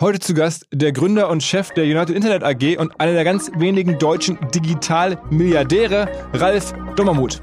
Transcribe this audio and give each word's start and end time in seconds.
Heute 0.00 0.18
zu 0.18 0.32
Gast 0.32 0.66
der 0.72 0.92
Gründer 0.92 1.28
und 1.28 1.42
Chef 1.42 1.72
der 1.72 1.84
United 1.84 2.16
Internet 2.16 2.42
AG 2.42 2.78
und 2.78 2.98
einer 2.98 3.12
der 3.12 3.22
ganz 3.22 3.50
wenigen 3.56 3.98
deutschen 3.98 4.38
Digital-Milliardäre, 4.54 6.08
Ralf 6.32 6.72
Dommermuth. 6.96 7.38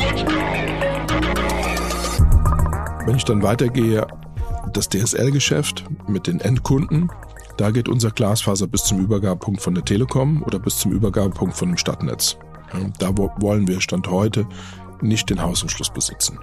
Wenn 3.05 3.15
ich 3.15 3.25
dann 3.25 3.43
weitergehe, 3.43 4.07
das 4.73 4.89
DSL-Geschäft 4.89 5.85
mit 6.07 6.25
den 6.25 6.39
Endkunden, 6.39 7.11
da 7.57 7.69
geht 7.69 7.87
unser 7.87 8.09
Glasfaser 8.09 8.65
bis 8.65 8.85
zum 8.85 9.01
Übergabepunkt 9.01 9.61
von 9.61 9.75
der 9.75 9.85
Telekom 9.85 10.41
oder 10.41 10.57
bis 10.57 10.79
zum 10.79 10.93
Übergabepunkt 10.93 11.55
von 11.55 11.67
dem 11.67 11.77
Stadtnetz. 11.77 12.37
Da 12.97 13.15
wollen 13.15 13.67
wir 13.67 13.81
Stand 13.81 14.09
heute 14.09 14.47
nicht 15.01 15.29
den 15.29 15.43
Hausanschluss 15.43 15.91
besitzen. 15.91 16.39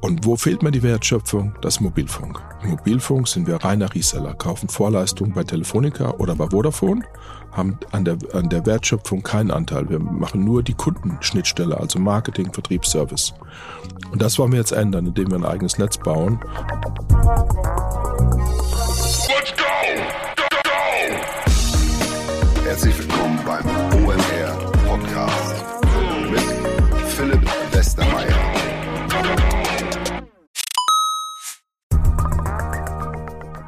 Und 0.00 0.24
wo 0.24 0.36
fehlt 0.36 0.62
mir 0.62 0.70
die 0.70 0.82
Wertschöpfung? 0.82 1.54
Das 1.62 1.80
Mobilfunk. 1.80 2.40
Im 2.62 2.70
Mobilfunk 2.70 3.26
sind 3.28 3.46
wir 3.46 3.56
reiner 3.56 3.92
Reseller, 3.94 4.34
kaufen 4.34 4.68
Vorleistungen 4.68 5.32
bei 5.32 5.44
Telefonica 5.44 6.10
oder 6.18 6.34
bei 6.34 6.48
Vodafone, 6.48 7.04
haben 7.52 7.78
an 7.92 8.04
der, 8.04 8.18
an 8.32 8.48
der 8.48 8.66
Wertschöpfung 8.66 9.22
keinen 9.22 9.50
Anteil. 9.50 9.88
Wir 9.88 9.98
machen 9.98 10.44
nur 10.44 10.62
die 10.62 10.74
Kundenschnittstelle, 10.74 11.78
also 11.78 11.98
Marketing, 11.98 12.52
Vertriebsservice. 12.52 13.34
Und 14.12 14.20
das 14.22 14.38
wollen 14.38 14.52
wir 14.52 14.58
jetzt 14.58 14.72
ändern, 14.72 15.06
indem 15.06 15.30
wir 15.30 15.36
ein 15.36 15.44
eigenes 15.44 15.78
Netz 15.78 15.96
bauen. 15.96 16.38
Let's 19.28 19.52
go! 19.56 19.64
Go, 20.36 20.44
go! 20.64 20.70
Herzlich 22.64 22.98
willkommen 22.98 23.38
beim 23.46 23.85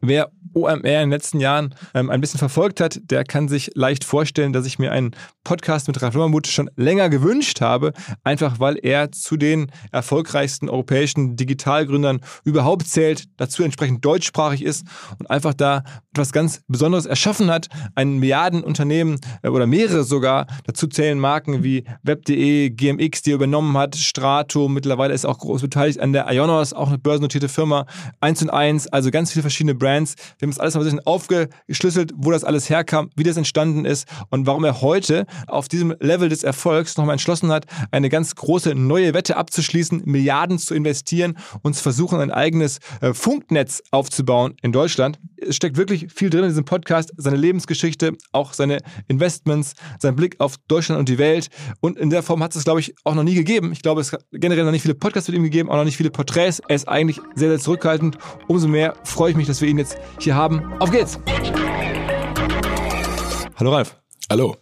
Wer 0.00 0.30
OMR 0.54 0.76
in 0.76 0.82
den 0.82 1.10
letzten 1.10 1.40
Jahren 1.40 1.74
ähm, 1.94 2.10
ein 2.10 2.20
bisschen 2.20 2.38
verfolgt 2.38 2.80
hat, 2.80 3.00
der 3.04 3.24
kann 3.24 3.48
sich 3.48 3.70
leicht 3.74 4.04
vorstellen, 4.04 4.52
dass 4.52 4.66
ich 4.66 4.78
mir 4.78 4.92
einen 4.92 5.14
Podcast 5.44 5.88
mit 5.88 6.00
Ralf 6.00 6.14
Lummermuth 6.14 6.46
schon 6.46 6.70
länger 6.76 7.08
gewünscht 7.08 7.60
habe, 7.60 7.92
einfach 8.22 8.60
weil 8.60 8.78
er 8.82 9.12
zu 9.12 9.36
den 9.36 9.70
erfolgreichsten 9.92 10.68
europäischen 10.68 11.36
Digitalgründern 11.36 12.20
überhaupt 12.44 12.86
zählt, 12.88 13.24
dazu 13.36 13.62
entsprechend 13.62 14.04
deutschsprachig 14.04 14.62
ist 14.62 14.86
und 15.18 15.30
einfach 15.30 15.54
da 15.54 15.84
etwas 16.12 16.32
ganz 16.32 16.62
Besonderes 16.68 17.06
erschaffen 17.06 17.50
hat, 17.50 17.68
ein 17.94 18.18
Milliardenunternehmen 18.18 19.18
äh, 19.42 19.48
oder 19.48 19.66
mehrere 19.66 20.04
sogar, 20.04 20.46
dazu 20.64 20.86
zählen 20.86 21.18
Marken 21.18 21.64
wie 21.64 21.84
Web.de, 22.02 22.70
GMX, 22.70 23.22
die 23.22 23.30
er 23.32 23.36
übernommen 23.36 23.76
hat, 23.76 23.96
Strato, 23.96 24.68
mittlerweile 24.68 25.14
ist 25.14 25.24
auch 25.24 25.38
groß 25.38 25.62
beteiligt 25.62 26.00
an 26.00 26.12
der 26.12 26.30
Ionos, 26.30 26.72
auch 26.72 26.88
eine 26.88 26.98
börsennotierte 26.98 27.48
Firma, 27.48 27.86
1 28.20 28.42
und 28.42 28.50
1, 28.50 28.88
also 28.88 29.10
ganz 29.10 29.32
viele 29.32 29.42
verschiedene 29.42 29.74
Brands. 29.74 29.87
Wir 29.88 30.46
haben 30.46 30.50
es 30.50 30.58
alles 30.58 30.74
mal 30.74 30.80
ein 30.80 30.84
bisschen 30.84 31.06
aufgeschlüsselt, 31.06 32.12
wo 32.16 32.30
das 32.30 32.44
alles 32.44 32.70
herkam, 32.70 33.10
wie 33.16 33.22
das 33.22 33.36
entstanden 33.36 33.84
ist 33.84 34.06
und 34.30 34.46
warum 34.46 34.64
er 34.64 34.80
heute 34.80 35.26
auf 35.46 35.68
diesem 35.68 35.94
Level 36.00 36.28
des 36.28 36.42
Erfolgs 36.42 36.96
nochmal 36.96 37.14
entschlossen 37.14 37.50
hat, 37.50 37.66
eine 37.90 38.08
ganz 38.08 38.34
große 38.34 38.74
neue 38.74 39.14
Wette 39.14 39.36
abzuschließen, 39.36 40.02
Milliarden 40.04 40.58
zu 40.58 40.74
investieren 40.74 41.38
und 41.62 41.74
zu 41.74 41.82
versuchen, 41.82 42.20
ein 42.20 42.30
eigenes 42.30 42.78
äh, 43.00 43.14
Funknetz 43.14 43.82
aufzubauen 43.90 44.54
in 44.62 44.72
Deutschland. 44.72 45.18
Es 45.36 45.56
steckt 45.56 45.76
wirklich 45.76 46.08
viel 46.12 46.30
drin 46.30 46.44
in 46.44 46.50
diesem 46.50 46.64
Podcast, 46.64 47.12
seine 47.16 47.36
Lebensgeschichte, 47.36 48.12
auch 48.32 48.52
seine 48.52 48.78
Investments, 49.06 49.74
sein 49.98 50.16
Blick 50.16 50.36
auf 50.40 50.56
Deutschland 50.68 50.98
und 50.98 51.08
die 51.08 51.18
Welt. 51.18 51.48
Und 51.80 51.98
in 51.98 52.10
der 52.10 52.22
Form 52.22 52.42
hat 52.42 52.54
es, 52.54 52.64
glaube 52.64 52.80
ich, 52.80 52.94
auch 53.04 53.14
noch 53.14 53.22
nie 53.22 53.34
gegeben. 53.34 53.72
Ich 53.72 53.82
glaube, 53.82 54.00
es 54.00 54.12
hat 54.12 54.24
generell 54.32 54.64
noch 54.64 54.72
nicht 54.72 54.82
viele 54.82 54.94
Podcasts 54.94 55.28
mit 55.28 55.36
ihm 55.36 55.44
gegeben, 55.44 55.70
auch 55.70 55.76
noch 55.76 55.84
nicht 55.84 55.96
viele 55.96 56.10
Porträts. 56.10 56.60
Er 56.68 56.76
ist 56.76 56.88
eigentlich 56.88 57.20
sehr, 57.34 57.48
sehr 57.48 57.58
zurückhaltend. 57.58 58.18
Umso 58.46 58.68
mehr 58.68 58.94
freue 59.04 59.30
ich 59.30 59.36
mich, 59.36 59.46
dass 59.46 59.60
wir 59.60 59.68
ihn 59.68 59.77
jetzt 59.78 59.98
hier 60.18 60.34
haben. 60.34 60.72
Auf 60.80 60.90
geht's! 60.90 61.18
Hallo 63.56 63.72
Ralf. 63.72 63.96
Hallo. 64.30 64.56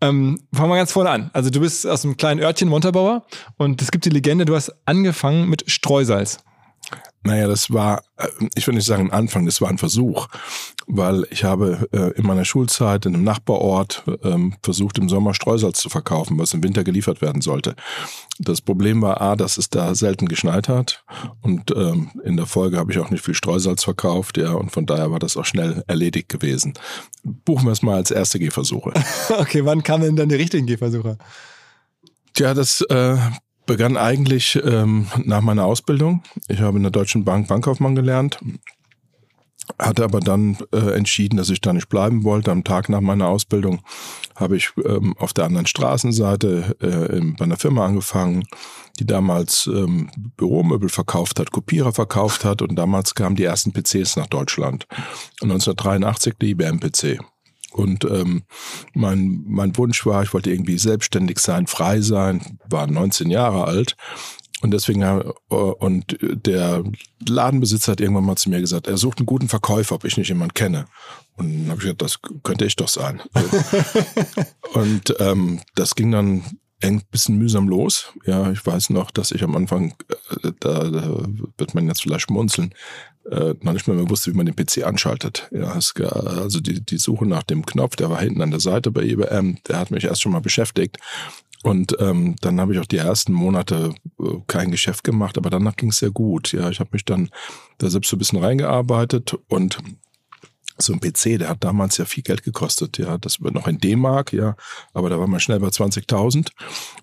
Ähm, 0.00 0.40
fangen 0.52 0.70
wir 0.70 0.76
ganz 0.76 0.90
vorne 0.90 1.10
an. 1.10 1.30
Also 1.32 1.50
du 1.50 1.60
bist 1.60 1.86
aus 1.86 2.04
einem 2.04 2.16
kleinen 2.16 2.40
Örtchen 2.40 2.68
Montabaur 2.68 3.24
und 3.56 3.80
es 3.80 3.92
gibt 3.92 4.04
die 4.04 4.10
Legende, 4.10 4.44
du 4.44 4.56
hast 4.56 4.74
angefangen 4.84 5.48
mit 5.48 5.70
Streusalz. 5.70 6.38
Naja, 7.24 7.46
das 7.46 7.70
war, 7.70 8.02
äh, 8.16 8.26
ich 8.54 8.66
will 8.66 8.74
nicht 8.74 8.86
sagen 8.86 9.10
Anfang, 9.10 9.46
das 9.46 9.60
war 9.60 9.68
ein 9.68 9.78
Versuch, 9.78 10.28
weil 10.86 11.26
ich 11.30 11.44
habe 11.44 11.88
äh, 11.92 12.10
in 12.18 12.26
meiner 12.26 12.44
Schulzeit 12.44 13.06
in 13.06 13.14
einem 13.14 13.24
Nachbarort 13.24 14.04
ähm, 14.24 14.54
versucht, 14.62 14.98
im 14.98 15.08
Sommer 15.08 15.34
Streusalz 15.34 15.80
zu 15.80 15.88
verkaufen, 15.88 16.38
was 16.38 16.54
im 16.54 16.62
Winter 16.64 16.82
geliefert 16.84 17.20
werden 17.22 17.40
sollte. 17.40 17.76
Das 18.38 18.60
Problem 18.60 19.02
war 19.02 19.20
A, 19.20 19.36
dass 19.36 19.56
es 19.56 19.70
da 19.70 19.94
selten 19.94 20.26
geschneit 20.26 20.68
hat 20.68 21.04
und 21.42 21.70
ähm, 21.70 22.10
in 22.24 22.36
der 22.36 22.46
Folge 22.46 22.78
habe 22.78 22.90
ich 22.92 22.98
auch 22.98 23.10
nicht 23.10 23.24
viel 23.24 23.34
Streusalz 23.34 23.84
verkauft, 23.84 24.36
ja, 24.36 24.52
und 24.52 24.70
von 24.70 24.86
daher 24.86 25.12
war 25.12 25.18
das 25.18 25.36
auch 25.36 25.46
schnell 25.46 25.84
erledigt 25.86 26.28
gewesen. 26.28 26.74
Buchen 27.22 27.66
wir 27.66 27.72
es 27.72 27.82
mal 27.82 27.96
als 27.96 28.10
erste 28.10 28.38
Gehversuche. 28.38 28.92
okay, 29.38 29.64
wann 29.64 29.82
kamen 29.82 30.04
denn 30.04 30.16
dann 30.16 30.28
die 30.28 30.34
richtigen 30.34 30.66
Gehversuche? 30.66 31.18
Tja, 32.34 32.54
das 32.54 32.80
äh, 32.82 33.16
begann 33.66 33.96
eigentlich 33.96 34.60
ähm, 34.64 35.06
nach 35.24 35.40
meiner 35.40 35.64
Ausbildung. 35.64 36.22
Ich 36.48 36.60
habe 36.60 36.76
in 36.76 36.82
der 36.82 36.92
Deutschen 36.92 37.24
Bank 37.24 37.48
Bankkaufmann 37.48 37.94
gelernt, 37.94 38.38
hatte 39.78 40.04
aber 40.04 40.20
dann 40.20 40.58
äh, 40.72 40.94
entschieden, 40.94 41.36
dass 41.36 41.50
ich 41.50 41.60
da 41.60 41.72
nicht 41.72 41.88
bleiben 41.88 42.24
wollte. 42.24 42.50
Am 42.50 42.64
Tag 42.64 42.88
nach 42.88 43.00
meiner 43.00 43.28
Ausbildung 43.28 43.80
habe 44.34 44.56
ich 44.56 44.70
ähm, 44.84 45.14
auf 45.18 45.32
der 45.32 45.44
anderen 45.44 45.66
Straßenseite 45.66 46.76
äh, 46.80 47.20
bei 47.38 47.44
einer 47.44 47.56
Firma 47.56 47.86
angefangen, 47.86 48.44
die 48.98 49.06
damals 49.06 49.68
ähm, 49.72 50.10
Büromöbel 50.36 50.88
verkauft 50.88 51.38
hat, 51.38 51.52
Kopierer 51.52 51.92
verkauft 51.92 52.44
hat 52.44 52.62
und 52.62 52.76
damals 52.76 53.14
kamen 53.14 53.36
die 53.36 53.44
ersten 53.44 53.72
PCs 53.72 54.16
nach 54.16 54.26
Deutschland. 54.26 54.86
Und 55.40 55.50
1983 55.50 56.34
der 56.40 56.48
IBM-PC. 56.48 57.31
Und 57.72 58.04
ähm, 58.04 58.42
mein, 58.94 59.42
mein 59.46 59.76
Wunsch 59.76 60.04
war, 60.04 60.22
ich 60.22 60.34
wollte 60.34 60.50
irgendwie 60.50 60.78
selbstständig 60.78 61.38
sein, 61.38 61.66
frei 61.66 62.00
sein, 62.00 62.58
war 62.68 62.86
19 62.86 63.30
Jahre 63.30 63.64
alt. 63.64 63.96
Und 64.62 64.70
deswegen, 64.70 65.02
äh, 65.02 65.32
und 65.50 66.16
der 66.20 66.84
Ladenbesitzer 67.26 67.92
hat 67.92 68.00
irgendwann 68.00 68.24
mal 68.24 68.36
zu 68.36 68.48
mir 68.48 68.60
gesagt, 68.60 68.86
er 68.86 68.96
sucht 68.96 69.18
einen 69.18 69.26
guten 69.26 69.48
Verkäufer, 69.48 69.96
ob 69.96 70.04
ich 70.04 70.16
nicht 70.16 70.28
jemanden 70.28 70.54
kenne. 70.54 70.84
Und 71.36 71.52
dann 71.52 71.70
habe 71.70 71.78
ich 71.78 71.84
gesagt, 71.84 72.02
das 72.02 72.20
könnte 72.42 72.64
ich 72.64 72.76
doch 72.76 72.88
sein. 72.88 73.20
und 74.74 75.14
ähm, 75.18 75.60
das 75.74 75.94
ging 75.94 76.12
dann 76.12 76.44
ein 76.80 77.02
bisschen 77.10 77.38
mühsam 77.38 77.68
los. 77.68 78.12
Ja, 78.24 78.50
ich 78.50 78.64
weiß 78.64 78.90
noch, 78.90 79.10
dass 79.10 79.32
ich 79.32 79.42
am 79.42 79.56
Anfang, 79.56 79.94
äh, 80.42 80.52
da, 80.60 80.90
da 80.90 81.24
wird 81.56 81.74
man 81.74 81.86
jetzt 81.86 82.02
vielleicht 82.02 82.26
schmunzeln, 82.26 82.74
äh, 83.30 83.54
noch 83.60 83.72
nicht 83.72 83.86
mehr, 83.86 83.96
mehr 83.96 84.10
wusste, 84.10 84.32
wie 84.32 84.36
man 84.36 84.46
den 84.46 84.56
PC 84.56 84.84
anschaltet. 84.84 85.48
Ja, 85.52 85.76
es, 85.76 85.94
also 85.96 86.60
die, 86.60 86.84
die 86.84 86.98
Suche 86.98 87.26
nach 87.26 87.42
dem 87.42 87.64
Knopf, 87.64 87.96
der 87.96 88.10
war 88.10 88.20
hinten 88.20 88.42
an 88.42 88.50
der 88.50 88.60
Seite 88.60 88.90
bei 88.90 89.02
IBM, 89.02 89.58
der 89.68 89.78
hat 89.78 89.90
mich 89.90 90.04
erst 90.04 90.22
schon 90.22 90.32
mal 90.32 90.40
beschäftigt. 90.40 90.98
Und 91.62 91.96
ähm, 92.00 92.34
dann 92.40 92.60
habe 92.60 92.74
ich 92.74 92.80
auch 92.80 92.86
die 92.86 92.96
ersten 92.96 93.32
Monate 93.32 93.94
äh, 94.20 94.24
kein 94.48 94.72
Geschäft 94.72 95.04
gemacht, 95.04 95.38
aber 95.38 95.48
danach 95.48 95.76
ging 95.76 95.90
es 95.90 95.98
sehr 95.98 96.10
gut. 96.10 96.52
Ja, 96.52 96.68
ich 96.70 96.80
habe 96.80 96.90
mich 96.92 97.04
dann 97.04 97.30
da 97.78 97.88
selbst 97.88 98.10
so 98.10 98.16
ein 98.16 98.18
bisschen 98.18 98.42
reingearbeitet 98.42 99.36
und 99.48 99.78
so 100.78 100.92
ein 100.92 101.00
PC, 101.00 101.38
der 101.38 101.48
hat 101.48 101.64
damals 101.64 101.96
ja 101.98 102.04
viel 102.04 102.22
Geld 102.22 102.42
gekostet, 102.42 102.98
ja, 102.98 103.18
das 103.18 103.40
wird 103.40 103.54
noch 103.54 103.66
in 103.66 103.78
D-Mark, 103.78 104.32
ja, 104.32 104.56
aber 104.94 105.10
da 105.10 105.18
war 105.18 105.26
man 105.26 105.40
schnell 105.40 105.60
bei 105.60 105.68
20.000 105.68 106.48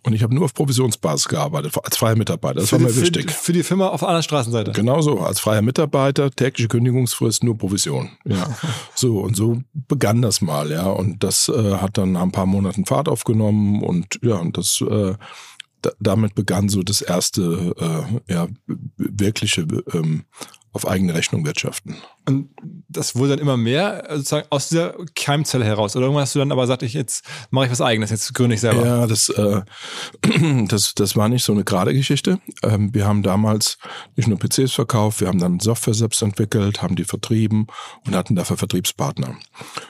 und 0.04 0.14
ich 0.14 0.24
habe 0.24 0.34
nur 0.34 0.46
auf 0.46 0.54
Provisionsbasis 0.54 1.28
gearbeitet, 1.28 1.76
als 1.84 1.98
freier 1.98 2.16
Mitarbeiter, 2.16 2.62
das 2.62 2.70
für 2.70 2.78
war 2.78 2.88
mir 2.88 2.94
die, 2.94 3.02
wichtig. 3.02 3.32
Für, 3.32 3.46
für, 3.46 3.54
die 3.54 3.64
Firma 3.64 3.88
auf 3.90 4.04
einer 4.04 4.22
Straßenseite. 4.22 4.72
Genau 4.72 5.02
so, 5.02 5.20
als 5.20 5.40
freier 5.40 5.62
Mitarbeiter, 5.62 6.32
tägliche 6.32 6.68
Kündigungsfrist, 6.68 7.44
nur 7.44 7.58
Provision, 7.58 8.10
ja. 8.26 8.56
so, 8.96 9.20
und 9.20 9.36
so 9.36 9.62
begann 9.74 10.22
das 10.22 10.42
mal, 10.42 10.72
ja, 10.72 10.88
und 10.88 11.24
das 11.24 11.50
äh, 11.50 11.76
hat 11.76 11.98
dann 11.98 12.14
nach 12.14 12.24
ein 12.24 12.32
paar 12.32 12.46
Monaten 12.46 12.86
Fahrt 12.86 13.08
aufgenommen 13.08 13.84
und 13.84 14.20
ja, 14.22 14.36
und 14.36 14.58
das 14.58 14.82
äh, 14.82 15.16
damit 16.00 16.36
begann 16.36 16.70
so 16.70 16.84
das 16.84 17.02
erste 17.02 17.74
äh, 18.28 18.34
ja, 18.34 18.48
wirkliche 18.98 19.66
ähm, 19.94 20.26
auf 20.72 20.88
eigene 20.88 21.14
Rechnung 21.14 21.46
wirtschaften. 21.46 21.98
Und 22.28 22.50
das 22.88 23.16
wurde 23.16 23.32
dann 23.32 23.40
immer 23.40 23.58
mehr 23.58 24.06
sozusagen 24.10 24.48
aus 24.50 24.70
dieser 24.70 24.96
Keimzelle 25.16 25.66
heraus. 25.66 25.96
Oder 25.96 26.06
irgendwann 26.06 26.24
hast 26.24 26.36
du 26.36 26.40
dann 26.40 26.52
aber 26.52 26.62
gesagt, 26.62 26.84
ich 26.84 26.94
jetzt 26.94 27.26
mache 27.50 27.66
ich 27.66 27.72
was 27.72 27.82
eigenes, 27.82 28.12
jetzt 28.12 28.34
gründe 28.34 28.56
ich 28.56 28.62
selber. 28.62 28.86
Ja, 28.86 29.08
das, 29.08 29.30
äh, 29.30 29.62
das, 30.68 30.94
das 30.94 31.16
war 31.16 31.30
nicht 31.30 31.44
so 31.44 31.54
eine 31.54 31.64
gerade 31.64 31.94
Geschichte. 31.94 32.40
Ähm, 32.64 32.94
wir 32.94 33.08
haben 33.08 33.24
damals 33.24 33.78
nicht 34.16 34.28
nur 34.28 34.38
PCs 34.38 34.74
verkauft, 34.74 35.22
wir 35.22 35.28
haben 35.28 35.40
dann 35.40 35.60
Software 35.60 35.94
selbst 35.94 36.22
entwickelt, 36.22 36.82
haben 36.82 36.96
die 36.96 37.06
vertrieben 37.06 37.68
und 38.06 38.16
hatten 38.16 38.36
dafür 38.36 38.58
Vertriebspartner. 38.58 39.38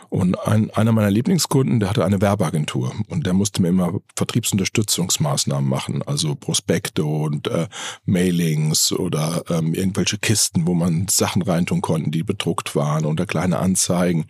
Und 0.09 0.39
ein, 0.47 0.71
einer 0.71 0.91
meiner 0.91 1.11
Lieblingskunden, 1.11 1.79
der 1.79 1.89
hatte 1.89 2.05
eine 2.05 2.21
Werbeagentur 2.21 2.93
und 3.07 3.25
der 3.25 3.33
musste 3.33 3.61
mir 3.61 3.69
immer 3.69 3.99
Vertriebsunterstützungsmaßnahmen 4.15 5.69
machen, 5.69 6.01
also 6.03 6.35
Prospekte 6.35 7.03
und 7.03 7.47
äh, 7.47 7.67
Mailings 8.05 8.91
oder 8.91 9.43
ähm, 9.49 9.73
irgendwelche 9.73 10.17
Kisten, 10.17 10.65
wo 10.65 10.73
man 10.73 11.07
Sachen 11.07 11.41
reintun 11.41 11.81
konnte, 11.81 12.09
die 12.09 12.23
bedruckt 12.23 12.75
waren 12.75 13.05
oder 13.05 13.25
kleine 13.25 13.59
Anzeigen. 13.59 14.25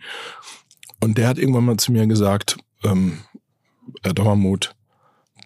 Und 1.00 1.16
der 1.18 1.28
hat 1.28 1.38
irgendwann 1.38 1.64
mal 1.64 1.78
zu 1.78 1.92
mir 1.92 2.06
gesagt, 2.06 2.58
ähm, 2.84 3.20
Herr 4.02 4.14
Dommermuth, 4.14 4.74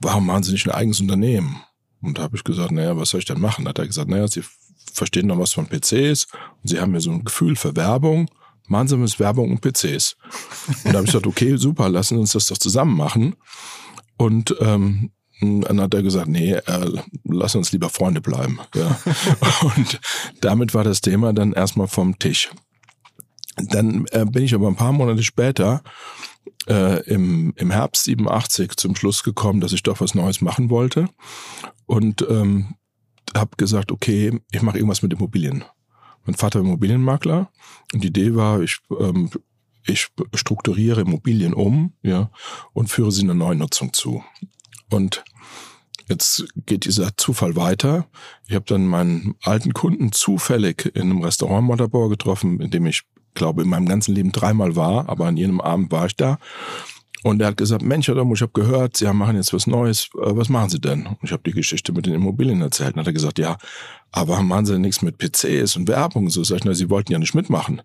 warum 0.00 0.26
machen 0.26 0.42
Sie 0.42 0.52
nicht 0.52 0.66
ein 0.66 0.74
eigenes 0.74 1.00
Unternehmen? 1.00 1.62
Und 2.02 2.18
da 2.18 2.22
habe 2.22 2.36
ich 2.36 2.44
gesagt, 2.44 2.72
naja, 2.72 2.96
was 2.96 3.10
soll 3.10 3.20
ich 3.20 3.26
denn 3.26 3.40
machen? 3.40 3.66
Hat 3.66 3.78
er 3.78 3.86
gesagt, 3.86 4.08
naja, 4.08 4.28
Sie 4.28 4.42
verstehen 4.92 5.26
noch 5.26 5.38
was 5.38 5.52
von 5.52 5.66
PCs 5.66 6.26
und 6.62 6.68
Sie 6.68 6.80
haben 6.80 6.92
ja 6.94 7.00
so 7.00 7.10
ein 7.10 7.24
Gefühl 7.24 7.56
für 7.56 7.76
Werbung. 7.76 8.28
Machen 8.66 8.88
Sie 8.88 8.96
mit 8.96 9.20
Werbung 9.20 9.50
und 9.50 9.60
PCs. 9.60 10.16
Und 10.84 10.92
da 10.92 10.94
habe 10.94 11.04
ich 11.04 11.12
gesagt, 11.12 11.26
okay, 11.26 11.56
super, 11.56 11.88
lassen 11.88 12.14
Sie 12.14 12.20
uns 12.20 12.32
das 12.32 12.46
doch 12.46 12.58
zusammen 12.58 12.96
machen. 12.96 13.36
Und 14.16 14.54
ähm, 14.60 15.10
dann 15.40 15.80
hat 15.80 15.94
er 15.94 16.02
gesagt, 16.02 16.28
nee, 16.28 16.52
äh, 16.52 17.02
lass 17.24 17.54
uns 17.54 17.72
lieber 17.72 17.90
Freunde 17.90 18.20
bleiben. 18.20 18.60
Ja. 18.74 18.98
und 19.76 20.00
damit 20.40 20.74
war 20.74 20.84
das 20.84 21.00
Thema 21.00 21.32
dann 21.32 21.52
erstmal 21.52 21.88
vom 21.88 22.18
Tisch. 22.18 22.50
Dann 23.56 24.06
äh, 24.12 24.24
bin 24.24 24.44
ich 24.44 24.54
aber 24.54 24.68
ein 24.68 24.76
paar 24.76 24.92
Monate 24.92 25.22
später 25.22 25.82
äh, 26.68 27.02
im, 27.08 27.52
im 27.56 27.70
Herbst 27.70 28.04
87 28.04 28.76
zum 28.76 28.96
Schluss 28.96 29.22
gekommen, 29.22 29.60
dass 29.60 29.72
ich 29.72 29.82
doch 29.82 30.00
was 30.00 30.14
Neues 30.14 30.40
machen 30.40 30.70
wollte 30.70 31.08
und 31.86 32.26
ähm, 32.28 32.74
habe 33.36 33.56
gesagt, 33.56 33.92
okay, 33.92 34.40
ich 34.50 34.62
mache 34.62 34.78
irgendwas 34.78 35.02
mit 35.02 35.12
Immobilien. 35.12 35.64
Mein 36.24 36.34
Vater 36.34 36.60
Immobilienmakler 36.60 37.50
und 37.92 38.02
die 38.02 38.08
Idee 38.08 38.34
war, 38.34 38.60
ich 38.60 38.78
ähm, 38.98 39.30
ich 39.86 40.08
strukturiere 40.34 41.02
Immobilien 41.02 41.54
um, 41.54 41.92
ja, 42.02 42.30
und 42.72 42.88
führe 42.88 43.12
sie 43.12 43.22
einer 43.22 43.34
neuen 43.34 43.58
Nutzung 43.58 43.92
zu. 43.92 44.24
Und 44.90 45.24
jetzt 46.08 46.46
geht 46.66 46.84
dieser 46.84 47.16
Zufall 47.16 47.56
weiter. 47.56 48.06
Ich 48.46 48.54
habe 48.54 48.64
dann 48.66 48.86
meinen 48.86 49.34
alten 49.42 49.72
Kunden 49.72 50.12
zufällig 50.12 50.90
in 50.94 51.02
einem 51.02 51.22
Restaurant 51.22 51.66
Montabaur 51.66 52.08
getroffen, 52.08 52.60
in 52.60 52.70
dem 52.70 52.86
ich 52.86 53.02
glaube 53.34 53.62
in 53.62 53.68
meinem 53.68 53.86
ganzen 53.86 54.14
Leben 54.14 54.32
dreimal 54.32 54.76
war, 54.76 55.08
aber 55.08 55.26
an 55.26 55.36
jedem 55.36 55.60
Abend 55.60 55.90
war 55.90 56.06
ich 56.06 56.16
da. 56.16 56.38
Und 57.24 57.40
er 57.40 57.48
hat 57.48 57.56
gesagt, 57.56 57.80
Mensch, 57.82 58.04
Domo, 58.04 58.34
ich 58.34 58.42
habe 58.42 58.52
gehört, 58.52 58.98
Sie 58.98 59.10
machen 59.10 59.36
jetzt 59.36 59.54
was 59.54 59.66
Neues. 59.66 60.10
Äh, 60.14 60.36
was 60.36 60.50
machen 60.50 60.68
Sie 60.68 60.78
denn? 60.78 61.06
Und 61.06 61.18
ich 61.22 61.32
habe 61.32 61.42
die 61.42 61.52
Geschichte 61.52 61.90
mit 61.94 62.04
den 62.04 62.12
Immobilien 62.12 62.60
erzählt. 62.60 62.94
Und 62.94 63.00
hat 63.00 63.06
er 63.06 63.14
gesagt, 63.14 63.38
ja, 63.38 63.56
aber 64.12 64.42
machen 64.42 64.66
Sie 64.66 64.72
denn 64.74 64.82
nichts 64.82 65.00
mit 65.00 65.16
PCs 65.16 65.76
und 65.76 65.88
Werbung? 65.88 66.28
So 66.28 66.44
sag 66.44 66.58
ich, 66.58 66.64
na, 66.64 66.74
Sie 66.74 66.90
wollten 66.90 67.12
ja 67.12 67.18
nicht 67.18 67.34
mitmachen. 67.34 67.80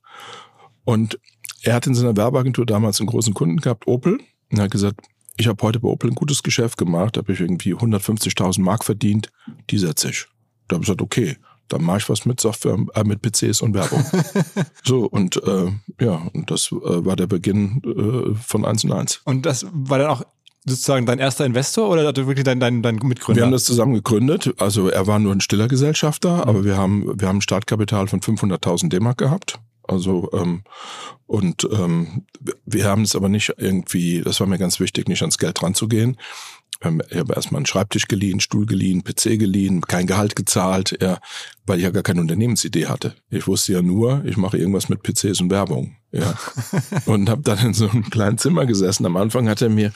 Und 0.83 1.17
er 1.63 1.75
hat 1.75 1.87
in 1.87 1.95
seiner 1.95 2.17
Werbeagentur 2.17 2.65
damals 2.65 2.99
einen 2.99 3.07
großen 3.07 3.33
Kunden 3.33 3.61
gehabt, 3.61 3.87
Opel. 3.87 4.19
Und 4.51 4.57
er 4.57 4.65
hat 4.65 4.71
gesagt, 4.71 4.99
ich 5.37 5.47
habe 5.47 5.63
heute 5.63 5.79
bei 5.79 5.87
Opel 5.87 6.09
ein 6.09 6.15
gutes 6.15 6.43
Geschäft 6.43 6.77
gemacht, 6.77 7.15
habe 7.15 7.31
ich 7.31 7.39
irgendwie 7.39 7.73
150.000 7.73 8.59
Mark 8.61 8.83
verdient, 8.83 9.31
die 9.69 9.77
setze 9.77 10.09
ich. 10.09 10.25
Da 10.67 10.75
habe 10.75 10.83
ich 10.83 10.87
gesagt, 10.87 11.01
okay, 11.01 11.37
dann 11.69 11.83
mache 11.83 11.99
ich 11.99 12.09
was 12.09 12.25
mit 12.25 12.39
Software, 12.39 12.77
äh, 12.93 13.03
mit 13.03 13.21
PCs 13.21 13.61
und 13.61 13.73
Werbung. 13.73 14.03
so, 14.83 15.05
und 15.05 15.41
äh, 15.43 15.71
ja, 16.01 16.21
und 16.33 16.51
das 16.51 16.71
äh, 16.71 17.05
war 17.05 17.15
der 17.15 17.27
Beginn 17.27 17.81
äh, 17.85 18.35
von 18.35 18.65
1 18.65 18.85
und 18.85 18.93
1. 18.93 19.21
Und 19.25 19.45
das 19.45 19.65
war 19.71 19.99
dann 19.99 20.09
auch 20.09 20.23
sozusagen 20.65 21.05
dein 21.05 21.19
erster 21.19 21.45
Investor 21.45 21.89
oder 21.89 22.15
wirklich 22.15 22.43
dein, 22.43 22.59
dein, 22.59 22.81
dein 22.81 22.95
Mitgründer? 22.97 23.39
Wir 23.39 23.45
haben 23.45 23.51
das 23.51 23.63
zusammen 23.63 23.93
gegründet. 23.93 24.53
Also 24.57 24.89
er 24.89 25.07
war 25.07 25.19
nur 25.19 25.33
ein 25.33 25.41
stiller 25.41 25.67
Gesellschafter, 25.67 26.37
mhm. 26.37 26.41
aber 26.41 26.63
wir 26.65 26.77
haben, 26.77 27.19
wir 27.19 27.27
haben 27.27 27.37
ein 27.37 27.41
Startkapital 27.41 28.07
von 28.07 28.21
500.000 28.21 28.89
D-Mark 28.89 29.17
gehabt. 29.17 29.59
Also 29.87 30.29
ähm, 30.33 30.63
und 31.25 31.67
ähm, 31.71 32.25
wir 32.65 32.85
haben 32.85 33.03
es 33.03 33.15
aber 33.15 33.29
nicht 33.29 33.53
irgendwie, 33.57 34.21
das 34.21 34.39
war 34.39 34.47
mir 34.47 34.59
ganz 34.59 34.79
wichtig, 34.79 35.07
nicht 35.07 35.21
ans 35.21 35.37
Geld 35.37 35.61
ranzugehen. 35.63 36.17
Ähm, 36.81 37.01
ich 37.09 37.17
habe 37.17 37.33
erstmal 37.33 37.59
einen 37.59 37.65
Schreibtisch 37.65 38.07
geliehen, 38.07 38.39
Stuhl 38.39 38.65
geliehen, 38.65 39.03
PC 39.03 39.37
geliehen, 39.37 39.81
kein 39.81 40.07
Gehalt 40.07 40.35
gezahlt, 40.35 40.97
ja, 41.01 41.19
weil 41.65 41.77
ich 41.77 41.83
ja 41.83 41.91
gar 41.91 42.03
keine 42.03 42.21
Unternehmensidee 42.21 42.87
hatte. 42.87 43.15
Ich 43.29 43.47
wusste 43.47 43.73
ja 43.73 43.81
nur, 43.81 44.23
ich 44.25 44.37
mache 44.37 44.57
irgendwas 44.57 44.89
mit 44.89 45.03
PCs 45.03 45.41
und 45.41 45.49
Werbung. 45.49 45.95
Ja. 46.11 46.33
und 47.05 47.29
habe 47.29 47.41
dann 47.43 47.59
in 47.59 47.73
so 47.73 47.89
einem 47.89 48.09
kleinen 48.09 48.37
Zimmer 48.37 48.65
gesessen. 48.65 49.05
Am 49.05 49.17
Anfang 49.17 49.47
hat 49.47 49.61
er 49.61 49.69
mir, 49.69 49.91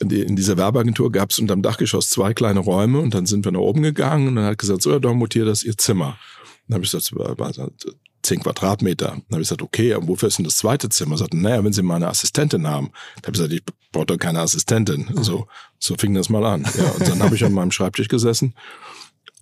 in 0.00 0.34
dieser 0.34 0.56
Werbeagentur 0.56 1.12
gab 1.12 1.30
es 1.30 1.38
unterm 1.38 1.62
Dachgeschoss 1.62 2.10
zwei 2.10 2.34
kleine 2.34 2.60
Räume 2.60 2.98
und 2.98 3.14
dann 3.14 3.26
sind 3.26 3.44
wir 3.44 3.52
nach 3.52 3.60
oben 3.60 3.82
gegangen 3.82 4.28
und 4.28 4.36
dann 4.36 4.46
hat 4.46 4.58
gesagt, 4.58 4.82
so, 4.82 4.90
ja, 4.90 4.98
doch, 4.98 5.14
mutiert 5.14 5.46
das 5.46 5.62
Ihr 5.62 5.76
Zimmer. 5.76 6.18
Dann 6.66 6.76
habe 6.76 6.84
ich 6.84 6.90
gesagt, 6.90 7.12
zehn 8.22 8.40
Quadratmeter. 8.40 9.06
Dann 9.06 9.24
habe 9.30 9.42
ich 9.42 9.48
gesagt, 9.48 9.62
okay, 9.62 9.94
und 9.94 10.08
wofür 10.08 10.28
ist 10.28 10.38
denn 10.38 10.44
das 10.44 10.56
zweite 10.56 10.88
Zimmer? 10.88 11.14
Er 11.14 11.18
sagte, 11.18 11.36
naja, 11.36 11.64
wenn 11.64 11.72
Sie 11.72 11.82
mal 11.82 11.96
eine 11.96 12.08
Assistentin 12.08 12.66
haben. 12.66 12.90
Dann 13.16 13.22
habe 13.24 13.32
ich 13.32 13.32
gesagt, 13.32 13.52
ich 13.52 13.62
brauche 13.92 14.06
doch 14.06 14.18
keine 14.18 14.40
Assistentin. 14.40 15.10
So, 15.22 15.46
so 15.78 15.96
fing 15.96 16.14
das 16.14 16.28
mal 16.28 16.44
an. 16.44 16.66
Ja, 16.76 16.90
und 16.90 17.08
dann 17.08 17.22
habe 17.22 17.34
ich 17.34 17.44
an 17.44 17.52
meinem 17.52 17.72
Schreibtisch 17.72 18.08
gesessen 18.08 18.54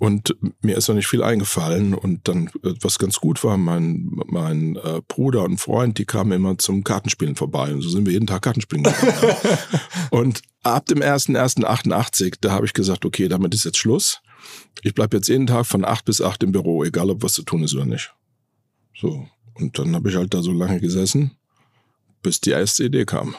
und 0.00 0.34
mir 0.62 0.78
ist 0.78 0.88
noch 0.88 0.94
nicht 0.94 1.06
viel 1.06 1.22
eingefallen. 1.22 1.92
Und 1.92 2.26
dann, 2.26 2.46
äh, 2.64 2.72
was 2.80 2.98
ganz 2.98 3.16
gut 3.16 3.44
war, 3.44 3.58
mein, 3.58 4.10
mein 4.26 4.76
äh, 4.76 5.02
Bruder 5.06 5.44
und 5.44 5.58
Freund, 5.58 5.98
die 5.98 6.06
kamen 6.06 6.32
immer 6.32 6.56
zum 6.56 6.84
Kartenspielen 6.84 7.36
vorbei. 7.36 7.72
Und 7.74 7.82
so 7.82 7.90
sind 7.90 8.06
wir 8.06 8.14
jeden 8.14 8.26
Tag 8.26 8.40
Kartenspielen 8.40 8.84
gegangen. 8.84 9.36
und 10.10 10.40
ab 10.62 10.86
dem 10.86 11.00
1.1.88, 11.00 12.36
da 12.40 12.52
habe 12.52 12.64
ich 12.64 12.72
gesagt, 12.72 13.04
okay, 13.04 13.28
damit 13.28 13.54
ist 13.54 13.64
jetzt 13.64 13.76
Schluss. 13.76 14.22
Ich 14.82 14.94
bleib 14.94 15.12
jetzt 15.12 15.28
jeden 15.28 15.46
Tag 15.46 15.66
von 15.66 15.84
acht 15.84 16.06
bis 16.06 16.22
acht 16.22 16.42
im 16.42 16.52
Büro, 16.52 16.82
egal 16.82 17.10
ob 17.10 17.22
was 17.22 17.34
zu 17.34 17.42
tun 17.42 17.62
ist 17.62 17.74
oder 17.74 17.84
nicht. 17.84 18.10
So. 19.00 19.26
Und 19.54 19.78
dann 19.78 19.94
habe 19.94 20.10
ich 20.10 20.16
halt 20.16 20.34
da 20.34 20.42
so 20.42 20.52
lange 20.52 20.80
gesessen, 20.80 21.32
bis 22.22 22.40
die 22.40 22.50
erste 22.50 22.84
Idee 22.84 23.04
kam. 23.04 23.34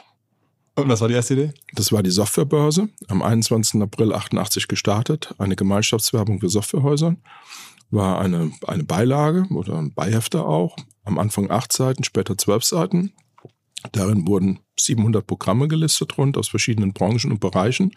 Und 0.75 0.88
was 0.88 1.01
war 1.01 1.08
die 1.08 1.13
erste 1.13 1.34
Idee? 1.34 1.53
Das 1.74 1.91
war 1.91 2.01
die 2.01 2.12
Softwarebörse, 2.12 2.89
am 3.08 3.22
21. 3.22 3.82
April 3.82 4.13
88 4.13 4.68
gestartet, 4.68 5.34
eine 5.38 5.56
Gemeinschaftswerbung 5.56 6.39
für 6.39 6.50
Softwarehäusern. 6.50 7.22
War 7.89 8.20
eine, 8.20 8.51
eine 8.68 8.84
Beilage 8.84 9.48
oder 9.53 9.77
ein 9.77 9.94
Beihefter 9.94 10.48
auch, 10.48 10.77
am 11.03 11.20
Anfang 11.20 11.51
acht 11.51 11.74
Seiten, 11.74 12.03
später 12.03 12.38
zwölf 12.38 12.63
Seiten. 12.63 13.12
Darin 13.91 14.27
wurden 14.27 14.60
700 14.80 15.25
Programme 15.25 15.68
gelistet 15.68 16.18
rund 16.18 16.38
aus 16.38 16.48
verschiedenen 16.48 16.94
Branchen 16.94 17.32
und 17.32 17.39
Bereichen. 17.39 17.94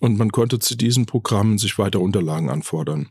Und 0.00 0.16
man 0.16 0.32
konnte 0.32 0.58
zu 0.58 0.76
diesen 0.76 1.04
Programmen 1.04 1.58
sich 1.58 1.78
weiter 1.78 2.00
Unterlagen 2.00 2.48
anfordern. 2.48 3.10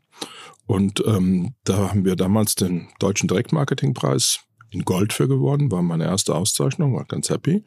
Und 0.69 1.03
ähm, 1.07 1.55
da 1.63 1.89
haben 1.89 2.05
wir 2.05 2.15
damals 2.15 2.53
den 2.53 2.89
Deutschen 2.99 3.27
Direktmarketingpreis 3.27 4.41
in 4.69 4.85
Gold 4.85 5.13
für 5.13 5.27
gewonnen, 5.27 5.71
war 5.71 5.81
meine 5.81 6.03
erste 6.03 6.35
Auszeichnung, 6.35 6.93
war 6.95 7.05
ganz 7.05 7.31
happy. 7.31 7.63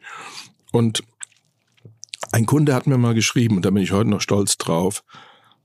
Und 0.71 1.03
ein 2.31 2.45
Kunde 2.45 2.73
hat 2.73 2.87
mir 2.87 2.97
mal 2.97 3.13
geschrieben, 3.13 3.57
und 3.57 3.65
da 3.65 3.71
bin 3.71 3.83
ich 3.83 3.91
heute 3.91 4.09
noch 4.09 4.21
stolz 4.21 4.57
drauf, 4.57 5.03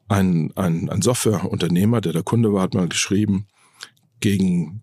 ein, 0.08 0.52
ein, 0.56 0.90
ein 0.90 1.00
Softwareunternehmer, 1.00 2.00
der 2.00 2.12
der 2.12 2.24
Kunde 2.24 2.52
war, 2.52 2.62
hat 2.62 2.74
mal 2.74 2.88
geschrieben, 2.88 3.46
gegen, 4.18 4.82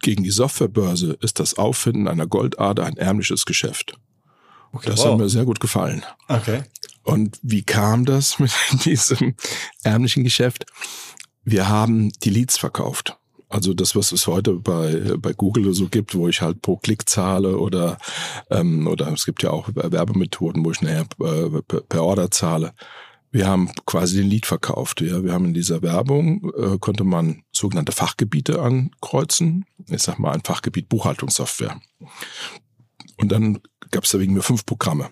gegen 0.00 0.24
die 0.24 0.30
Softwarebörse 0.30 1.18
ist 1.20 1.38
das 1.38 1.58
Auffinden 1.58 2.08
einer 2.08 2.26
Goldader 2.26 2.86
ein 2.86 2.96
ärmliches 2.96 3.44
Geschäft. 3.44 3.98
Okay, 4.72 4.88
das 4.88 5.00
wow. 5.00 5.12
hat 5.12 5.18
mir 5.18 5.28
sehr 5.28 5.44
gut 5.44 5.60
gefallen. 5.60 6.02
Okay. 6.28 6.62
Und 7.02 7.38
wie 7.42 7.62
kam 7.62 8.06
das 8.06 8.38
mit 8.38 8.52
diesem 8.86 9.34
ärmlichen 9.82 10.24
Geschäft? 10.24 10.64
Wir 11.46 11.68
haben 11.68 12.10
die 12.24 12.30
Leads 12.30 12.58
verkauft. 12.58 13.16
Also 13.48 13.72
das, 13.72 13.94
was 13.94 14.10
es 14.10 14.26
heute 14.26 14.54
bei, 14.54 15.14
bei 15.18 15.32
Google 15.32 15.72
so 15.72 15.88
gibt, 15.88 16.16
wo 16.16 16.26
ich 16.26 16.42
halt 16.42 16.60
pro 16.60 16.76
Klick 16.76 17.08
zahle 17.08 17.56
oder, 17.58 17.98
ähm, 18.50 18.88
oder 18.88 19.12
es 19.12 19.24
gibt 19.24 19.44
ja 19.44 19.50
auch 19.50 19.68
Werbemethoden, 19.72 20.64
wo 20.64 20.72
ich 20.72 20.82
nachher 20.82 21.06
äh, 21.20 21.62
per 21.88 22.02
Order 22.02 22.32
zahle. 22.32 22.74
Wir 23.30 23.46
haben 23.46 23.70
quasi 23.86 24.16
den 24.16 24.28
Lead 24.28 24.46
verkauft. 24.46 25.00
Ja. 25.00 25.22
Wir 25.22 25.32
haben 25.32 25.44
in 25.44 25.54
dieser 25.54 25.82
Werbung, 25.82 26.50
äh, 26.58 26.78
konnte 26.78 27.04
man 27.04 27.42
sogenannte 27.52 27.92
Fachgebiete 27.92 28.60
ankreuzen. 28.60 29.66
Ich 29.88 30.02
sag 30.02 30.18
mal 30.18 30.32
ein 30.32 30.42
Fachgebiet 30.42 30.88
Buchhaltungssoftware. 30.88 31.80
Und 33.18 33.30
dann 33.30 33.60
gab 33.92 34.02
es 34.02 34.10
da 34.10 34.18
wegen 34.18 34.34
mir 34.34 34.42
fünf 34.42 34.66
Programme. 34.66 35.10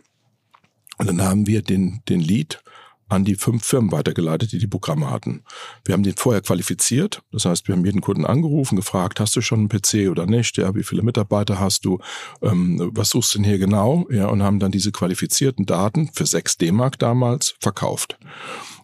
Und 0.98 1.06
dann 1.06 1.22
haben 1.22 1.46
wir 1.46 1.62
den, 1.62 2.02
den 2.08 2.20
Lead 2.20 2.64
an 3.08 3.24
die 3.24 3.34
fünf 3.34 3.64
Firmen 3.64 3.92
weitergeleitet, 3.92 4.52
die 4.52 4.58
die 4.58 4.66
Programme 4.66 5.10
hatten. 5.10 5.44
Wir 5.84 5.92
haben 5.92 6.02
den 6.02 6.16
vorher 6.16 6.42
qualifiziert. 6.42 7.22
Das 7.32 7.44
heißt, 7.44 7.68
wir 7.68 7.74
haben 7.74 7.84
jeden 7.84 8.00
Kunden 8.00 8.24
angerufen, 8.24 8.76
gefragt, 8.76 9.20
hast 9.20 9.36
du 9.36 9.40
schon 9.40 9.60
einen 9.60 9.68
PC 9.68 10.10
oder 10.10 10.26
nicht? 10.26 10.56
Ja, 10.56 10.74
wie 10.74 10.82
viele 10.82 11.02
Mitarbeiter 11.02 11.60
hast 11.60 11.84
du? 11.84 11.98
Ähm, 12.42 12.90
was 12.94 13.10
suchst 13.10 13.34
du 13.34 13.38
denn 13.38 13.44
hier 13.44 13.58
genau? 13.58 14.06
Ja, 14.10 14.26
und 14.28 14.42
haben 14.42 14.58
dann 14.58 14.72
diese 14.72 14.92
qualifizierten 14.92 15.66
Daten 15.66 16.10
für 16.12 16.26
6 16.26 16.58
D-Mark 16.58 16.98
damals 16.98 17.54
verkauft. 17.60 18.18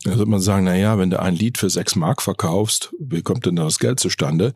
Da 0.05 0.17
würde 0.17 0.31
man 0.31 0.41
sagen, 0.41 0.65
na 0.65 0.77
ja, 0.77 0.99
wenn 0.99 1.11
du 1.11 1.21
ein 1.21 1.35
Lied 1.35 1.59
für 1.59 1.69
6 1.69 1.97
Mark 1.97 2.23
verkaufst, 2.23 2.95
wie 2.99 3.23
kommt 3.23 3.45
denn 3.45 3.57
da 3.57 3.65
das 3.65 3.79
Geld 3.79 4.01
zustande? 4.01 4.55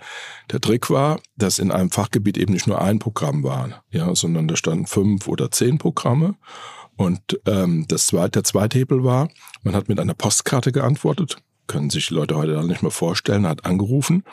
Der 0.50 0.60
Trick 0.60 0.88
war, 0.88 1.20
dass 1.36 1.58
in 1.58 1.70
einem 1.70 1.90
Fachgebiet 1.90 2.38
eben 2.38 2.52
nicht 2.52 2.66
nur 2.66 2.80
ein 2.80 2.98
Programm 2.98 3.42
war, 3.42 3.84
ja, 3.90 4.14
sondern 4.14 4.48
da 4.48 4.56
standen 4.56 4.86
fünf 4.86 5.28
oder 5.28 5.50
zehn 5.50 5.76
Programme. 5.76 6.36
Und 6.96 7.40
ähm, 7.46 7.86
das 7.88 8.06
zweite, 8.06 8.30
der 8.32 8.44
zweite 8.44 8.78
Hebel 8.78 9.04
war, 9.04 9.28
man 9.62 9.74
hat 9.74 9.88
mit 9.88 9.98
einer 9.98 10.14
Postkarte 10.14 10.72
geantwortet, 10.72 11.36
können 11.66 11.90
sich 11.90 12.10
Leute 12.10 12.36
heute 12.36 12.66
nicht 12.66 12.82
mehr 12.82 12.90
vorstellen, 12.90 13.46
hat 13.46 13.64
angerufen 13.64 14.24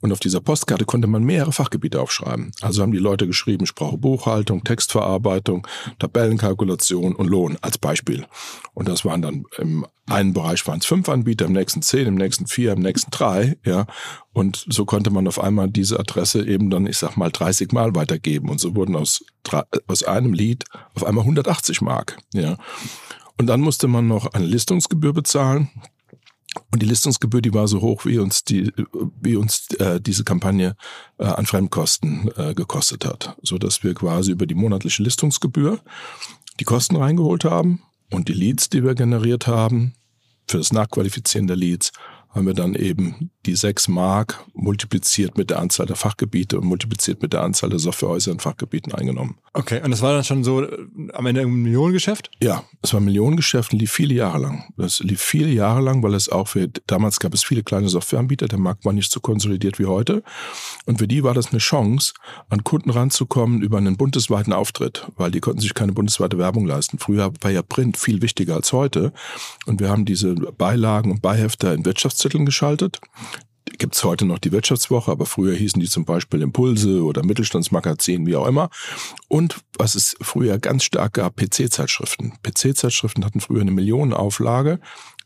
und 0.00 0.12
auf 0.12 0.20
dieser 0.20 0.40
Postkarte 0.40 0.84
konnte 0.84 1.08
man 1.08 1.24
mehrere 1.24 1.52
Fachgebiete 1.52 2.00
aufschreiben. 2.00 2.52
Also 2.60 2.82
haben 2.82 2.92
die 2.92 2.98
Leute 2.98 3.26
geschrieben, 3.26 3.64
ich 3.64 3.74
brauche 3.74 3.98
Buchhaltung, 3.98 4.64
Textverarbeitung, 4.64 5.66
Tabellenkalkulation 5.98 7.14
und 7.14 7.28
Lohn 7.28 7.56
als 7.60 7.78
Beispiel. 7.78 8.26
Und 8.74 8.88
das 8.88 9.04
waren 9.04 9.22
dann 9.22 9.44
im 9.58 9.86
einen 10.06 10.34
Bereich 10.34 10.66
waren 10.66 10.80
es 10.80 10.86
fünf 10.86 11.08
Anbieter, 11.08 11.46
im 11.46 11.52
nächsten 11.52 11.80
zehn, 11.80 12.06
im 12.06 12.14
nächsten 12.14 12.46
vier, 12.46 12.72
im 12.72 12.80
nächsten 12.80 13.10
drei, 13.10 13.56
ja. 13.64 13.86
Und 14.32 14.66
so 14.68 14.84
konnte 14.84 15.10
man 15.10 15.26
auf 15.26 15.40
einmal 15.40 15.70
diese 15.70 15.98
Adresse 15.98 16.46
eben 16.46 16.68
dann, 16.68 16.86
ich 16.86 16.98
sag 16.98 17.16
mal, 17.16 17.30
30 17.30 17.72
Mal 17.72 17.94
weitergeben. 17.94 18.50
Und 18.50 18.60
so 18.60 18.76
wurden 18.76 18.96
aus, 18.96 19.24
aus 19.86 20.02
einem 20.02 20.34
Lied 20.34 20.64
auf 20.94 21.04
einmal 21.04 21.22
180 21.22 21.80
Mark, 21.80 22.18
ja. 22.34 22.58
Und 23.38 23.46
dann 23.46 23.60
musste 23.60 23.88
man 23.88 24.06
noch 24.06 24.26
eine 24.26 24.44
Listungsgebühr 24.44 25.12
bezahlen. 25.12 25.70
Und 26.70 26.82
die 26.82 26.86
Listungsgebühr, 26.86 27.40
die 27.40 27.54
war 27.54 27.68
so 27.68 27.80
hoch, 27.80 28.04
wie 28.04 28.18
uns 28.18 28.44
die, 28.44 28.72
wie 29.20 29.36
uns 29.36 29.68
äh, 29.78 30.00
diese 30.00 30.24
Kampagne 30.24 30.76
äh, 31.18 31.24
an 31.24 31.46
Fremdkosten 31.46 32.30
äh, 32.36 32.54
gekostet 32.54 33.04
hat, 33.04 33.36
so 33.42 33.58
dass 33.58 33.82
wir 33.82 33.94
quasi 33.94 34.32
über 34.32 34.46
die 34.46 34.54
monatliche 34.54 35.02
Listungsgebühr 35.02 35.80
die 36.60 36.64
Kosten 36.64 36.96
reingeholt 36.96 37.44
haben 37.44 37.82
und 38.10 38.28
die 38.28 38.34
Leads, 38.34 38.68
die 38.68 38.84
wir 38.84 38.94
generiert 38.94 39.46
haben 39.46 39.94
für 40.48 40.58
das 40.58 40.72
Nachqualifizieren 40.72 41.46
der 41.46 41.56
Leads, 41.56 41.92
haben 42.30 42.46
wir 42.46 42.54
dann 42.54 42.74
eben 42.74 43.30
die 43.46 43.54
sechs 43.54 43.88
Mark 43.88 44.44
multipliziert 44.54 45.36
mit 45.36 45.50
der 45.50 45.58
Anzahl 45.58 45.86
der 45.86 45.96
Fachgebiete 45.96 46.58
und 46.58 46.66
multipliziert 46.66 47.22
mit 47.22 47.32
der 47.32 47.42
Anzahl 47.42 47.70
der 47.70 47.78
Softwarehäuser 47.78 48.32
in 48.32 48.40
Fachgebieten 48.40 48.92
eingenommen. 48.92 49.36
Okay, 49.52 49.80
und 49.82 49.90
das 49.90 50.02
war 50.02 50.12
dann 50.12 50.24
schon 50.24 50.44
so 50.44 50.62
äh, 50.62 50.86
am 51.12 51.26
Ende 51.26 51.42
ein 51.42 51.50
Millionengeschäft? 51.50 52.30
Ja, 52.42 52.64
es 52.82 52.92
war 52.92 53.00
ein 53.00 53.04
Millionengeschäft 53.04 53.72
und 53.72 53.78
lief 53.78 53.92
viele 53.92 54.14
Jahre 54.14 54.38
lang. 54.38 54.64
Das 54.76 55.00
lief 55.00 55.20
viele 55.20 55.50
Jahre 55.50 55.80
lang, 55.80 56.02
weil 56.02 56.14
es 56.14 56.28
auch 56.28 56.48
für, 56.48 56.68
damals 56.86 57.20
gab 57.20 57.34
es 57.34 57.44
viele 57.44 57.62
kleine 57.62 57.88
Softwareanbieter, 57.88 58.48
der 58.48 58.58
Markt 58.58 58.84
war 58.84 58.92
nicht 58.92 59.12
so 59.12 59.20
konsolidiert 59.20 59.78
wie 59.78 59.86
heute. 59.86 60.22
Und 60.86 60.98
für 60.98 61.08
die 61.08 61.22
war 61.22 61.34
das 61.34 61.50
eine 61.50 61.58
Chance, 61.58 62.14
an 62.48 62.64
Kunden 62.64 62.90
ranzukommen 62.90 63.62
über 63.62 63.78
einen 63.78 63.96
bundesweiten 63.96 64.52
Auftritt, 64.52 65.06
weil 65.16 65.30
die 65.30 65.40
konnten 65.40 65.60
sich 65.60 65.74
keine 65.74 65.92
bundesweite 65.92 66.38
Werbung 66.38 66.66
leisten. 66.66 66.98
Früher 66.98 67.32
war 67.40 67.50
ja 67.50 67.62
Print 67.62 67.96
viel 67.96 68.22
wichtiger 68.22 68.54
als 68.54 68.72
heute. 68.72 69.12
Und 69.66 69.80
wir 69.80 69.88
haben 69.88 70.04
diese 70.04 70.34
Beilagen 70.34 71.10
und 71.10 71.22
Beihefter 71.22 71.74
in 71.74 71.84
Wirtschaftszetteln 71.84 72.46
geschaltet 72.46 73.00
gibt 73.78 73.94
es 73.94 74.04
heute 74.04 74.24
noch 74.24 74.38
die 74.38 74.52
Wirtschaftswoche, 74.52 75.10
aber 75.10 75.26
früher 75.26 75.54
hießen 75.54 75.80
die 75.80 75.88
zum 75.88 76.04
Beispiel 76.04 76.42
Impulse 76.42 77.02
oder 77.02 77.24
Mittelstandsmagazin, 77.24 78.26
wie 78.26 78.36
auch 78.36 78.46
immer. 78.46 78.70
Und 79.28 79.56
was 79.78 79.94
es 79.94 80.16
früher 80.20 80.58
ganz 80.58 80.84
stark 80.84 81.14
gab, 81.14 81.36
PC-Zeitschriften. 81.36 82.34
PC-Zeitschriften 82.42 83.24
hatten 83.24 83.40
früher 83.40 83.60
eine 83.60 83.70
Millionenauflage 83.72 84.80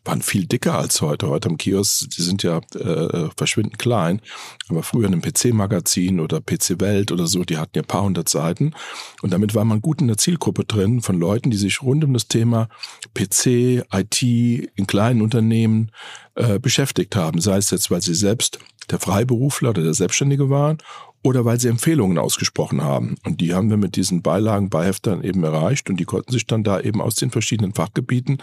waren 0.08 0.22
viel 0.22 0.46
dicker 0.46 0.78
als 0.78 1.02
heute. 1.02 1.28
Heute 1.28 1.50
am 1.50 1.58
Kiosk, 1.58 2.08
die 2.10 2.22
sind 2.22 2.42
ja 2.42 2.60
äh, 2.74 3.28
verschwindend 3.36 3.78
klein. 3.78 4.22
Aber 4.70 4.82
früher 4.82 5.06
in 5.06 5.12
einem 5.12 5.22
PC-Magazin 5.22 6.18
oder 6.18 6.40
PC-Welt 6.40 7.12
oder 7.12 7.26
so, 7.26 7.44
die 7.44 7.58
hatten 7.58 7.72
ja 7.74 7.82
ein 7.82 7.86
paar 7.86 8.04
hundert 8.04 8.28
Seiten. 8.28 8.72
Und 9.20 9.34
damit 9.34 9.54
war 9.54 9.66
man 9.66 9.82
gut 9.82 10.00
in 10.00 10.06
der 10.06 10.16
Zielgruppe 10.16 10.64
drin 10.64 11.02
von 11.02 11.18
Leuten, 11.20 11.50
die 11.50 11.58
sich 11.58 11.82
rund 11.82 12.04
um 12.04 12.14
das 12.14 12.26
Thema 12.26 12.68
PC, 13.12 13.84
IT 13.92 14.22
in 14.22 14.86
kleinen 14.86 15.20
Unternehmen 15.20 15.90
äh, 16.36 16.58
beschäftigt 16.58 17.14
haben. 17.14 17.42
Sei 17.42 17.58
es 17.58 17.70
jetzt, 17.70 17.90
weil 17.90 18.00
sie 18.00 18.14
selbst 18.14 18.58
der 18.90 19.00
Freiberufler 19.00 19.70
oder 19.70 19.82
der 19.82 19.94
Selbstständige 19.94 20.48
waren 20.48 20.78
oder 21.22 21.44
weil 21.44 21.60
sie 21.60 21.68
Empfehlungen 21.68 22.16
ausgesprochen 22.16 22.82
haben. 22.82 23.16
Und 23.26 23.42
die 23.42 23.52
haben 23.52 23.68
wir 23.68 23.76
mit 23.76 23.96
diesen 23.96 24.22
Beilagen, 24.22 24.70
Beiheftern 24.70 25.22
eben 25.22 25.44
erreicht 25.44 25.90
und 25.90 26.00
die 26.00 26.06
konnten 26.06 26.32
sich 26.32 26.46
dann 26.46 26.64
da 26.64 26.80
eben 26.80 27.02
aus 27.02 27.16
den 27.16 27.30
verschiedenen 27.30 27.74
Fachgebieten 27.74 28.38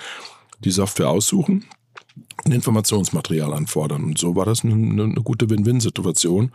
die 0.59 0.71
Software 0.71 1.09
aussuchen 1.09 1.65
und 2.43 2.51
Informationsmaterial 2.51 3.53
anfordern. 3.53 4.03
Und 4.03 4.17
so 4.17 4.35
war 4.35 4.45
das 4.45 4.63
eine, 4.63 4.73
eine 4.73 5.21
gute 5.23 5.49
Win-Win-Situation. 5.49 6.51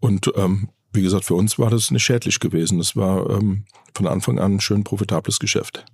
Und 0.00 0.32
ähm, 0.36 0.68
wie 0.92 1.02
gesagt, 1.02 1.24
für 1.24 1.34
uns 1.34 1.58
war 1.58 1.70
das 1.70 1.90
nicht 1.90 2.04
schädlich 2.04 2.40
gewesen. 2.40 2.78
Das 2.78 2.96
war 2.96 3.28
ähm, 3.30 3.64
von 3.94 4.06
Anfang 4.06 4.38
an 4.38 4.54
ein 4.56 4.60
schön 4.60 4.84
profitables 4.84 5.38
Geschäft. 5.38 5.84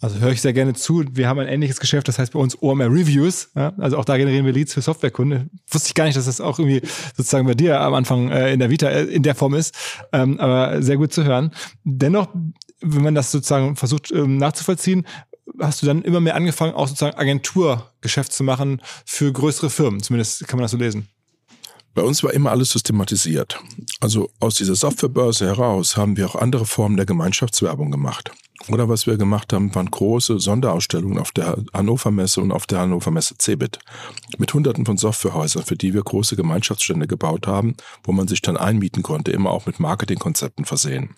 Also 0.00 0.18
höre 0.18 0.32
ich 0.32 0.42
sehr 0.42 0.52
gerne 0.52 0.74
zu. 0.74 1.04
Wir 1.12 1.28
haben 1.28 1.38
ein 1.38 1.48
ähnliches 1.48 1.80
Geschäft, 1.80 2.08
das 2.08 2.18
heißt 2.18 2.32
bei 2.32 2.38
uns 2.38 2.60
OMR 2.60 2.90
Reviews. 2.90 3.50
Ja? 3.54 3.72
Also 3.78 3.96
auch 3.96 4.04
da 4.04 4.18
generieren 4.18 4.44
wir 4.44 4.52
Leads 4.52 4.74
für 4.74 4.82
Softwarekunden. 4.82 5.50
Wusste 5.70 5.88
ich 5.88 5.94
gar 5.94 6.04
nicht, 6.04 6.16
dass 6.16 6.26
das 6.26 6.40
auch 6.40 6.58
irgendwie 6.58 6.86
sozusagen 7.16 7.46
bei 7.46 7.54
dir 7.54 7.80
am 7.80 7.94
Anfang 7.94 8.30
äh, 8.30 8.52
in 8.52 8.58
der 8.58 8.70
Vita 8.70 8.88
äh, 8.88 9.04
in 9.04 9.22
der 9.22 9.34
Form 9.34 9.54
ist. 9.54 9.74
Ähm, 10.12 10.38
aber 10.40 10.82
sehr 10.82 10.98
gut 10.98 11.12
zu 11.12 11.24
hören. 11.24 11.52
Dennoch, 11.84 12.28
wenn 12.80 13.02
man 13.02 13.14
das 13.14 13.30
sozusagen 13.30 13.76
versucht 13.76 14.10
ähm, 14.10 14.36
nachzuvollziehen, 14.36 15.06
hast 15.58 15.82
du 15.82 15.86
dann 15.86 16.02
immer 16.02 16.20
mehr 16.20 16.34
angefangen, 16.34 16.74
auch 16.74 16.88
sozusagen 16.88 17.16
Agenturgeschäft 17.16 18.32
zu 18.32 18.44
machen 18.44 18.80
für 19.04 19.32
größere 19.32 19.70
Firmen. 19.70 20.02
Zumindest 20.02 20.46
kann 20.48 20.58
man 20.58 20.64
das 20.64 20.72
so 20.72 20.76
lesen. 20.76 21.08
Bei 21.94 22.02
uns 22.02 22.24
war 22.24 22.32
immer 22.32 22.50
alles 22.50 22.70
systematisiert. 22.70 23.60
Also 24.00 24.28
aus 24.40 24.54
dieser 24.54 24.74
Softwarebörse 24.74 25.46
heraus 25.46 25.96
haben 25.96 26.16
wir 26.16 26.26
auch 26.26 26.34
andere 26.34 26.66
Formen 26.66 26.96
der 26.96 27.06
Gemeinschaftswerbung 27.06 27.92
gemacht. 27.92 28.32
Oder 28.68 28.88
was 28.88 29.06
wir 29.06 29.16
gemacht 29.16 29.52
haben, 29.52 29.74
waren 29.74 29.90
große 29.90 30.40
Sonderausstellungen 30.40 31.18
auf 31.18 31.30
der 31.32 31.56
Hannover 31.72 32.10
Messe 32.10 32.40
und 32.40 32.50
auf 32.50 32.66
der 32.66 32.80
Hannover 32.80 33.10
Messe 33.10 33.36
CeBIT. 33.38 33.78
Mit 34.38 34.52
hunderten 34.54 34.86
von 34.86 34.96
Softwarehäusern, 34.96 35.64
für 35.64 35.76
die 35.76 35.94
wir 35.94 36.02
große 36.02 36.34
Gemeinschaftsstände 36.34 37.06
gebaut 37.06 37.46
haben, 37.46 37.76
wo 38.02 38.12
man 38.12 38.26
sich 38.26 38.42
dann 38.42 38.56
einmieten 38.56 39.02
konnte, 39.02 39.32
immer 39.32 39.50
auch 39.50 39.66
mit 39.66 39.78
Marketingkonzepten 39.80 40.64
versehen. 40.64 41.14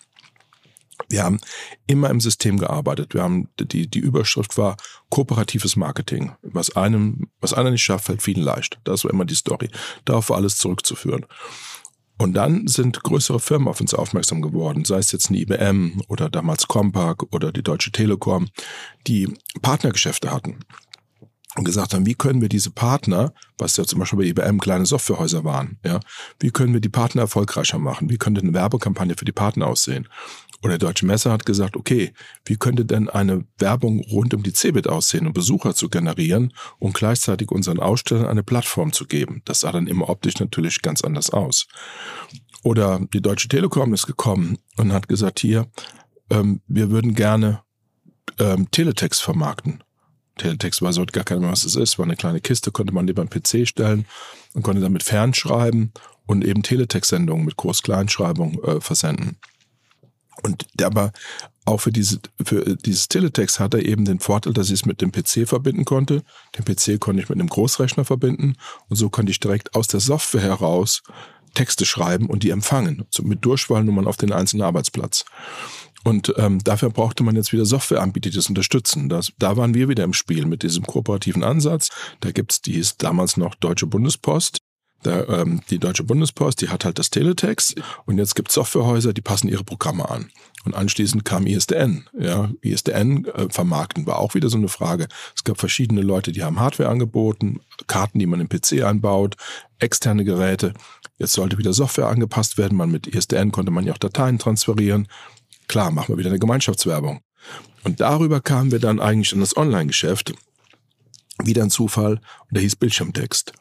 Wir 1.09 1.23
haben 1.23 1.39
immer 1.85 2.09
im 2.09 2.19
System 2.19 2.57
gearbeitet. 2.57 3.13
Wir 3.13 3.23
haben, 3.23 3.49
die, 3.59 3.89
die 3.89 3.99
Überschrift 3.99 4.57
war 4.57 4.77
kooperatives 5.09 5.75
Marketing. 5.75 6.33
Was 6.41 6.75
einem, 6.75 7.29
was 7.39 7.53
einer 7.53 7.71
nicht 7.71 7.83
schafft, 7.83 8.05
fällt 8.05 8.21
vielen 8.21 8.43
leicht. 8.43 8.79
Das 8.83 9.03
war 9.03 9.11
immer 9.11 9.25
die 9.25 9.35
Story. 9.35 9.69
Darauf 10.05 10.29
war 10.29 10.37
alles 10.37 10.57
zurückzuführen. 10.57 11.25
Und 12.17 12.33
dann 12.33 12.67
sind 12.67 13.03
größere 13.03 13.39
Firmen 13.39 13.67
auf 13.67 13.79
uns 13.79 13.93
aufmerksam 13.93 14.41
geworden, 14.41 14.85
sei 14.85 14.97
es 14.97 15.11
jetzt 15.11 15.29
eine 15.29 15.37
IBM 15.37 16.01
oder 16.07 16.29
damals 16.29 16.67
Compaq 16.67 17.27
oder 17.31 17.51
die 17.51 17.61
Deutsche 17.61 17.91
Telekom, 17.91 18.47
die 19.05 19.31
Partnergeschäfte 19.61 20.31
hatten 20.31 20.59
und 21.57 21.63
gesagt 21.63 21.93
haben, 21.93 22.05
wie 22.05 22.15
können 22.15 22.41
wir 22.41 22.49
diese 22.49 22.71
Partner, 22.71 23.33
was 23.57 23.77
ja 23.77 23.83
zum 23.83 23.99
Beispiel 23.99 24.19
bei 24.19 24.25
IBM 24.25 24.59
kleine 24.59 24.85
Softwarehäuser 24.85 25.43
waren, 25.43 25.79
ja, 25.83 25.99
wie 26.39 26.49
können 26.51 26.73
wir 26.73 26.81
die 26.81 26.89
Partner 26.89 27.23
erfolgreicher 27.23 27.77
machen? 27.79 28.09
Wie 28.09 28.17
könnte 28.17 28.41
eine 28.41 28.53
Werbekampagne 28.53 29.15
für 29.17 29.25
die 29.25 29.31
Partner 29.31 29.67
aussehen? 29.67 30.07
Oder 30.63 30.77
der 30.77 30.87
Deutsche 30.87 31.05
Messe 31.05 31.31
hat 31.31 31.45
gesagt, 31.45 31.75
okay, 31.75 32.13
wie 32.45 32.55
könnte 32.57 32.83
denn 32.83 33.09
eine 33.09 33.45
Werbung 33.59 34.01
rund 34.01 34.33
um 34.33 34.41
die 34.41 34.53
Cebit 34.53 34.87
aussehen, 34.87 35.27
um 35.27 35.33
Besucher 35.33 35.75
zu 35.75 35.89
generieren 35.89 36.53
und 36.79 36.93
gleichzeitig 36.93 37.51
unseren 37.51 37.79
Ausstellern 37.79 38.25
eine 38.25 38.43
Plattform 38.43 38.91
zu 38.91 39.05
geben? 39.05 39.41
Das 39.45 39.61
sah 39.61 39.71
dann 39.71 39.87
immer 39.87 40.09
optisch 40.09 40.39
natürlich 40.39 40.81
ganz 40.81 41.03
anders 41.03 41.29
aus. 41.29 41.67
Oder 42.63 42.99
die 43.13 43.21
Deutsche 43.21 43.47
Telekom 43.47 43.93
ist 43.93 44.07
gekommen 44.07 44.57
und 44.77 44.93
hat 44.93 45.07
gesagt, 45.07 45.39
hier, 45.39 45.67
ähm, 46.29 46.61
wir 46.67 46.89
würden 46.89 47.13
gerne 47.13 47.61
ähm, 48.39 48.69
Teletext 48.71 49.21
vermarkten. 49.21 49.83
Teletext 50.37 50.81
weiß 50.81 50.97
heute 50.97 51.11
gar 51.11 51.23
keiner 51.23 51.41
mehr, 51.41 51.51
was 51.51 51.65
es 51.65 51.75
ist. 51.75 51.97
War 51.97 52.05
eine 52.05 52.15
kleine 52.15 52.41
Kiste, 52.41 52.71
konnte 52.71 52.93
man 52.93 53.05
neben 53.05 53.19
einen 53.19 53.29
PC 53.29 53.67
stellen 53.67 54.05
und 54.53 54.63
konnte 54.63 54.81
damit 54.81 55.03
fernschreiben 55.03 55.93
und 56.25 56.43
eben 56.43 56.63
Teletext-Sendungen 56.63 57.45
mit 57.45 57.57
Groß-Kleinschreibung 57.57 58.61
äh, 58.63 58.81
versenden. 58.81 59.37
Und 60.43 60.65
aber 60.81 61.11
auch 61.65 61.81
für, 61.81 61.91
diese, 61.91 62.19
für 62.43 62.77
dieses 62.77 63.09
Teletext 63.09 63.59
hat 63.59 63.73
er 63.73 63.85
eben 63.85 64.05
den 64.05 64.19
Vorteil, 64.19 64.53
dass 64.53 64.67
ich 64.67 64.75
es 64.75 64.85
mit 64.85 65.01
dem 65.01 65.11
PC 65.11 65.47
verbinden 65.47 65.85
konnte. 65.85 66.23
Den 66.57 66.63
PC 66.63 66.99
konnte 66.99 67.21
ich 67.21 67.29
mit 67.29 67.39
einem 67.39 67.49
Großrechner 67.49 68.05
verbinden 68.05 68.55
und 68.87 68.95
so 68.95 69.09
konnte 69.09 69.31
ich 69.31 69.39
direkt 69.39 69.75
aus 69.75 69.87
der 69.87 69.99
Software 69.99 70.41
heraus 70.41 71.03
Texte 71.53 71.85
schreiben 71.85 72.27
und 72.27 72.43
die 72.43 72.51
empfangen, 72.51 73.05
so 73.09 73.23
mit 73.23 73.43
Durchwahlnummern 73.43 74.07
auf 74.07 74.17
den 74.17 74.31
einzelnen 74.31 74.63
Arbeitsplatz. 74.63 75.25
Und 76.03 76.33
ähm, 76.37 76.63
dafür 76.63 76.89
brauchte 76.89 77.23
man 77.23 77.35
jetzt 77.35 77.51
wieder 77.51 77.65
Softwareanbieter, 77.65 78.29
die 78.29 78.35
das 78.35 78.47
unterstützen. 78.47 79.09
Das, 79.09 79.33
da 79.39 79.57
waren 79.57 79.73
wir 79.73 79.89
wieder 79.89 80.03
im 80.03 80.13
Spiel 80.13 80.45
mit 80.45 80.63
diesem 80.63 80.85
kooperativen 80.85 81.43
Ansatz. 81.43 81.89
Da 82.21 82.31
gibt's 82.31 82.61
die 82.61 82.75
ist 82.75 83.03
damals 83.03 83.35
noch 83.35 83.55
Deutsche 83.55 83.87
Bundespost. 83.87 84.59
Da, 85.03 85.23
ähm, 85.41 85.61
die 85.69 85.79
Deutsche 85.79 86.03
Bundespost, 86.03 86.61
die 86.61 86.69
hat 86.69 86.83
halt 86.83 86.97
das 86.97 87.09
Teletext 87.09 87.75
und 88.05 88.17
jetzt 88.17 88.35
gibt 88.35 88.51
Softwarehäuser, 88.51 89.13
die 89.13 89.21
passen 89.21 89.47
ihre 89.47 89.63
Programme 89.63 90.09
an. 90.09 90.31
Und 90.65 90.75
anschließend 90.75 91.23
kam 91.23 91.47
ISDN. 91.47 92.09
Ja, 92.19 92.49
ISDN 92.61 93.25
äh, 93.25 93.47
vermarkten 93.49 94.05
war 94.05 94.19
auch 94.19 94.33
wieder 94.33 94.49
so 94.49 94.57
eine 94.57 94.67
Frage. 94.67 95.07
Es 95.33 95.43
gab 95.45 95.59
verschiedene 95.59 96.01
Leute, 96.01 96.31
die 96.33 96.43
haben 96.43 96.59
Hardware 96.59 96.89
angeboten, 96.89 97.61
Karten, 97.87 98.19
die 98.19 98.25
man 98.25 98.41
im 98.41 98.49
PC 98.49 98.83
einbaut, 98.83 99.35
externe 99.79 100.25
Geräte. 100.25 100.73
Jetzt 101.19 101.33
sollte 101.33 101.57
wieder 101.57 101.73
Software 101.73 102.07
angepasst 102.07 102.57
werden. 102.57 102.77
Man 102.77 102.91
mit 102.91 103.07
ISDN 103.07 103.51
konnte 103.51 103.71
man 103.71 103.85
ja 103.85 103.93
auch 103.93 103.97
Dateien 103.97 104.39
transferieren. 104.39 105.07
Klar, 105.67 105.91
machen 105.91 106.09
wir 106.09 106.17
wieder 106.17 106.29
eine 106.29 106.39
Gemeinschaftswerbung. 106.39 107.21
Und 107.83 108.01
darüber 108.01 108.41
kamen 108.41 108.71
wir 108.71 108.79
dann 108.79 108.99
eigentlich 108.99 109.31
in 109.31 109.39
das 109.39 109.55
Online-Geschäft. 109.55 110.33
Wieder 111.43 111.63
ein 111.63 111.69
Zufall, 111.69 112.13
und 112.13 112.51
der 112.51 112.61
hieß 112.61 112.75
Bildschirmtext. 112.75 113.53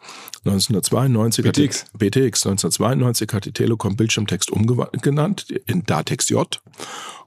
1992 0.47 1.45
BTX. 1.45 1.83
Hat 1.83 1.93
die, 1.93 1.99
BTX 1.99 2.47
1992 2.47 3.33
hat 3.33 3.45
die 3.45 3.53
Telekom 3.53 3.97
Bildschirmtext 3.97 4.51
umgenannt 4.51 5.51
in 5.67 5.85
Datex 5.85 6.29
J 6.29 6.61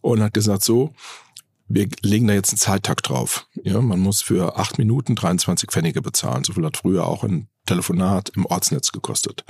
und 0.02 0.22
hat 0.22 0.34
gesagt 0.34 0.64
so, 0.64 0.94
wir 1.68 1.88
legen 2.02 2.28
da 2.28 2.34
jetzt 2.34 2.52
einen 2.52 2.58
Zeittakt 2.58 3.10
drauf. 3.10 3.48
Ja, 3.64 3.80
man 3.80 4.00
muss 4.00 4.22
für 4.22 4.58
acht 4.58 4.80
Minuten 4.80 5.16
23 5.16 5.70
Pfennige 5.70 6.02
bezahlen. 6.02 6.44
So 6.44 6.54
viel 6.54 6.66
hat 6.66 6.78
früher 6.78 7.06
auch 7.06 7.24
ein 7.24 7.48
Telefonat 7.68 8.30
im 8.36 8.46
Ortsnetz 8.48 8.92
gekostet. 8.92 9.46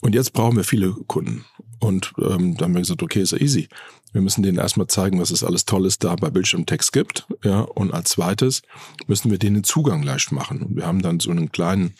Und 0.00 0.14
jetzt 0.14 0.32
brauchen 0.32 0.56
wir 0.56 0.64
viele 0.64 0.92
Kunden. 1.06 1.44
Und 1.80 2.12
ähm, 2.18 2.56
dann 2.56 2.68
haben 2.68 2.74
wir 2.74 2.80
gesagt, 2.80 3.02
okay, 3.02 3.20
ist 3.20 3.32
ja 3.32 3.38
easy. 3.38 3.68
Wir 4.12 4.22
müssen 4.22 4.42
denen 4.42 4.58
erstmal 4.58 4.86
zeigen, 4.86 5.20
was 5.20 5.30
es 5.30 5.44
alles 5.44 5.64
Tolles 5.66 5.98
da 5.98 6.14
bei 6.14 6.30
Bildschirmtext 6.30 6.92
gibt. 6.92 7.26
Ja, 7.42 7.60
und 7.60 7.92
als 7.92 8.10
zweites 8.10 8.62
müssen 9.06 9.30
wir 9.30 9.38
denen 9.38 9.64
Zugang 9.64 10.02
leicht 10.02 10.32
machen. 10.32 10.62
Und 10.62 10.76
wir 10.76 10.86
haben 10.86 11.02
dann 11.02 11.20
so 11.20 11.30
einen 11.30 11.52
kleinen, 11.52 11.94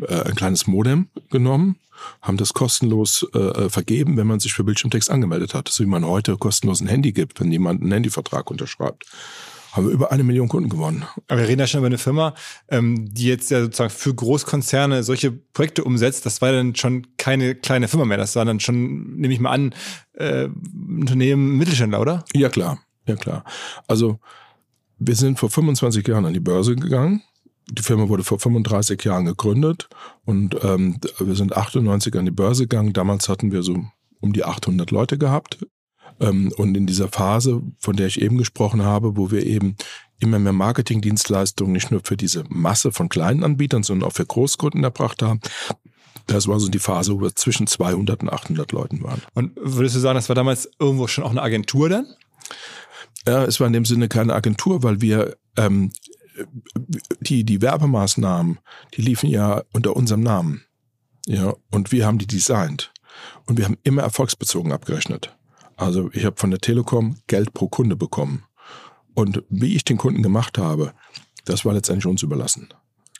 äh, 0.00 0.22
ein 0.22 0.34
kleines 0.34 0.66
Modem 0.66 1.08
genommen, 1.30 1.76
haben 2.20 2.36
das 2.36 2.54
kostenlos 2.54 3.26
äh, 3.34 3.38
äh 3.38 3.70
vergeben, 3.70 4.16
wenn 4.16 4.26
man 4.26 4.40
sich 4.40 4.52
für 4.52 4.64
Bildschirmtext 4.64 5.10
angemeldet 5.10 5.54
hat. 5.54 5.68
So 5.68 5.84
wie 5.84 5.88
man 5.88 6.04
heute 6.04 6.36
kostenlos 6.36 6.80
ein 6.80 6.88
Handy 6.88 7.12
gibt, 7.12 7.40
wenn 7.40 7.52
jemand 7.52 7.82
einen 7.82 7.92
Handyvertrag 7.92 8.50
unterschreibt 8.50 9.06
haben 9.74 9.88
wir 9.88 9.92
über 9.92 10.12
eine 10.12 10.22
Million 10.22 10.48
Kunden 10.48 10.68
gewonnen. 10.68 11.04
Aber 11.26 11.40
wir 11.40 11.48
reden 11.48 11.58
ja 11.58 11.66
schon 11.66 11.78
über 11.78 11.88
eine 11.88 11.98
Firma, 11.98 12.34
ähm, 12.68 13.12
die 13.12 13.26
jetzt 13.26 13.50
ja 13.50 13.60
sozusagen 13.60 13.90
für 13.90 14.14
Großkonzerne 14.14 15.02
solche 15.02 15.32
Projekte 15.32 15.82
umsetzt. 15.82 16.24
Das 16.26 16.40
war 16.40 16.52
dann 16.52 16.76
schon 16.76 17.08
keine 17.16 17.56
kleine 17.56 17.88
Firma 17.88 18.04
mehr. 18.04 18.16
Das 18.16 18.36
war 18.36 18.44
dann 18.44 18.60
schon, 18.60 19.16
nehme 19.16 19.34
ich 19.34 19.40
mal 19.40 19.50
an, 19.50 19.74
äh, 20.12 20.44
Unternehmen 20.44 21.58
Mittelständler, 21.58 22.00
oder? 22.00 22.24
Ja, 22.34 22.50
klar. 22.50 22.78
Ja, 23.06 23.16
klar. 23.16 23.44
Also, 23.88 24.20
wir 24.98 25.16
sind 25.16 25.40
vor 25.40 25.50
25 25.50 26.06
Jahren 26.06 26.24
an 26.24 26.34
die 26.34 26.40
Börse 26.40 26.76
gegangen. 26.76 27.22
Die 27.74 27.82
Firma 27.82 28.08
wurde 28.08 28.24
vor 28.24 28.38
35 28.38 29.02
Jahren 29.04 29.24
gegründet 29.24 29.88
und 30.24 30.56
ähm, 30.62 30.98
wir 31.18 31.34
sind 31.34 31.56
98 31.56 32.14
an 32.16 32.24
die 32.24 32.30
Börse 32.30 32.64
gegangen. 32.64 32.92
Damals 32.92 33.28
hatten 33.28 33.52
wir 33.52 33.62
so 33.62 33.84
um 34.20 34.32
die 34.32 34.44
800 34.44 34.90
Leute 34.90 35.18
gehabt 35.18 35.58
ähm, 36.20 36.52
und 36.56 36.76
in 36.76 36.86
dieser 36.86 37.08
Phase, 37.08 37.62
von 37.78 37.96
der 37.96 38.06
ich 38.06 38.20
eben 38.20 38.38
gesprochen 38.38 38.82
habe, 38.82 39.16
wo 39.16 39.30
wir 39.30 39.44
eben 39.44 39.76
immer 40.20 40.38
mehr 40.38 40.52
Marketingdienstleistungen 40.52 41.72
nicht 41.72 41.90
nur 41.90 42.00
für 42.04 42.16
diese 42.16 42.44
Masse 42.48 42.92
von 42.92 43.08
kleinen 43.08 43.44
Anbietern, 43.44 43.82
sondern 43.82 44.08
auch 44.08 44.14
für 44.14 44.26
Großkunden 44.26 44.84
erbracht 44.84 45.22
haben, 45.22 45.40
das 46.26 46.48
war 46.48 46.58
so 46.58 46.68
die 46.68 46.78
Phase, 46.78 47.12
wo 47.14 47.20
wir 47.20 47.34
zwischen 47.34 47.66
200 47.66 48.22
und 48.22 48.32
800 48.32 48.72
Leuten 48.72 49.02
waren. 49.02 49.20
Und 49.34 49.52
würdest 49.56 49.96
du 49.96 50.00
sagen, 50.00 50.14
das 50.14 50.28
war 50.28 50.36
damals 50.36 50.70
irgendwo 50.78 51.06
schon 51.06 51.24
auch 51.24 51.30
eine 51.30 51.42
Agentur 51.42 51.88
dann? 51.88 52.06
Ja, 53.26 53.44
es 53.44 53.60
war 53.60 53.66
in 53.66 53.72
dem 53.72 53.84
Sinne 53.84 54.08
keine 54.08 54.34
Agentur, 54.34 54.82
weil 54.82 55.00
wir 55.00 55.36
ähm, 55.56 55.92
die, 57.20 57.44
die 57.44 57.62
Werbemaßnahmen, 57.62 58.58
die 58.94 59.02
liefen 59.02 59.28
ja 59.28 59.62
unter 59.72 59.96
unserem 59.96 60.22
Namen. 60.22 60.64
Ja, 61.26 61.54
und 61.70 61.92
wir 61.92 62.06
haben 62.06 62.18
die 62.18 62.26
designt. 62.26 62.92
Und 63.46 63.58
wir 63.58 63.64
haben 63.64 63.78
immer 63.82 64.02
erfolgsbezogen 64.02 64.72
abgerechnet. 64.72 65.36
Also 65.76 66.10
ich 66.12 66.24
habe 66.24 66.36
von 66.36 66.50
der 66.50 66.60
Telekom 66.60 67.16
Geld 67.26 67.54
pro 67.54 67.68
Kunde 67.68 67.96
bekommen. 67.96 68.44
Und 69.14 69.42
wie 69.48 69.74
ich 69.74 69.84
den 69.84 69.96
Kunden 69.96 70.22
gemacht 70.22 70.58
habe, 70.58 70.92
das 71.44 71.64
war 71.64 71.72
letztendlich 71.72 72.06
uns 72.06 72.22
überlassen. 72.22 72.68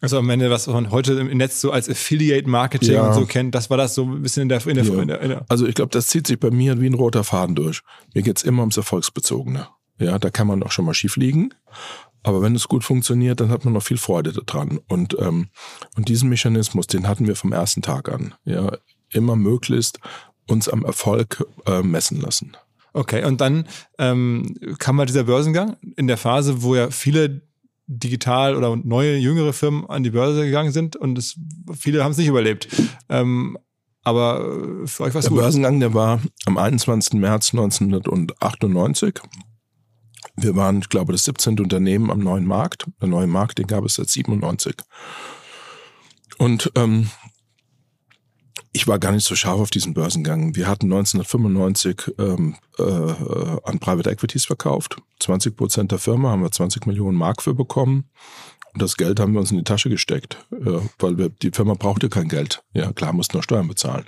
Also 0.00 0.18
am 0.18 0.28
Ende, 0.28 0.50
was 0.50 0.66
man 0.66 0.90
heute 0.90 1.14
im 1.14 1.38
Netz 1.38 1.60
so 1.60 1.70
als 1.70 1.88
Affiliate 1.88 2.48
Marketing 2.48 2.94
ja. 2.94 3.06
und 3.06 3.14
so 3.14 3.24
kennt, 3.24 3.54
das 3.54 3.70
war 3.70 3.76
das 3.76 3.94
so 3.94 4.04
ein 4.04 4.22
bisschen 4.22 4.42
in 4.42 4.48
der... 4.50 4.66
In 4.66 4.74
der, 4.74 4.84
ja. 4.84 5.00
in 5.00 5.08
der, 5.08 5.20
in 5.20 5.28
der 5.30 5.46
also 5.48 5.66
ich 5.66 5.74
glaube, 5.74 5.90
das 5.92 6.08
zieht 6.08 6.26
sich 6.26 6.38
bei 6.38 6.50
mir 6.50 6.80
wie 6.80 6.86
ein 6.86 6.94
roter 6.94 7.24
Faden 7.24 7.54
durch. 7.54 7.80
Mir 8.12 8.22
geht's 8.22 8.42
immer 8.42 8.62
ums 8.62 8.76
Erfolgsbezogene. 8.76 9.68
Ja, 9.98 10.18
da 10.18 10.30
kann 10.30 10.46
man 10.46 10.62
auch 10.62 10.72
schon 10.72 10.84
mal 10.84 10.94
schief 10.94 11.16
liegen. 11.16 11.54
Aber 12.24 12.42
wenn 12.42 12.56
es 12.56 12.68
gut 12.68 12.82
funktioniert, 12.82 13.40
dann 13.40 13.50
hat 13.50 13.64
man 13.64 13.74
noch 13.74 13.82
viel 13.82 13.98
Freude 13.98 14.32
daran. 14.32 14.80
Und, 14.88 15.16
ähm, 15.20 15.48
und 15.94 16.08
diesen 16.08 16.28
Mechanismus, 16.30 16.86
den 16.86 17.06
hatten 17.06 17.28
wir 17.28 17.36
vom 17.36 17.52
ersten 17.52 17.82
Tag 17.82 18.08
an. 18.08 18.34
Ja, 18.44 18.72
immer 19.10 19.36
möglichst 19.36 20.00
uns 20.48 20.68
am 20.68 20.84
Erfolg 20.84 21.44
äh, 21.66 21.82
messen 21.82 22.20
lassen. 22.20 22.56
Okay, 22.92 23.24
und 23.24 23.40
dann 23.40 23.66
ähm, 23.98 24.54
kam 24.78 24.96
mal 24.96 25.06
dieser 25.06 25.24
Börsengang 25.24 25.76
in 25.96 26.06
der 26.06 26.16
Phase, 26.16 26.62
wo 26.62 26.74
ja 26.74 26.90
viele 26.90 27.42
digital 27.86 28.56
oder 28.56 28.76
neue, 28.76 29.16
jüngere 29.16 29.52
Firmen 29.52 29.84
an 29.86 30.02
die 30.02 30.10
Börse 30.10 30.44
gegangen 30.44 30.72
sind 30.72 30.96
und 30.96 31.18
es, 31.18 31.38
viele 31.78 32.02
haben 32.02 32.12
es 32.12 32.18
nicht 32.18 32.28
überlebt. 32.28 32.68
Ähm, 33.08 33.58
aber 34.04 34.82
äh, 34.84 34.86
für 34.86 35.04
euch 35.04 35.14
war 35.14 35.20
es 35.20 35.28
gut. 35.28 35.38
Der 35.38 35.42
Börsengang, 35.42 35.80
der 35.80 35.92
war 35.92 36.20
am 36.46 36.56
21. 36.56 37.14
März 37.14 37.52
1998. 37.52 39.20
Wir 40.36 40.56
waren, 40.56 40.80
ich 40.80 40.88
glaube, 40.88 41.12
das 41.12 41.24
17. 41.24 41.60
Unternehmen 41.60 42.10
am 42.10 42.18
neuen 42.18 42.46
Markt. 42.46 42.86
Der 43.00 43.08
neue 43.08 43.26
Markt, 43.26 43.58
den 43.58 43.66
gab 43.66 43.84
es 43.84 43.94
seit 43.94 44.08
97. 44.08 44.76
Und 46.38 46.72
ähm, 46.74 47.08
ich 48.72 48.88
war 48.88 48.98
gar 48.98 49.12
nicht 49.12 49.24
so 49.24 49.36
scharf 49.36 49.60
auf 49.60 49.70
diesen 49.70 49.94
Börsengang. 49.94 50.56
Wir 50.56 50.66
hatten 50.66 50.86
1995 50.92 52.14
ähm, 52.18 52.56
äh, 52.78 52.82
an 52.82 53.78
Private 53.78 54.10
Equities 54.10 54.44
verkauft. 54.44 54.96
20 55.20 55.56
Prozent 55.56 55.92
der 55.92 56.00
Firma 56.00 56.30
haben 56.30 56.42
wir 56.42 56.50
20 56.50 56.86
Millionen 56.86 57.16
Mark 57.16 57.40
für 57.40 57.54
bekommen. 57.54 58.10
Und 58.72 58.82
das 58.82 58.96
Geld 58.96 59.20
haben 59.20 59.32
wir 59.32 59.40
uns 59.40 59.52
in 59.52 59.58
die 59.58 59.64
Tasche 59.64 59.88
gesteckt, 59.88 60.44
äh, 60.50 60.80
weil 60.98 61.16
wir, 61.16 61.28
die 61.28 61.52
Firma 61.52 61.74
brauchte 61.74 62.08
kein 62.08 62.28
Geld. 62.28 62.64
Ja, 62.72 62.92
klar, 62.92 63.12
mussten 63.12 63.36
noch 63.36 63.44
Steuern 63.44 63.68
bezahlen. 63.68 64.06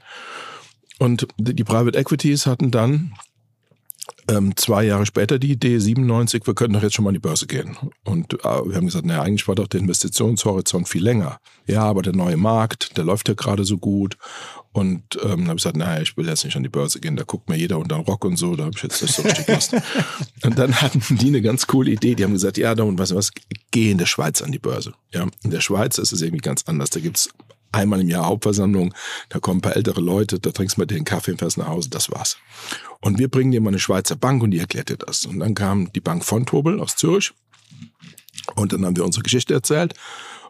Und 0.99 1.29
die, 1.39 1.65
Private 1.65 1.97
Equities 1.97 2.47
hatten 2.47 2.71
dann 2.71 3.15
ähm, 4.29 4.57
zwei 4.57 4.85
Jahre 4.85 5.07
später 5.07 5.39
die 5.39 5.53
Idee, 5.53 5.79
97, 5.79 6.47
wir 6.47 6.55
könnten 6.55 6.75
doch 6.75 6.83
jetzt 6.83 6.95
schon 6.95 7.05
mal 7.05 7.11
an 7.11 7.15
die 7.15 7.21
Börse 7.21 7.47
gehen. 7.47 7.77
Und 8.05 8.35
äh, 8.35 8.45
wir 8.45 8.77
haben 8.77 8.87
gesagt, 8.87 9.07
naja, 9.07 9.23
eigentlich 9.23 9.47
war 9.49 9.55
doch 9.55 9.69
der 9.69 9.81
Investitionshorizont 9.81 10.89
viel 10.89 11.03
länger. 11.03 11.39
Ja, 11.67 11.83
aber 11.83 12.03
der 12.03 12.15
neue 12.15 12.37
Markt, 12.37 12.97
der 12.97 13.05
läuft 13.05 13.29
ja 13.29 13.35
gerade 13.35 13.65
so 13.65 13.79
gut. 13.79 14.17
Und 14.73 15.17
ähm, 15.23 15.31
dann 15.31 15.49
habe 15.49 15.57
ich 15.57 15.63
gesagt, 15.63 15.77
naja, 15.77 16.03
ich 16.03 16.17
will 16.19 16.29
jetzt 16.29 16.45
nicht 16.45 16.55
an 16.55 16.63
die 16.63 16.69
Börse 16.69 17.01
gehen, 17.01 17.17
da 17.17 17.25
guckt 17.25 17.49
mir 17.49 17.57
jeder 17.57 17.79
unter 17.79 17.97
den 17.97 18.05
Rock 18.05 18.27
und 18.27 18.37
so, 18.37 18.57
da 18.57 18.65
habe 18.65 18.75
ich 18.77 18.83
jetzt 18.83 19.01
nicht 19.01 19.15
so 19.15 19.23
richtig 19.23 19.49
Lust. 19.49 19.75
und 20.45 20.59
dann 20.59 20.75
hatten 20.75 21.01
die 21.17 21.29
eine 21.29 21.41
ganz 21.41 21.67
coole 21.67 21.93
Idee, 21.93 22.15
die 22.15 22.25
haben 22.25 22.35
gesagt, 22.35 22.59
ja, 22.59 22.75
da 22.75 22.83
und 22.83 22.99
was, 22.99 23.15
was, 23.15 23.31
geh 23.71 23.91
in 23.91 23.97
der 23.97 24.05
Schweiz 24.05 24.43
an 24.43 24.53
die 24.53 24.59
Börse. 24.59 24.93
Ja, 25.15 25.27
in 25.43 25.51
der 25.51 25.61
Schweiz 25.61 25.97
ist 25.97 26.13
es 26.13 26.21
irgendwie 26.21 26.43
ganz 26.43 26.65
anders. 26.67 26.91
Da 26.91 27.01
gibt's 27.01 27.31
einmal 27.73 28.01
im 28.01 28.09
Jahr 28.09 28.27
Hauptversammlung, 28.27 28.95
da 29.29 29.39
kommen 29.39 29.59
ein 29.59 29.63
paar 29.63 29.77
ältere 29.77 30.01
Leute, 30.01 30.39
da 30.39 30.51
trinkst 30.51 30.77
du 30.77 30.81
mal 30.81 30.87
den 30.87 31.05
Kaffee 31.05 31.33
und 31.33 31.39
fährst 31.39 31.59
nach 31.59 31.69
Hause, 31.69 31.91
das 31.91 32.11
war's. 32.11 32.39
Und 33.01 33.19
wir 33.19 33.29
bringen 33.29 33.53
dir 33.53 33.61
mal 33.61 33.69
eine 33.69 33.79
Schweizer 33.79 34.17
Bank 34.17 34.43
und 34.43 34.51
die 34.51 34.59
erklärt 34.59 34.89
dir 34.89 34.97
das. 34.97 35.27
Und 35.27 35.41
dann 35.41 35.55
kam 35.55 35.93
die 35.93 36.01
Bank 36.01 36.25
von 36.25 36.47
Tobel 36.47 36.81
aus 36.81 36.97
Zürich 36.97 37.33
und 38.55 38.73
dann 38.73 38.85
haben 38.85 38.97
wir 38.97 39.05
unsere 39.05 39.23
Geschichte 39.23 39.55
erzählt. 39.55 39.95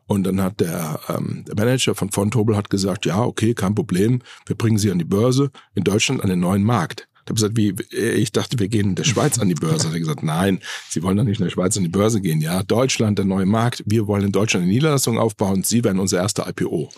Und 0.07 0.25
dann 0.25 0.41
hat 0.41 0.61
der, 0.61 1.01
ähm, 1.09 1.45
der 1.49 1.57
Manager 1.57 1.95
von 1.95 2.11
Fontobel 2.11 2.57
hat 2.57 2.71
gesagt, 2.71 3.07
ja, 3.07 3.23
okay, 3.23 3.55
kein 3.55 3.75
Problem, 3.75 4.23
wir 4.47 4.57
bringen 4.57 4.79
sie 4.79 4.91
an 4.93 4.99
die 4.99 5.05
Börse 5.05 5.51
in 5.75 5.83
Deutschland 5.83 6.23
an 6.23 6.29
den 6.29 6.41
neuen 6.41 6.63
Markt. 6.63 7.09
Ich 7.27 7.31
habe 7.31 7.35
gesagt, 7.35 7.57
wie, 7.57 7.75
ich 7.97 8.31
dachte, 8.31 8.61
wir 8.61 8.69
gehen 8.69 8.91
in 8.91 8.95
der 8.95 9.03
Schweiz 9.03 9.41
an 9.41 9.49
die 9.49 9.57
Börse. 9.57 9.89
Er 9.89 9.93
hat 9.93 9.99
gesagt, 9.99 10.23
nein, 10.23 10.61
Sie 10.89 11.03
wollen 11.03 11.17
doch 11.17 11.25
nicht 11.25 11.41
in 11.41 11.45
der 11.45 11.51
Schweiz 11.51 11.77
an 11.77 11.83
die 11.83 11.89
Börse 11.89 12.21
gehen. 12.21 12.41
Ja, 12.41 12.63
Deutschland, 12.63 13.19
der 13.19 13.25
neue 13.25 13.47
Markt. 13.47 13.83
Wir 13.85 14.07
wollen 14.07 14.27
in 14.27 14.31
Deutschland 14.31 14.63
eine 14.63 14.73
Niederlassung 14.73 15.19
aufbauen. 15.19 15.65
Sie 15.65 15.83
werden 15.83 15.99
unser 15.99 16.19
erster 16.19 16.49
IPO. 16.49 16.89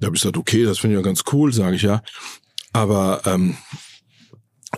Da 0.00 0.06
habe 0.06 0.16
ich 0.16 0.22
gesagt, 0.22 0.38
okay, 0.38 0.64
das 0.64 0.78
finde 0.78 0.96
ich 0.96 1.00
ja 1.00 1.04
ganz 1.04 1.22
cool, 1.32 1.52
sage 1.52 1.76
ich 1.76 1.82
ja. 1.82 2.02
Aber 2.72 3.20
ähm, 3.26 3.58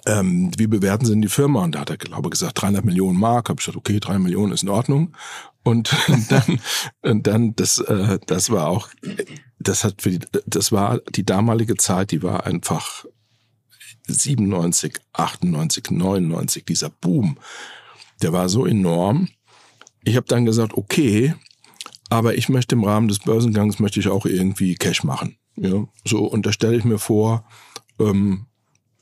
ähm, 0.07 0.51
wie 0.57 0.67
bewerten 0.67 1.07
Sie 1.07 1.13
denn 1.13 1.23
die 1.23 1.29
Firma? 1.29 1.63
Und 1.63 1.77
da 1.77 1.81
hat 1.81 1.91
er, 1.91 1.97
glaube 1.97 2.27
ich, 2.27 2.33
gesagt, 2.33 2.61
300 2.61 2.85
Millionen 2.85 3.19
Mark. 3.19 3.49
Habe 3.49 3.61
ich 3.61 3.67
gesagt, 3.67 3.79
okay, 3.79 4.01
3 4.01 4.19
Millionen 4.19 4.53
ist 4.53 4.65
in 4.65 4.71
Ordnung. 4.71 5.17
Und 5.63 5.95
dann, 6.31 6.61
und 7.03 7.29
dann 7.29 7.55
das, 7.55 7.79
äh, 7.79 8.19
das 8.27 8.51
war 8.51 8.67
auch, 8.67 8.89
das 9.61 9.85
hat 9.85 10.03
für 10.03 10.11
die, 10.11 10.21
das 10.47 10.73
war 10.73 10.99
die 11.15 11.25
damalige 11.25 11.77
Zeit, 11.77 12.11
die 12.11 12.25
war 12.25 12.45
einfach 12.45 13.05
97, 14.09 15.01
98, 15.13 15.91
99, 15.91 16.65
dieser 16.65 16.91
Boom, 16.91 17.39
der 18.23 18.33
war 18.33 18.49
so 18.49 18.67
enorm. 18.67 19.29
Ich 20.05 20.17
habe 20.17 20.27
dann 20.27 20.45
gesagt, 20.45 20.75
okay, 20.75 21.35
aber 22.11 22.37
ich 22.37 22.49
möchte 22.49 22.75
im 22.75 22.85
Rahmen 22.85 23.09
des 23.09 23.21
Börsengangs 23.21 23.79
möchte 23.79 24.01
ich 24.01 24.09
auch 24.09 24.27
irgendwie 24.27 24.75
Cash 24.75 25.05
machen. 25.05 25.37
Ja, 25.57 25.85
so 26.05 26.25
und 26.25 26.47
da 26.47 26.53
stelle 26.53 26.77
ich 26.77 26.85
mir 26.85 26.99
vor, 26.99 27.45
ähm, 27.99 28.47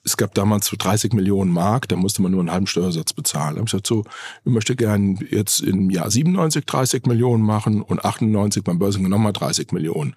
es 0.07 0.16
gab 0.16 0.35
damals 0.35 0.66
so 0.66 0.77
30 0.79 1.12
Millionen 1.12 1.51
Mark, 1.51 1.88
da 1.88 1.97
musste 1.97 2.23
man 2.23 2.31
nur 2.31 2.40
einen 2.40 2.53
halben 2.53 2.69
Steuersatz 2.69 3.12
bezahlen. 3.12 3.57
Da 3.57 3.61
ich 3.61 3.66
gesagt, 3.66 3.88
so, 3.88 4.05
ich 4.45 4.53
möchte 4.53 4.77
gerne 4.77 5.19
jetzt 5.31 5.61
im 5.61 5.90
Jahr 5.90 6.11
97 6.11 6.64
30 6.64 7.07
Millionen 7.07 7.42
machen 7.42 7.83
und 7.83 8.05
98 8.05 8.62
beim 8.62 8.79
Börsengang 8.79 9.11
nochmal 9.11 9.33
30 9.33 9.73
Millionen. 9.73 10.14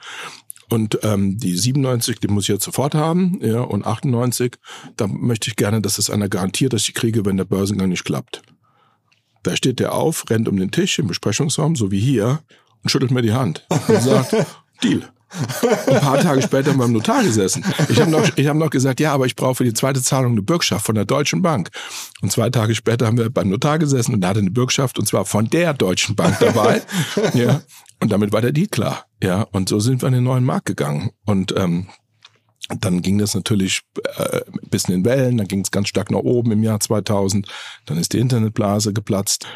Und 0.70 1.00
ähm, 1.04 1.38
die 1.38 1.56
97, 1.56 2.20
die 2.20 2.28
muss 2.28 2.44
ich 2.44 2.50
jetzt 2.50 2.64
sofort 2.64 2.94
haben, 2.94 3.40
ja, 3.42 3.62
und 3.62 3.86
98, 3.86 4.58
da 4.98 5.08
möchte 5.08 5.50
ich 5.50 5.56
gerne, 5.56 5.82
dass 5.82 5.98
es 5.98 6.10
einer 6.10 6.30
garantiert, 6.30 6.74
dass 6.74 6.88
ich 6.88 6.94
kriege, 6.94 7.26
wenn 7.26 7.38
der 7.38 7.46
Börsengang 7.46 7.90
nicht 7.90 8.06
klappt. 8.06 8.42
Da 9.44 9.56
steht 9.56 9.80
der 9.80 9.94
auf, 9.94 10.30
rennt 10.30 10.48
um 10.48 10.58
den 10.58 10.72
Tisch 10.72 11.00
im 11.00 11.08
Besprechungsraum, 11.08 11.76
so 11.76 11.92
wie 11.92 12.00
hier, 12.00 12.44
und 12.84 12.90
schüttelt 12.90 13.12
mir 13.12 13.22
die 13.22 13.34
Hand 13.34 13.66
und 13.88 14.02
sagt, 14.02 14.36
Deal. 14.84 15.02
Ein 15.88 16.00
paar 16.00 16.20
Tage 16.20 16.42
später 16.42 16.74
beim 16.74 16.92
Notar 16.92 17.24
gesessen. 17.24 17.64
Ich 17.90 18.00
habe 18.00 18.10
noch, 18.10 18.28
ich 18.36 18.48
hab 18.48 18.58
noch 18.58 18.70
gesagt, 18.70 19.00
ja, 19.00 19.14
aber 19.14 19.26
ich 19.26 19.36
brauche 19.36 19.56
für 19.56 19.64
die 19.64 19.74
zweite 19.74 20.02
Zahlung 20.02 20.34
eine 20.34 20.42
Bürgschaft 20.42 20.86
von 20.86 20.96
der 20.96 21.06
Deutschen 21.06 21.42
Bank. 21.42 21.70
Und 22.22 22.32
zwei 22.32 22.50
Tage 22.50 22.76
später 22.76 23.06
haben 23.06 23.18
wir 23.18 23.30
beim 23.30 23.50
Notar 23.50 23.80
gesessen 23.80 24.14
und 24.16 24.22
da 24.22 24.30
hatte 24.30 24.40
eine 24.40 24.52
Bürgschaft 24.52 24.98
und 24.98 25.08
zwar 25.08 25.26
von 25.26 25.50
der 25.50 25.74
Deutschen 25.74 26.16
Bank 26.16 26.38
dabei. 26.40 26.82
ja. 27.34 27.62
Und 28.00 28.12
damit 28.12 28.32
war 28.32 28.42
der 28.42 28.52
Deal 28.52 28.68
klar. 28.68 29.06
Ja. 29.22 29.44
Und 29.52 29.70
so 29.70 29.80
sind 29.80 30.02
wir 30.02 30.08
in 30.08 30.14
den 30.14 30.24
neuen 30.24 30.46
Markt 30.46 30.66
gegangen. 30.66 31.12
Und 31.26 31.54
ähm, 31.58 31.88
dann 32.80 33.02
ging 33.02 33.18
das 33.18 33.36
natürlich 33.36 33.82
äh, 34.18 34.42
ein 34.46 34.70
bisschen 34.70 34.94
in 34.94 35.06
Wellen, 35.06 35.38
dann 35.38 35.48
ging 35.48 35.62
es 35.62 35.72
ganz 35.72 35.90
stark 35.90 36.12
nach 36.12 36.20
oben 36.20 36.52
im 36.52 36.64
Jahr 36.64 36.80
2000, 36.80 37.48
dann 37.86 37.98
ist 37.98 38.14
die 38.14 38.20
Internetblase 38.20 38.94
geplatzt 38.94 39.48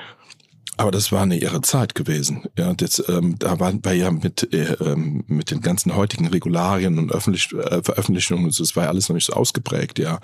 aber 0.77 0.91
das 0.91 1.11
war 1.11 1.21
eine 1.21 1.37
irre 1.37 1.61
Zeit 1.61 1.95
gewesen. 1.95 2.45
Ja, 2.57 2.73
das, 2.73 3.03
ähm, 3.07 3.37
da 3.37 3.59
waren 3.59 3.83
wir 3.83 3.93
ja 3.93 4.11
mit, 4.11 4.53
äh, 4.53 4.73
ähm, 4.73 5.23
mit 5.27 5.51
den 5.51 5.61
ganzen 5.61 5.95
heutigen 5.95 6.27
Regularien 6.27 6.97
und 6.97 7.11
Öffentlich 7.11 7.51
äh, 7.53 7.83
Veröffentlichungen, 7.83 8.51
das 8.57 8.75
war 8.75 8.83
ja 8.83 8.89
alles 8.89 9.09
noch 9.09 9.15
nicht 9.15 9.25
so 9.25 9.33
ausgeprägt, 9.33 9.99
ja. 9.99 10.19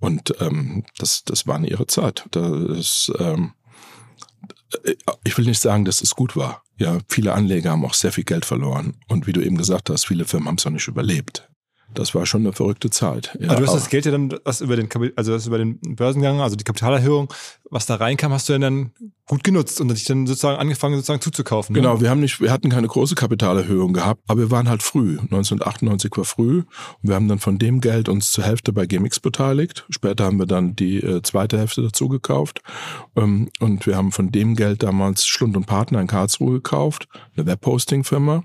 Und 0.00 0.34
ähm, 0.40 0.84
das, 0.98 1.24
das 1.24 1.46
war 1.46 1.56
eine 1.56 1.68
irre 1.68 1.86
Zeit. 1.86 2.24
Das, 2.32 3.12
ähm, 3.18 3.52
äh, 4.84 4.94
ich 5.24 5.38
will 5.38 5.44
nicht 5.44 5.60
sagen, 5.60 5.84
dass 5.84 6.02
es 6.02 6.14
gut 6.14 6.36
war. 6.36 6.62
Ja, 6.78 6.98
viele 7.08 7.34
Anleger 7.34 7.70
haben 7.70 7.84
auch 7.84 7.94
sehr 7.94 8.12
viel 8.12 8.24
Geld 8.24 8.44
verloren. 8.44 8.96
Und 9.08 9.26
wie 9.26 9.32
du 9.32 9.40
eben 9.40 9.56
gesagt 9.56 9.88
hast, 9.90 10.06
viele 10.06 10.24
Firmen 10.24 10.48
haben 10.48 10.56
es 10.56 10.64
noch 10.64 10.72
nicht 10.72 10.88
überlebt 10.88 11.48
das 11.94 12.14
war 12.14 12.26
schon 12.26 12.42
eine 12.42 12.52
verrückte 12.52 12.90
Zeit. 12.90 13.36
Ja, 13.40 13.50
Aber 13.50 13.60
du 13.60 13.66
hast 13.66 13.74
das 13.74 13.88
Geld 13.88 14.06
ja 14.06 14.12
dann, 14.12 14.34
was 14.44 14.60
über 14.60 14.76
den, 14.76 14.88
also 15.16 15.32
was 15.32 15.46
über 15.46 15.58
den 15.58 15.78
Börsengang, 15.80 16.40
also 16.40 16.56
die 16.56 16.64
Kapitalerhöhung, 16.64 17.32
was 17.70 17.86
da 17.86 17.96
reinkam, 17.96 18.32
hast 18.32 18.48
du 18.48 18.52
ja 18.52 18.58
dann 18.58 18.92
gut 19.26 19.44
genutzt 19.44 19.80
und 19.80 19.88
dich 19.88 20.04
dann 20.04 20.26
sozusagen 20.26 20.58
angefangen 20.58 20.94
sozusagen 20.96 21.20
zuzukaufen. 21.20 21.74
Ne? 21.74 21.80
Genau, 21.80 22.00
wir 22.00 22.10
haben 22.10 22.20
nicht, 22.20 22.40
wir 22.40 22.50
hatten 22.50 22.68
keine 22.68 22.86
große 22.86 23.14
Kapitalerhöhung 23.14 23.92
gehabt, 23.92 24.22
aber 24.26 24.40
wir 24.40 24.50
waren 24.50 24.68
halt 24.68 24.82
früh. 24.82 25.18
1998 25.18 26.10
war 26.16 26.24
früh 26.24 26.58
und 26.58 27.08
wir 27.08 27.14
haben 27.14 27.28
dann 27.28 27.38
von 27.38 27.58
dem 27.58 27.80
Geld 27.80 28.08
uns 28.08 28.32
zur 28.32 28.44
Hälfte 28.44 28.72
bei 28.72 28.86
GMX 28.86 29.20
beteiligt. 29.20 29.86
Später 29.90 30.24
haben 30.24 30.38
wir 30.38 30.46
dann 30.46 30.76
die 30.76 30.98
äh, 30.98 31.22
zweite 31.22 31.58
Hälfte 31.58 31.82
dazu 31.82 32.08
gekauft 32.08 32.62
ähm, 33.16 33.48
und 33.60 33.86
wir 33.86 33.96
haben 33.96 34.12
von 34.12 34.30
dem 34.30 34.54
Geld 34.54 34.82
damals 34.82 35.26
Schlund 35.26 35.56
und 35.56 35.66
Partner 35.66 36.00
in 36.00 36.06
Karlsruhe 36.06 36.54
gekauft, 36.54 37.08
eine 37.36 37.46
Webhosting-Firma 37.46 38.44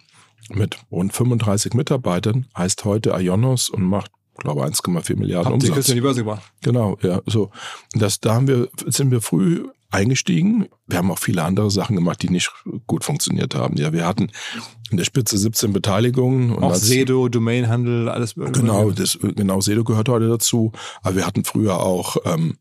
mit 0.49 0.77
rund 0.91 1.13
35 1.13 1.73
Mitarbeitern, 1.73 2.47
heißt 2.57 2.85
heute 2.85 3.11
Ionos 3.11 3.69
und 3.69 3.83
macht 3.83 4.11
glaube 4.37 4.63
1,4 4.63 5.17
Milliarden 5.17 5.53
Habt 5.53 5.63
Umsatz. 5.63 5.89
in 5.89 5.95
die 5.95 6.01
Börse 6.01 6.21
gebracht. 6.21 6.43
Genau, 6.61 6.97
ja, 7.01 7.21
so. 7.25 7.51
Das, 7.93 8.19
da 8.19 8.35
haben 8.35 8.47
wir, 8.47 8.69
sind 8.85 9.11
wir 9.11 9.21
früh 9.21 9.67
eingestiegen. 9.89 10.67
Wir 10.85 10.97
haben 10.97 11.11
auch 11.11 11.19
viele 11.19 11.43
andere 11.43 11.71
Sachen 11.71 11.95
gemacht, 11.95 12.21
die 12.21 12.29
nicht 12.29 12.51
gut 12.87 13.03
funktioniert 13.03 13.55
haben. 13.55 13.77
Ja, 13.77 13.93
wir 13.93 14.05
hatten 14.05 14.31
in 14.91 14.97
der 14.97 15.05
Spitze 15.05 15.37
17 15.37 15.73
Beteiligungen. 15.73 16.51
Und 16.51 16.63
auch 16.63 16.75
Sedo, 16.75 17.29
Domainhandel, 17.29 18.09
alles. 18.09 18.35
Genau, 18.35 18.91
das, 18.91 19.17
genau, 19.21 19.61
Sedo 19.61 19.83
gehört 19.83 20.09
heute 20.09 20.27
dazu. 20.27 20.71
Aber 21.01 21.15
wir 21.15 21.25
hatten 21.25 21.45
früher 21.45 21.79
auch 21.79 22.17
ähm, 22.25 22.57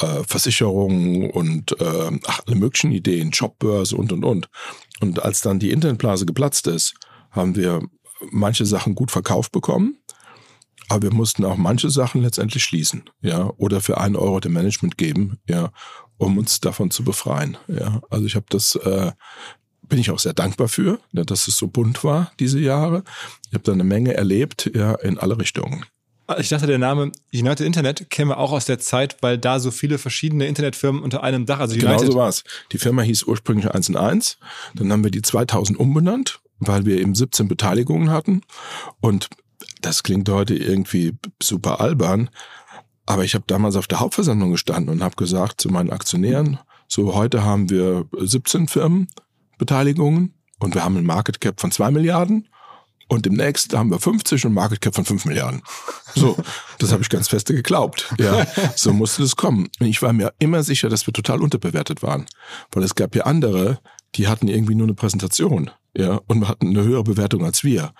äh, 0.00 0.22
Versicherungen 0.26 1.30
und 1.30 1.80
äh, 1.80 2.10
ach, 2.26 2.40
alle 2.46 2.56
möglichen 2.56 2.92
Ideen, 2.92 3.30
Jobbörse 3.30 3.96
und, 3.96 4.12
und, 4.12 4.24
und. 4.24 4.50
Und 5.00 5.22
als 5.22 5.40
dann 5.40 5.58
die 5.58 5.70
Internetblase 5.70 6.26
geplatzt 6.26 6.66
ist, 6.66 6.94
haben 7.38 7.56
wir 7.56 7.82
manche 8.30 8.66
Sachen 8.66 8.94
gut 8.94 9.10
verkauft 9.10 9.52
bekommen, 9.52 9.98
aber 10.88 11.02
wir 11.02 11.14
mussten 11.14 11.44
auch 11.44 11.56
manche 11.56 11.90
Sachen 11.90 12.22
letztendlich 12.22 12.64
schließen, 12.64 13.08
ja, 13.20 13.50
oder 13.56 13.80
für 13.80 13.98
einen 13.98 14.16
Euro 14.16 14.40
dem 14.40 14.52
Management 14.52 14.98
geben, 14.98 15.38
ja, 15.48 15.70
um 16.16 16.38
uns 16.38 16.60
davon 16.60 16.90
zu 16.90 17.04
befreien, 17.04 17.56
ja. 17.68 18.00
Also 18.10 18.26
ich 18.26 18.34
habe 18.34 18.46
das, 18.48 18.74
äh, 18.76 19.12
bin 19.82 19.98
ich 19.98 20.10
auch 20.10 20.18
sehr 20.18 20.34
dankbar 20.34 20.68
für, 20.68 20.98
ja, 21.12 21.24
dass 21.24 21.48
es 21.48 21.56
so 21.56 21.68
bunt 21.68 22.04
war 22.04 22.32
diese 22.40 22.58
Jahre. 22.58 23.04
Ich 23.48 23.54
habe 23.54 23.64
da 23.64 23.72
eine 23.72 23.84
Menge 23.84 24.14
erlebt, 24.14 24.70
ja, 24.74 24.94
in 24.94 25.18
alle 25.18 25.38
Richtungen. 25.38 25.84
Ich 26.38 26.50
dachte, 26.50 26.66
der 26.66 26.76
Name 26.76 27.10
United 27.32 27.66
Internet 27.66 28.10
käme 28.10 28.36
auch 28.36 28.52
aus 28.52 28.66
der 28.66 28.78
Zeit, 28.78 29.16
weil 29.22 29.38
da 29.38 29.60
so 29.60 29.70
viele 29.70 29.96
verschiedene 29.96 30.46
Internetfirmen 30.46 31.02
unter 31.02 31.22
einem 31.22 31.46
Dach, 31.46 31.58
also 31.58 31.72
United. 31.72 32.00
Genau 32.00 32.12
so 32.12 32.18
war 32.18 32.28
es. 32.28 32.44
Die 32.70 32.76
Firma 32.76 33.00
hieß 33.00 33.22
ursprünglich 33.24 33.70
1 33.70 33.88
und 33.88 33.96
1. 33.96 34.36
Dann 34.74 34.92
haben 34.92 35.02
wir 35.02 35.10
die 35.10 35.22
2000 35.22 35.78
umbenannt 35.78 36.40
weil 36.58 36.86
wir 36.86 36.98
eben 37.00 37.14
17 37.14 37.48
Beteiligungen 37.48 38.10
hatten. 38.10 38.42
Und 39.00 39.28
das 39.80 40.02
klingt 40.02 40.28
heute 40.28 40.54
irgendwie 40.54 41.16
super 41.42 41.80
albern, 41.80 42.30
aber 43.06 43.24
ich 43.24 43.34
habe 43.34 43.44
damals 43.46 43.76
auf 43.76 43.86
der 43.86 44.00
Hauptversammlung 44.00 44.50
gestanden 44.52 44.90
und 44.92 45.02
habe 45.02 45.16
gesagt 45.16 45.60
zu 45.60 45.70
meinen 45.70 45.90
Aktionären, 45.90 46.58
so 46.88 47.14
heute 47.14 47.44
haben 47.44 47.70
wir 47.70 48.06
17 48.18 48.68
Firmenbeteiligungen 48.68 50.34
und 50.58 50.74
wir 50.74 50.84
haben 50.84 50.96
ein 50.96 51.06
Market 51.06 51.40
Cap 51.40 51.60
von 51.60 51.70
2 51.70 51.90
Milliarden 51.90 52.48
und 53.08 53.24
demnächst 53.24 53.74
haben 53.74 53.90
wir 53.90 53.98
50 53.98 54.44
und 54.44 54.52
Market 54.52 54.82
Cap 54.82 54.94
von 54.94 55.04
5 55.04 55.24
Milliarden. 55.24 55.62
So, 56.14 56.36
das 56.78 56.92
habe 56.92 57.02
ich 57.02 57.08
ganz 57.08 57.28
feste 57.28 57.54
geglaubt. 57.54 58.14
Ja, 58.18 58.46
so 58.76 58.92
musste 58.92 59.22
das 59.22 59.36
kommen. 59.36 59.68
Und 59.80 59.86
ich 59.86 60.02
war 60.02 60.12
mir 60.12 60.34
immer 60.38 60.62
sicher, 60.62 60.90
dass 60.90 61.06
wir 61.06 61.14
total 61.14 61.40
unterbewertet 61.40 62.02
waren, 62.02 62.26
weil 62.72 62.82
es 62.82 62.94
gab 62.94 63.14
ja 63.16 63.24
andere, 63.24 63.80
die 64.14 64.28
hatten 64.28 64.48
irgendwie 64.48 64.74
nur 64.74 64.86
eine 64.86 64.94
Präsentation 64.94 65.70
ja, 65.96 66.20
und 66.26 66.48
hatten 66.48 66.68
eine 66.68 66.84
höhere 66.84 67.04
Bewertung 67.04 67.44
als 67.44 67.64
wir. 67.64 67.92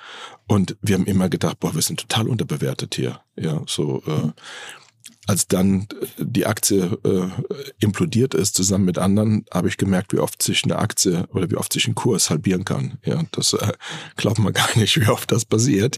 Und 0.47 0.77
wir 0.83 0.95
haben 0.95 1.07
immer 1.07 1.29
gedacht, 1.29 1.61
boah, 1.61 1.75
wir 1.75 1.83
sind 1.83 2.01
total 2.01 2.29
unterbewertet 2.29 2.95
hier. 2.95 3.21
Ja, 3.37 3.63
so 3.67 4.03
äh, 4.07 4.33
als 5.27 5.47
dann 5.47 5.87
die 6.17 6.47
Aktie 6.47 6.99
äh, 7.05 7.29
implodiert 7.81 8.35
ist, 8.35 8.55
zusammen 8.55 8.87
mit 8.87 8.99
anderen, 8.99 9.45
habe 9.53 9.69
ich 9.69 9.77
gemerkt, 9.77 10.13
wie 10.15 10.21
oft 10.21 10.43
sich 10.43 10.65
eine 10.65 10.77
Aktie 10.77 11.27
oder 11.35 11.51
wie 11.51 11.57
oft 11.57 11.73
sich 11.73 11.87
ein 11.87 11.95
Kurs 11.95 12.31
halbieren 12.31 12.65
kann. 12.65 12.99
Ja, 13.05 13.23
das 13.33 13.53
äh, 13.53 13.73
glaubt 14.17 14.39
man 14.39 14.53
gar 14.55 14.77
nicht, 14.79 14.99
wie 14.99 15.09
oft 15.09 15.31
das 15.31 15.45
passiert. 15.45 15.97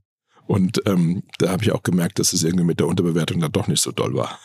Und 0.51 0.83
ähm, 0.85 1.23
da 1.39 1.51
habe 1.51 1.63
ich 1.63 1.71
auch 1.71 1.85
gemerkt, 1.85 2.19
dass 2.19 2.33
es 2.33 2.43
irgendwie 2.43 2.65
mit 2.65 2.81
der 2.81 2.89
Unterbewertung 2.89 3.39
dann 3.39 3.53
doch 3.53 3.69
nicht 3.69 3.81
so 3.81 3.93
doll 3.93 4.15
war. 4.15 4.37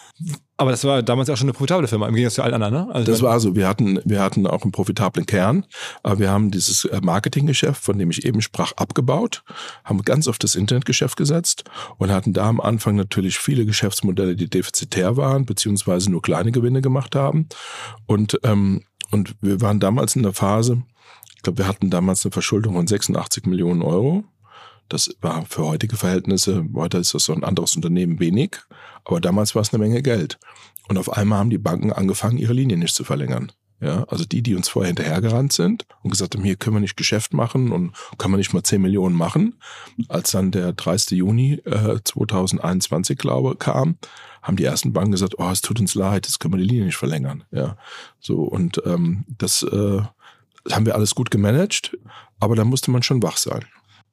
Aber 0.55 0.69
das 0.69 0.83
war 0.83 1.01
damals 1.01 1.31
auch 1.31 1.35
schon 1.35 1.47
eine 1.47 1.53
profitable 1.53 1.87
Firma, 1.87 2.07
im 2.07 2.13
Gegensatz 2.13 2.35
zu 2.35 2.43
allen 2.43 2.53
anderen, 2.53 2.73
ne? 2.89 2.93
Also 2.93 3.11
das 3.11 3.23
war 3.23 3.39
so. 3.39 3.55
Wir 3.55 3.67
hatten, 3.67 3.99
wir 4.05 4.21
hatten 4.21 4.45
auch 4.45 4.61
einen 4.61 4.71
profitablen 4.71 5.25
Kern, 5.25 5.65
aber 6.03 6.19
wir 6.19 6.29
haben 6.29 6.51
dieses 6.51 6.85
äh, 6.85 7.01
Marketinggeschäft, 7.01 7.83
von 7.83 7.97
dem 7.97 8.11
ich 8.11 8.23
eben 8.23 8.43
sprach, 8.43 8.73
abgebaut, 8.73 9.43
haben 9.83 10.03
ganz 10.03 10.27
auf 10.27 10.37
das 10.37 10.53
Internetgeschäft 10.53 11.17
gesetzt 11.17 11.63
und 11.97 12.11
hatten 12.11 12.33
da 12.33 12.49
am 12.49 12.61
Anfang 12.61 12.95
natürlich 12.95 13.39
viele 13.39 13.65
Geschäftsmodelle, 13.65 14.35
die 14.35 14.47
defizitär 14.47 15.17
waren, 15.17 15.47
beziehungsweise 15.47 16.11
nur 16.11 16.21
kleine 16.21 16.51
Gewinne 16.51 16.81
gemacht 16.81 17.15
haben. 17.15 17.49
Und, 18.05 18.39
ähm, 18.43 18.83
und 19.09 19.33
wir 19.41 19.59
waren 19.59 19.79
damals 19.79 20.15
in 20.15 20.21
der 20.21 20.33
Phase, 20.33 20.83
ich 21.35 21.41
glaube, 21.41 21.57
wir 21.57 21.67
hatten 21.67 21.89
damals 21.89 22.23
eine 22.23 22.31
Verschuldung 22.31 22.75
von 22.75 22.85
86 22.85 23.47
Millionen 23.47 23.81
Euro 23.81 24.23
das 24.89 25.15
war 25.21 25.45
für 25.45 25.65
heutige 25.65 25.97
Verhältnisse, 25.97 26.65
heute 26.73 26.97
ist 26.97 27.13
das 27.13 27.25
so 27.25 27.33
ein 27.33 27.43
anderes 27.43 27.75
Unternehmen 27.75 28.19
wenig, 28.19 28.57
aber 29.03 29.19
damals 29.19 29.55
war 29.55 29.61
es 29.61 29.73
eine 29.73 29.83
Menge 29.83 30.01
Geld. 30.01 30.39
Und 30.87 30.97
auf 30.97 31.11
einmal 31.11 31.39
haben 31.39 31.49
die 31.49 31.57
Banken 31.57 31.91
angefangen, 31.91 32.37
ihre 32.37 32.53
Linie 32.53 32.77
nicht 32.77 32.95
zu 32.95 33.03
verlängern. 33.03 33.51
Ja, 33.81 34.05
also 34.05 34.23
die, 34.23 34.41
die 34.41 34.55
uns 34.55 34.69
vorher 34.69 34.87
hinterhergerannt 34.87 35.51
sind 35.51 35.85
und 36.01 36.09
gesagt 36.09 36.33
haben, 36.33 36.43
hier 36.45 36.55
können 36.55 36.77
wir 36.77 36.79
nicht 36.79 36.95
Geschäft 36.95 37.33
machen 37.33 37.71
und 37.73 37.93
können 38.17 38.33
wir 38.33 38.37
nicht 38.37 38.53
mal 38.53 38.63
10 38.63 38.81
Millionen 38.81 39.15
machen. 39.15 39.59
Als 40.07 40.31
dann 40.31 40.51
der 40.51 40.71
30. 40.71 41.17
Juni 41.17 41.61
äh, 41.65 41.99
2021, 42.01 43.17
glaube 43.17 43.55
kam, 43.57 43.97
haben 44.41 44.55
die 44.55 44.63
ersten 44.63 44.93
Banken 44.93 45.11
gesagt, 45.11 45.35
oh, 45.39 45.49
es 45.49 45.61
tut 45.61 45.79
uns 45.79 45.93
leid, 45.93 46.25
jetzt 46.25 46.39
können 46.39 46.53
wir 46.53 46.59
die 46.59 46.69
Linie 46.69 46.85
nicht 46.85 46.95
verlängern. 46.95 47.43
Ja, 47.51 47.77
so 48.19 48.43
und 48.43 48.81
ähm, 48.85 49.25
das 49.37 49.61
äh, 49.63 50.01
haben 50.71 50.85
wir 50.85 50.95
alles 50.95 51.13
gut 51.13 51.29
gemanagt, 51.29 51.97
aber 52.39 52.55
da 52.55 52.63
musste 52.63 52.91
man 52.91 53.03
schon 53.03 53.21
wach 53.23 53.37
sein. 53.37 53.65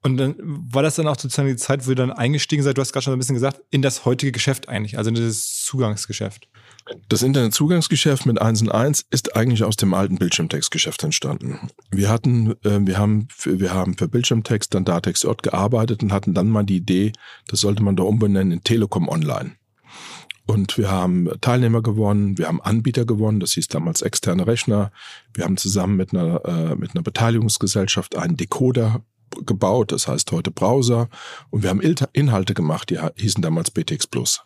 Und 0.02 0.16
dann 0.16 0.34
war 0.40 0.82
das 0.82 0.96
dann 0.96 1.06
auch 1.06 1.18
sozusagen 1.18 1.48
die 1.48 1.56
Zeit, 1.56 1.86
wo 1.86 1.90
ihr 1.90 1.96
dann 1.96 2.10
eingestiegen 2.10 2.62
seid, 2.62 2.76
du 2.76 2.80
hast 2.80 2.92
gerade 2.92 3.04
schon 3.04 3.12
ein 3.12 3.18
bisschen 3.18 3.36
gesagt, 3.36 3.60
in 3.70 3.82
das 3.82 4.04
heutige 4.04 4.32
Geschäft 4.32 4.68
eigentlich, 4.68 4.98
also 4.98 5.10
in 5.10 5.14
das 5.14 5.62
Zugangsgeschäft. 5.62 6.48
Das 7.08 7.22
Internetzugangsgeschäft 7.22 8.26
mit 8.26 8.40
1 8.40 8.62
und 8.62 8.70
1 8.72 9.06
ist 9.10 9.36
eigentlich 9.36 9.62
aus 9.62 9.76
dem 9.76 9.94
alten 9.94 10.16
Bildschirmtextgeschäft 10.16 11.04
entstanden. 11.04 11.68
Wir 11.92 12.08
hatten, 12.08 12.52
äh, 12.64 12.80
wir 12.80 12.98
haben, 12.98 13.28
für, 13.30 13.60
wir 13.60 13.72
haben 13.72 13.96
für 13.96 14.08
Bildschirmtext 14.08 14.74
dann 14.74 14.84
Datex 14.84 15.24
Ort 15.24 15.44
gearbeitet 15.44 16.02
und 16.02 16.12
hatten 16.12 16.34
dann 16.34 16.48
mal 16.48 16.64
die 16.64 16.76
Idee, 16.76 17.12
das 17.46 17.60
sollte 17.60 17.84
man 17.84 17.94
da 17.94 18.02
umbenennen 18.02 18.52
in 18.52 18.64
Telekom 18.64 19.08
Online. 19.08 19.52
Und 20.44 20.76
wir 20.76 20.90
haben 20.90 21.28
Teilnehmer 21.40 21.82
gewonnen, 21.82 22.36
wir 22.36 22.48
haben 22.48 22.60
Anbieter 22.60 23.04
gewonnen, 23.04 23.38
das 23.38 23.52
hieß 23.52 23.68
damals 23.68 24.02
externe 24.02 24.48
Rechner. 24.48 24.90
Wir 25.32 25.44
haben 25.44 25.56
zusammen 25.56 25.96
mit 25.96 26.12
einer, 26.12 26.44
äh, 26.44 26.74
mit 26.74 26.96
einer 26.96 27.02
Beteiligungsgesellschaft 27.02 28.16
einen 28.16 28.36
Decoder 28.36 29.04
gebaut, 29.47 29.92
das 29.92 30.09
heißt 30.09 30.31
heute 30.33 30.51
Browser. 30.51 31.09
Und 31.51 31.62
wir 31.62 31.71
haben 31.71 31.81
Inhalte 31.81 32.55
gemacht, 32.55 32.90
die 32.90 32.99
hießen 33.16 33.42
damals 33.42 33.71
BTX 33.71 34.07
Plus. 34.07 34.42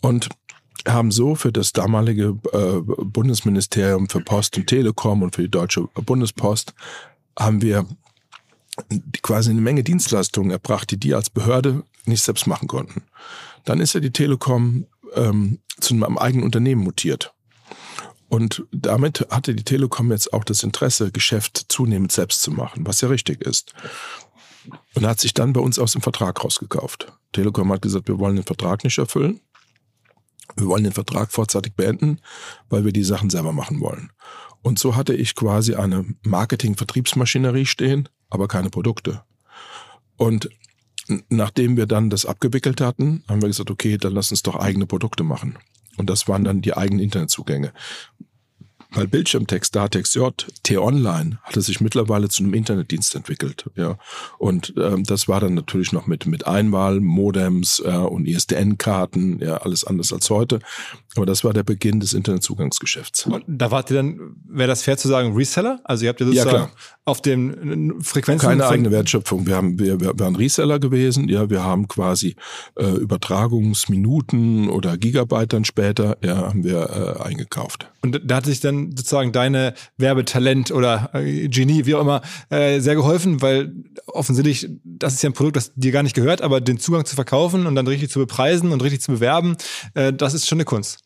Und 0.00 0.28
haben 0.86 1.10
so 1.10 1.34
für 1.34 1.52
das 1.52 1.72
damalige 1.72 2.38
äh, 2.52 2.80
Bundesministerium 2.80 4.08
für 4.08 4.20
Post 4.20 4.56
und 4.56 4.66
Telekom 4.66 5.22
und 5.22 5.34
für 5.34 5.42
die 5.42 5.50
Deutsche 5.50 5.82
Bundespost 5.94 6.72
haben 7.38 7.62
wir 7.62 7.86
quasi 9.22 9.50
eine 9.50 9.60
Menge 9.60 9.82
Dienstleistungen 9.82 10.50
erbracht, 10.50 10.90
die 10.90 10.98
die 10.98 11.14
als 11.14 11.30
Behörde 11.30 11.82
nicht 12.04 12.22
selbst 12.22 12.46
machen 12.46 12.68
konnten. 12.68 13.02
Dann 13.64 13.80
ist 13.80 13.94
ja 13.94 14.00
die 14.00 14.12
Telekom 14.12 14.86
ähm, 15.14 15.58
zu 15.80 15.94
einem 15.94 16.18
eigenen 16.18 16.44
Unternehmen 16.44 16.82
mutiert. 16.82 17.34
Und 18.28 18.66
damit 18.72 19.26
hatte 19.30 19.54
die 19.54 19.64
Telekom 19.64 20.10
jetzt 20.12 20.32
auch 20.32 20.44
das 20.44 20.62
Interesse, 20.62 21.10
Geschäft 21.10 21.66
zunehmend 21.68 22.12
selbst 22.12 22.42
zu 22.42 22.50
machen, 22.50 22.86
was 22.86 23.00
ja 23.00 23.08
richtig 23.08 23.40
ist. 23.40 23.72
Und 24.94 25.06
hat 25.06 25.18
sich 25.18 25.32
dann 25.32 25.54
bei 25.54 25.60
uns 25.60 25.78
aus 25.78 25.92
dem 25.92 26.02
Vertrag 26.02 26.44
rausgekauft. 26.44 27.12
Telekom 27.32 27.72
hat 27.72 27.82
gesagt, 27.82 28.08
wir 28.08 28.18
wollen 28.18 28.36
den 28.36 28.44
Vertrag 28.44 28.84
nicht 28.84 28.98
erfüllen. 28.98 29.40
Wir 30.56 30.66
wollen 30.66 30.84
den 30.84 30.92
Vertrag 30.92 31.32
vorzeitig 31.32 31.74
beenden, 31.74 32.20
weil 32.68 32.84
wir 32.84 32.92
die 32.92 33.04
Sachen 33.04 33.30
selber 33.30 33.52
machen 33.52 33.80
wollen. 33.80 34.12
Und 34.62 34.78
so 34.78 34.96
hatte 34.96 35.14
ich 35.14 35.34
quasi 35.34 35.74
eine 35.74 36.04
Marketing-Vertriebsmaschinerie 36.22 37.66
stehen, 37.66 38.08
aber 38.28 38.48
keine 38.48 38.70
Produkte. 38.70 39.22
Und 40.16 40.50
nachdem 41.28 41.76
wir 41.76 41.86
dann 41.86 42.10
das 42.10 42.26
abgewickelt 42.26 42.80
hatten, 42.80 43.24
haben 43.28 43.40
wir 43.40 43.48
gesagt, 43.48 43.70
okay, 43.70 43.96
dann 43.96 44.12
lass 44.12 44.30
uns 44.30 44.42
doch 44.42 44.56
eigene 44.56 44.86
Produkte 44.86 45.22
machen. 45.22 45.58
Und 45.98 46.08
das 46.08 46.28
waren 46.28 46.44
dann 46.44 46.62
die 46.62 46.76
eigenen 46.76 47.02
Internetzugänge. 47.02 47.72
Weil 48.90 49.06
Bildschirmtext, 49.06 49.76
Datex 49.76 50.18
T-Online 50.62 51.38
hatte 51.42 51.60
sich 51.60 51.82
mittlerweile 51.82 52.30
zu 52.30 52.42
einem 52.42 52.54
Internetdienst 52.54 53.14
entwickelt. 53.14 53.66
Ja. 53.74 53.98
Und 54.38 54.72
ähm, 54.78 55.04
das 55.04 55.28
war 55.28 55.40
dann 55.40 55.52
natürlich 55.52 55.92
noch 55.92 56.06
mit, 56.06 56.24
mit 56.24 56.46
Einwahl, 56.46 57.00
Modems 57.00 57.82
äh, 57.84 57.90
und 57.90 58.26
ISDN-Karten, 58.26 59.40
ja, 59.40 59.58
alles 59.58 59.84
anders 59.84 60.10
als 60.10 60.30
heute. 60.30 60.60
Aber 61.18 61.26
das 61.26 61.44
war 61.44 61.52
der 61.52 61.64
Beginn 61.64 62.00
des 62.00 62.12
Internetzugangsgeschäfts. 62.12 63.26
Und 63.26 63.44
da 63.46 63.70
wart 63.70 63.90
ihr 63.90 63.96
dann, 63.96 64.36
wäre 64.48 64.68
das 64.68 64.82
fair 64.82 64.96
zu 64.96 65.08
sagen, 65.08 65.34
Reseller? 65.34 65.80
Also 65.84 66.04
ihr 66.04 66.10
habt 66.10 66.20
ja 66.20 66.26
sozusagen 66.26 66.56
ja, 66.56 66.70
auf 67.04 67.20
den 67.20 68.00
Frequenzen. 68.02 68.48
Keine 68.48 68.66
eigene 68.66 68.90
Wertschöpfung. 68.90 69.46
Wir 69.46 69.56
haben, 69.56 69.78
wir, 69.78 70.00
wir 70.00 70.18
waren 70.18 70.36
Reseller 70.36 70.78
gewesen. 70.78 71.28
Ja, 71.28 71.50
wir 71.50 71.64
haben 71.64 71.88
quasi 71.88 72.36
äh, 72.76 72.84
Übertragungsminuten 72.84 74.68
oder 74.70 74.96
Gigabyte 74.96 75.52
dann 75.52 75.64
später, 75.64 76.16
ja, 76.22 76.36
haben 76.36 76.64
wir 76.64 77.18
äh, 77.20 77.22
eingekauft. 77.22 77.90
Und 78.00 78.20
da 78.24 78.36
hat 78.36 78.46
sich 78.46 78.60
dann 78.60 78.90
sozusagen 78.90 79.32
deine 79.32 79.74
Werbetalent 79.96 80.70
oder 80.70 81.10
äh, 81.14 81.48
Genie, 81.48 81.84
wie 81.86 81.94
auch 81.96 82.02
immer, 82.02 82.22
äh, 82.50 82.78
sehr 82.80 82.94
geholfen, 82.94 83.42
weil 83.42 83.72
offensichtlich, 84.06 84.68
das 84.84 85.14
ist 85.14 85.22
ja 85.22 85.30
ein 85.30 85.34
Produkt, 85.34 85.56
das 85.56 85.72
dir 85.74 85.90
gar 85.90 86.02
nicht 86.02 86.14
gehört, 86.14 86.42
aber 86.42 86.60
den 86.60 86.78
Zugang 86.78 87.04
zu 87.04 87.16
verkaufen 87.16 87.66
und 87.66 87.74
dann 87.74 87.86
richtig 87.86 88.10
zu 88.10 88.20
bepreisen 88.20 88.70
und 88.70 88.82
richtig 88.82 89.00
zu 89.00 89.12
bewerben, 89.12 89.56
äh, 89.94 90.12
das 90.12 90.34
ist 90.34 90.46
schon 90.46 90.56
eine 90.56 90.64
Kunst. 90.64 91.00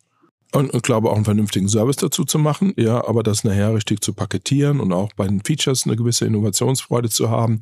Und 0.55 0.75
ich 0.75 0.83
glaube 0.83 1.11
auch 1.11 1.17
einen 1.17 1.25
vernünftigen 1.25 1.69
Service 1.69 1.97
dazu 1.97 2.25
zu 2.25 2.39
machen, 2.39 2.75
ja, 2.77 3.07
aber 3.09 3.23
das 3.23 3.43
nachher 3.43 3.75
richtig 3.75 4.03
zu 4.03 4.13
paketieren 4.13 4.81
und 4.81 4.93
auch 4.93 5.13
bei 5.15 5.27
den 5.27 5.43
Features 5.43 5.87
eine 5.87 5.97
gewisse 5.97 6.27
Innovationsfreude 6.27 7.09
zu 7.09 7.31
haben. 7.31 7.61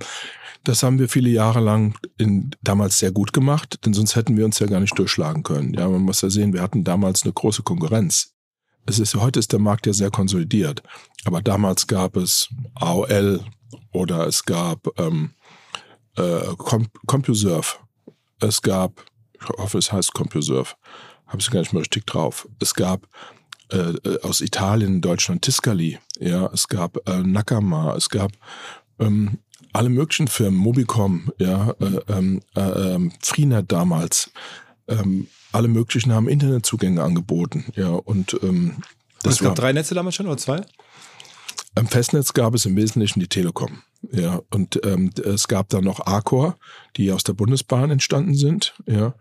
Das 0.65 0.83
haben 0.83 0.99
wir 0.99 1.09
viele 1.09 1.31
Jahre 1.31 1.61
lang 1.61 1.97
in, 2.19 2.51
damals 2.63 2.99
sehr 2.99 3.13
gut 3.13 3.33
gemacht, 3.33 3.79
denn 3.87 3.95
sonst 3.95 4.17
hätten 4.17 4.37
wir 4.37 4.45
uns 4.45 4.59
ja 4.59 4.67
gar 4.67 4.81
nicht 4.81 4.99
durchschlagen 4.99 5.45
können. 5.45 5.73
Ja, 5.75 5.89
man 5.89 6.03
muss 6.03 6.21
ja 6.21 6.31
sehen, 6.31 6.53
wir 6.53 6.63
hatten 6.63 6.83
damals 6.83 7.23
eine 7.23 7.33
große 7.33 7.63
Konkurrenz. 7.63 8.35
Es 8.87 8.99
ist, 8.99 9.15
heute 9.15 9.39
ist 9.39 9.53
der 9.53 9.61
Markt 9.61 9.87
ja 9.87 9.93
sehr 9.93 10.11
konsolidiert. 10.11 10.83
Aber 11.25 11.41
damals 11.41 11.87
gab 11.87 12.17
es 12.17 12.49
AOL 12.75 13.41
oder 13.93 14.27
es 14.27 14.45
gab 14.45 14.89
ähm, 14.99 15.31
äh, 16.17 16.41
CompuServe. 17.07 17.77
Es 18.41 18.63
gab, 18.63 19.05
ich 19.41 19.49
hoffe, 19.49 19.79
es 19.79 19.93
heißt 19.93 20.13
CompuServe, 20.13 20.75
habe 21.31 21.41
ich 21.41 21.51
gar 21.51 21.61
nicht 21.61 21.73
mehr 21.73 21.81
richtig 21.81 22.07
drauf. 22.07 22.47
Es 22.59 22.75
gab 22.75 23.07
äh, 23.73 23.77
äh, 23.77 24.21
aus 24.23 24.41
Italien, 24.41 25.01
Deutschland 25.01 25.43
Tiscali, 25.43 25.99
ja, 26.19 26.51
es 26.53 26.69
gab 26.69 27.09
äh, 27.09 27.23
Nakama, 27.23 27.95
es 27.97 28.11
gab 28.11 28.33
ähm, 28.99 29.39
alle 29.73 29.89
möglichen 29.89 30.29
Firmen, 30.29 30.59
Mobicom, 30.59 31.33
ja, 31.39 31.71
äh, 31.81 32.01
ähm, 32.09 32.43
äh, 32.57 32.61
äh, 32.61 33.11
Freenet 33.23 33.71
damals. 33.71 34.31
Ähm, 34.89 35.29
alle 35.53 35.69
möglichen 35.69 36.13
haben 36.13 36.29
Internetzugänge 36.29 37.03
angeboten. 37.03 37.67
Ja, 37.77 37.91
und 37.91 38.35
ähm, 38.43 38.83
das 39.23 39.25
und 39.25 39.31
es 39.33 39.39
gab 39.39 39.55
drei 39.55 39.73
Netze 39.73 39.95
damals 39.95 40.17
schon 40.17 40.27
oder 40.27 40.37
zwei? 40.37 40.63
Am 41.77 41.87
Festnetz 41.87 42.33
gab 42.33 42.55
es 42.55 42.67
im 42.67 42.77
Wesentlichen 42.77 43.21
die 43.21 43.29
Telekom. 43.29 43.83
Ja, 44.11 44.41
und 44.51 44.81
ähm, 44.85 45.13
es 45.25 45.47
gab 45.47 45.69
dann 45.69 45.85
noch 45.85 46.05
Arcor, 46.05 46.57
die 46.97 47.13
aus 47.13 47.23
der 47.23 47.35
Bundesbahn 47.35 47.91
entstanden 47.91 48.35
sind. 48.35 48.75
Ja, 48.87 49.15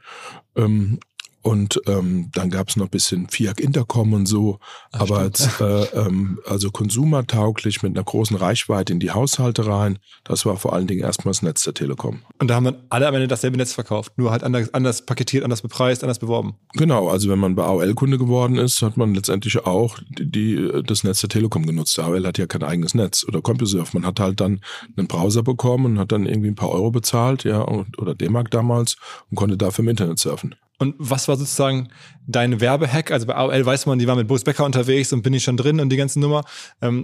ähm, 0.56 1.00
und 1.50 1.82
ähm, 1.88 2.30
dann 2.32 2.52
gab 2.52 2.70
es 2.70 2.76
noch 2.76 2.86
ein 2.86 2.92
bisschen 2.92 3.28
Fiat 3.28 3.60
Intercom 3.60 4.14
und 4.14 4.28
so. 4.28 4.60
Ach, 4.92 5.02
aber 5.02 5.18
als, 5.18 5.60
äh, 5.60 5.84
ähm, 5.96 6.40
also 6.46 6.70
konsumertauglich 6.70 7.82
mit 7.82 7.96
einer 7.96 8.04
großen 8.04 8.38
Reichweite 8.38 8.94
in 8.94 9.00
die 9.00 9.10
Haushalte 9.10 9.66
rein, 9.66 9.98
das 10.24 10.46
war 10.46 10.58
vor 10.58 10.74
allen 10.74 10.86
Dingen 10.86 11.02
erstmal 11.02 11.32
das 11.32 11.42
Netz 11.42 11.64
der 11.64 11.74
Telekom. 11.74 12.20
Und 12.38 12.50
da 12.50 12.56
haben 12.56 12.66
wir 12.66 12.76
alle 12.90 13.08
am 13.08 13.16
Ende 13.16 13.28
dasselbe 13.28 13.58
Netz 13.58 13.74
verkauft, 13.74 14.14
nur 14.16 14.30
halt 14.30 14.44
anders, 14.44 14.72
anders 14.76 15.04
paketiert, 15.08 15.44
anders 15.44 15.64
bepreist, 15.64 16.04
anders 16.04 16.20
beworben. 16.20 16.54
Genau, 16.74 17.10
also 17.10 17.30
wenn 17.30 17.40
man 17.40 17.56
bei 17.56 17.64
AOL-Kunde 17.64 18.20
geworden 18.20 18.60
ist, 18.60 18.84
hat 18.84 18.96
man 18.96 19.16
letztendlich 19.16 19.66
auch 19.66 19.98
die, 20.08 20.30
die, 20.30 20.84
das 20.86 21.04
Netz 21.04 21.22
der 21.22 21.30
Telekom 21.30 21.66
genutzt. 21.66 21.98
AOL 21.98 22.28
hat 22.28 22.38
ja 22.38 22.46
kein 22.46 22.62
eigenes 22.62 22.94
Netz 22.94 23.26
oder 23.28 23.42
CompuServe. 23.42 23.90
Man 23.94 24.06
hat 24.06 24.20
halt 24.20 24.40
dann 24.40 24.62
einen 24.96 25.08
Browser 25.08 25.42
bekommen 25.42 25.86
und 25.86 26.00
hat 26.00 26.12
dann 26.12 26.28
irgendwie 26.28 26.50
ein 26.50 26.56
paar 26.56 26.70
Euro 26.70 26.92
bezahlt, 26.92 27.44
ja, 27.44 27.68
oder 27.68 28.14
D-Mark 28.14 28.52
damals 28.52 28.98
und 29.32 29.36
konnte 29.36 29.58
dafür 29.58 29.82
im 29.84 29.90
Internet 29.90 30.20
surfen. 30.20 30.54
Und 30.80 30.96
was 30.98 31.28
war 31.28 31.36
sozusagen 31.36 31.90
dein 32.26 32.62
Werbehack? 32.62 33.12
Also 33.12 33.28
bei 33.28 33.36
AOL 33.36 33.66
weiß 33.66 33.86
man, 33.86 34.00
die 34.00 34.08
waren 34.08 34.18
mit 34.18 34.28
Boris 34.28 34.46
Becker 34.46 34.66
unterwegs 34.66 35.12
und 35.12 35.22
bin 35.22 35.34
ich 35.34 35.44
schon 35.44 35.58
drin 35.58 35.80
und 35.82 35.90
die 35.90 35.98
ganze 35.98 36.20
Nummer. 36.20 36.46
Ähm, 36.82 37.04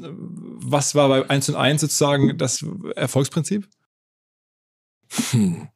was 0.61 0.95
war 0.95 1.09
bei 1.09 1.29
1 1.29 1.49
und 1.49 1.55
1 1.55 1.81
sozusagen 1.81 2.37
das 2.37 2.65
Erfolgsprinzip? 2.95 3.67
Hm. 5.31 5.67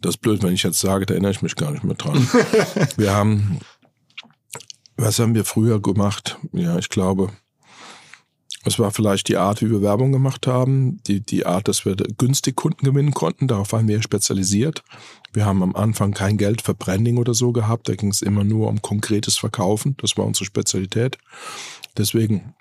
Das 0.00 0.14
ist 0.14 0.20
blöd, 0.22 0.42
wenn 0.42 0.54
ich 0.54 0.62
jetzt 0.62 0.80
sage, 0.80 1.06
da 1.06 1.14
erinnere 1.14 1.32
ich 1.32 1.42
mich 1.42 1.54
gar 1.54 1.70
nicht 1.70 1.84
mehr 1.84 1.96
dran. 1.96 2.26
wir 2.96 3.12
haben, 3.12 3.60
was 4.96 5.18
haben 5.18 5.34
wir 5.34 5.44
früher 5.44 5.80
gemacht? 5.80 6.38
Ja, 6.52 6.78
ich 6.78 6.88
glaube, 6.88 7.30
es 8.64 8.78
war 8.78 8.90
vielleicht 8.90 9.28
die 9.28 9.36
Art, 9.36 9.60
wie 9.62 9.70
wir 9.70 9.82
Werbung 9.82 10.12
gemacht 10.12 10.46
haben, 10.46 11.02
die, 11.06 11.20
die 11.20 11.44
Art, 11.44 11.68
dass 11.68 11.84
wir 11.84 11.96
günstig 11.96 12.56
Kunden 12.56 12.84
gewinnen 12.84 13.12
konnten. 13.12 13.46
Darauf 13.46 13.72
waren 13.72 13.88
wir 13.88 14.02
spezialisiert. 14.02 14.82
Wir 15.32 15.44
haben 15.44 15.62
am 15.62 15.76
Anfang 15.76 16.12
kein 16.12 16.38
Geld 16.38 16.62
für 16.62 16.74
Branding 16.74 17.18
oder 17.18 17.34
so 17.34 17.52
gehabt. 17.52 17.88
Da 17.88 17.94
ging 17.94 18.10
es 18.10 18.22
immer 18.22 18.44
nur 18.44 18.68
um 18.68 18.80
konkretes 18.80 19.36
Verkaufen. 19.36 19.96
Das 19.98 20.16
war 20.16 20.24
unsere 20.24 20.46
Spezialität. 20.46 21.18
Deswegen 21.98 22.54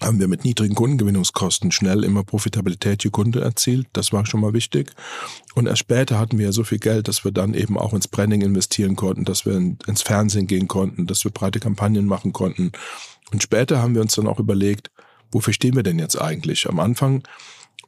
haben 0.00 0.20
wir 0.20 0.28
mit 0.28 0.44
niedrigen 0.44 0.74
Kundengewinnungskosten 0.74 1.70
schnell 1.70 2.04
immer 2.04 2.24
Profitabilität 2.24 3.04
je 3.04 3.10
Kunde 3.10 3.40
erzielt. 3.40 3.86
Das 3.92 4.12
war 4.12 4.26
schon 4.26 4.40
mal 4.40 4.52
wichtig. 4.52 4.92
Und 5.54 5.66
erst 5.66 5.80
später 5.80 6.18
hatten 6.18 6.38
wir 6.38 6.46
ja 6.46 6.52
so 6.52 6.64
viel 6.64 6.78
Geld, 6.78 7.08
dass 7.08 7.24
wir 7.24 7.32
dann 7.32 7.54
eben 7.54 7.78
auch 7.78 7.92
ins 7.92 8.08
Branding 8.08 8.42
investieren 8.42 8.96
konnten, 8.96 9.24
dass 9.24 9.46
wir 9.46 9.54
ins 9.54 10.02
Fernsehen 10.02 10.46
gehen 10.46 10.68
konnten, 10.68 11.06
dass 11.06 11.24
wir 11.24 11.30
breite 11.30 11.60
Kampagnen 11.60 12.06
machen 12.06 12.32
konnten. 12.32 12.72
Und 13.32 13.42
später 13.42 13.80
haben 13.80 13.94
wir 13.94 14.02
uns 14.02 14.14
dann 14.14 14.26
auch 14.26 14.38
überlegt, 14.38 14.90
wofür 15.32 15.52
stehen 15.52 15.74
wir 15.74 15.82
denn 15.82 15.98
jetzt 15.98 16.20
eigentlich? 16.20 16.68
Am 16.68 16.78
Anfang 16.78 17.26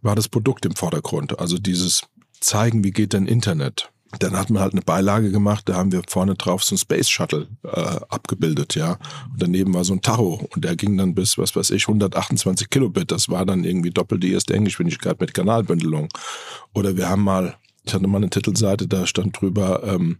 war 0.03 0.17
das 0.17 0.29
Produkt 0.29 0.67
im 0.67 0.75
Vordergrund, 0.75 1.39
also 1.39 1.59
dieses 1.59 2.03
zeigen, 2.41 2.85
wie 2.85 2.91
geht 2.91 3.13
denn 3.13 3.27
Internet. 3.27 3.91
Dann 4.21 4.37
hat 4.37 4.51
man 4.51 4.63
halt 4.63 4.75
eine 4.75 4.83
Beilage 4.83 5.31
gemacht, 5.31 5.69
da 5.69 5.75
haben 5.75 5.91
wir 5.91 6.03
vorne 6.09 6.35
drauf 6.35 6.63
so 6.63 6.75
ein 6.75 6.79
Space 6.79 7.09
Shuttle 7.09 7.49
äh, 7.65 8.01
abgebildet, 8.09 8.75
ja. 8.77 8.93
Und 9.33 9.43
daneben 9.43 9.75
war 9.75 9.85
so 9.85 9.93
ein 9.93 10.03
Tacho 10.03 10.47
und 10.55 10.65
der 10.65 10.77
ging 10.77 10.97
dann 10.97 11.15
bis, 11.15 11.37
was 11.37 11.57
weiß 11.57 11.71
ich, 11.71 11.89
128 11.89 12.71
Kilobit. 12.71 13.11
Das 13.11 13.29
war 13.29 13.45
dann 13.45 13.65
irgendwie 13.65 13.91
doppelt 13.91 14.23
die 14.23 14.33
erste 14.33 14.55
Englischgeschwindigkeit 14.55 15.21
mit 15.21 15.35
Kanalbündelung. 15.35 16.09
Oder 16.75 16.97
wir 16.97 17.09
haben 17.09 17.23
mal, 17.23 17.57
ich 17.85 17.93
hatte 17.93 18.07
mal 18.07 18.19
eine 18.19 18.31
Titelseite, 18.31 18.87
da 18.87 19.07
stand 19.07 19.41
drüber, 19.41 19.83
ähm, 19.85 20.19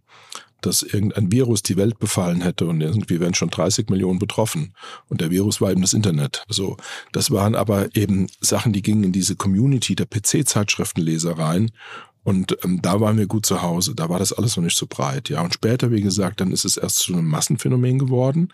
dass 0.67 0.83
irgendein 0.83 1.31
Virus 1.31 1.63
die 1.63 1.77
Welt 1.77 1.99
befallen 1.99 2.41
hätte 2.41 2.67
und 2.67 2.81
irgendwie 2.81 3.21
wären 3.21 3.35
schon 3.35 3.51
30 3.51 3.91
Millionen 3.91 4.19
betroffen. 4.19 4.75
Und 5.09 5.21
der 5.21 5.31
Virus 5.31 5.61
war 5.61 5.71
eben 5.71 5.83
das 5.83 5.93
Internet. 5.93 6.45
So, 6.49 6.77
das 7.13 7.31
waren 7.31 7.55
aber 7.55 7.95
eben 7.97 8.29
Sachen, 8.41 8.73
die 8.73 8.83
gingen 8.83 9.05
in 9.05 9.13
diese 9.13 9.37
Community 9.37 9.95
der 9.95 10.07
PC-Zeitschriftenleser 10.07 11.39
rein. 11.39 11.71
Und 12.25 12.57
ähm, 12.65 12.81
da 12.81 13.01
waren 13.01 13.19
wir 13.19 13.27
gut 13.27 13.45
zu 13.45 13.61
Hause. 13.61 13.95
Da 13.95 14.09
war 14.09 14.19
das 14.19 14.33
alles 14.33 14.57
noch 14.57 14.65
nicht 14.65 14.79
so 14.79 14.87
breit. 14.89 15.29
Ja, 15.29 15.43
und 15.43 15.53
später, 15.53 15.91
wie 15.91 16.01
gesagt, 16.01 16.41
dann 16.41 16.53
ist 16.53 16.65
es 16.65 16.79
erst 16.79 17.01
zu 17.01 17.13
einem 17.13 17.29
Massenphänomen 17.29 17.99
geworden. 17.99 18.49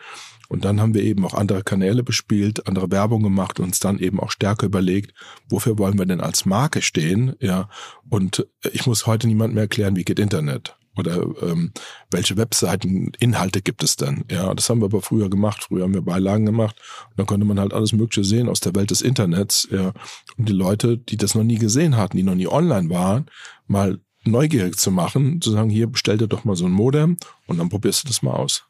Und 0.49 0.65
dann 0.65 0.81
haben 0.81 0.95
wir 0.95 1.05
eben 1.05 1.25
auch 1.25 1.35
andere 1.35 1.63
Kanäle 1.63 2.03
bespielt, 2.03 2.67
andere 2.67 2.91
Werbung 2.91 3.23
gemacht 3.23 3.61
und 3.61 3.67
uns 3.67 3.79
dann 3.79 4.01
eben 4.01 4.19
auch 4.19 4.33
stärker 4.33 4.67
überlegt, 4.67 5.15
wofür 5.49 5.79
wollen 5.79 5.97
wir 5.97 6.07
denn 6.07 6.21
als 6.21 6.45
Marke 6.45 6.83
stehen? 6.83 7.37
Ja, 7.39 7.69
und 8.09 8.45
ich 8.73 8.85
muss 8.87 9.07
heute 9.07 9.29
niemand 9.29 9.55
mehr 9.55 9.63
erklären, 9.63 9.95
wie 9.95 10.05
geht 10.05 10.19
Internet. 10.19 10.75
Oder 11.01 11.23
ähm, 11.43 11.73
welche 12.11 12.37
Webseiten, 12.37 13.13
Inhalte 13.19 13.63
gibt 13.63 13.83
es 13.83 13.97
denn? 13.97 14.25
Ja, 14.31 14.55
das 14.55 14.71
haben 14.71 14.81
wir 14.81 14.87
aber 14.87 15.03
früher 15.03 15.29
gemacht. 15.29 15.65
Früher 15.65 15.85
haben 15.85 15.95
wir 15.95 16.03
Beilagen 16.03 16.47
gemacht 16.47 16.77
und 17.11 17.19
dann 17.19 17.27
konnte 17.27 17.47
man 17.47 17.59
halt 17.59 17.73
alles 17.73 17.93
Mögliche 17.93 18.25
sehen 18.25 18.49
aus 18.49 18.61
der 18.61 18.75
Welt 18.75 18.91
des 18.91 19.03
Internets. 19.03 19.69
Ja, 19.71 19.93
und 20.37 20.49
die 20.49 20.53
Leute, 20.53 20.99
die 20.99 21.17
das 21.17 21.35
noch 21.35 21.45
nie 21.45 21.59
gesehen 21.59 21.97
hatten, 21.97 22.17
die 22.17 22.23
noch 22.23 22.35
nie 22.35 22.49
online 22.49 22.91
waren, 22.91 23.27
mal 23.67 23.99
neugierig 24.25 24.77
zu 24.77 24.91
machen, 24.91 25.41
zu 25.41 25.51
sagen, 25.51 25.71
hier 25.71 25.87
bestell 25.87 26.19
dir 26.19 26.29
doch 26.29 26.45
mal 26.45 26.57
so 26.57 26.67
ein 26.67 26.73
Modem 26.73 27.17
und 27.47 27.59
dann 27.59 27.69
probierst 27.69 28.05
du 28.05 28.09
das 28.09 28.23
mal 28.23 28.35
aus. 28.35 28.70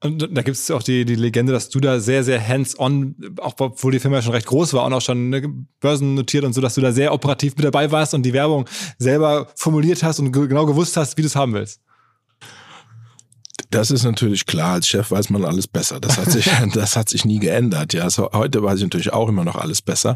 Und 0.00 0.28
da 0.30 0.42
gibt 0.42 0.56
es 0.56 0.70
auch 0.70 0.82
die, 0.82 1.04
die 1.04 1.16
Legende, 1.16 1.52
dass 1.52 1.70
du 1.70 1.80
da 1.80 1.98
sehr, 1.98 2.22
sehr 2.22 2.46
hands-on, 2.46 3.16
auch 3.38 3.54
obwohl 3.58 3.90
die 3.90 3.98
Firma 3.98 4.18
ja 4.18 4.22
schon 4.22 4.32
recht 4.32 4.46
groß 4.46 4.72
war 4.74 4.86
und 4.86 4.92
auch 4.92 5.00
schon 5.00 5.30
ne, 5.30 5.42
börsennotiert 5.80 6.44
und 6.44 6.52
so, 6.52 6.60
dass 6.60 6.74
du 6.76 6.80
da 6.80 6.92
sehr 6.92 7.12
operativ 7.12 7.56
mit 7.56 7.64
dabei 7.64 7.90
warst 7.90 8.14
und 8.14 8.22
die 8.22 8.32
Werbung 8.32 8.68
selber 8.98 9.48
formuliert 9.56 10.04
hast 10.04 10.20
und 10.20 10.30
genau 10.30 10.66
gewusst 10.66 10.96
hast, 10.96 11.16
wie 11.16 11.22
du 11.22 11.26
es 11.26 11.34
haben 11.34 11.52
willst. 11.52 11.80
Das 13.70 13.90
ist 13.90 14.04
natürlich 14.04 14.46
klar, 14.46 14.74
als 14.74 14.88
Chef 14.88 15.10
weiß 15.10 15.28
man 15.28 15.44
alles 15.44 15.66
besser. 15.66 16.00
Das 16.00 16.16
hat 16.16 16.30
sich, 16.30 16.50
das 16.74 16.96
hat 16.96 17.08
sich 17.08 17.24
nie 17.24 17.38
geändert. 17.38 17.92
Ja, 17.92 18.04
also 18.04 18.30
heute 18.32 18.62
weiß 18.62 18.78
ich 18.78 18.84
natürlich 18.84 19.12
auch 19.12 19.28
immer 19.28 19.44
noch 19.44 19.56
alles 19.56 19.82
besser, 19.82 20.14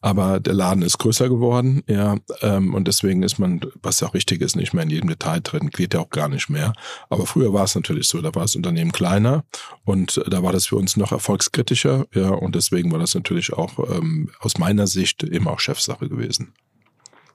aber 0.00 0.40
der 0.40 0.54
Laden 0.54 0.82
ist 0.82 0.98
größer 0.98 1.28
geworden, 1.28 1.82
ja, 1.86 2.16
ähm, 2.40 2.74
und 2.74 2.88
deswegen 2.88 3.22
ist 3.22 3.38
man, 3.38 3.60
was 3.82 4.00
ja 4.00 4.08
auch 4.08 4.14
richtig 4.14 4.40
ist, 4.40 4.56
nicht 4.56 4.72
mehr 4.72 4.84
in 4.84 4.90
jedem 4.90 5.08
Detail 5.08 5.40
drin, 5.40 5.70
geht 5.70 5.94
ja 5.94 6.00
auch 6.00 6.10
gar 6.10 6.28
nicht 6.28 6.48
mehr. 6.48 6.72
Aber 7.10 7.26
früher 7.26 7.52
war 7.52 7.64
es 7.64 7.74
natürlich 7.74 8.08
so, 8.08 8.20
da 8.22 8.34
war 8.34 8.42
das 8.42 8.56
Unternehmen 8.56 8.92
kleiner 8.92 9.44
und 9.84 10.22
da 10.28 10.42
war 10.42 10.52
das 10.52 10.66
für 10.66 10.76
uns 10.76 10.96
noch 10.96 11.12
erfolgskritischer, 11.12 12.06
ja, 12.14 12.30
und 12.30 12.54
deswegen 12.54 12.90
war 12.90 12.98
das 12.98 13.14
natürlich 13.14 13.52
auch 13.52 13.78
ähm, 13.90 14.30
aus 14.40 14.58
meiner 14.58 14.86
Sicht 14.86 15.22
eben 15.22 15.46
auch 15.48 15.60
Chefsache 15.60 16.08
gewesen. 16.08 16.54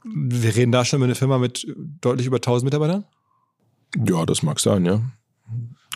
Wir 0.03 0.55
reden 0.55 0.71
da 0.71 0.85
schon 0.85 0.97
über 0.97 1.05
eine 1.05 1.15
Firma 1.15 1.37
mit 1.37 1.67
deutlich 2.01 2.25
über 2.25 2.37
1000 2.37 2.65
Mitarbeitern? 2.65 3.03
Ja, 4.05 4.25
das 4.25 4.43
mag 4.43 4.59
sein, 4.59 4.85
ja. 4.85 5.01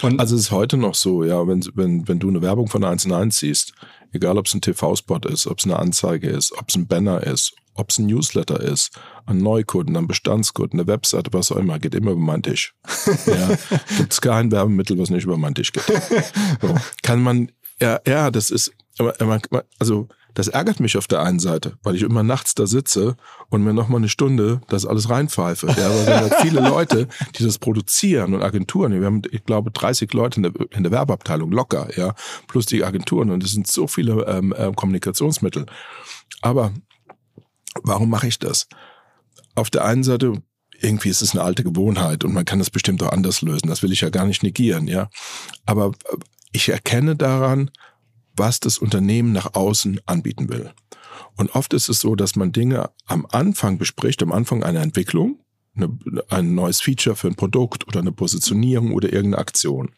Und 0.01 0.19
also 0.19 0.35
es 0.35 0.43
ist 0.43 0.51
heute 0.51 0.77
noch 0.77 0.95
so, 0.95 1.23
ja, 1.23 1.47
wenn, 1.47 1.63
wenn, 1.75 2.07
wenn 2.07 2.19
du 2.19 2.27
eine 2.27 2.41
Werbung 2.41 2.67
von 2.67 2.83
1 2.83 3.05
und 3.05 3.13
1 3.13 3.37
siehst, 3.37 3.73
egal 4.11 4.37
ob 4.37 4.47
es 4.47 4.53
ein 4.53 4.61
TV-Spot 4.61 5.19
ist, 5.27 5.47
ob 5.47 5.59
es 5.59 5.65
eine 5.65 5.77
Anzeige 5.77 6.29
ist, 6.29 6.51
ob 6.57 6.69
es 6.69 6.75
ein 6.75 6.87
Banner 6.87 7.21
ist, 7.21 7.53
ob 7.75 7.89
es 7.89 7.99
ein 7.99 8.07
Newsletter 8.07 8.59
ist, 8.59 8.91
ein 9.25 9.37
Neukunden, 9.37 9.95
ein 9.95 10.07
Bestandskunden, 10.07 10.79
eine 10.79 10.87
Webseite, 10.87 11.31
was 11.33 11.51
auch 11.51 11.57
immer, 11.57 11.79
geht 11.79 11.95
immer 11.95 12.11
über 12.11 12.21
meinen 12.21 12.43
Tisch. 12.43 12.73
ja, 13.25 13.57
Gibt 13.97 14.13
es 14.13 14.21
kein 14.21 14.51
Werbemittel, 14.51 14.97
was 14.97 15.09
nicht 15.09 15.23
über 15.25 15.37
meinen 15.37 15.55
Tisch 15.55 15.71
geht. 15.71 15.85
So. 16.61 16.75
Kann 17.01 17.21
man, 17.21 17.51
ja, 17.79 17.99
ja, 18.07 18.31
das 18.31 18.51
ist, 18.51 18.71
also 19.79 20.07
das 20.33 20.47
ärgert 20.47 20.79
mich 20.79 20.97
auf 20.97 21.07
der 21.07 21.21
einen 21.21 21.39
Seite, 21.39 21.77
weil 21.83 21.95
ich 21.95 22.01
immer 22.01 22.23
nachts 22.23 22.55
da 22.55 22.65
sitze 22.65 23.15
und 23.49 23.63
mir 23.63 23.73
nochmal 23.73 23.97
eine 23.97 24.09
Stunde 24.09 24.61
das 24.67 24.85
alles 24.85 25.09
reinpfeife. 25.09 25.67
Ja, 25.67 25.87
aber 25.87 26.07
wir 26.07 26.17
halt 26.17 26.35
viele 26.41 26.61
Leute, 26.61 27.07
die 27.35 27.43
das 27.43 27.59
produzieren 27.59 28.33
und 28.33 28.41
Agenturen. 28.41 28.99
Wir 28.99 29.05
haben, 29.05 29.21
ich 29.31 29.43
glaube, 29.45 29.71
30 29.71 30.11
Leute 30.13 30.37
in 30.37 30.43
der, 30.43 30.53
in 30.71 30.83
der 30.83 30.91
Werbeabteilung 30.91 31.51
locker, 31.51 31.89
ja, 31.95 32.15
plus 32.47 32.65
die 32.65 32.83
Agenturen 32.83 33.29
und 33.29 33.43
es 33.43 33.51
sind 33.51 33.67
so 33.67 33.87
viele 33.87 34.25
ähm, 34.25 34.53
äh, 34.57 34.71
Kommunikationsmittel. 34.73 35.65
Aber 36.41 36.73
warum 37.83 38.09
mache 38.09 38.27
ich 38.27 38.39
das? 38.39 38.67
Auf 39.55 39.69
der 39.69 39.85
einen 39.85 40.03
Seite 40.03 40.41
irgendwie 40.79 41.09
ist 41.09 41.21
es 41.21 41.31
eine 41.31 41.43
alte 41.43 41.63
Gewohnheit 41.63 42.23
und 42.23 42.33
man 42.33 42.45
kann 42.45 42.59
das 42.59 42.69
bestimmt 42.69 43.01
auch 43.03 43.11
anders 43.11 43.41
lösen. 43.41 43.67
Das 43.67 43.83
will 43.83 43.91
ich 43.91 44.01
ja 44.01 44.09
gar 44.09 44.25
nicht 44.25 44.43
negieren, 44.43 44.87
ja. 44.87 45.09
Aber 45.65 45.87
äh, 46.11 46.17
ich 46.51 46.69
erkenne 46.69 47.15
daran, 47.15 47.71
was 48.35 48.59
das 48.59 48.77
Unternehmen 48.77 49.31
nach 49.31 49.53
außen 49.53 50.01
anbieten 50.05 50.49
will. 50.49 50.71
Und 51.35 51.55
oft 51.55 51.73
ist 51.73 51.89
es 51.89 51.99
so, 51.99 52.15
dass 52.15 52.35
man 52.35 52.51
Dinge 52.51 52.89
am 53.05 53.25
Anfang 53.29 53.77
bespricht, 53.77 54.21
am 54.23 54.31
Anfang 54.31 54.63
einer 54.63 54.81
Entwicklung, 54.81 55.39
eine, 55.75 55.97
ein 56.29 56.53
neues 56.55 56.81
Feature 56.81 57.15
für 57.15 57.27
ein 57.27 57.35
Produkt 57.35 57.87
oder 57.87 57.99
eine 57.99 58.11
Positionierung 58.11 58.93
oder 58.93 59.11
irgendeine 59.11 59.39
Aktion. 59.39 59.91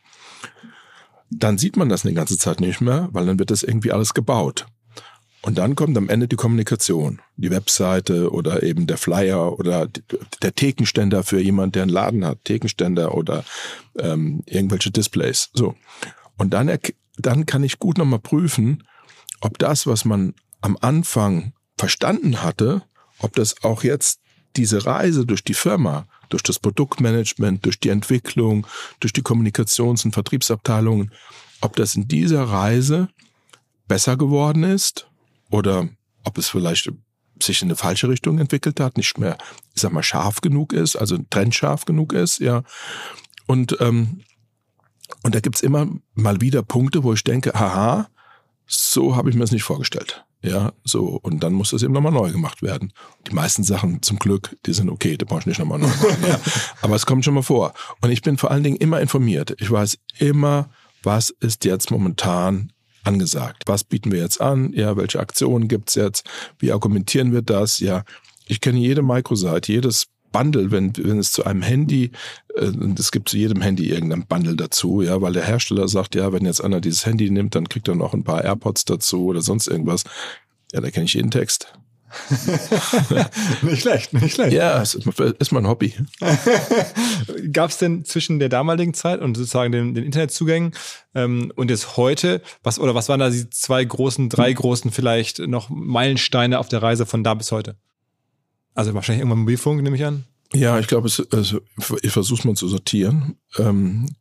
Dann 1.29 1.57
sieht 1.57 1.75
man 1.75 1.89
das 1.89 2.05
eine 2.05 2.13
ganze 2.13 2.37
Zeit 2.37 2.59
nicht 2.59 2.81
mehr, 2.81 3.09
weil 3.11 3.25
dann 3.25 3.39
wird 3.39 3.51
das 3.51 3.63
irgendwie 3.63 3.91
alles 3.91 4.13
gebaut. 4.13 4.67
Und 5.41 5.59
dann 5.59 5.75
kommt 5.75 5.95
am 5.95 6.09
Ende 6.09 6.27
die 6.27 6.37
Kommunikation, 6.37 7.21
die 7.35 7.51
Webseite 7.51 8.31
oder 8.31 8.63
eben 8.63 8.87
der 8.87 8.97
Flyer 8.97 9.59
oder 9.59 9.87
der 10.41 10.55
Thekenständer 10.55 11.23
für 11.23 11.39
jemand, 11.39 11.75
der 11.75 11.83
einen 11.83 11.91
Laden 11.91 12.25
hat, 12.25 12.43
Thekenständer 12.45 13.13
oder 13.13 13.43
ähm, 13.99 14.41
irgendwelche 14.47 14.89
Displays. 14.89 15.51
So. 15.53 15.75
Und 16.37 16.55
dann 16.55 16.67
dann 17.17 17.45
kann 17.45 17.63
ich 17.63 17.79
gut 17.79 17.97
nochmal 17.97 18.19
prüfen, 18.19 18.83
ob 19.41 19.57
das, 19.59 19.87
was 19.87 20.05
man 20.05 20.33
am 20.61 20.77
Anfang 20.81 21.53
verstanden 21.77 22.41
hatte, 22.41 22.83
ob 23.19 23.35
das 23.35 23.63
auch 23.63 23.83
jetzt 23.83 24.19
diese 24.55 24.85
Reise 24.85 25.25
durch 25.25 25.43
die 25.43 25.53
Firma, 25.53 26.07
durch 26.29 26.43
das 26.43 26.59
Produktmanagement, 26.59 27.65
durch 27.65 27.79
die 27.79 27.89
Entwicklung, 27.89 28.65
durch 28.99 29.13
die 29.13 29.21
Kommunikations- 29.21 30.05
und 30.05 30.13
Vertriebsabteilungen, 30.13 31.11
ob 31.61 31.75
das 31.75 31.95
in 31.95 32.07
dieser 32.07 32.43
Reise 32.43 33.09
besser 33.87 34.17
geworden 34.17 34.63
ist 34.63 35.07
oder 35.49 35.89
ob 36.23 36.37
es 36.37 36.49
vielleicht 36.49 36.91
sich 37.41 37.61
in 37.61 37.67
eine 37.67 37.75
falsche 37.75 38.07
Richtung 38.07 38.39
entwickelt 38.39 38.79
hat, 38.79 38.97
nicht 38.97 39.17
mehr, 39.17 39.37
ich 39.75 39.81
sag 39.81 39.91
mal, 39.91 40.03
scharf 40.03 40.41
genug 40.41 40.73
ist, 40.73 40.95
also 40.95 41.17
trennscharf 41.29 41.85
genug 41.85 42.13
ist, 42.13 42.39
ja. 42.39 42.63
Und 43.45 43.77
ähm, 43.81 44.21
und 45.25 45.33
da 45.33 45.39
gibt's 45.39 45.61
immer 45.61 45.87
mal 46.13 46.39
wieder 46.39 46.61
Punkte, 46.61 47.03
wo 47.03 47.11
ich 47.11 47.23
denke, 47.23 47.51
haha, 47.55 48.07
so 48.67 49.15
habe 49.15 49.31
ich 49.31 49.35
mir 49.35 49.41
das 49.41 49.51
nicht 49.51 49.63
vorgestellt. 49.63 50.23
Ja, 50.43 50.71
so. 50.83 51.19
Und 51.23 51.39
dann 51.41 51.53
muss 51.53 51.71
das 51.71 51.81
eben 51.81 51.93
nochmal 51.93 52.11
neu 52.11 52.31
gemacht 52.31 52.61
werden. 52.61 52.93
Die 53.27 53.33
meisten 53.33 53.63
Sachen 53.63 54.03
zum 54.03 54.19
Glück, 54.19 54.55
die 54.67 54.73
sind 54.73 54.87
okay, 54.87 55.17
die 55.17 55.25
brauche 55.25 55.39
ich 55.39 55.45
nicht 55.47 55.57
nochmal 55.57 55.79
neu 55.79 55.87
machen. 55.87 56.17
ja. 56.27 56.39
Aber 56.83 56.93
es 56.93 57.07
kommt 57.07 57.25
schon 57.25 57.33
mal 57.33 57.41
vor. 57.41 57.73
Und 58.01 58.11
ich 58.11 58.21
bin 58.21 58.37
vor 58.37 58.51
allen 58.51 58.61
Dingen 58.61 58.75
immer 58.75 59.01
informiert. 59.01 59.55
Ich 59.57 59.71
weiß 59.71 59.97
immer, 60.19 60.69
was 61.01 61.31
ist 61.31 61.65
jetzt 61.65 61.89
momentan 61.89 62.71
angesagt. 63.03 63.63
Was 63.65 63.83
bieten 63.83 64.11
wir 64.11 64.19
jetzt 64.19 64.39
an? 64.39 64.73
Ja, 64.73 64.95
welche 64.95 65.19
Aktionen 65.19 65.67
gibt's 65.67 65.95
jetzt? 65.95 66.23
Wie 66.59 66.71
argumentieren 66.71 67.33
wir 67.33 67.41
das? 67.41 67.79
Ja, 67.79 68.03
ich 68.45 68.61
kenne 68.61 68.77
jede 68.77 69.01
Microsite, 69.01 69.71
jedes 69.71 70.05
Bundle, 70.35 70.69
wenn, 70.69 70.91
wenn 70.97 71.17
es 71.17 71.31
zu 71.31 71.45
einem 71.45 71.61
Handy, 71.61 72.11
äh, 72.55 72.71
es 72.99 73.11
gibt 73.11 73.29
zu 73.29 73.37
jedem 73.37 73.61
Handy 73.61 73.89
irgendein 73.89 74.27
Bundle 74.27 74.57
dazu, 74.57 75.01
ja, 75.01 75.21
weil 75.21 75.31
der 75.31 75.45
Hersteller 75.45 75.87
sagt, 75.87 76.13
ja, 76.15 76.33
wenn 76.33 76.45
jetzt 76.45 76.59
einer 76.61 76.81
dieses 76.81 77.05
Handy 77.05 77.29
nimmt, 77.29 77.55
dann 77.55 77.69
kriegt 77.69 77.87
er 77.87 77.95
noch 77.95 78.13
ein 78.13 78.25
paar 78.25 78.43
AirPods 78.43 78.83
dazu 78.83 79.25
oder 79.27 79.41
sonst 79.41 79.67
irgendwas. 79.67 80.03
Ja, 80.73 80.81
da 80.81 80.91
kenne 80.91 81.05
ich 81.05 81.13
jeden 81.13 81.31
Text. 81.31 81.73
nicht 83.61 83.81
schlecht, 83.81 84.13
nicht 84.13 84.35
schlecht. 84.35 84.53
Ja, 84.53 84.81
es 84.81 84.95
ist, 84.95 85.07
ist 85.19 85.51
mein 85.51 85.67
Hobby. 85.67 85.93
Gab 87.51 87.69
es 87.69 87.77
denn 87.77 88.03
zwischen 88.03 88.39
der 88.39 88.49
damaligen 88.49 88.93
Zeit 88.93 89.21
und 89.21 89.35
sozusagen 89.35 89.71
den, 89.71 89.93
den 89.93 90.03
Internetzugängen 90.03 90.71
ähm, 91.13 91.51
und 91.55 91.69
jetzt 91.69 91.95
heute, 91.97 92.41
was 92.61 92.77
oder 92.79 92.93
was 92.93 93.07
waren 93.07 93.21
da 93.21 93.29
die 93.29 93.49
zwei 93.49 93.83
großen, 93.83 94.29
drei 94.29 94.51
großen 94.51 94.91
vielleicht 94.91 95.39
noch 95.39 95.69
Meilensteine 95.69 96.59
auf 96.59 96.67
der 96.67 96.81
Reise 96.81 97.05
von 97.05 97.23
da 97.23 97.33
bis 97.33 97.51
heute? 97.51 97.75
Also 98.75 98.93
wahrscheinlich 98.93 99.21
irgendwann 99.21 99.39
Mobilfunk, 99.39 99.81
nehme 99.81 99.95
ich 99.95 100.05
an. 100.05 100.25
Ja, 100.53 100.79
ich 100.79 100.87
glaube, 100.87 101.09
also, 101.31 101.61
ich 102.01 102.11
versuche 102.11 102.39
es 102.39 102.45
mal 102.45 102.55
zu 102.55 102.67
sortieren. 102.67 103.37
Ähm, 103.57 104.15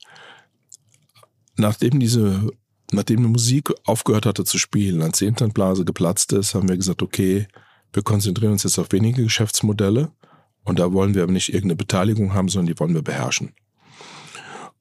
nachdem 1.57 2.01
diese, 2.01 2.51
nachdem 2.93 3.23
die 3.23 3.29
Musik 3.29 3.71
aufgehört 3.85 4.27
hatte 4.27 4.45
zu 4.45 4.59
spielen, 4.59 5.03
als 5.03 5.19
die 5.19 5.27
Internetblase 5.27 5.85
geplatzt 5.85 6.33
ist, 6.33 6.55
haben 6.55 6.69
wir 6.69 6.77
gesagt, 6.77 7.03
okay, 7.03 7.47
wir 7.93 8.03
konzentrieren 8.03 8.53
uns 8.53 8.63
jetzt 8.63 8.79
auf 8.79 8.91
wenige 8.93 9.23
Geschäftsmodelle 9.23 10.11
und 10.65 10.79
da 10.79 10.93
wollen 10.93 11.15
wir 11.15 11.23
aber 11.23 11.33
nicht 11.33 11.51
irgendeine 11.51 11.77
Beteiligung 11.77 12.33
haben, 12.33 12.49
sondern 12.49 12.73
die 12.73 12.81
wollen 12.81 12.95
wir 12.95 13.03
beherrschen. 13.03 13.55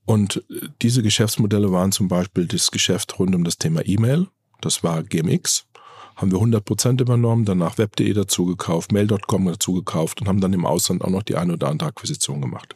Und 0.05 0.43
diese 0.81 1.01
Geschäftsmodelle 1.01 1.71
waren 1.71 1.91
zum 1.91 2.07
Beispiel 2.07 2.45
das 2.45 2.71
Geschäft 2.71 3.19
rund 3.19 3.35
um 3.35 3.43
das 3.43 3.57
Thema 3.57 3.85
E-Mail. 3.85 4.27
Das 4.61 4.83
war 4.83 5.03
GMX. 5.03 5.65
Haben 6.15 6.31
wir 6.31 6.37
100 6.37 6.63
Prozent 6.63 7.01
übernommen, 7.01 7.45
danach 7.45 7.77
Web.de 7.77 8.11
dazu 8.13 8.45
gekauft, 8.45 8.91
Mail.com 8.91 9.45
dazu 9.45 9.73
gekauft 9.73 10.21
und 10.21 10.27
haben 10.27 10.41
dann 10.41 10.53
im 10.53 10.65
Ausland 10.65 11.03
auch 11.03 11.09
noch 11.09 11.23
die 11.23 11.35
eine 11.35 11.53
oder 11.53 11.69
andere 11.69 11.89
Akquisition 11.89 12.41
gemacht. 12.41 12.73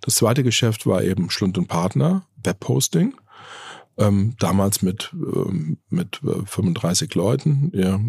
Das 0.00 0.16
zweite 0.16 0.42
Geschäft 0.42 0.86
war 0.86 1.02
eben 1.02 1.30
Schlund 1.30 1.58
und 1.58 1.68
Partner, 1.68 2.26
Webhosting. 2.42 3.14
Ähm, 3.98 4.34
damals 4.38 4.82
mit, 4.82 5.10
ähm, 5.14 5.78
mit 5.88 6.20
35 6.22 7.10
äh, 7.10 7.18
Leuten, 7.18 7.72
ja. 7.74 8.00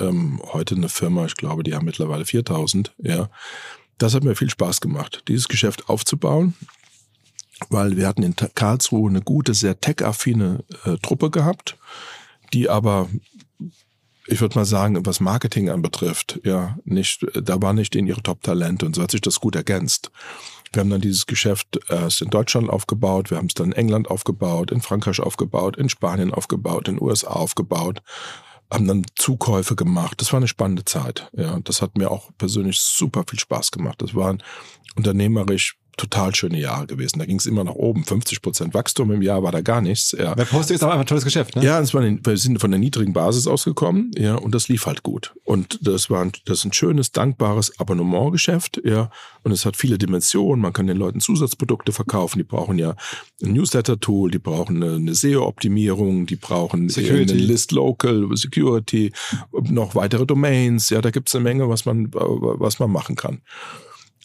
Ähm, 0.00 0.40
heute 0.54 0.76
eine 0.76 0.88
Firma, 0.88 1.26
ich 1.26 1.34
glaube, 1.34 1.62
die 1.62 1.74
haben 1.74 1.84
mittlerweile 1.84 2.24
4000, 2.24 2.94
ja. 2.98 3.28
Das 3.98 4.14
hat 4.14 4.24
mir 4.24 4.34
viel 4.34 4.48
Spaß 4.48 4.80
gemacht, 4.80 5.24
dieses 5.28 5.48
Geschäft 5.48 5.88
aufzubauen 5.88 6.54
weil 7.70 7.96
wir 7.96 8.06
hatten 8.06 8.22
in 8.22 8.34
Karlsruhe 8.36 9.08
eine 9.08 9.22
gute, 9.22 9.54
sehr 9.54 9.80
tech-affine 9.80 10.64
äh, 10.84 10.96
Truppe 10.98 11.30
gehabt, 11.30 11.76
die 12.52 12.68
aber, 12.68 13.08
ich 14.26 14.40
würde 14.40 14.58
mal 14.58 14.64
sagen, 14.64 15.04
was 15.04 15.20
Marketing 15.20 15.68
anbetrifft, 15.68 16.40
ja, 16.44 16.78
nicht, 16.84 17.26
da 17.34 17.60
war 17.60 17.72
nicht 17.72 17.94
in 17.94 18.06
ihre 18.06 18.22
Top-Talente 18.22 18.86
und 18.86 18.96
so 18.96 19.02
hat 19.02 19.10
sich 19.10 19.20
das 19.20 19.40
gut 19.40 19.56
ergänzt. 19.56 20.10
Wir 20.72 20.80
haben 20.80 20.90
dann 20.90 21.00
dieses 21.00 21.26
Geschäft 21.26 21.78
erst 21.88 22.22
in 22.22 22.30
Deutschland 22.30 22.68
aufgebaut, 22.68 23.30
wir 23.30 23.38
haben 23.38 23.46
es 23.46 23.54
dann 23.54 23.66
in 23.66 23.72
England 23.72 24.10
aufgebaut, 24.10 24.72
in 24.72 24.80
Frankreich 24.80 25.20
aufgebaut, 25.20 25.76
in 25.76 25.88
Spanien 25.88 26.32
aufgebaut, 26.32 26.88
in 26.88 26.96
den 26.96 27.02
USA 27.02 27.28
aufgebaut, 27.28 28.02
haben 28.72 28.88
dann 28.88 29.06
Zukäufe 29.14 29.76
gemacht. 29.76 30.20
Das 30.20 30.32
war 30.32 30.38
eine 30.38 30.48
spannende 30.48 30.84
Zeit. 30.84 31.30
Ja, 31.36 31.60
das 31.62 31.80
hat 31.80 31.96
mir 31.96 32.10
auch 32.10 32.30
persönlich 32.38 32.80
super 32.80 33.24
viel 33.28 33.38
Spaß 33.38 33.70
gemacht. 33.70 34.02
Das 34.02 34.14
war 34.14 34.36
unternehmerisch 34.96 35.76
total 35.96 36.34
schöne 36.34 36.58
Jahre 36.58 36.86
gewesen. 36.86 37.18
Da 37.18 37.26
ging 37.26 37.38
es 37.38 37.46
immer 37.46 37.64
nach 37.64 37.74
oben. 37.74 38.04
50 38.04 38.42
Prozent 38.42 38.74
Wachstum 38.74 39.10
im 39.12 39.22
Jahr 39.22 39.42
war 39.42 39.52
da 39.52 39.60
gar 39.60 39.80
nichts. 39.80 40.14
Ja. 40.18 40.36
Webhosting 40.36 40.74
ist 40.76 40.82
aber 40.82 40.92
einfach 40.92 41.04
ein 41.04 41.08
tolles 41.08 41.24
Geschäft, 41.24 41.56
ne? 41.56 41.64
Ja, 41.64 41.80
das 41.80 41.94
war 41.94 42.02
ein, 42.02 42.20
wir 42.24 42.36
sind 42.36 42.60
von 42.60 42.70
der 42.70 42.80
niedrigen 42.80 43.12
Basis 43.12 43.46
ausgekommen, 43.46 44.10
ja, 44.16 44.34
und 44.34 44.54
das 44.54 44.68
lief 44.68 44.86
halt 44.86 45.02
gut. 45.02 45.34
Und 45.44 45.78
das 45.86 46.10
war 46.10 46.22
ein, 46.22 46.32
das 46.44 46.58
ist 46.58 46.64
ein 46.64 46.72
schönes, 46.72 47.12
dankbares 47.12 47.78
Abonnementgeschäft, 47.78 48.82
ja, 48.84 49.10
und 49.42 49.52
es 49.52 49.64
hat 49.66 49.76
viele 49.76 49.98
Dimensionen. 49.98 50.62
Man 50.62 50.72
kann 50.72 50.86
den 50.86 50.96
Leuten 50.96 51.20
Zusatzprodukte 51.20 51.92
verkaufen. 51.92 52.38
Die 52.38 52.44
brauchen 52.44 52.78
ja 52.78 52.96
ein 53.42 53.52
Newsletter-Tool, 53.52 54.30
die 54.30 54.38
brauchen 54.38 54.82
eine, 54.82 54.96
eine 54.96 55.14
SEO-Optimierung, 55.14 56.26
die 56.26 56.36
brauchen 56.36 56.88
Security. 56.88 57.32
eine 57.32 57.42
List 57.42 57.72
Local, 57.72 58.28
Security, 58.34 59.12
noch 59.52 59.94
weitere 59.94 60.26
Domains. 60.26 60.90
Ja, 60.90 61.00
da 61.00 61.10
gibt 61.10 61.28
es 61.28 61.34
eine 61.34 61.44
Menge, 61.44 61.68
was 61.68 61.84
man, 61.84 62.08
was 62.12 62.78
man 62.78 62.90
machen 62.90 63.16
kann. 63.16 63.42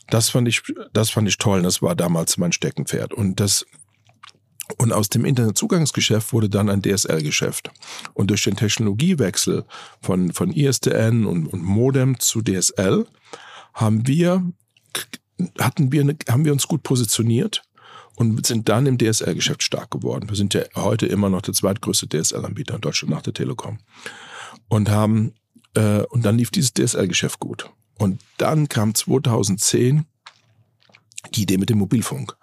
Das 0.09 0.29
fand 0.29 0.47
ich, 0.47 0.61
das 0.93 1.09
fand 1.09 1.27
ich 1.27 1.37
toll. 1.37 1.61
Das 1.61 1.81
war 1.81 1.95
damals 1.95 2.37
mein 2.37 2.51
Steckenpferd. 2.51 3.13
Und 3.13 3.39
das, 3.39 3.65
und 4.77 4.91
aus 4.91 5.09
dem 5.09 5.25
Internetzugangsgeschäft 5.25 6.33
wurde 6.33 6.49
dann 6.49 6.69
ein 6.69 6.81
DSL-Geschäft. 6.81 7.71
Und 8.13 8.29
durch 8.29 8.43
den 8.43 8.55
Technologiewechsel 8.55 9.65
von, 10.01 10.33
von 10.33 10.51
ISDN 10.51 11.25
und, 11.25 11.47
und 11.47 11.63
Modem 11.63 12.19
zu 12.19 12.41
DSL 12.41 13.05
haben 13.73 14.07
wir, 14.07 14.51
hatten 15.59 15.91
wir, 15.91 16.15
haben 16.29 16.45
wir 16.45 16.51
uns 16.51 16.67
gut 16.67 16.83
positioniert 16.83 17.63
und 18.15 18.45
sind 18.45 18.67
dann 18.67 18.85
im 18.85 18.97
DSL-Geschäft 18.97 19.63
stark 19.63 19.91
geworden. 19.91 20.29
Wir 20.29 20.35
sind 20.35 20.53
ja 20.53 20.63
heute 20.75 21.05
immer 21.05 21.29
noch 21.29 21.41
der 21.41 21.53
zweitgrößte 21.53 22.07
DSL-Anbieter 22.09 22.75
in 22.75 22.81
Deutschland 22.81 23.13
nach 23.13 23.21
der 23.21 23.33
Telekom. 23.33 23.79
Und 24.67 24.89
haben, 24.89 25.33
äh, 25.73 26.01
und 26.09 26.25
dann 26.25 26.37
lief 26.37 26.51
dieses 26.51 26.73
DSL-Geschäft 26.73 27.39
gut. 27.39 27.71
Und 27.99 28.21
dann 28.37 28.69
kam 28.69 28.95
2010 28.95 30.05
die 31.35 31.43
Idee 31.43 31.57
mit 31.57 31.69
dem 31.69 31.77
Mobilfunk. 31.77 32.35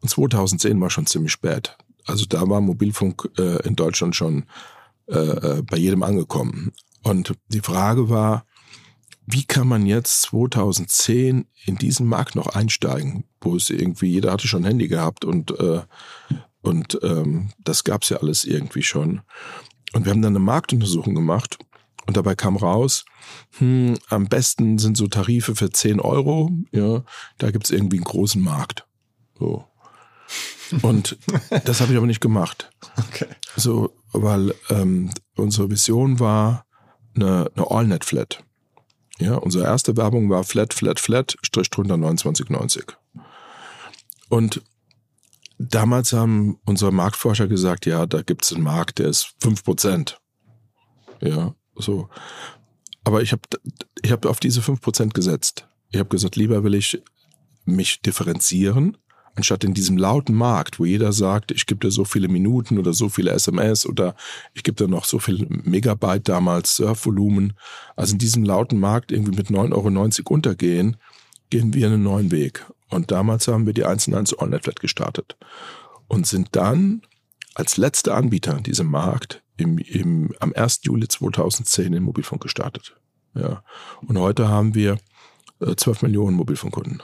Und 0.00 0.08
2010 0.08 0.80
war 0.80 0.88
schon 0.88 1.06
ziemlich 1.06 1.32
spät. 1.32 1.76
Also 2.06 2.24
da 2.26 2.48
war 2.48 2.60
Mobilfunk 2.60 3.28
äh, 3.36 3.66
in 3.66 3.76
Deutschland 3.76 4.16
schon 4.16 4.46
äh, 5.08 5.18
äh 5.18 5.62
bei 5.62 5.76
jedem 5.76 6.02
angekommen. 6.02 6.72
Und 7.02 7.34
die 7.48 7.60
Frage 7.60 8.08
war, 8.08 8.46
wie 9.26 9.44
kann 9.44 9.68
man 9.68 9.84
jetzt 9.84 10.22
2010 10.22 11.46
in 11.64 11.76
diesen 11.76 12.06
Markt 12.06 12.36
noch 12.36 12.48
einsteigen, 12.48 13.24
wo 13.40 13.56
es 13.56 13.70
irgendwie, 13.70 14.08
jeder 14.08 14.32
hatte 14.32 14.48
schon 14.48 14.64
Handy 14.64 14.88
gehabt 14.88 15.24
und, 15.24 15.58
äh, 15.58 15.82
und 16.62 16.98
ähm, 17.02 17.50
das 17.58 17.84
gab's 17.84 18.08
ja 18.08 18.18
alles 18.18 18.44
irgendwie 18.44 18.82
schon. 18.82 19.22
Und 19.92 20.04
wir 20.04 20.12
haben 20.12 20.22
dann 20.22 20.36
eine 20.36 20.44
Marktuntersuchung 20.44 21.14
gemacht 21.14 21.58
und 22.06 22.16
dabei 22.16 22.34
kam 22.34 22.56
raus, 22.56 23.04
hm, 23.58 23.98
am 24.08 24.26
besten 24.26 24.78
sind 24.78 24.96
so 24.96 25.06
Tarife 25.06 25.54
für 25.54 25.70
10 25.70 26.00
Euro. 26.00 26.50
Ja, 26.72 27.04
da 27.38 27.50
gibt's 27.50 27.70
irgendwie 27.70 27.96
einen 27.96 28.04
großen 28.04 28.42
Markt. 28.42 28.86
So. 29.38 29.64
Und 30.82 31.18
das 31.64 31.80
habe 31.80 31.92
ich 31.92 31.98
aber 31.98 32.06
nicht 32.06 32.20
gemacht. 32.20 32.70
Okay. 32.96 33.26
So, 33.56 33.96
weil 34.12 34.54
ähm, 34.68 35.10
unsere 35.34 35.68
Vision 35.68 36.20
war 36.20 36.64
eine, 37.14 37.50
eine 37.56 37.70
AllNet-Flat. 37.70 38.44
Ja, 39.18 39.34
unsere 39.34 39.64
erste 39.64 39.96
Werbung 39.96 40.30
war 40.30 40.44
Flat, 40.44 40.72
Flat, 40.72 41.00
Flat, 41.00 41.36
Strich 41.42 41.68
drunter 41.70 41.96
29,90. 41.96 42.94
Und 44.28 44.62
damals 45.58 46.12
haben 46.12 46.58
unsere 46.64 46.92
Marktforscher 46.92 47.48
gesagt, 47.48 47.84
ja, 47.84 48.06
da 48.06 48.22
gibt's 48.22 48.52
einen 48.52 48.62
Markt, 48.62 48.98
der 48.98 49.08
ist 49.08 49.34
5%. 49.42 50.14
Ja, 51.20 51.54
so. 51.80 52.08
Aber 53.04 53.22
ich 53.22 53.32
habe 53.32 53.42
ich 54.02 54.12
hab 54.12 54.26
auf 54.26 54.40
diese 54.40 54.60
5% 54.60 55.12
gesetzt. 55.12 55.66
Ich 55.90 55.98
habe 55.98 56.08
gesagt, 56.08 56.36
lieber 56.36 56.62
will 56.64 56.74
ich 56.74 57.02
mich 57.64 58.00
differenzieren, 58.02 58.96
anstatt 59.34 59.64
in 59.64 59.74
diesem 59.74 59.96
lauten 59.96 60.34
Markt, 60.34 60.78
wo 60.78 60.84
jeder 60.84 61.12
sagt, 61.12 61.50
ich 61.50 61.66
gebe 61.66 61.80
dir 61.80 61.90
so 61.90 62.04
viele 62.04 62.28
Minuten 62.28 62.78
oder 62.78 62.92
so 62.92 63.08
viele 63.08 63.30
SMS 63.32 63.86
oder 63.86 64.14
ich 64.54 64.62
gebe 64.62 64.76
dir 64.76 64.88
noch 64.88 65.04
so 65.04 65.18
viel 65.18 65.46
Megabyte 65.48 66.28
damals 66.28 66.76
Surfvolumen. 66.76 67.54
Also 67.96 68.12
in 68.12 68.18
diesem 68.18 68.44
lauten 68.44 68.78
Markt 68.78 69.12
irgendwie 69.12 69.36
mit 69.36 69.48
9,90 69.48 69.72
Euro 69.72 70.34
untergehen, 70.34 70.96
gehen 71.48 71.74
wir 71.74 71.86
einen 71.86 72.02
neuen 72.02 72.30
Weg. 72.30 72.66
Und 72.88 73.10
damals 73.10 73.48
haben 73.48 73.66
wir 73.66 73.72
die 73.72 73.84
1 73.84 74.12
1 74.12 74.34
All-Netflat 74.34 74.80
gestartet 74.80 75.36
und 76.08 76.26
sind 76.26 76.48
dann 76.52 77.02
als 77.54 77.76
letzter 77.76 78.14
Anbieter 78.14 78.56
in 78.56 78.62
diesem 78.62 78.88
Markt 78.88 79.42
im, 79.56 79.78
im, 79.78 80.34
am 80.40 80.52
1. 80.54 80.80
Juli 80.84 81.08
2010 81.08 81.92
in 81.92 82.02
Mobilfunk 82.02 82.42
gestartet. 82.42 82.96
Ja. 83.34 83.62
Und 84.06 84.18
heute 84.18 84.48
haben 84.48 84.74
wir 84.74 84.98
äh, 85.60 85.74
12 85.76 86.02
Millionen 86.02 86.36
Mobilfunkkunden. 86.36 87.02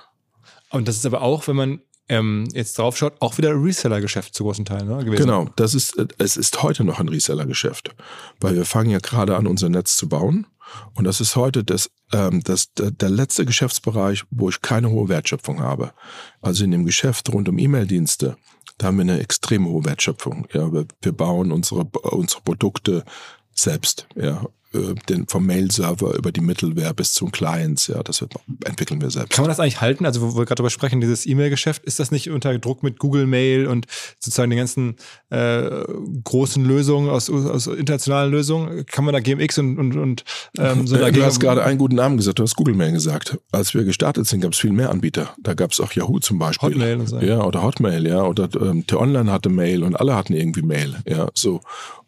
Und 0.70 0.88
das 0.88 0.96
ist 0.96 1.06
aber 1.06 1.22
auch, 1.22 1.46
wenn 1.46 1.56
man 1.56 1.80
ähm, 2.08 2.48
jetzt 2.52 2.78
drauf 2.78 2.96
schaut, 2.96 3.20
auch 3.20 3.36
wieder 3.38 3.50
ein 3.50 3.62
Reseller-Geschäft 3.62 4.34
zu 4.34 4.44
großen 4.44 4.64
Teilen 4.64 4.88
ne, 4.88 5.04
gewesen. 5.04 5.24
Genau, 5.24 5.48
das 5.56 5.74
ist, 5.74 5.98
äh, 5.98 6.06
es 6.18 6.36
ist 6.36 6.62
heute 6.62 6.84
noch 6.84 7.00
ein 7.00 7.08
Reseller-Geschäft, 7.08 7.94
weil 8.40 8.54
wir 8.54 8.64
fangen 8.64 8.90
ja 8.90 8.98
gerade 8.98 9.36
an, 9.36 9.46
unser 9.46 9.68
Netz 9.68 9.96
zu 9.96 10.08
bauen. 10.08 10.46
Und 10.94 11.04
das 11.04 11.20
ist 11.20 11.36
heute 11.36 11.62
das, 11.62 11.90
ähm, 12.12 12.42
das, 12.42 12.72
der, 12.74 12.90
der 12.90 13.10
letzte 13.10 13.44
Geschäftsbereich, 13.44 14.24
wo 14.30 14.48
ich 14.48 14.62
keine 14.62 14.90
hohe 14.90 15.08
Wertschöpfung 15.08 15.60
habe. 15.60 15.92
Also 16.40 16.64
in 16.64 16.72
dem 16.72 16.84
Geschäft 16.84 17.32
rund 17.32 17.48
um 17.48 17.58
E-Mail-Dienste 17.58 18.36
da 18.78 18.88
haben 18.88 18.98
wir 18.98 19.02
eine 19.02 19.20
extrem 19.20 19.66
hohe 19.66 19.84
Wertschöpfung. 19.84 20.46
Ja, 20.52 20.72
wir, 20.72 20.86
wir 21.00 21.12
bauen 21.12 21.52
unsere, 21.52 21.84
unsere 21.84 22.42
Produkte 22.42 23.04
selbst. 23.52 24.06
Ja, 24.14 24.44
äh, 24.76 24.94
den, 25.08 25.26
vom 25.28 25.46
Mail-Server 25.46 26.14
über 26.14 26.32
die 26.32 26.40
Mittelware 26.40 26.94
bis 26.94 27.12
zum 27.12 27.30
Clients, 27.30 27.86
ja, 27.86 28.02
das 28.02 28.24
entwickeln 28.64 29.00
wir 29.00 29.10
selbst. 29.10 29.30
Kann 29.30 29.42
man 29.42 29.48
das 29.50 29.60
eigentlich 29.60 29.80
halten? 29.80 30.06
Also, 30.06 30.22
wo 30.22 30.36
wir 30.36 30.44
gerade 30.44 30.56
drüber 30.56 30.70
sprechen, 30.70 31.00
dieses 31.00 31.26
E-Mail-Geschäft, 31.26 31.84
ist 31.84 31.98
das 31.98 32.10
nicht 32.10 32.30
unter 32.30 32.56
Druck 32.58 32.82
mit 32.82 32.98
Google 32.98 33.26
Mail 33.26 33.66
und 33.66 33.86
sozusagen 34.18 34.50
den 34.50 34.58
ganzen 34.58 34.96
äh, 35.30 35.84
großen 36.24 36.64
Lösungen 36.64 37.10
aus, 37.10 37.30
aus 37.30 37.66
internationalen 37.66 38.30
Lösungen? 38.30 38.86
Kann 38.86 39.04
man 39.04 39.14
da 39.14 39.20
GMX 39.20 39.58
und, 39.58 39.78
und, 39.78 39.96
und 39.96 40.24
ähm, 40.58 40.86
so 40.86 40.96
dagegen? 40.96 41.20
Du 41.20 41.24
hast 41.24 41.40
gerade 41.40 41.64
einen 41.64 41.78
guten 41.78 41.96
Namen 41.96 42.16
gesagt, 42.16 42.38
du 42.38 42.42
hast 42.42 42.56
Google 42.56 42.74
Mail 42.74 42.92
gesagt. 42.92 43.38
Als 43.52 43.74
wir 43.74 43.84
gestartet 43.84 44.26
sind, 44.26 44.40
gab 44.40 44.52
es 44.52 44.58
viel 44.58 44.72
mehr 44.72 44.90
Anbieter. 44.90 45.34
Da 45.42 45.54
gab 45.54 45.72
es 45.72 45.80
auch 45.80 45.92
Yahoo 45.92 46.18
zum 46.18 46.38
Beispiel. 46.38 46.70
Hotmail 46.70 46.96
und 46.96 47.08
so. 47.08 47.18
Ja, 47.20 47.42
oder 47.44 47.62
Hotmail, 47.62 48.06
ja, 48.06 48.22
oder 48.22 48.48
ähm, 48.60 48.86
T-Online 48.86 49.30
hatte 49.30 49.48
Mail 49.48 49.82
und 49.82 49.96
alle 49.98 50.14
hatten 50.14 50.34
irgendwie 50.34 50.62
Mail, 50.62 50.96
ja, 51.06 51.28
so. 51.34 51.60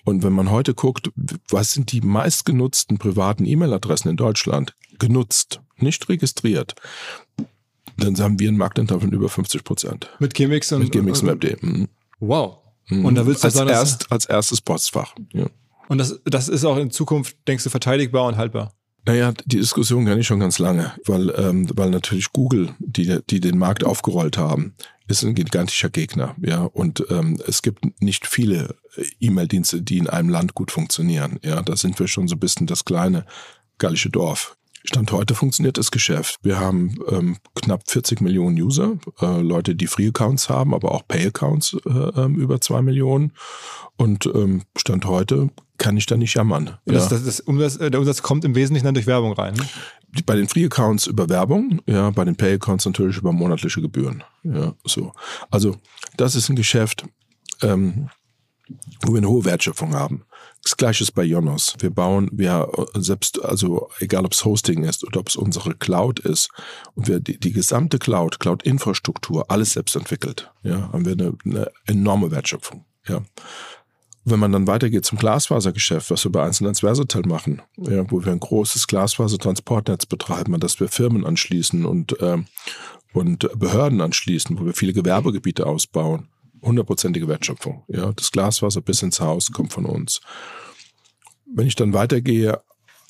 Und 0.08 0.22
wenn 0.22 0.32
man 0.32 0.50
heute 0.50 0.72
guckt, 0.72 1.10
was 1.50 1.74
sind 1.74 1.92
die 1.92 2.00
meistgenutzten 2.00 2.96
privaten 2.96 3.44
E-Mail-Adressen 3.44 4.08
in 4.08 4.16
Deutschland? 4.16 4.74
Genutzt, 4.98 5.60
nicht 5.76 6.08
registriert. 6.08 6.74
Dann 7.98 8.18
haben 8.18 8.40
wir 8.40 8.48
einen 8.48 8.56
Marktanteil 8.56 9.00
von 9.00 9.12
über 9.12 9.28
50 9.28 9.64
Prozent. 9.64 10.08
Mit 10.18 10.32
GMX 10.32 10.72
und 10.72 10.84
Mit 10.84 10.92
GMX 10.92 11.20
und 11.20 11.28
WebD. 11.28 11.56
Mhm. 11.60 11.88
Wow. 12.20 12.56
Mhm. 12.88 13.04
Und 13.04 13.16
da 13.16 13.26
willst 13.26 13.44
du 13.44 13.48
als, 13.48 13.54
sagen, 13.54 13.68
erst, 13.68 14.10
als 14.10 14.24
erstes 14.24 14.62
Postfach. 14.62 15.14
Ja. 15.34 15.44
Und 15.88 15.98
das, 15.98 16.18
das 16.24 16.48
ist 16.48 16.64
auch 16.64 16.78
in 16.78 16.90
Zukunft, 16.90 17.36
denkst 17.46 17.64
du, 17.64 17.70
verteidigbar 17.70 18.28
und 18.28 18.38
haltbar? 18.38 18.72
Naja, 19.04 19.34
die 19.44 19.58
Diskussion 19.58 20.06
kenne 20.06 20.22
ich 20.22 20.26
schon 20.26 20.40
ganz 20.40 20.58
lange, 20.58 20.94
weil, 21.04 21.34
ähm, 21.36 21.68
weil 21.74 21.90
natürlich 21.90 22.32
Google, 22.32 22.74
die, 22.78 23.18
die 23.28 23.40
den 23.40 23.58
Markt 23.58 23.84
aufgerollt 23.84 24.38
haben, 24.38 24.74
ist 25.08 25.24
ein 25.24 25.34
gigantischer 25.34 25.88
Gegner, 25.88 26.36
ja. 26.40 26.62
Und 26.62 27.04
ähm, 27.10 27.40
es 27.46 27.62
gibt 27.62 28.00
nicht 28.00 28.26
viele 28.26 28.76
E-Mail-Dienste, 29.20 29.82
die 29.82 29.98
in 29.98 30.08
einem 30.08 30.28
Land 30.28 30.54
gut 30.54 30.70
funktionieren. 30.70 31.40
Ja, 31.42 31.62
da 31.62 31.76
sind 31.76 31.98
wir 31.98 32.08
schon 32.08 32.28
so 32.28 32.36
ein 32.36 32.40
bisschen 32.40 32.66
das 32.66 32.84
kleine 32.84 33.24
gallische 33.78 34.10
Dorf. 34.10 34.56
Stand 34.84 35.12
heute 35.12 35.34
funktioniert 35.34 35.76
das 35.76 35.90
Geschäft. 35.90 36.38
Wir 36.42 36.60
haben 36.60 36.96
ähm, 37.08 37.36
knapp 37.54 37.82
40 37.88 38.20
Millionen 38.20 38.60
User, 38.60 38.96
äh, 39.20 39.40
Leute, 39.40 39.74
die 39.74 39.86
Free-Accounts 39.86 40.48
haben, 40.48 40.74
aber 40.74 40.92
auch 40.92 41.06
Pay-Accounts 41.06 41.76
äh, 41.84 41.90
ähm, 41.90 42.36
über 42.36 42.60
zwei 42.60 42.80
Millionen. 42.82 43.32
Und 43.96 44.26
ähm, 44.26 44.62
Stand 44.76 45.04
heute 45.06 45.50
kann 45.78 45.96
ich 45.96 46.06
da 46.06 46.16
nicht 46.16 46.34
jammern. 46.34 46.78
Ja. 46.86 46.94
Das, 46.94 47.08
das, 47.08 47.24
das 47.24 47.40
Umsatz, 47.40 47.76
äh, 47.76 47.90
der 47.90 48.00
Umsatz 48.00 48.22
kommt 48.22 48.44
im 48.44 48.54
Wesentlichen 48.54 48.84
dann 48.84 48.94
durch 48.94 49.06
Werbung 49.06 49.32
rein. 49.32 49.54
Ne? 49.54 49.68
Bei 50.26 50.36
den 50.36 50.48
Free-Accounts 50.48 51.06
über 51.06 51.28
Werbung, 51.28 51.80
ja, 51.86 52.10
bei 52.10 52.24
den 52.24 52.36
Pay-Accounts 52.36 52.86
natürlich 52.86 53.18
über 53.18 53.32
monatliche 53.32 53.80
Gebühren. 53.80 54.24
Ja, 54.42 54.74
so. 54.84 55.12
Also 55.50 55.76
das 56.16 56.34
ist 56.34 56.48
ein 56.48 56.56
Geschäft, 56.56 57.04
ähm, 57.62 58.08
wo 59.02 59.12
wir 59.12 59.18
eine 59.18 59.28
hohe 59.28 59.44
Wertschöpfung 59.44 59.94
haben. 59.94 60.24
Das 60.62 60.76
gleiche 60.76 61.04
ist 61.04 61.12
bei 61.12 61.24
Jonos. 61.24 61.74
Wir 61.78 61.90
bauen, 61.90 62.28
wir 62.32 62.68
selbst, 62.94 63.42
also 63.44 63.88
egal 64.00 64.26
ob 64.26 64.32
es 64.32 64.44
Hosting 64.44 64.84
ist 64.84 65.04
oder 65.06 65.20
ob 65.20 65.28
es 65.28 65.36
unsere 65.36 65.74
Cloud 65.74 66.20
ist, 66.20 66.50
und 66.94 67.08
wir 67.08 67.20
die, 67.20 67.38
die 67.38 67.52
gesamte 67.52 67.98
Cloud, 67.98 68.40
Cloud-Infrastruktur, 68.40 69.50
alles 69.50 69.72
selbst 69.72 69.96
entwickelt, 69.96 70.50
ja, 70.62 70.92
haben 70.92 71.04
wir 71.04 71.12
eine, 71.12 71.34
eine 71.44 71.70
enorme 71.86 72.30
Wertschöpfung. 72.30 72.84
Ja. 73.06 73.22
Wenn 74.24 74.40
man 74.40 74.52
dann 74.52 74.66
weitergeht 74.66 75.06
zum 75.06 75.18
Glasfasergeschäft, 75.18 76.10
was 76.10 76.24
wir 76.24 76.32
bei 76.32 76.44
1 76.44 76.80
Versatel 76.80 77.22
machen, 77.26 77.62
ja, 77.78 78.10
wo 78.10 78.22
wir 78.22 78.32
ein 78.32 78.40
großes 78.40 78.86
Glasfasertransportnetz 78.88 80.04
betreiben, 80.06 80.54
an 80.54 80.60
das 80.60 80.80
wir 80.80 80.88
Firmen 80.88 81.24
anschließen 81.24 81.86
und, 81.86 82.20
äh, 82.20 82.36
und 83.14 83.48
Behörden 83.58 84.02
anschließen, 84.02 84.58
wo 84.58 84.66
wir 84.66 84.74
viele 84.74 84.92
Gewerbegebiete 84.92 85.64
ausbauen, 85.64 86.28
hundertprozentige 86.62 87.28
Wertschöpfung. 87.28 87.84
Ja, 87.88 88.12
das 88.12 88.32
Glaswasser 88.32 88.80
bis 88.80 89.02
ins 89.02 89.20
Haus 89.20 89.52
kommt 89.52 89.72
von 89.72 89.84
uns. 89.84 90.20
Wenn 91.46 91.66
ich 91.66 91.76
dann 91.76 91.92
weitergehe, 91.92 92.60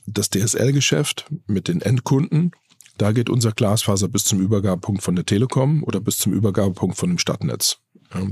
das 0.07 0.31
DSL-Geschäft 0.31 1.27
mit 1.47 1.69
den 1.69 1.81
Endkunden, 1.81 2.53
da 2.97 3.13
geht 3.13 3.31
unser 3.31 3.53
Glasfaser 3.53 4.09
bis 4.09 4.25
zum 4.25 4.41
Übergabepunkt 4.41 5.03
von 5.03 5.15
der 5.15 5.27
Telekom 5.27 5.85
oder 5.85 6.01
bis 6.01 6.19
zum 6.19 6.33
Übergabepunkt 6.33 6.97
von 6.97 7.11
dem 7.11 7.19
Stadtnetz. 7.19 7.79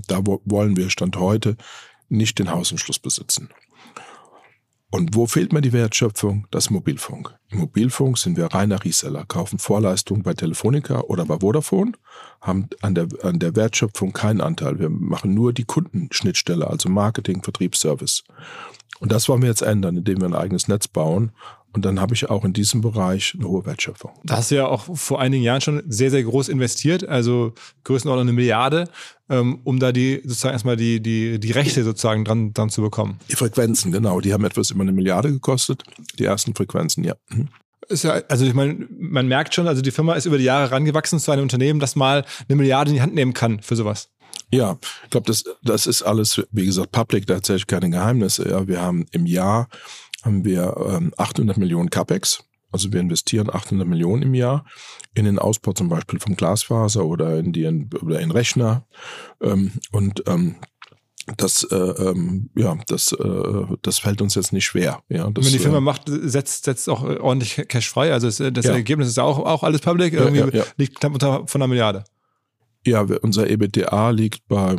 Da 0.09 0.21
wollen 0.25 0.77
wir 0.77 0.91
Stand 0.91 1.17
heute 1.17 1.57
nicht 2.09 2.39
den 2.39 2.51
Hausanschluss 2.51 2.99
besitzen. 2.99 3.51
Und 4.91 5.17
wo 5.17 5.27
fehlt 5.27 5.53
mir 5.53 5.63
die 5.63 5.73
Wertschöpfung? 5.73 6.47
Das 6.51 6.71
Mobilfunk. 6.71 7.35
Im 7.49 7.59
Mobilfunk 7.59 8.19
sind 8.19 8.37
wir 8.37 8.47
reiner 8.47 8.85
Reseller, 8.85 9.25
kaufen 9.27 9.59
Vorleistungen 9.59 10.23
bei 10.23 10.35
Telefonica 10.35 11.01
oder 11.01 11.25
bei 11.25 11.39
Vodafone, 11.41 11.93
haben 12.41 12.69
an 12.83 12.95
der, 12.95 13.09
an 13.23 13.41
der 13.41 13.57
Wertschöpfung 13.57 14.13
keinen 14.13 14.41
Anteil. 14.41 14.79
Wir 14.79 14.89
machen 14.89 15.35
nur 15.35 15.53
die 15.53 15.65
Kundenschnittstelle, 15.65 16.69
also 16.69 16.89
Marketing, 16.89 17.43
Vertriebsservice. 17.43 18.23
Und 19.01 19.13
das 19.13 19.29
wollen 19.29 19.43
wir 19.43 19.49
jetzt 19.49 19.63
ändern, 19.63 19.97
indem 19.97 20.21
wir 20.21 20.29
ein 20.29 20.35
eigenes 20.35 20.69
Netz 20.69 20.89
bauen 20.89 21.33
und 21.77 21.85
dann 21.85 22.01
habe 22.01 22.15
ich 22.15 22.31
auch 22.31 22.43
in 22.47 22.55
diesem 22.55 22.81
Bereich 22.81 23.35
eine 23.39 23.47
hohe 23.47 23.67
Wertschöpfung. 23.67 24.11
Da 24.25 24.39
hast 24.39 24.51
du 24.51 24.55
ja 24.55 24.67
auch 24.67 24.97
vor 24.97 25.21
einigen 25.21 25.43
Jahren 25.43 25.61
schon 25.61 25.83
sehr, 25.87 26.11
sehr 26.11 26.23
groß 26.23 26.49
investiert, 26.49 27.07
also 27.07 27.53
Größenordnung 27.85 28.29
eine 28.29 28.33
Milliarde, 28.33 28.89
ähm, 29.29 29.61
um 29.63 29.79
da 29.79 29.93
die 29.93 30.23
sozusagen 30.25 30.55
erstmal 30.55 30.79
die, 30.79 31.03
die, 31.03 31.39
die 31.39 31.51
Rechte 31.53 31.85
sozusagen 31.85 32.25
dran, 32.25 32.55
dran 32.55 32.71
zu 32.71 32.81
bekommen. 32.81 33.19
Die 33.31 33.37
Frequenzen, 33.37 33.93
genau. 33.93 34.23
Die 34.23 34.33
haben 34.33 34.45
etwas 34.47 34.71
über 34.71 34.81
eine 34.81 34.93
Milliarde 34.93 35.31
gekostet. 35.31 35.83
Die 36.19 36.25
ersten 36.25 36.55
Frequenzen, 36.55 37.05
ja. 37.05 37.15
Mhm. 37.29 37.49
Ja, 37.91 38.23
also 38.31 38.47
ich 38.47 38.55
meine, 38.55 38.87
man 38.99 39.29
merkt 39.29 39.55
schon, 39.55 39.69
also 39.69 39.83
die 39.83 39.91
Firma 39.91 40.15
ist 40.15 40.25
über 40.25 40.39
die 40.39 40.45
Jahre 40.45 40.73
rangewachsen 40.73 41.21
zu 41.21 41.31
einem 41.31 41.43
Unternehmen, 41.43 41.79
das 41.79 41.95
mal 41.95 42.25
eine 42.49 42.57
Milliarde 42.57 42.91
in 42.91 42.95
die 42.95 43.03
Hand 43.03 43.15
nehmen 43.15 43.35
kann 43.35 43.61
für 43.61 43.77
sowas. 43.77 44.09
Ja, 44.51 44.79
ich 45.05 45.11
glaube, 45.11 45.27
das, 45.27 45.45
das 45.63 45.87
ist 45.87 46.03
alles, 46.03 46.43
wie 46.53 46.67
gesagt, 46.67 46.93
public, 46.93 47.27
da 47.27 47.35
erzähle 47.35 47.59
ich 47.59 47.67
keine 47.67 47.91
Geheimnisse. 47.91 48.49
Ja, 48.49 48.67
wir 48.67 48.81
haben 48.81 49.07
im 49.11 49.27
Jahr 49.27 49.69
haben 50.27 50.45
wir 50.45 50.77
ähm, 50.91 51.13
800 51.17 51.57
Millionen 51.57 51.89
CapEx. 51.89 52.45
Also 52.73 52.93
wir 52.93 53.01
investieren 53.01 53.49
800 53.49 53.87
Millionen 53.87 54.23
im 54.23 54.35
Jahr 54.35 54.67
in 55.15 55.25
den 55.25 55.39
Ausbau 55.39 55.73
zum 55.73 55.89
Beispiel 55.89 56.19
vom 56.19 56.37
Glasfaser 56.37 57.07
oder 57.07 57.39
in 57.39 57.53
die 57.53 57.67
oder 58.03 58.21
in 58.21 58.31
Rechner. 58.31 58.87
Ähm, 59.41 59.73
und 59.93 60.25
ähm, 60.27 60.57
das, 61.37 61.65
äh, 61.65 61.77
ähm, 61.77 62.51
ja, 62.55 62.77
das, 62.87 63.13
äh, 63.13 63.65
das 63.83 63.99
fällt 63.99 64.21
uns 64.21 64.35
jetzt 64.35 64.53
nicht 64.53 64.65
schwer. 64.65 65.03
Ja, 65.09 65.31
das, 65.31 65.45
Wenn 65.45 65.53
die 65.53 65.59
Firma 65.59 65.79
äh, 65.79 65.81
macht, 65.81 66.03
setzt, 66.07 66.65
setzt 66.65 66.89
auch 66.89 67.03
ordentlich 67.03 67.67
Cash 67.69 67.89
frei. 67.89 68.13
Also 68.13 68.27
das, 68.27 68.37
das 68.53 68.67
ja. 68.67 68.73
Ergebnis 68.73 69.09
ist 69.09 69.19
auch, 69.19 69.39
auch 69.39 69.63
alles 69.63 69.81
public. 69.81 70.13
Irgendwie 70.13 70.41
ja, 70.41 70.49
ja, 70.49 70.65
liegt 70.77 71.01
knapp 71.01 71.15
unter 71.15 71.47
von 71.47 71.63
einer 71.63 71.69
Milliarde. 71.69 72.05
Ja, 72.85 73.01
unser 73.23 73.49
EBITDA 73.49 74.11
liegt 74.11 74.47
bei 74.47 74.77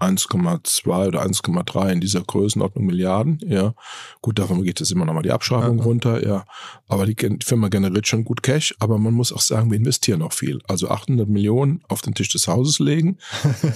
1,2 0.00 1.08
oder 1.08 1.22
1,3 1.22 1.92
in 1.92 2.00
dieser 2.00 2.22
Größenordnung 2.22 2.86
Milliarden, 2.86 3.38
ja. 3.46 3.74
Gut, 4.22 4.38
davon 4.38 4.62
geht 4.62 4.80
es 4.80 4.90
immer 4.90 5.04
nochmal 5.04 5.22
die 5.22 5.32
Abschreibung 5.32 5.78
ja. 5.78 5.84
runter, 5.84 6.26
ja. 6.26 6.44
Aber 6.88 7.06
die 7.06 7.16
Firma 7.44 7.68
generiert 7.68 8.06
schon 8.06 8.24
gut 8.24 8.42
Cash, 8.42 8.74
aber 8.78 8.98
man 8.98 9.14
muss 9.14 9.32
auch 9.32 9.40
sagen, 9.40 9.70
wir 9.70 9.76
investieren 9.76 10.22
auch 10.22 10.32
viel. 10.32 10.60
Also 10.66 10.88
800 10.88 11.28
Millionen 11.28 11.82
auf 11.88 12.00
den 12.00 12.14
Tisch 12.14 12.30
des 12.30 12.48
Hauses 12.48 12.78
legen. 12.78 13.18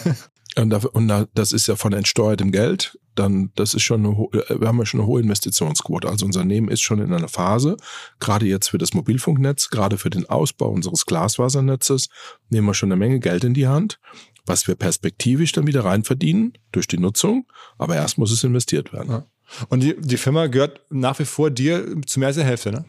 und, 0.56 0.70
dafür, 0.70 0.94
und 0.94 1.28
das 1.34 1.52
ist 1.52 1.66
ja 1.66 1.76
von 1.76 1.92
entsteuertem 1.92 2.52
Geld. 2.52 2.98
Dann, 3.14 3.52
das 3.54 3.74
ist 3.74 3.82
schon 3.82 4.04
eine, 4.04 4.14
äh, 4.32 4.60
wir 4.60 4.66
haben 4.66 4.78
ja 4.78 4.86
schon 4.86 5.00
eine 5.00 5.06
hohe 5.06 5.20
Investitionsquote. 5.20 6.08
Also 6.08 6.26
unser 6.26 6.40
Unternehmen 6.40 6.68
ist 6.68 6.80
schon 6.80 7.00
in 7.00 7.12
einer 7.12 7.28
Phase, 7.28 7.76
gerade 8.18 8.46
jetzt 8.46 8.68
für 8.70 8.78
das 8.78 8.92
Mobilfunknetz, 8.92 9.70
gerade 9.70 9.98
für 9.98 10.10
den 10.10 10.28
Ausbau 10.28 10.68
unseres 10.70 11.06
Glasfasernetzes, 11.06 12.08
nehmen 12.48 12.66
wir 12.66 12.74
schon 12.74 12.90
eine 12.90 12.98
Menge 12.98 13.20
Geld 13.20 13.44
in 13.44 13.54
die 13.54 13.68
Hand 13.68 14.00
was 14.46 14.66
wir 14.68 14.74
perspektivisch 14.74 15.52
dann 15.52 15.66
wieder 15.66 15.84
rein 15.84 16.04
verdienen 16.04 16.54
durch 16.72 16.86
die 16.86 16.98
Nutzung. 16.98 17.46
Aber 17.78 17.96
erst 17.96 18.18
muss 18.18 18.30
es 18.30 18.44
investiert 18.44 18.92
werden. 18.92 19.10
Ja. 19.10 19.26
Und 19.68 19.82
die, 19.82 19.96
die 19.98 20.16
Firma 20.16 20.46
gehört 20.46 20.80
nach 20.90 21.18
wie 21.18 21.24
vor 21.24 21.50
dir 21.50 21.86
zu 22.06 22.18
mehr 22.18 22.28
als 22.28 22.36
der 22.36 22.44
Hälfte, 22.44 22.72
ne? 22.72 22.84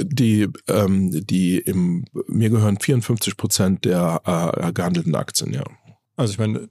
Die, 0.00 0.48
ähm, 0.68 1.26
die 1.26 1.58
im, 1.58 2.04
mir 2.28 2.50
gehören 2.50 2.78
54 2.78 3.36
Prozent 3.36 3.84
der 3.84 4.22
äh, 4.24 4.72
gehandelten 4.72 5.16
Aktien, 5.16 5.52
ja. 5.52 5.64
Also 6.18 6.32
ich 6.32 6.38
meine, 6.40 6.66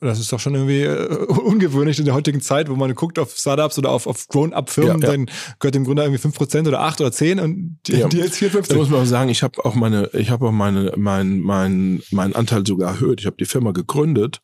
das 0.00 0.20
ist 0.20 0.30
doch 0.30 0.38
schon 0.38 0.54
irgendwie 0.54 0.82
äh, 0.82 1.24
ungewöhnlich 1.26 1.98
in 1.98 2.04
der 2.04 2.12
heutigen 2.12 2.42
Zeit, 2.42 2.68
wo 2.68 2.76
man 2.76 2.94
guckt 2.94 3.18
auf 3.18 3.34
Startups 3.34 3.78
oder 3.78 3.90
auf, 3.90 4.06
auf 4.06 4.28
Grown-Up-Firmen, 4.28 5.00
ja, 5.00 5.08
ja. 5.08 5.16
dann 5.16 5.30
gehört 5.58 5.74
dem 5.74 5.84
Grunde 5.84 6.02
irgendwie 6.02 6.22
5% 6.22 6.68
oder 6.68 6.80
8 6.82 7.00
oder 7.00 7.10
10 7.10 7.40
und 7.40 7.78
die, 7.86 7.96
ja. 7.96 8.08
die 8.08 8.18
jetzt 8.18 8.36
4, 8.36 8.50
50. 8.50 8.74
Da 8.74 8.78
muss 8.78 8.90
man 8.90 9.00
auch 9.00 9.06
sagen, 9.06 9.30
ich 9.30 9.42
habe 9.42 9.64
auch 9.64 9.74
meine, 9.74 10.10
ich 10.12 10.28
habe 10.28 10.46
auch 10.46 10.52
meine, 10.52 10.92
mein, 10.98 11.40
mein, 11.40 12.02
meinen 12.10 12.34
Anteil 12.34 12.66
sogar 12.66 12.90
erhöht. 12.90 13.20
Ich 13.20 13.26
habe 13.26 13.36
die 13.38 13.46
Firma 13.46 13.70
gegründet 13.70 14.42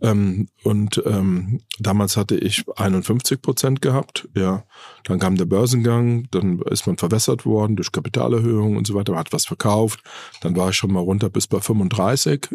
ähm, 0.00 0.46
und 0.62 1.02
ähm, 1.04 1.60
damals 1.80 2.16
hatte 2.16 2.36
ich 2.36 2.64
51 2.76 3.42
Prozent 3.42 3.82
gehabt. 3.82 4.28
Ja, 4.36 4.62
dann 5.02 5.18
kam 5.18 5.36
der 5.36 5.46
Börsengang, 5.46 6.28
dann 6.30 6.60
ist 6.70 6.86
man 6.86 6.98
verwässert 6.98 7.44
worden 7.44 7.74
durch 7.74 7.90
Kapitalerhöhung 7.90 8.76
und 8.76 8.86
so 8.86 8.94
weiter. 8.94 9.10
Man 9.10 9.18
hat 9.20 9.32
was 9.32 9.46
verkauft. 9.46 10.04
Dann 10.40 10.54
war 10.54 10.70
ich 10.70 10.76
schon 10.76 10.92
mal 10.92 11.00
runter 11.00 11.30
bis 11.30 11.48
bei 11.48 11.60
35 11.60 12.48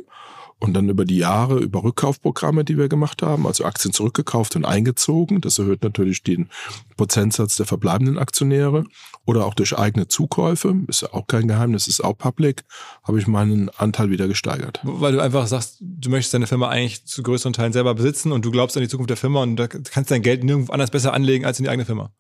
und 0.64 0.74
dann 0.74 0.88
über 0.88 1.04
die 1.04 1.18
Jahre, 1.18 1.60
über 1.60 1.84
Rückkaufprogramme, 1.84 2.64
die 2.64 2.78
wir 2.78 2.88
gemacht 2.88 3.22
haben, 3.22 3.46
also 3.46 3.66
Aktien 3.66 3.94
zurückgekauft 3.94 4.56
und 4.56 4.64
eingezogen. 4.64 5.42
Das 5.42 5.60
erhöht 5.60 5.84
natürlich 5.84 6.24
den 6.24 6.48
Prozentsatz 6.96 7.58
der 7.58 7.66
verbleibenden 7.66 8.18
Aktionäre. 8.18 8.86
Oder 9.26 9.46
auch 9.46 9.56
durch 9.56 9.78
eigene 9.78 10.08
Zukäufe, 10.08 10.74
ist 10.88 11.02
ja 11.02 11.14
auch 11.14 11.28
kein 11.28 11.50
Geheimnis, 11.50 11.90
ist 11.90 12.02
auch 12.02 12.18
public, 12.18 12.64
habe 13.04 13.20
ich 13.20 13.28
meinen 13.28 13.70
Anteil 13.72 14.10
wieder 14.10 14.30
gesteigert. 14.30 14.80
Weil 14.84 15.12
du 15.12 15.20
einfach 15.20 15.48
sagst, 15.48 15.80
du 15.82 16.10
möchtest 16.10 16.34
deine 16.34 16.48
Firma 16.48 16.70
eigentlich 16.70 17.06
zu 17.06 17.24
größeren 17.24 17.52
Teilen 17.52 17.74
selber 17.74 17.94
besitzen 17.94 18.32
und 18.32 18.46
du 18.46 18.52
glaubst 18.52 18.78
an 18.78 18.84
die 18.84 18.90
Zukunft 18.90 19.10
der 19.10 19.18
Firma 19.18 19.44
und 19.44 19.58
da 19.58 19.68
kannst 19.68 20.12
dein 20.12 20.22
Geld 20.22 20.46
nirgendwo 20.46 20.72
anders 20.72 20.92
besser 20.92 21.14
anlegen 21.14 21.44
als 21.44 21.60
in 21.60 21.64
die 21.64 21.70
eigene 21.70 21.86
Firma. 21.86 22.14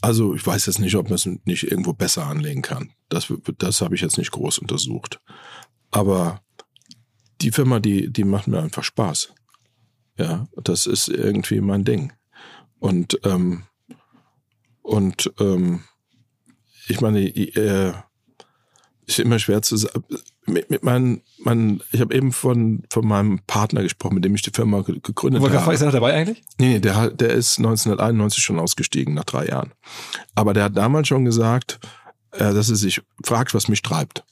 Also 0.00 0.34
ich 0.34 0.46
weiß 0.46 0.66
jetzt 0.66 0.78
nicht, 0.78 0.94
ob 0.94 1.06
man 1.06 1.16
es 1.16 1.26
nicht 1.44 1.64
irgendwo 1.64 1.92
besser 1.92 2.26
anlegen 2.26 2.62
kann. 2.62 2.92
Das, 3.08 3.32
das 3.58 3.80
habe 3.80 3.96
ich 3.96 4.00
jetzt 4.00 4.16
nicht 4.16 4.30
groß 4.30 4.58
untersucht. 4.58 5.20
Aber 5.90 6.40
die 7.40 7.52
Firma, 7.52 7.80
die, 7.80 8.12
die 8.12 8.24
macht 8.24 8.48
mir 8.48 8.60
einfach 8.60 8.84
Spaß. 8.84 9.32
Ja, 10.18 10.48
das 10.56 10.86
ist 10.86 11.08
irgendwie 11.08 11.60
mein 11.60 11.84
Ding. 11.84 12.12
Und, 12.78 13.20
ähm, 13.24 13.64
und 14.82 15.32
ähm, 15.38 15.84
ich 16.88 17.00
meine, 17.00 17.20
äh, 17.20 17.92
ist 19.08 19.18
immer 19.18 19.38
schwer 19.38 19.62
zu 19.62 19.76
sagen. 19.76 20.04
Mit, 20.46 20.70
mit 20.70 20.82
meinen, 20.82 21.22
meinen, 21.38 21.82
ich 21.92 22.00
habe 22.00 22.14
eben 22.14 22.32
von, 22.32 22.82
von 22.90 23.06
meinem 23.06 23.40
Partner 23.46 23.82
gesprochen, 23.82 24.14
mit 24.14 24.24
dem 24.24 24.34
ich 24.34 24.42
die 24.42 24.50
Firma 24.50 24.82
gegründet 24.82 25.42
Wollte 25.42 25.60
habe. 25.60 25.74
Ist 25.74 25.80
er 25.80 25.86
noch 25.86 25.92
dabei 25.92 26.14
eigentlich? 26.14 26.42
Nee, 26.58 26.78
der, 26.78 27.10
der 27.10 27.30
ist 27.30 27.58
1991 27.58 28.42
schon 28.42 28.58
ausgestiegen, 28.58 29.14
nach 29.14 29.24
drei 29.24 29.46
Jahren. 29.46 29.72
Aber 30.34 30.54
der 30.54 30.64
hat 30.64 30.76
damals 30.76 31.08
schon 31.08 31.24
gesagt, 31.24 31.80
äh, 32.32 32.52
dass 32.52 32.70
er 32.70 32.76
sich 32.76 33.02
fragt, 33.24 33.54
was 33.54 33.68
mich 33.68 33.82
treibt. 33.82 34.24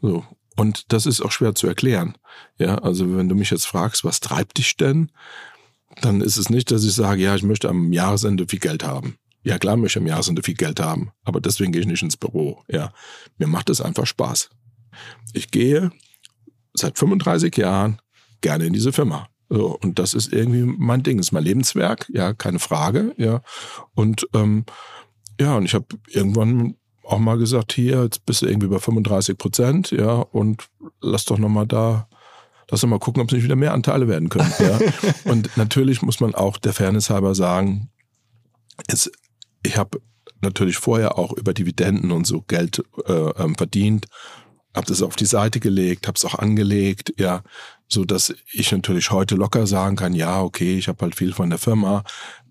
So. 0.00 0.24
Und 0.56 0.92
das 0.92 1.06
ist 1.06 1.20
auch 1.20 1.32
schwer 1.32 1.54
zu 1.54 1.66
erklären. 1.66 2.16
Ja, 2.58 2.76
also 2.78 3.16
wenn 3.16 3.28
du 3.28 3.34
mich 3.34 3.50
jetzt 3.50 3.66
fragst, 3.66 4.04
was 4.04 4.20
treibt 4.20 4.58
dich 4.58 4.76
denn? 4.76 5.10
Dann 6.00 6.20
ist 6.20 6.36
es 6.36 6.50
nicht, 6.50 6.70
dass 6.70 6.84
ich 6.84 6.94
sage, 6.94 7.22
ja, 7.22 7.34
ich 7.34 7.42
möchte 7.42 7.68
am 7.68 7.92
Jahresende 7.92 8.46
viel 8.48 8.58
Geld 8.58 8.84
haben. 8.84 9.16
Ja, 9.44 9.58
klar 9.58 9.76
möchte 9.76 9.98
ich 9.98 10.02
am 10.02 10.08
Jahresende 10.08 10.42
viel 10.42 10.54
Geld 10.54 10.78
haben, 10.80 11.10
aber 11.24 11.40
deswegen 11.40 11.72
gehe 11.72 11.80
ich 11.80 11.86
nicht 11.86 12.02
ins 12.02 12.16
Büro. 12.16 12.62
Ja, 12.68 12.92
mir 13.38 13.48
macht 13.48 13.70
es 13.70 13.80
einfach 13.80 14.06
Spaß. 14.06 14.50
Ich 15.32 15.50
gehe 15.50 15.90
seit 16.74 16.98
35 16.98 17.56
Jahren 17.56 18.00
gerne 18.40 18.66
in 18.66 18.72
diese 18.72 18.92
Firma. 18.92 19.28
So, 19.48 19.76
und 19.82 19.98
das 19.98 20.14
ist 20.14 20.32
irgendwie 20.32 20.62
mein 20.62 21.02
Ding, 21.02 21.18
das 21.18 21.26
ist 21.26 21.32
mein 21.32 21.44
Lebenswerk, 21.44 22.08
ja, 22.12 22.32
keine 22.32 22.58
Frage, 22.58 23.14
ja. 23.18 23.42
Und 23.94 24.26
ähm, 24.32 24.64
ja, 25.40 25.56
und 25.56 25.64
ich 25.64 25.74
habe 25.74 25.86
irgendwann 26.08 26.76
auch 27.04 27.18
mal 27.18 27.38
gesagt, 27.38 27.72
hier, 27.72 28.02
jetzt 28.02 28.24
bist 28.26 28.42
du 28.42 28.46
irgendwie 28.46 28.68
bei 28.68 28.78
35 28.78 29.36
Prozent, 29.36 29.90
ja, 29.90 30.14
und 30.14 30.68
lass 31.00 31.24
doch 31.24 31.38
nochmal 31.38 31.66
da, 31.66 32.08
lass 32.70 32.80
doch 32.80 32.88
mal 32.88 32.98
gucken, 32.98 33.22
ob 33.22 33.28
es 33.28 33.34
nicht 33.34 33.44
wieder 33.44 33.56
mehr 33.56 33.74
Anteile 33.74 34.08
werden 34.08 34.28
können. 34.28 34.52
Ja. 34.58 34.78
und 35.30 35.56
natürlich 35.56 36.02
muss 36.02 36.20
man 36.20 36.34
auch 36.34 36.58
der 36.58 36.72
Fairness 36.72 37.10
halber 37.10 37.34
sagen, 37.34 37.90
es, 38.86 39.10
ich 39.62 39.76
habe 39.76 40.00
natürlich 40.40 40.76
vorher 40.76 41.18
auch 41.18 41.32
über 41.32 41.54
Dividenden 41.54 42.10
und 42.10 42.26
so 42.26 42.42
Geld 42.42 42.82
äh, 43.06 43.12
ähm, 43.12 43.54
verdient, 43.54 44.06
habe 44.74 44.86
das 44.86 45.02
auf 45.02 45.16
die 45.16 45.26
Seite 45.26 45.60
gelegt, 45.60 46.06
habe 46.06 46.16
es 46.16 46.24
auch 46.24 46.34
angelegt, 46.34 47.12
ja, 47.18 47.42
so 47.88 48.04
dass 48.04 48.34
ich 48.52 48.72
natürlich 48.72 49.10
heute 49.10 49.34
locker 49.34 49.66
sagen 49.66 49.96
kann, 49.96 50.14
ja, 50.14 50.42
okay, 50.42 50.78
ich 50.78 50.88
habe 50.88 51.02
halt 51.02 51.14
viel 51.14 51.34
von 51.34 51.50
der 51.50 51.58
Firma. 51.58 52.04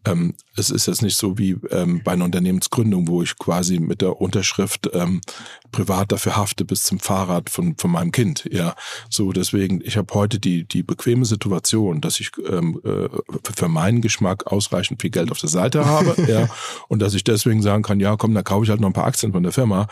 Ähm, 0.05 0.33
es 0.55 0.69
ist 0.69 0.87
jetzt 0.87 1.01
nicht 1.01 1.17
so 1.17 1.37
wie 1.37 1.57
ähm, 1.69 2.01
bei 2.03 2.13
einer 2.13 2.25
Unternehmensgründung, 2.25 3.07
wo 3.07 3.21
ich 3.21 3.37
quasi 3.37 3.79
mit 3.79 4.01
der 4.01 4.19
Unterschrift 4.19 4.89
ähm, 4.93 5.21
privat 5.71 6.11
dafür 6.11 6.35
hafte 6.35 6.65
bis 6.65 6.83
zum 6.83 6.99
Fahrrad 6.99 7.49
von, 7.49 7.75
von 7.77 7.91
meinem 7.91 8.11
Kind. 8.11 8.47
Ja, 8.51 8.75
so 9.09 9.31
deswegen, 9.31 9.81
ich 9.83 9.97
habe 9.97 10.13
heute 10.13 10.39
die, 10.39 10.63
die 10.63 10.83
bequeme 10.83 11.25
Situation, 11.25 12.01
dass 12.01 12.19
ich 12.19 12.31
ähm, 12.49 12.81
äh, 12.83 13.09
für 13.55 13.67
meinen 13.67 14.01
Geschmack 14.01 14.47
ausreichend 14.47 15.01
viel 15.01 15.11
Geld 15.11 15.31
auf 15.31 15.39
der 15.39 15.49
Seite 15.49 15.85
habe, 15.85 16.15
ja, 16.27 16.49
und 16.87 16.99
dass 17.01 17.13
ich 17.13 17.23
deswegen 17.23 17.61
sagen 17.61 17.83
kann, 17.83 17.99
ja, 17.99 18.15
komm, 18.17 18.33
dann 18.33 18.43
kaufe 18.43 18.63
ich 18.63 18.69
halt 18.69 18.81
noch 18.81 18.89
ein 18.89 18.93
paar 18.93 19.05
Aktien 19.05 19.31
von 19.31 19.43
der 19.43 19.51
Firma 19.51 19.87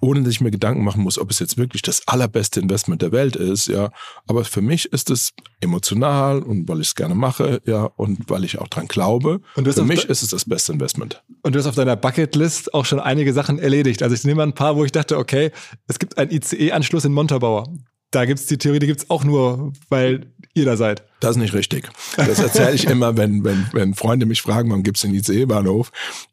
ohne 0.00 0.22
dass 0.22 0.30
ich 0.30 0.40
mir 0.40 0.50
Gedanken 0.50 0.84
machen 0.84 1.02
muss, 1.02 1.18
ob 1.18 1.30
es 1.30 1.38
jetzt 1.38 1.56
wirklich 1.56 1.82
das 1.82 2.06
allerbeste 2.06 2.60
Investment 2.60 3.02
der 3.02 3.12
Welt 3.12 3.36
ist, 3.36 3.66
ja. 3.66 3.90
Aber 4.26 4.44
für 4.44 4.60
mich 4.60 4.92
ist 4.92 5.10
es 5.10 5.32
emotional 5.60 6.42
und 6.42 6.68
weil 6.68 6.80
ich 6.80 6.88
es 6.88 6.94
gerne 6.94 7.14
mache, 7.14 7.60
ja, 7.66 7.84
und 7.96 8.30
weil 8.30 8.44
ich 8.44 8.58
auch 8.58 8.68
dran 8.68 8.86
glaube. 8.88 9.40
Und 9.56 9.72
für 9.72 9.84
mich 9.84 10.04
ist 10.04 10.22
es 10.22 10.30
das 10.30 10.44
beste 10.44 10.72
Investment. 10.72 11.22
Und 11.42 11.54
du 11.54 11.58
hast 11.58 11.66
auf 11.66 11.74
deiner 11.74 11.96
Bucketlist 11.96 12.74
auch 12.74 12.84
schon 12.84 13.00
einige 13.00 13.32
Sachen 13.32 13.58
erledigt. 13.58 14.02
Also 14.02 14.14
ich 14.14 14.24
nehme 14.24 14.38
mal 14.38 14.44
ein 14.44 14.54
paar, 14.54 14.76
wo 14.76 14.84
ich 14.84 14.92
dachte, 14.92 15.18
okay, 15.18 15.50
es 15.86 15.98
gibt 15.98 16.18
einen 16.18 16.30
ICE-Anschluss 16.30 17.04
in 17.04 17.12
Montabaur. 17.12 17.72
Da 18.10 18.24
gibt 18.24 18.40
es 18.40 18.46
die 18.46 18.58
Theorie, 18.58 18.78
die 18.78 18.86
gibt 18.86 19.00
es 19.00 19.10
auch 19.10 19.24
nur, 19.24 19.72
weil 19.88 20.32
ihr 20.54 20.64
da 20.64 20.76
seid. 20.76 21.04
Das 21.20 21.32
ist 21.32 21.36
nicht 21.38 21.54
richtig. 21.54 21.88
Das 22.16 22.38
erzähle 22.38 22.74
ich 22.74 22.84
immer, 22.84 23.16
wenn, 23.16 23.42
wenn, 23.44 23.66
wenn 23.72 23.94
Freunde 23.94 24.26
mich 24.26 24.42
fragen, 24.42 24.70
wann 24.70 24.82
gibt's 24.82 25.00
den 25.00 25.14
ICE-Bahnhof, 25.14 25.90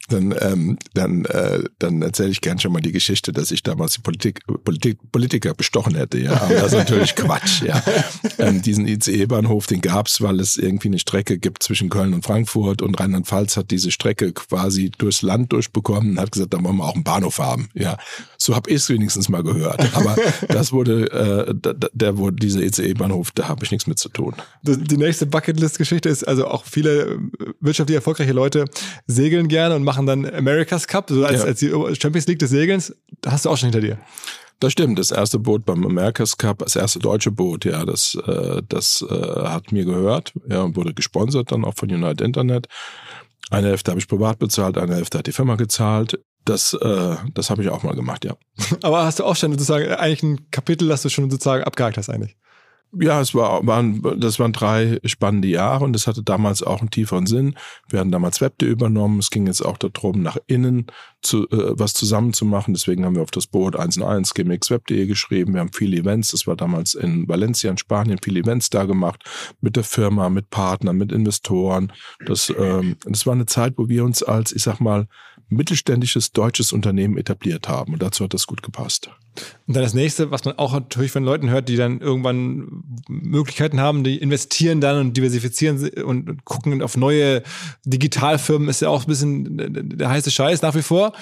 dann, 0.09 0.35
ähm, 0.39 0.77
dann, 0.93 1.25
äh, 1.25 1.63
dann 1.79 2.01
erzähle 2.01 2.29
ich 2.29 2.41
gern 2.41 2.59
schon 2.59 2.71
mal 2.71 2.81
die 2.81 2.91
Geschichte, 2.91 3.31
dass 3.31 3.51
ich 3.51 3.63
damals 3.63 3.93
die 3.93 4.01
Politik, 4.01 4.41
Politik, 4.63 4.99
Politiker 5.11 5.53
bestochen 5.55 5.95
hätte. 5.95 6.19
Ja, 6.19 6.41
aber 6.41 6.53
das 6.53 6.67
ist 6.67 6.77
natürlich 6.77 7.15
Quatsch. 7.15 7.63
Ja, 7.63 7.81
ähm, 8.37 8.61
diesen 8.61 8.87
ICE-Bahnhof, 8.87 9.65
den 9.65 9.81
gab's, 9.81 10.21
weil 10.21 10.39
es 10.39 10.57
irgendwie 10.57 10.89
eine 10.89 10.99
Strecke 10.99 11.39
gibt 11.39 11.63
zwischen 11.63 11.89
Köln 11.89 12.13
und 12.13 12.23
Frankfurt 12.23 12.81
und 12.81 12.99
Rheinland-Pfalz 12.99 13.57
hat 13.57 13.71
diese 13.71 13.89
Strecke 13.91 14.33
quasi 14.33 14.91
durchs 14.95 15.23
Land 15.23 15.51
durchbekommen 15.51 16.11
und 16.11 16.19
hat 16.19 16.31
gesagt, 16.31 16.53
da 16.53 16.63
wollen 16.63 16.77
wir 16.77 16.85
auch 16.85 16.93
einen 16.93 17.03
Bahnhof 17.03 17.39
haben. 17.39 17.69
Ja, 17.73 17.97
so 18.37 18.55
habe 18.55 18.69
ich 18.69 18.77
es 18.77 18.89
wenigstens 18.89 19.29
mal 19.29 19.41
gehört. 19.41 19.95
Aber 19.95 20.15
das 20.47 20.71
wurde, 20.71 21.11
äh, 21.11 21.73
der 21.93 22.17
wurde 22.17 22.35
dieser 22.35 22.61
ICE-Bahnhof, 22.61 23.31
da 23.31 23.47
habe 23.47 23.65
ich 23.65 23.71
nichts 23.71 23.87
mit 23.87 23.97
zu 23.97 24.09
tun. 24.09 24.35
Das 24.61 24.74
die 24.77 24.97
nächste 24.97 25.25
Bucketlist-Geschichte 25.25 26.09
ist, 26.09 26.23
also 26.23 26.47
auch 26.47 26.65
viele 26.65 27.03
äh, 27.03 27.19
wirtschaftlich 27.59 27.95
erfolgreiche 27.95 28.33
Leute 28.33 28.65
segeln 29.07 29.47
gerne 29.47 29.75
und 29.75 29.83
machen 29.83 30.05
dann 30.05 30.25
America's 30.25 30.87
Cup, 30.87 31.09
so 31.09 31.25
als, 31.25 31.41
ja. 31.41 31.45
als 31.45 31.59
die 31.59 31.69
Champions 31.99 32.27
League 32.27 32.39
des 32.39 32.49
Segelns. 32.49 32.95
Da 33.21 33.31
hast 33.31 33.45
du 33.45 33.49
auch 33.49 33.57
schon 33.57 33.71
hinter 33.71 33.81
dir. 33.81 33.99
Das 34.59 34.71
stimmt, 34.71 34.97
das 34.99 35.11
erste 35.11 35.37
Boot 35.37 35.65
beim 35.65 35.85
America's 35.85 36.37
Cup, 36.37 36.59
das 36.59 36.75
erste 36.75 36.99
deutsche 36.99 37.31
Boot, 37.31 37.65
ja, 37.65 37.83
das, 37.83 38.17
äh, 38.25 38.61
das 38.67 39.05
äh, 39.09 39.13
hat 39.13 39.71
mir 39.71 39.83
gehört, 39.83 40.33
ja, 40.49 40.61
und 40.61 40.77
wurde 40.77 40.93
gesponsert 40.93 41.51
dann 41.51 41.65
auch 41.65 41.75
von 41.75 41.91
United 41.91 42.21
Internet. 42.21 42.67
Eine 43.51 43.67
Hälfte 43.67 43.91
habe 43.91 43.99
ich 43.99 44.07
privat 44.07 44.39
bezahlt, 44.39 44.77
eine 44.77 44.95
Hälfte 44.95 45.17
hat 45.17 45.27
die 45.27 45.33
Firma 45.33 45.55
gezahlt. 45.55 46.19
Das, 46.45 46.73
äh, 46.73 47.15
das 47.33 47.49
habe 47.49 47.63
ich 47.63 47.69
auch 47.69 47.83
mal 47.83 47.95
gemacht, 47.95 48.23
ja. 48.23 48.35
Aber 48.81 49.03
hast 49.03 49.19
du 49.19 49.23
auch 49.23 49.35
schon 49.35 49.51
sozusagen 49.51 49.87
eigentlich 49.91 50.23
ein 50.23 50.49
Kapitel, 50.51 50.87
das 50.87 51.01
du 51.01 51.09
schon 51.09 51.29
sozusagen 51.29 51.63
abgehakt 51.63 51.97
hast 51.97 52.09
eigentlich? 52.09 52.37
Ja, 52.99 53.21
es 53.21 53.33
war, 53.35 53.65
waren, 53.65 54.01
das 54.19 54.39
waren 54.39 54.53
drei 54.53 54.99
spannende 55.05 55.47
Jahre 55.47 55.83
und 55.83 55.95
es 55.95 56.07
hatte 56.07 56.23
damals 56.23 56.63
auch 56.63 56.79
einen 56.81 56.89
tieferen 56.89 57.25
Sinn. 57.25 57.55
Wir 57.89 57.99
hatten 57.99 58.11
damals 58.11 58.41
Webde 58.41 58.65
übernommen. 58.65 59.19
Es 59.19 59.29
ging 59.29 59.47
jetzt 59.47 59.61
auch 59.61 59.77
darum, 59.77 60.21
nach 60.21 60.37
innen 60.47 60.87
zu, 61.21 61.49
äh, 61.49 61.77
was 61.79 61.93
zusammenzumachen. 61.93 62.73
Deswegen 62.73 63.05
haben 63.05 63.15
wir 63.15 63.21
auf 63.21 63.31
das 63.31 63.47
Board 63.47 63.75
1 63.75 63.97
und 63.97 64.03
1 64.03 64.33
gmxweb.de 64.33 65.05
geschrieben. 65.07 65.53
Wir 65.53 65.61
haben 65.61 65.73
viele 65.73 65.97
Events. 65.97 66.31
Das 66.31 66.47
war 66.47 66.55
damals 66.55 66.93
in 66.93 67.27
Valencia 67.27 67.69
in 67.69 67.77
Spanien, 67.77 68.19
viele 68.23 68.39
Events 68.39 68.69
da 68.69 68.85
gemacht. 68.85 69.23
Mit 69.61 69.75
der 69.75 69.83
Firma, 69.83 70.29
mit 70.29 70.49
Partnern, 70.49 70.97
mit 70.97 71.11
Investoren. 71.11 71.91
Das, 72.25 72.53
ähm, 72.57 72.95
das 73.05 73.25
war 73.25 73.33
eine 73.33 73.45
Zeit, 73.45 73.73
wo 73.77 73.89
wir 73.89 74.03
uns 74.03 74.23
als, 74.23 74.51
ich 74.51 74.63
sag 74.63 74.79
mal, 74.79 75.07
mittelständisches 75.49 76.31
deutsches 76.31 76.73
Unternehmen 76.73 77.17
etabliert 77.17 77.67
haben. 77.67 77.93
Und 77.93 78.01
dazu 78.01 78.23
hat 78.23 78.33
das 78.33 78.47
gut 78.47 78.63
gepasst. 78.63 79.09
Und 79.67 79.75
dann 79.75 79.83
das 79.83 79.93
nächste, 79.93 80.31
was 80.31 80.45
man 80.45 80.57
auch 80.57 80.73
natürlich 80.73 81.11
von 81.11 81.23
Leuten 81.23 81.49
hört, 81.49 81.69
die 81.69 81.75
dann 81.75 81.99
irgendwann 81.99 82.83
Möglichkeiten 83.07 83.79
haben, 83.79 84.03
die 84.03 84.17
investieren 84.17 84.81
dann 84.81 84.99
und 84.99 85.17
diversifizieren 85.17 85.89
und 86.03 86.45
gucken 86.45 86.81
auf 86.81 86.97
neue 86.97 87.43
Digitalfirmen, 87.85 88.69
ist 88.69 88.81
ja 88.81 88.89
auch 88.89 89.03
ein 89.03 89.07
bisschen 89.07 89.97
der 89.97 90.09
heiße 90.09 90.31
Scheiß 90.31 90.61
nach 90.61 90.75
wie 90.75 90.81
vor. 90.81 91.13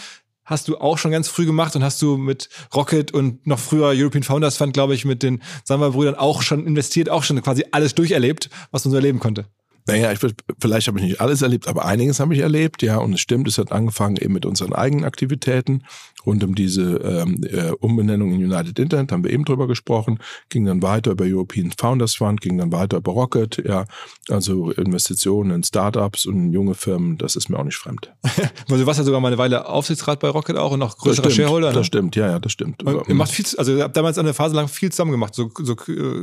Hast 0.45 0.67
du 0.67 0.77
auch 0.77 0.97
schon 0.97 1.11
ganz 1.11 1.29
früh 1.29 1.45
gemacht 1.45 1.75
und 1.75 1.83
hast 1.83 2.01
du 2.01 2.17
mit 2.17 2.49
Rocket 2.75 3.13
und 3.13 3.47
noch 3.47 3.59
früher 3.59 3.93
European 3.95 4.23
Founders 4.23 4.57
Fund, 4.57 4.73
glaube 4.73 4.93
ich, 4.93 5.05
mit 5.05 5.23
den 5.23 5.41
Samba-Brüdern 5.63 6.15
auch 6.15 6.41
schon 6.41 6.67
investiert, 6.67 7.09
auch 7.09 7.23
schon 7.23 7.41
quasi 7.41 7.63
alles 7.71 7.95
durcherlebt, 7.95 8.49
was 8.71 8.83
man 8.83 8.91
so 8.91 8.97
erleben 8.97 9.19
konnte. 9.19 9.45
Naja, 9.85 10.11
ich, 10.11 10.19
vielleicht 10.59 10.87
habe 10.87 10.99
ich 10.99 11.05
nicht 11.05 11.21
alles 11.21 11.41
erlebt, 11.41 11.67
aber 11.67 11.85
einiges 11.85 12.19
habe 12.19 12.33
ich 12.33 12.39
erlebt, 12.39 12.81
ja. 12.81 12.97
Und 12.97 13.13
es 13.13 13.19
stimmt, 13.19 13.47
es 13.47 13.57
hat 13.57 13.71
angefangen 13.71 14.17
eben 14.17 14.33
mit 14.33 14.45
unseren 14.45 14.73
eigenen 14.73 15.03
Aktivitäten 15.03 15.83
rund 16.25 16.43
um 16.43 16.55
diese 16.55 16.95
ähm, 16.97 17.43
äh, 17.43 17.71
Umbenennung 17.79 18.33
in 18.33 18.43
United 18.43 18.79
Internet, 18.79 19.11
haben 19.11 19.23
wir 19.23 19.31
eben 19.31 19.45
drüber 19.45 19.67
gesprochen, 19.67 20.19
ging 20.49 20.65
dann 20.65 20.81
weiter 20.81 21.11
über 21.11 21.25
European 21.25 21.71
Founders 21.77 22.15
Fund, 22.15 22.41
ging 22.41 22.57
dann 22.57 22.71
weiter 22.71 22.97
über 22.97 23.11
Rocket, 23.11 23.61
ja. 23.65 23.85
Also 24.29 24.71
Investitionen 24.71 25.51
in 25.51 25.63
Startups 25.63 26.25
und 26.25 26.35
in 26.35 26.53
junge 26.53 26.75
Firmen, 26.75 27.17
das 27.17 27.35
ist 27.35 27.49
mir 27.49 27.59
auch 27.59 27.63
nicht 27.63 27.77
fremd. 27.77 28.11
also 28.23 28.77
du 28.77 28.85
warst 28.85 28.99
ja 28.99 29.05
sogar 29.05 29.19
mal 29.19 29.27
eine 29.27 29.37
Weile 29.37 29.67
Aufsichtsrat 29.67 30.19
bei 30.19 30.29
Rocket 30.29 30.57
auch 30.57 30.71
und 30.71 30.79
noch 30.79 30.97
größerer 30.97 31.23
das 31.23 31.33
stimmt, 31.33 31.47
Shareholder. 31.47 31.69
Ne? 31.69 31.73
Das 31.73 31.85
stimmt, 31.85 32.15
ja, 32.15 32.27
ja, 32.27 32.39
das 32.39 32.51
stimmt. 32.51 32.83
Und 32.83 33.07
ihr 33.07 33.15
macht 33.15 33.31
viel, 33.31 33.45
also 33.57 33.75
ihr 33.75 33.83
habt 33.83 33.97
damals 33.97 34.17
eine 34.17 34.33
Phase 34.33 34.55
lang 34.55 34.67
viel 34.67 34.91
zusammen 34.91 35.11
gemacht, 35.11 35.35
so, 35.35 35.49
so, 35.59 35.75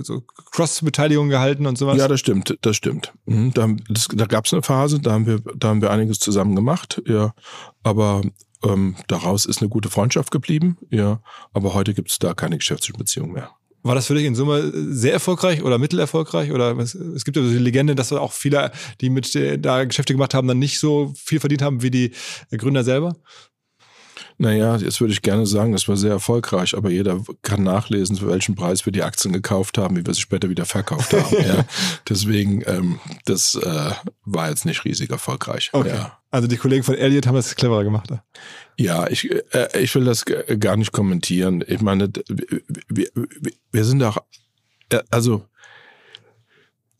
so 0.03 0.23
Cross-Beteiligung 0.51 1.29
gehalten 1.29 1.67
und 1.67 1.79
sowas. 1.79 1.99
Ja, 1.99 2.09
das 2.09 2.21
stimmt, 2.21 2.57
das 2.63 2.77
stimmt. 2.77 3.13
Mhm 3.27 3.51
da, 3.61 3.69
da 4.15 4.27
gab 4.27 4.47
es 4.47 4.53
eine 4.53 4.63
Phase, 4.63 5.01
da 5.01 5.13
haben 5.13 5.27
wir, 5.27 5.41
da 5.57 5.69
haben 5.69 5.83
wir 5.83 5.91
einiges 5.91 6.19
zusammen 6.19 6.55
gemacht, 6.55 7.03
ja. 7.07 7.35
Aber 7.83 8.23
ähm, 8.65 8.97
daraus 9.09 9.47
ist 9.47 9.61
eine 9.61 9.69
gute 9.69 9.91
Freundschaft 9.91 10.31
geblieben, 10.31 10.77
ja. 10.91 11.23
Aber 11.53 11.75
heute 11.75 11.95
gibt 11.95 12.11
es 12.11 12.19
da 12.19 12.35
keine 12.35 12.59
geschäftliche 12.59 12.93
Beziehung 12.93 13.33
mehr. 13.33 13.51
War 13.83 13.95
das 13.95 14.09
für 14.09 14.15
dich 14.15 14.27
in 14.27 14.35
Summe 14.35 14.71
sehr 14.75 15.15
erfolgreich 15.15 15.63
oder 15.63 15.79
mittelerfolgreich? 15.79 16.53
Oder 16.53 16.77
es, 16.79 16.95
es 16.95 17.25
gibt 17.25 17.39
ja 17.39 17.43
so 17.43 17.49
die 17.49 17.57
Legende, 17.57 17.95
dass 17.95 18.13
auch 18.13 18.33
viele, 18.33 18.73
die 19.01 19.09
mit 19.09 19.35
da 19.65 19.85
Geschäfte 19.85 20.13
gemacht 20.13 20.35
haben, 20.35 20.49
dann 20.49 20.59
nicht 20.59 20.79
so 20.79 21.15
viel 21.17 21.41
verdient 21.41 21.63
haben 21.63 21.81
wie 21.81 21.91
die 21.91 22.13
Gründer 22.51 22.85
selber? 22.85 23.17
Naja, 24.41 24.77
jetzt 24.77 25.03
würde 25.03 25.13
ich 25.13 25.21
gerne 25.21 25.45
sagen, 25.45 25.73
das 25.73 25.87
war 25.87 25.99
sehr 25.99 26.13
erfolgreich, 26.13 26.75
aber 26.75 26.89
jeder 26.89 27.23
kann 27.43 27.63
nachlesen, 27.63 28.17
für 28.17 28.29
welchen 28.29 28.55
Preis 28.55 28.87
wir 28.87 28.91
die 28.91 29.03
Aktien 29.03 29.35
gekauft 29.35 29.77
haben, 29.77 29.99
wie 29.99 30.07
wir 30.07 30.15
sie 30.15 30.23
später 30.23 30.49
wieder 30.49 30.65
verkauft 30.65 31.13
haben. 31.13 31.45
ja. 31.47 31.67
Deswegen, 32.09 32.63
ähm, 32.65 33.01
das 33.27 33.55
äh, 33.57 33.91
war 34.25 34.49
jetzt 34.49 34.65
nicht 34.65 34.87
riesig 34.87 35.11
erfolgreich. 35.11 35.69
Okay. 35.75 35.91
Ja. 35.91 36.19
Also 36.31 36.49
die 36.49 36.57
Kollegen 36.57 36.83
von 36.85 36.95
Elliot 36.95 37.27
haben 37.27 37.35
das 37.35 37.55
cleverer 37.55 37.85
gemacht. 37.85 38.09
Ja, 38.79 39.09
ich, 39.09 39.31
äh, 39.53 39.79
ich 39.79 39.95
will 39.95 40.07
das 40.07 40.25
gar 40.25 40.79
nicht 40.79 40.93
kommentieren. 40.93 41.63
Ich 41.67 41.83
meine, 41.83 42.11
wir, 42.89 43.11
wir 43.73 43.85
sind 43.85 44.03
auch, 44.03 44.17
äh, 44.89 45.01
also 45.11 45.45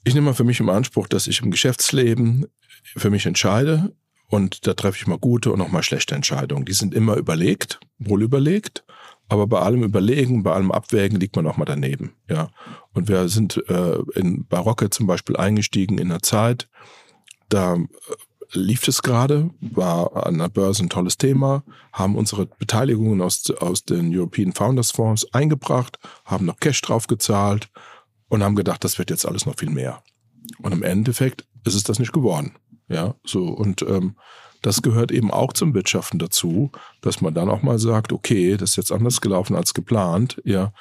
ich 0.05 0.13
nehme 0.13 0.27
mal 0.27 0.35
für 0.35 0.45
mich 0.45 0.61
im 0.61 0.69
Anspruch, 0.69 1.09
dass 1.09 1.27
ich 1.27 1.41
im 1.41 1.51
Geschäftsleben 1.51 2.49
für 2.83 3.09
mich 3.09 3.25
entscheide 3.25 3.95
und 4.31 4.67
da 4.67 4.75
treffe 4.75 4.97
ich 4.97 5.07
mal 5.09 5.19
gute 5.19 5.53
und 5.53 5.61
auch 5.61 5.71
mal 5.71 5.83
schlechte 5.83 6.15
Entscheidungen. 6.15 6.65
Die 6.65 6.73
sind 6.73 6.95
immer 6.95 7.17
überlegt, 7.17 7.81
wohl 7.99 8.23
überlegt. 8.23 8.85
Aber 9.29 9.47
bei 9.47 9.61
allem 9.61 9.83
Überlegen, 9.83 10.43
bei 10.43 10.53
allem 10.53 10.73
Abwägen 10.73 11.21
liegt 11.21 11.37
man 11.37 11.47
auch 11.47 11.57
mal 11.57 11.65
daneben. 11.65 12.15
Ja. 12.29 12.51
Und 12.93 13.09
wir 13.09 13.29
sind 13.29 13.63
äh, 13.69 13.99
in 14.15 14.47
Barocke 14.47 14.91
zum 14.91 15.07
Beispiel 15.07 15.37
eingestiegen 15.37 15.99
in 15.99 16.11
einer 16.11 16.23
Zeit, 16.23 16.69
da 17.49 17.75
äh, 17.75 17.79
lief 18.53 18.89
es 18.89 19.03
gerade, 19.03 19.51
war 19.61 20.27
an 20.27 20.39
der 20.39 20.49
Börse 20.49 20.85
ein 20.85 20.91
tolles 20.91 21.17
Thema, 21.17 21.63
haben 21.93 22.17
unsere 22.17 22.47
Beteiligungen 22.47 23.21
aus, 23.21 23.49
aus 23.59 23.85
den 23.85 24.17
European 24.17 24.53
Founders 24.53 24.91
Fonds 24.91 25.33
eingebracht, 25.33 25.99
haben 26.25 26.47
noch 26.47 26.59
Cash 26.59 26.83
drauf 26.83 27.07
gezahlt 27.07 27.69
und 28.29 28.43
haben 28.43 28.57
gedacht, 28.57 28.83
das 28.83 28.99
wird 28.99 29.11
jetzt 29.11 29.27
alles 29.27 29.47
noch 29.47 29.59
viel 29.59 29.71
mehr. 29.71 30.03
Und 30.59 30.73
im 30.73 30.83
Endeffekt 30.83 31.47
ist 31.65 31.75
es 31.75 31.85
das 31.85 31.99
nicht 31.99 32.13
geworden. 32.13 32.57
Ja, 32.91 33.15
so 33.25 33.47
und 33.47 33.83
ähm, 33.83 34.17
das 34.63 34.83
gehört 34.83 35.11
eben 35.11 35.31
auch 35.31 35.53
zum 35.53 35.73
Wirtschaften 35.75 36.19
dazu, 36.19 36.71
dass 37.01 37.21
man 37.21 37.33
dann 37.33 37.49
auch 37.49 37.63
mal 37.63 37.79
sagt, 37.79 38.13
okay, 38.13 38.57
das 38.57 38.71
ist 38.71 38.77
jetzt 38.77 38.93
anders 38.93 39.21
gelaufen 39.21 39.57
als 39.57 39.73
geplant, 39.73 40.41
ja, 40.45 40.73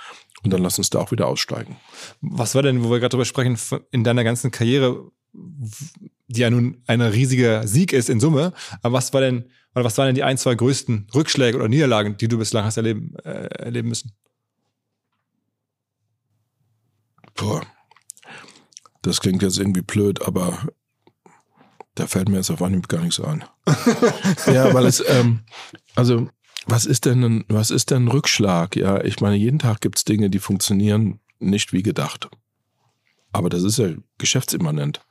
Und 0.43 0.51
dann 0.51 0.62
lass 0.62 0.78
uns 0.78 0.89
da 0.89 0.99
auch 0.99 1.12
wieder 1.12 1.28
aussteigen. 1.28 1.78
Was 2.22 2.55
war 2.55 2.64
denn, 2.64 2.84
wo 2.84 2.89
wir 2.89 2.99
gerade 2.99 3.12
drüber 3.12 3.26
sprechen, 3.26 3.57
in 3.91 4.03
deiner 4.03 4.24
ganzen 4.24 4.51
Karriere, 4.51 5.12
die 5.34 6.41
ja 6.41 6.49
nun 6.49 6.82
ein 6.88 7.01
riesiger 7.01 7.68
Sieg 7.68 7.93
ist 7.93 8.10
in 8.10 8.20
Summe, 8.20 8.53
aber 8.82 8.93
was 8.93 9.14
war 9.14 9.22
denn, 9.22 9.49
oder 9.76 9.86
was 9.86 9.97
waren 9.97 10.07
denn 10.07 10.16
die 10.16 10.24
ein, 10.24 10.38
zwei 10.38 10.55
größten 10.55 11.07
Rückschläge 11.14 11.57
oder 11.57 11.68
Niederlagen, 11.68 12.18
die 12.18 12.28
du 12.28 12.38
bislang 12.38 12.66
hast 12.66 12.78
erleben, 12.78 13.16
äh, 13.24 13.47
erleben 13.64 13.89
müssen? 13.89 14.14
Boah. 17.36 17.62
Das 19.01 19.22
klingt 19.22 19.41
jetzt 19.43 19.57
irgendwie 19.57 19.82
blöd, 19.82 20.22
aber 20.24 20.68
da 22.00 22.08
fällt 22.08 22.30
mir 22.30 22.38
jetzt 22.38 22.50
auf 22.50 22.62
Anhieb 22.62 22.88
gar 22.88 23.02
nichts 23.02 23.20
ein. 23.20 23.43
ja, 24.47 24.74
weil 24.74 24.86
es, 24.86 25.04
ähm, 25.06 25.41
also, 25.95 26.30
was 26.66 26.86
ist 26.86 27.06
denn 27.06 27.24
ein, 27.24 27.45
was 27.50 27.72
ist 27.72 27.91
denn 27.91 28.06
ein 28.06 28.08
Rückschlag? 28.08 28.78
Ja, 28.78 29.04
ich 29.04 29.20
meine, 29.20 29.36
jeden 29.36 29.60
Tag 29.60 29.82
gibt 29.82 29.97
es 29.97 30.06
Dinge, 30.06 30.30
die 30.30 30.39
funktionieren 30.39 31.20
nicht 31.39 31.74
wie 31.74 31.84
gedacht. 31.84 32.30
Aber 33.34 33.50
das 33.50 33.64
ist 33.64 33.78
ja 33.78 33.89
geschäftsimmanent. 34.18 35.02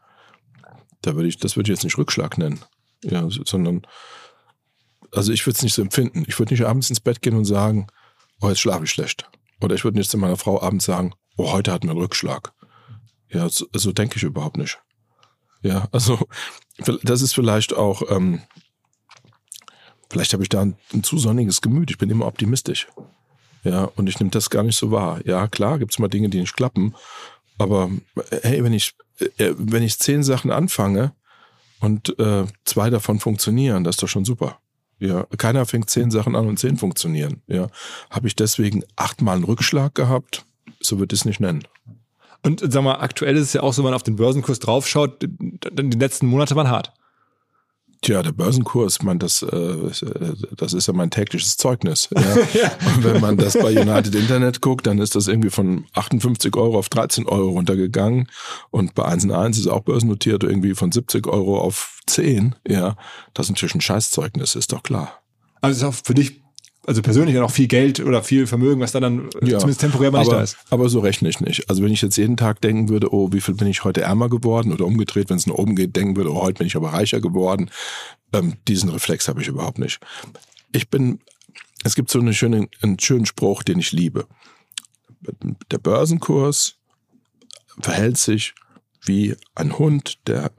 Da 1.03 1.15
würde 1.15 1.29
ich, 1.29 1.37
das 1.37 1.57
würde 1.57 1.71
ich 1.71 1.77
jetzt 1.77 1.85
nicht 1.85 1.99
Rückschlag 1.99 2.39
nennen. 2.39 2.61
Ja, 3.05 3.29
sondern, 3.29 3.83
also 5.13 5.31
ich 5.31 5.47
würde 5.47 5.57
es 5.57 5.63
nicht 5.63 5.75
so 5.75 5.83
empfinden. 5.83 6.25
Ich 6.27 6.39
würde 6.39 6.55
nicht 6.55 6.65
abends 6.65 6.89
ins 6.89 7.01
Bett 7.01 7.21
gehen 7.21 7.37
und 7.37 7.45
sagen, 7.45 7.87
oh, 8.41 8.49
jetzt 8.49 8.61
schlafe 8.61 8.85
ich 8.85 8.91
schlecht. 8.91 9.31
Oder 9.61 9.75
ich 9.75 9.85
würde 9.85 9.99
nicht 9.99 10.11
zu 10.11 10.17
meiner 10.17 10.37
Frau 10.37 10.63
abends 10.63 10.87
sagen, 10.87 11.15
oh, 11.37 11.53
heute 11.53 11.71
hatten 11.71 11.87
wir 11.87 11.93
einen 11.93 12.01
Rückschlag. 12.01 12.53
Ja, 13.29 13.49
so, 13.51 13.67
so 13.75 13.93
denke 13.93 14.17
ich 14.17 14.23
überhaupt 14.23 14.57
nicht. 14.57 14.81
Ja, 15.63 15.89
also 15.93 16.19
das 17.03 17.23
ist 17.23 17.35
vielleicht 17.35 17.75
auch, 17.75 18.03
ähm, 18.11 18.43
vielleicht 20.11 20.33
habe 20.33 20.43
ich 20.43 20.49
da 20.49 20.63
ein, 20.63 20.77
ein, 20.93 21.03
zu 21.03 21.19
sonniges 21.19 21.61
Gemüt. 21.61 21.91
Ich 21.91 21.99
bin 21.99 22.11
immer 22.11 22.27
optimistisch. 22.27 22.89
Ja, 23.65 23.85
und 23.97 24.09
ich 24.09 24.19
nehme 24.21 24.31
das 24.31 24.51
gar 24.51 24.63
nicht 24.63 24.77
so 24.77 24.91
wahr. 24.91 25.21
Ja, 25.25 25.49
klar, 25.49 25.79
gibt 25.79 25.93
es 25.93 25.99
mal 25.99 26.09
Dinge, 26.09 26.29
die 26.29 26.41
nicht 26.41 26.57
klappen. 26.57 26.95
Aber 27.59 27.91
hey, 28.43 28.63
wenn 28.63 28.73
ich, 28.73 28.95
äh, 29.39 29.53
wenn 29.59 29.83
ich 29.83 29.99
zehn 29.99 30.23
Sachen 30.23 30.51
anfange 30.51 31.13
und 31.81 32.19
äh, 32.19 32.47
zwei 32.65 32.89
davon 32.89 33.19
funktionieren, 33.19 33.83
das 33.83 33.97
ist 33.97 34.03
doch 34.03 34.09
schon 34.09 34.25
super. 34.25 34.61
Ja, 35.01 35.25
keiner 35.37 35.67
fängt 35.67 35.91
zehn 35.91 36.11
Sachen 36.11 36.35
an 36.35 36.47
und 36.47 36.59
zehn 36.59 36.77
funktionieren. 36.77 37.43
Ja, 37.47 37.69
habe 38.11 38.29
ich 38.29 38.37
deswegen 38.37 38.85
achtmal 38.97 39.37
einen 39.37 39.45
Rückschlag 39.45 39.95
gehabt? 39.95 40.45
So 40.81 40.99
würde 40.99 41.15
ich 41.15 41.21
es 41.21 41.25
nicht 41.25 41.41
nennen. 41.41 41.67
Und 42.43 42.63
sag 42.73 42.83
mal, 42.83 42.95
aktuell 42.95 43.37
ist 43.37 43.43
es 43.43 43.53
ja 43.53 43.63
auch 43.63 43.73
so, 43.73 43.83
wenn 43.83 43.91
man 43.91 43.95
auf 43.95 44.03
den 44.03 44.17
Börsenkurs 44.17 44.59
draufschaut, 44.59 45.23
die 45.23 45.99
letzten 45.99 46.27
Monate 46.27 46.55
waren 46.57 46.69
hart. 46.69 46.93
Tja, 48.01 48.23
der 48.23 48.31
Börsenkurs, 48.31 49.03
man, 49.03 49.19
das, 49.19 49.43
äh, 49.43 49.93
das 50.57 50.73
ist 50.73 50.87
ja 50.87 50.95
mein 50.95 51.11
tägliches 51.11 51.57
Zeugnis. 51.57 52.09
Ja. 52.15 52.21
ja. 52.61 52.71
Und 52.95 53.03
wenn 53.03 53.21
man 53.21 53.37
das 53.37 53.55
bei 53.55 53.77
United 53.81 54.15
Internet 54.15 54.61
guckt, 54.61 54.87
dann 54.87 55.01
ist 55.01 55.17
das 55.17 55.27
irgendwie 55.27 55.51
von 55.51 55.85
58 55.95 56.55
Euro 56.57 56.79
auf 56.79 56.89
13 56.91 57.27
Euro 57.27 57.51
runtergegangen. 57.51 58.29
Und 58.71 58.95
bei 58.95 59.05
1 59.05 59.29
1 59.29 59.59
ist 59.59 59.67
auch 59.67 59.81
börsennotiert 59.81 60.45
irgendwie 60.45 60.77
von 60.77 60.93
70 60.93 61.27
Euro 61.27 61.59
auf 61.59 62.01
10. 62.07 62.55
Ja, 62.69 62.97
das 63.35 63.47
ist 63.47 63.51
natürlich 63.51 63.75
ein 63.75 63.81
Scheißzeugnis, 63.81 64.55
ist 64.55 64.73
doch 64.73 64.85
klar. 64.85 65.21
Also 65.61 65.89
ist 65.89 65.95
auch 65.95 66.01
für 66.05 66.15
dich 66.15 66.41
also 66.89 67.03
persönlich 67.03 67.35
ja 67.35 67.43
noch 67.43 67.51
viel 67.51 67.69
Geld 67.69 68.01
oder 68.01 68.23
viel 68.23 68.47
Vermögen, 68.47 68.81
was 68.81 68.93
da 68.93 69.01
dann 69.01 69.29
ja, 69.43 69.59
zumindest 69.59 69.83
temporär 69.83 70.11
mal 70.11 70.21
aber, 70.21 70.25
nicht 70.25 70.33
da 70.33 70.43
ist. 70.43 70.57
Aber 70.71 70.89
so 70.89 71.01
rechne 71.01 71.29
ich 71.29 71.39
nicht. 71.39 71.69
Also 71.69 71.83
wenn 71.83 71.93
ich 71.93 72.01
jetzt 72.01 72.17
jeden 72.17 72.39
Tag 72.39 72.63
denken 72.63 72.89
würde, 72.89 73.13
oh, 73.13 73.31
wie 73.31 73.43
viel 73.43 73.55
bin 73.55 73.69
ich 73.69 73.85
heute 73.85 74.01
ärmer 74.01 74.31
geworden 74.31 74.73
oder 74.73 74.87
umgedreht, 74.87 75.29
wenn 75.29 75.37
es 75.37 75.47
nach 75.47 75.57
oben 75.57 75.77
geht, 75.77 75.95
denken 75.97 76.17
würde, 76.17 76.33
oh, 76.33 76.41
heute 76.41 76.59
bin 76.59 76.67
ich 76.67 76.77
aber 76.77 76.95
reicher 76.95 77.21
geworden, 77.21 77.71
ähm, 78.33 78.55
diesen 78.67 78.89
Reflex 78.89 79.29
habe 79.29 79.43
ich 79.43 79.49
überhaupt 79.49 79.79
nicht. 79.79 80.01
Ich 80.73 80.89
bin, 80.89 81.21
es 81.85 81.95
gibt 81.95 82.09
so 82.11 82.21
eine 82.21 82.33
schöne, 82.33 82.69
einen 82.81 82.99
schönen 82.99 83.27
Spruch, 83.27 83.63
den 83.63 83.81
ich 83.81 83.93
liebe. 83.93 84.27
Der 85.71 85.79
Börsenkurs 85.79 86.77
verhält 87.81 88.17
sich 88.17 88.55
wie 89.05 89.37
ein 89.55 89.79
Hund, 89.79 90.27
der, 90.27 90.53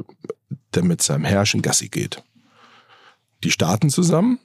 der 0.75 0.83
mit 0.83 1.01
seinem 1.01 1.25
Herrchen 1.25 1.63
Gassi 1.63 1.89
geht. 1.89 2.23
Die 3.43 3.49
starten 3.49 3.89
zusammen, 3.89 4.37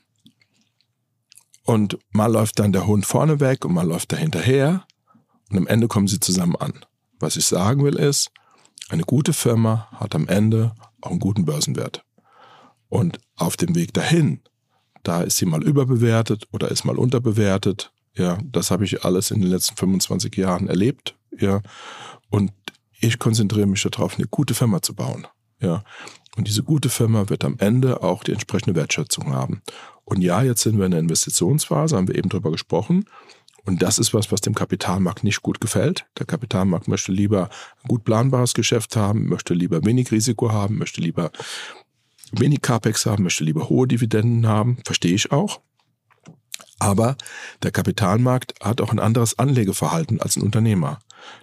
und 1.64 1.98
mal 2.10 2.30
läuft 2.30 2.58
dann 2.58 2.72
der 2.72 2.86
Hund 2.86 3.06
vorne 3.06 3.40
weg 3.40 3.64
und 3.64 3.72
mal 3.72 3.86
läuft 3.86 4.12
er 4.12 4.18
hinterher. 4.18 4.86
Und 5.50 5.58
am 5.58 5.66
Ende 5.66 5.88
kommen 5.88 6.08
sie 6.08 6.20
zusammen 6.20 6.56
an. 6.56 6.84
Was 7.20 7.36
ich 7.36 7.46
sagen 7.46 7.84
will 7.84 7.96
ist, 7.96 8.30
eine 8.90 9.04
gute 9.04 9.32
Firma 9.32 9.88
hat 9.92 10.14
am 10.14 10.28
Ende 10.28 10.74
auch 11.00 11.10
einen 11.10 11.20
guten 11.20 11.44
Börsenwert. 11.44 12.04
Und 12.88 13.18
auf 13.36 13.56
dem 13.56 13.74
Weg 13.74 13.94
dahin, 13.94 14.40
da 15.02 15.22
ist 15.22 15.36
sie 15.36 15.46
mal 15.46 15.62
überbewertet 15.62 16.46
oder 16.52 16.68
ist 16.70 16.84
mal 16.84 16.98
unterbewertet. 16.98 17.92
Ja, 18.16 18.38
das 18.44 18.70
habe 18.70 18.84
ich 18.84 19.04
alles 19.04 19.30
in 19.30 19.40
den 19.40 19.50
letzten 19.50 19.76
25 19.76 20.36
Jahren 20.36 20.68
erlebt. 20.68 21.16
Ja, 21.36 21.60
und 22.30 22.52
ich 23.00 23.18
konzentriere 23.18 23.66
mich 23.66 23.82
darauf, 23.82 24.16
eine 24.16 24.26
gute 24.28 24.54
Firma 24.54 24.82
zu 24.82 24.94
bauen. 24.94 25.26
Ja, 25.60 25.82
und 26.36 26.46
diese 26.46 26.62
gute 26.62 26.90
Firma 26.90 27.28
wird 27.28 27.44
am 27.44 27.56
Ende 27.58 28.02
auch 28.02 28.22
die 28.22 28.32
entsprechende 28.32 28.74
Wertschätzung 28.74 29.32
haben. 29.32 29.62
Und 30.04 30.22
ja, 30.22 30.42
jetzt 30.42 30.62
sind 30.62 30.78
wir 30.78 30.84
in 30.84 30.90
der 30.90 31.00
Investitionsphase, 31.00 31.96
haben 31.96 32.08
wir 32.08 32.14
eben 32.14 32.28
drüber 32.28 32.50
gesprochen. 32.50 33.06
Und 33.64 33.82
das 33.82 33.98
ist 33.98 34.12
was, 34.12 34.30
was 34.30 34.42
dem 34.42 34.54
Kapitalmarkt 34.54 35.24
nicht 35.24 35.42
gut 35.42 35.60
gefällt. 35.60 36.06
Der 36.18 36.26
Kapitalmarkt 36.26 36.86
möchte 36.86 37.12
lieber 37.12 37.48
ein 37.82 37.88
gut 37.88 38.04
planbares 38.04 38.52
Geschäft 38.52 38.94
haben, 38.96 39.28
möchte 39.28 39.54
lieber 39.54 39.84
wenig 39.84 40.12
Risiko 40.12 40.52
haben, 40.52 40.76
möchte 40.76 41.00
lieber 41.00 41.30
wenig 42.32 42.60
CAPEX 42.60 43.06
haben, 43.06 43.24
möchte 43.24 43.44
lieber 43.44 43.68
hohe 43.70 43.88
Dividenden 43.88 44.46
haben. 44.46 44.78
Verstehe 44.84 45.14
ich 45.14 45.32
auch. 45.32 45.60
Aber 46.78 47.16
der 47.62 47.70
Kapitalmarkt 47.70 48.54
hat 48.62 48.82
auch 48.82 48.90
ein 48.90 48.98
anderes 48.98 49.38
Anlegeverhalten 49.38 50.20
als 50.20 50.36
ein 50.36 50.42
Unternehmer. 50.42 50.98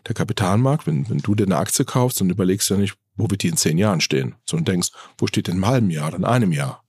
Der 0.07 0.13
Kapitalmarkt, 0.13 0.85
wenn, 0.85 1.09
wenn 1.09 1.19
du 1.19 1.33
dir 1.33 1.45
eine 1.45 1.57
Aktie 1.57 1.85
kaufst, 1.85 2.21
dann 2.21 2.29
überlegst 2.29 2.69
du 2.69 2.75
ja 2.75 2.79
nicht, 2.79 2.95
wo 3.15 3.29
wird 3.29 3.41
die 3.41 3.47
in 3.47 3.57
zehn 3.57 3.79
Jahren 3.79 4.01
stehen, 4.01 4.35
sondern 4.45 4.65
denkst, 4.65 4.91
wo 5.17 5.25
steht 5.25 5.47
in 5.47 5.55
einem 5.55 5.65
halben 5.65 5.89
Jahr 5.89 6.13
in 6.13 6.25
einem 6.25 6.51
Jahr. 6.51 6.83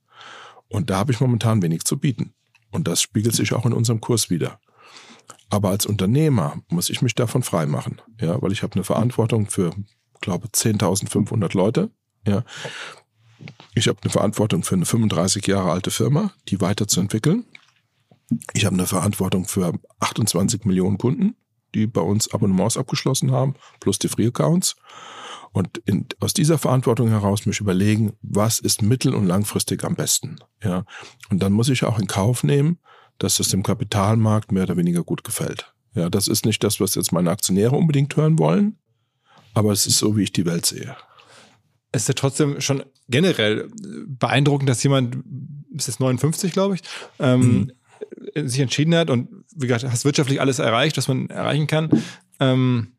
Und 0.73 0.89
da 0.89 0.97
habe 0.97 1.11
ich 1.11 1.19
momentan 1.19 1.61
wenig 1.61 1.83
zu 1.83 1.99
bieten. 1.99 2.33
Und 2.71 2.87
das 2.87 2.99
spiegelt 2.99 3.35
sich 3.35 3.53
auch 3.53 3.67
in 3.67 3.73
unserem 3.73 4.01
Kurs 4.01 4.31
wieder. 4.31 4.59
Aber 5.51 5.69
als 5.69 5.85
Unternehmer 5.85 6.63
muss 6.67 6.89
ich 6.89 7.03
mich 7.03 7.13
davon 7.13 7.43
freimachen, 7.43 8.01
ja, 8.19 8.41
weil 8.41 8.51
ich 8.51 8.63
habe 8.63 8.73
eine 8.73 8.83
Verantwortung 8.83 9.51
für, 9.51 9.71
glaube 10.19 10.47
10.500 10.47 11.55
Leute, 11.55 11.91
ja. 12.27 12.43
Ich 13.75 13.87
habe 13.87 13.99
eine 14.01 14.09
Verantwortung 14.09 14.63
für 14.63 14.73
eine 14.73 14.85
35 14.85 15.45
Jahre 15.45 15.71
alte 15.71 15.91
Firma, 15.91 16.33
die 16.47 16.59
weiterzuentwickeln. 16.59 17.45
Ich 18.53 18.65
habe 18.65 18.73
eine 18.73 18.87
Verantwortung 18.87 19.45
für 19.45 19.73
28 19.99 20.65
Millionen 20.65 20.97
Kunden, 20.97 21.35
die 21.75 21.85
bei 21.85 22.01
uns 22.01 22.33
Abonnements 22.33 22.77
abgeschlossen 22.77 23.31
haben, 23.31 23.53
plus 23.79 23.99
die 23.99 24.07
Free 24.07 24.27
Accounts. 24.27 24.75
Und 25.53 25.77
in, 25.85 26.07
aus 26.19 26.33
dieser 26.33 26.57
Verantwortung 26.57 27.09
heraus 27.09 27.45
mich 27.45 27.59
überlegen, 27.59 28.13
was 28.21 28.59
ist 28.59 28.81
mittel- 28.81 29.13
und 29.13 29.27
langfristig 29.27 29.83
am 29.83 29.95
besten. 29.95 30.39
Ja. 30.63 30.83
Und 31.29 31.43
dann 31.43 31.53
muss 31.53 31.69
ich 31.69 31.83
auch 31.83 31.99
in 31.99 32.07
Kauf 32.07 32.43
nehmen, 32.43 32.79
dass 33.19 33.39
es 33.39 33.49
dem 33.49 33.63
Kapitalmarkt 33.63 34.51
mehr 34.51 34.63
oder 34.63 34.77
weniger 34.77 35.03
gut 35.03 35.23
gefällt. 35.23 35.73
Ja, 35.93 36.09
das 36.09 36.27
ist 36.27 36.45
nicht 36.45 36.63
das, 36.63 36.79
was 36.79 36.95
jetzt 36.95 37.11
meine 37.11 37.29
Aktionäre 37.29 37.75
unbedingt 37.75 38.15
hören 38.15 38.39
wollen, 38.39 38.77
aber 39.53 39.71
es 39.71 39.85
ist 39.85 39.99
so, 39.99 40.17
wie 40.17 40.23
ich 40.23 40.31
die 40.31 40.45
Welt 40.45 40.65
sehe. 40.65 40.95
Es 41.91 42.03
ist 42.03 42.07
ja 42.07 42.13
trotzdem 42.15 42.59
schon 42.59 42.83
generell 43.07 43.69
beeindruckend, 44.07 44.67
dass 44.67 44.81
jemand, 44.81 45.17
ist 45.75 45.87
jetzt 45.87 45.99
59, 45.99 46.51
glaube 46.51 46.75
ich, 46.75 46.81
ähm, 47.19 47.71
mhm. 48.35 48.49
sich 48.49 48.59
entschieden 48.59 48.95
hat 48.95 49.11
und 49.11 49.29
wie 49.55 49.67
gesagt, 49.67 49.83
hast 49.83 50.03
wirtschaftlich 50.03 50.41
alles 50.41 50.57
erreicht, 50.57 50.97
was 50.97 51.07
man 51.07 51.29
erreichen 51.29 51.67
kann. 51.67 51.89
Ähm, 52.39 52.93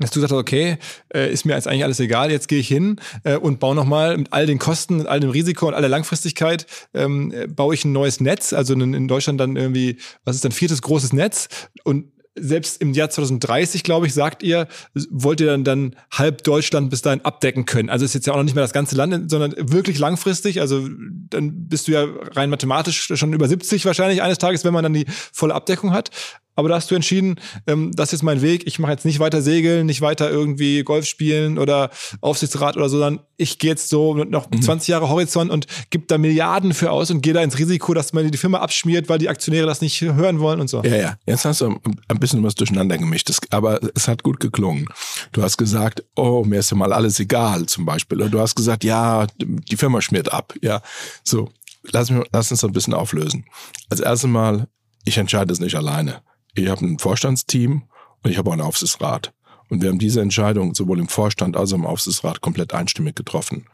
dass 0.00 0.10
du 0.10 0.20
sagst, 0.20 0.32
okay, 0.32 0.78
äh, 1.14 1.32
ist 1.32 1.44
mir 1.44 1.54
jetzt 1.54 1.68
eigentlich 1.68 1.84
alles 1.84 2.00
egal, 2.00 2.30
jetzt 2.30 2.48
gehe 2.48 2.58
ich 2.58 2.68
hin 2.68 3.00
äh, 3.22 3.36
und 3.36 3.60
baue 3.60 3.74
nochmal 3.74 4.16
mit 4.16 4.32
all 4.32 4.46
den 4.46 4.58
Kosten, 4.58 4.98
mit 4.98 5.06
all 5.06 5.20
dem 5.20 5.30
Risiko 5.30 5.68
und 5.68 5.74
aller 5.74 5.88
Langfristigkeit, 5.88 6.66
ähm, 6.94 7.32
äh, 7.32 7.46
baue 7.46 7.74
ich 7.74 7.84
ein 7.84 7.92
neues 7.92 8.20
Netz, 8.20 8.52
also 8.52 8.74
in, 8.74 8.94
in 8.94 9.08
Deutschland 9.08 9.38
dann 9.40 9.56
irgendwie, 9.56 9.98
was 10.24 10.36
ist 10.36 10.44
dann 10.44 10.52
viertes 10.52 10.82
großes 10.82 11.12
Netz 11.12 11.48
und 11.84 12.06
selbst 12.36 12.80
im 12.80 12.92
Jahr 12.92 13.10
2030, 13.10 13.84
glaube 13.84 14.06
ich, 14.06 14.14
sagt 14.14 14.42
ihr, 14.42 14.66
wollt 15.10 15.40
ihr 15.40 15.46
dann, 15.46 15.62
dann 15.62 15.96
halb 16.10 16.42
Deutschland 16.42 16.90
bis 16.90 17.02
dahin 17.02 17.24
abdecken 17.24 17.64
können. 17.64 17.90
Also 17.90 18.04
ist 18.04 18.14
jetzt 18.14 18.26
ja 18.26 18.32
auch 18.32 18.36
noch 18.36 18.44
nicht 18.44 18.56
mehr 18.56 18.64
das 18.64 18.72
ganze 18.72 18.96
Land, 18.96 19.30
sondern 19.30 19.54
wirklich 19.56 19.98
langfristig. 19.98 20.60
Also 20.60 20.88
dann 21.30 21.68
bist 21.68 21.86
du 21.86 21.92
ja 21.92 22.06
rein 22.32 22.50
mathematisch 22.50 23.12
schon 23.14 23.32
über 23.32 23.46
70 23.46 23.84
wahrscheinlich 23.84 24.20
eines 24.20 24.38
Tages, 24.38 24.64
wenn 24.64 24.72
man 24.72 24.82
dann 24.82 24.94
die 24.94 25.06
volle 25.32 25.54
Abdeckung 25.54 25.92
hat. 25.92 26.10
Aber 26.56 26.68
da 26.68 26.76
hast 26.76 26.90
du 26.90 26.94
entschieden, 26.94 27.36
ähm, 27.66 27.90
das 27.94 28.12
ist 28.12 28.22
mein 28.22 28.42
Weg. 28.42 28.66
Ich 28.66 28.78
mache 28.78 28.92
jetzt 28.92 29.04
nicht 29.04 29.18
weiter 29.18 29.42
segeln, 29.42 29.86
nicht 29.86 30.00
weiter 30.00 30.30
irgendwie 30.30 30.82
Golf 30.84 31.06
spielen 31.06 31.58
oder 31.58 31.90
Aufsichtsrat 32.20 32.76
oder 32.76 32.88
so, 32.88 32.98
sondern 32.98 33.24
ich 33.36 33.58
gehe 33.58 33.70
jetzt 33.70 33.88
so 33.88 34.14
mit 34.14 34.30
noch 34.30 34.48
mhm. 34.50 34.62
20 34.62 34.88
Jahre 34.88 35.08
Horizont 35.08 35.50
und 35.50 35.66
gebe 35.90 36.04
da 36.06 36.18
Milliarden 36.18 36.72
für 36.72 36.92
aus 36.92 37.10
und 37.10 37.22
gehe 37.22 37.32
da 37.32 37.42
ins 37.42 37.58
Risiko, 37.58 37.94
dass 37.94 38.12
man 38.12 38.30
die 38.30 38.38
Firma 38.38 38.58
abschmiert, 38.58 39.08
weil 39.08 39.18
die 39.18 39.28
Aktionäre 39.28 39.66
das 39.66 39.80
nicht 39.80 40.00
hören 40.00 40.38
wollen 40.38 40.60
und 40.60 40.68
so. 40.68 40.82
Ja, 40.84 40.96
ja. 40.96 41.14
Jetzt 41.26 41.44
hast 41.44 41.60
du 41.60 41.80
ein 42.08 42.20
bisschen 42.20 42.42
was 42.44 42.54
durcheinander 42.54 42.98
gemischt, 42.98 43.28
das, 43.28 43.40
aber 43.50 43.80
es 43.94 44.06
hat 44.06 44.22
gut 44.22 44.38
geklungen. 44.38 44.86
Du 45.32 45.42
hast 45.42 45.56
gesagt, 45.56 46.04
oh, 46.14 46.44
mir 46.44 46.60
ist 46.60 46.70
ja 46.70 46.76
mal 46.76 46.92
alles 46.92 47.18
egal, 47.18 47.66
zum 47.66 47.84
Beispiel. 47.84 48.22
Und 48.22 48.30
du 48.30 48.40
hast 48.40 48.54
gesagt, 48.54 48.84
ja, 48.84 49.26
die 49.38 49.76
Firma 49.76 50.00
schmiert 50.00 50.32
ab. 50.32 50.54
Ja, 50.62 50.82
so. 51.24 51.50
Lass, 51.92 52.10
mich, 52.10 52.24
lass 52.32 52.50
uns 52.50 52.60
das 52.60 52.70
ein 52.70 52.72
bisschen 52.72 52.94
auflösen. 52.94 53.44
Als 53.90 54.00
erstes 54.00 54.30
Mal, 54.30 54.68
ich 55.04 55.18
entscheide 55.18 55.52
es 55.52 55.60
nicht 55.60 55.74
alleine 55.74 56.22
ich 56.54 56.68
habe 56.68 56.84
ein 56.84 56.98
Vorstandsteam 56.98 57.84
Und 58.22 58.30
ich 58.30 58.38
habe 58.38 58.48
auch 58.48 58.54
einen 58.54 58.62
Aufsichtsrat. 58.62 59.34
Und 59.68 59.82
wir 59.82 59.88
haben 59.88 59.98
diese 59.98 60.20
Entscheidung 60.20 60.74
sowohl 60.74 60.98
im 60.98 61.08
Vorstand 61.08 61.56
als 61.56 61.72
auch 61.72 61.76
im 61.76 61.86
Aufsichtsrat 61.86 62.40
komplett 62.40 62.74
einstimmig 62.74 63.16
getroffen. 63.16 63.66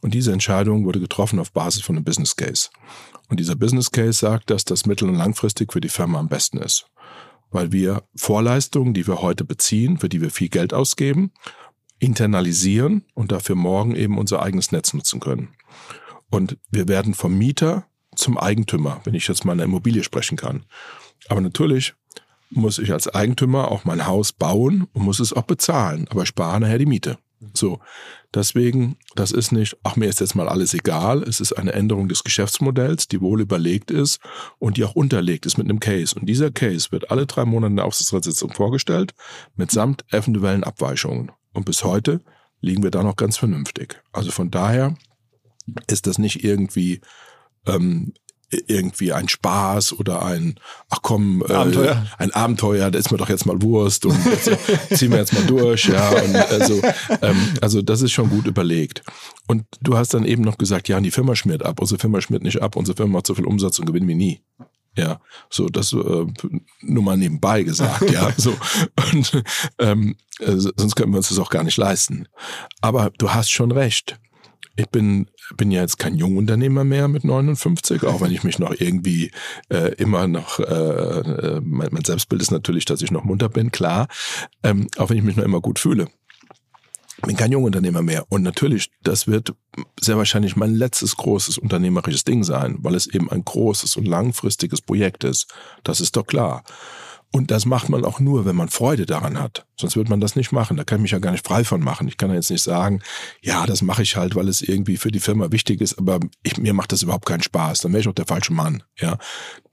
Und 0.00 0.14
diese 0.14 0.32
Entscheidung 0.32 0.84
wurde 0.84 1.00
getroffen 1.00 1.38
auf 1.38 1.52
Basis 1.52 1.82
von 1.82 1.96
einem 1.96 2.04
Business 2.04 2.36
Case. 2.36 2.70
Und 3.28 3.40
dieser 3.40 3.56
Business 3.56 3.90
Case 3.90 4.12
sagt, 4.12 4.50
dass 4.50 4.64
das 4.64 4.86
mittel- 4.86 5.08
und 5.08 5.16
langfristig 5.16 5.72
für 5.72 5.80
die 5.80 5.88
Firma 5.88 6.18
am 6.18 6.28
besten 6.28 6.58
ist. 6.58 6.86
Weil 7.50 7.72
wir 7.72 8.02
Vorleistungen, 8.14 8.92
die 8.92 9.06
wir 9.06 9.22
heute 9.22 9.44
beziehen, 9.44 9.98
für 9.98 10.08
die 10.08 10.20
wir 10.20 10.30
viel 10.30 10.48
Geld 10.48 10.74
ausgeben, 10.74 11.32
internalisieren 11.98 13.04
und 13.14 13.32
dafür 13.32 13.54
morgen 13.54 13.94
eben 13.94 14.18
unser 14.18 14.42
eigenes 14.42 14.72
Netz 14.72 14.92
nutzen 14.94 15.20
können. 15.20 15.54
Und 16.28 16.58
wir 16.70 16.88
werden 16.88 17.14
vom 17.14 17.36
Mieter 17.36 17.86
zum 18.14 18.36
Eigentümer, 18.36 19.00
wenn 19.04 19.14
ich 19.14 19.28
jetzt 19.28 19.44
mal 19.44 19.52
eine 19.52 19.64
Immobilie 19.64 20.02
sprechen 20.02 20.36
kann. 20.36 20.66
Aber 21.28 21.40
natürlich 21.40 21.94
muss 22.50 22.78
ich 22.78 22.92
als 22.92 23.08
Eigentümer 23.08 23.70
auch 23.70 23.84
mein 23.84 24.06
Haus 24.06 24.32
bauen 24.32 24.86
und 24.92 25.02
muss 25.02 25.20
es 25.20 25.32
auch 25.32 25.42
bezahlen, 25.42 26.06
aber 26.10 26.26
spare 26.26 26.60
nachher 26.60 26.78
die 26.78 26.86
Miete. 26.86 27.18
So, 27.52 27.80
deswegen, 28.32 28.96
das 29.14 29.30
ist 29.30 29.52
nicht, 29.52 29.76
ach 29.82 29.96
mir 29.96 30.08
ist 30.08 30.20
jetzt 30.20 30.34
mal 30.34 30.48
alles 30.48 30.72
egal, 30.72 31.22
es 31.22 31.40
ist 31.40 31.52
eine 31.52 31.72
Änderung 31.72 32.08
des 32.08 32.24
Geschäftsmodells, 32.24 33.08
die 33.08 33.20
wohl 33.20 33.40
überlegt 33.40 33.90
ist 33.90 34.20
und 34.58 34.76
die 34.76 34.84
auch 34.84 34.94
unterlegt 34.94 35.44
ist 35.44 35.58
mit 35.58 35.68
einem 35.68 35.80
Case. 35.80 36.18
Und 36.18 36.26
dieser 36.26 36.50
Case 36.50 36.92
wird 36.92 37.10
alle 37.10 37.26
drei 37.26 37.44
Monate 37.44 37.70
in 37.70 37.76
der 37.76 37.84
Aufsichtsratssitzung 37.84 38.52
vorgestellt, 38.52 39.14
mitsamt 39.54 40.04
eventuellen 40.12 40.64
Abweichungen. 40.64 41.30
Und 41.52 41.66
bis 41.66 41.84
heute 41.84 42.22
liegen 42.60 42.82
wir 42.82 42.90
da 42.90 43.02
noch 43.02 43.16
ganz 43.16 43.36
vernünftig. 43.36 44.02
Also 44.12 44.30
von 44.30 44.50
daher 44.50 44.96
ist 45.88 46.06
das 46.06 46.18
nicht 46.18 46.42
irgendwie 46.42 47.00
ähm, 47.66 48.14
irgendwie 48.50 49.12
ein 49.12 49.28
Spaß 49.28 49.94
oder 49.98 50.24
ein, 50.24 50.58
ach 50.88 51.00
komm, 51.02 51.42
äh, 51.48 51.52
Abenteuer. 51.52 52.06
ein 52.18 52.32
Abenteuer, 52.32 52.90
da 52.90 52.98
ist 52.98 53.10
mir 53.10 53.18
doch 53.18 53.28
jetzt 53.28 53.46
mal 53.46 53.60
Wurst 53.60 54.06
und 54.06 54.16
jetzt, 54.26 54.50
ziehen 54.96 55.10
wir 55.10 55.18
jetzt 55.18 55.32
mal 55.32 55.44
durch, 55.46 55.86
ja. 55.86 56.10
Und 56.10 56.36
also, 56.36 56.80
ähm, 57.22 57.36
also 57.60 57.82
das 57.82 58.02
ist 58.02 58.12
schon 58.12 58.30
gut 58.30 58.46
überlegt. 58.46 59.02
Und 59.48 59.64
du 59.80 59.96
hast 59.96 60.14
dann 60.14 60.24
eben 60.24 60.42
noch 60.42 60.58
gesagt, 60.58 60.88
ja, 60.88 61.00
die 61.00 61.10
Firma 61.10 61.34
schmiert 61.34 61.64
ab, 61.64 61.80
unsere 61.80 61.98
Firma 61.98 62.20
schmiert 62.20 62.42
nicht 62.42 62.62
ab, 62.62 62.76
unsere 62.76 62.96
Firma 62.96 63.14
macht 63.14 63.26
so 63.26 63.34
viel 63.34 63.46
Umsatz 63.46 63.78
und 63.78 63.86
gewinnen 63.86 64.08
wir 64.08 64.16
nie. 64.16 64.42
Ja, 64.96 65.20
so 65.50 65.68
das 65.68 65.92
äh, 65.92 66.26
nur 66.80 67.02
mal 67.02 67.18
nebenbei 67.18 67.64
gesagt, 67.64 68.10
ja, 68.10 68.32
so 68.38 68.56
und 69.12 69.42
ähm, 69.78 70.16
äh, 70.38 70.56
sonst 70.56 70.96
können 70.96 71.12
wir 71.12 71.18
uns 71.18 71.28
das 71.28 71.38
auch 71.38 71.50
gar 71.50 71.64
nicht 71.64 71.76
leisten. 71.76 72.28
Aber 72.80 73.10
du 73.18 73.30
hast 73.30 73.50
schon 73.50 73.72
recht 73.72 74.18
ich 74.76 74.88
bin, 74.90 75.26
bin 75.56 75.70
ja 75.70 75.80
jetzt 75.80 75.98
kein 75.98 76.16
Jungunternehmer 76.16 76.84
mehr 76.84 77.08
mit 77.08 77.24
59, 77.24 78.04
auch 78.04 78.20
wenn 78.20 78.30
ich 78.30 78.44
mich 78.44 78.58
noch 78.58 78.74
irgendwie 78.78 79.30
äh, 79.70 79.94
immer 79.94 80.28
noch, 80.28 80.60
äh, 80.60 80.64
äh, 80.64 81.60
mein, 81.62 81.88
mein 81.92 82.04
Selbstbild 82.04 82.42
ist 82.42 82.50
natürlich, 82.50 82.84
dass 82.84 83.02
ich 83.02 83.10
noch 83.10 83.24
munter 83.24 83.48
bin, 83.48 83.72
klar, 83.72 84.08
ähm, 84.62 84.88
auch 84.98 85.10
wenn 85.10 85.16
ich 85.16 85.24
mich 85.24 85.36
noch 85.36 85.44
immer 85.44 85.60
gut 85.60 85.78
fühle. 85.78 86.08
Bin 87.22 87.36
kein 87.36 87.52
Jungunternehmer 87.52 88.02
mehr. 88.02 88.26
Und 88.28 88.42
natürlich, 88.42 88.90
das 89.02 89.26
wird 89.26 89.54
sehr 89.98 90.18
wahrscheinlich 90.18 90.54
mein 90.54 90.74
letztes 90.74 91.16
großes 91.16 91.56
unternehmerisches 91.56 92.24
Ding 92.24 92.44
sein, 92.44 92.76
weil 92.80 92.94
es 92.94 93.06
eben 93.06 93.30
ein 93.30 93.42
großes 93.42 93.96
und 93.96 94.06
langfristiges 94.06 94.82
Projekt 94.82 95.24
ist. 95.24 95.46
Das 95.82 96.02
ist 96.02 96.16
doch 96.16 96.26
klar. 96.26 96.62
Und 97.32 97.50
das 97.50 97.66
macht 97.66 97.88
man 97.88 98.04
auch 98.04 98.20
nur, 98.20 98.46
wenn 98.46 98.56
man 98.56 98.68
Freude 98.68 99.04
daran 99.04 99.38
hat. 99.38 99.66
Sonst 99.78 99.96
wird 99.96 100.08
man 100.08 100.20
das 100.20 100.36
nicht 100.36 100.52
machen. 100.52 100.76
Da 100.76 100.84
kann 100.84 100.98
ich 100.98 101.02
mich 101.02 101.10
ja 101.10 101.18
gar 101.18 101.32
nicht 101.32 101.46
frei 101.46 101.64
von 101.64 101.82
machen. 101.82 102.08
Ich 102.08 102.16
kann 102.16 102.30
ja 102.30 102.36
jetzt 102.36 102.50
nicht 102.50 102.62
sagen, 102.62 103.02
ja, 103.42 103.66
das 103.66 103.82
mache 103.82 104.02
ich 104.02 104.16
halt, 104.16 104.34
weil 104.34 104.48
es 104.48 104.62
irgendwie 104.62 104.96
für 104.96 105.10
die 105.10 105.20
Firma 105.20 105.52
wichtig 105.52 105.80
ist, 105.80 105.98
aber 105.98 106.20
ich, 106.42 106.56
mir 106.56 106.72
macht 106.72 106.92
das 106.92 107.02
überhaupt 107.02 107.26
keinen 107.26 107.42
Spaß. 107.42 107.80
Dann 107.80 107.92
wäre 107.92 108.00
ich 108.00 108.08
auch 108.08 108.14
der 108.14 108.26
falsche 108.26 108.52
Mann. 108.52 108.82
Ja, 108.98 109.18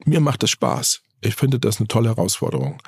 mir 0.04 0.20
macht 0.20 0.42
das 0.42 0.50
Spaß. 0.50 1.00
Ich 1.22 1.36
finde 1.36 1.58
das 1.58 1.78
eine 1.78 1.88
tolle 1.88 2.10
Herausforderung. 2.10 2.82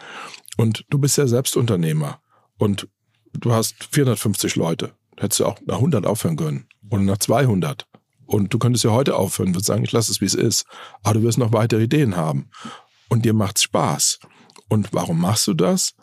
Und 0.56 0.84
du 0.90 0.98
bist 0.98 1.16
ja 1.16 1.26
selbst 1.26 1.56
Unternehmer 1.56 2.20
und 2.58 2.88
du 3.32 3.52
hast 3.52 3.88
450 3.92 4.56
Leute. 4.56 4.92
Hättest 5.16 5.40
du 5.40 5.46
auch 5.46 5.58
nach 5.64 5.76
100 5.76 6.06
aufhören 6.06 6.36
können 6.36 6.66
oder 6.90 7.02
nach 7.02 7.18
200. 7.18 7.86
Und 8.26 8.52
du 8.52 8.58
könntest 8.58 8.84
ja 8.84 8.90
heute 8.90 9.16
aufhören, 9.16 9.54
würdest 9.54 9.66
sagen, 9.66 9.84
ich 9.84 9.92
lasse 9.92 10.10
es, 10.10 10.20
wie 10.20 10.26
es 10.26 10.34
ist. 10.34 10.66
Aber 11.02 11.14
du 11.14 11.22
wirst 11.22 11.38
noch 11.38 11.52
weitere 11.52 11.84
Ideen 11.84 12.16
haben. 12.16 12.50
Und 13.08 13.24
dir 13.24 13.32
macht's 13.32 13.62
Spaß. 13.62 14.18
Und 14.68 14.92
warum 14.92 15.20
machst 15.20 15.46
du 15.46 15.54
das? 15.54 15.94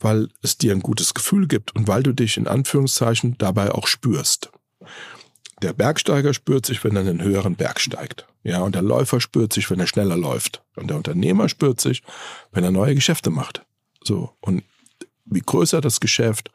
Weil 0.00 0.28
es 0.42 0.58
dir 0.58 0.72
ein 0.72 0.80
gutes 0.80 1.14
Gefühl 1.14 1.48
gibt 1.48 1.74
und 1.74 1.88
weil 1.88 2.02
du 2.02 2.12
dich 2.12 2.36
in 2.36 2.46
Anführungszeichen 2.46 3.36
dabei 3.38 3.72
auch 3.72 3.86
spürst. 3.86 4.50
Der 5.62 5.72
Bergsteiger 5.72 6.34
spürt 6.34 6.66
sich, 6.66 6.84
wenn 6.84 6.94
er 6.94 7.00
einen 7.00 7.22
höheren 7.22 7.56
Berg 7.56 7.80
steigt. 7.80 8.26
Ja, 8.44 8.60
und 8.60 8.74
der 8.74 8.82
Läufer 8.82 9.20
spürt 9.20 9.52
sich, 9.52 9.70
wenn 9.70 9.80
er 9.80 9.88
schneller 9.88 10.16
läuft. 10.16 10.62
Und 10.76 10.88
der 10.88 10.96
Unternehmer 10.96 11.48
spürt 11.48 11.80
sich, 11.80 12.02
wenn 12.52 12.64
er 12.64 12.70
neue 12.70 12.94
Geschäfte 12.94 13.30
macht. 13.30 13.64
So. 14.04 14.30
Und 14.40 14.62
wie 15.24 15.40
größer 15.40 15.80
das 15.80 16.00
Geschäft 16.00 16.50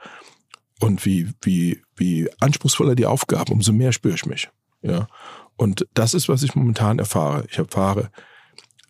und 0.79 1.05
wie, 1.05 1.29
wie, 1.41 1.81
wie 1.95 2.29
anspruchsvoller 2.39 2.95
die 2.95 3.05
Aufgabe, 3.05 3.51
umso 3.51 3.73
mehr 3.73 3.91
spüre 3.91 4.15
ich 4.15 4.25
mich. 4.25 4.49
Ja. 4.81 5.07
Und 5.57 5.85
das 5.93 6.13
ist, 6.13 6.29
was 6.29 6.43
ich 6.43 6.55
momentan 6.55 6.99
erfahre. 6.99 7.45
Ich 7.49 7.57
erfahre 7.57 8.09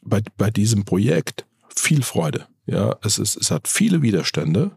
bei, 0.02 0.22
bei 0.38 0.50
diesem 0.50 0.86
Projekt 0.86 1.46
viel 1.76 2.04
Freude. 2.04 2.48
Ja, 2.66 2.96
es 3.02 3.20
ist, 3.20 3.36
es 3.36 3.52
hat 3.52 3.68
viele 3.68 4.02
Widerstände. 4.02 4.72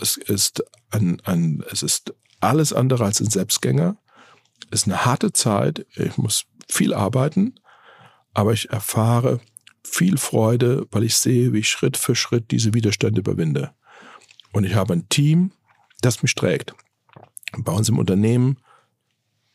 Es 0.00 0.16
ist 0.16 0.62
ein, 0.90 1.20
ein, 1.24 1.64
es 1.70 1.82
ist 1.82 2.14
alles 2.40 2.72
andere 2.72 3.04
als 3.04 3.20
ein 3.20 3.30
Selbstgänger. 3.30 3.96
Es 4.70 4.82
ist 4.82 4.86
eine 4.86 5.04
harte 5.04 5.32
Zeit. 5.32 5.86
Ich 5.96 6.16
muss 6.18 6.44
viel 6.68 6.92
arbeiten, 6.92 7.58
aber 8.34 8.52
ich 8.52 8.70
erfahre 8.70 9.40
viel 9.82 10.18
Freude, 10.18 10.86
weil 10.90 11.04
ich 11.04 11.16
sehe, 11.16 11.52
wie 11.52 11.60
ich 11.60 11.68
Schritt 11.68 11.96
für 11.96 12.14
Schritt 12.14 12.50
diese 12.50 12.74
Widerstände 12.74 13.20
überwinde. 13.20 13.72
Und 14.52 14.64
ich 14.64 14.74
habe 14.74 14.92
ein 14.92 15.08
Team, 15.08 15.52
das 16.00 16.22
mich 16.22 16.34
trägt. 16.34 16.74
Bei 17.56 17.72
uns 17.72 17.88
im 17.88 17.98
Unternehmen 17.98 18.58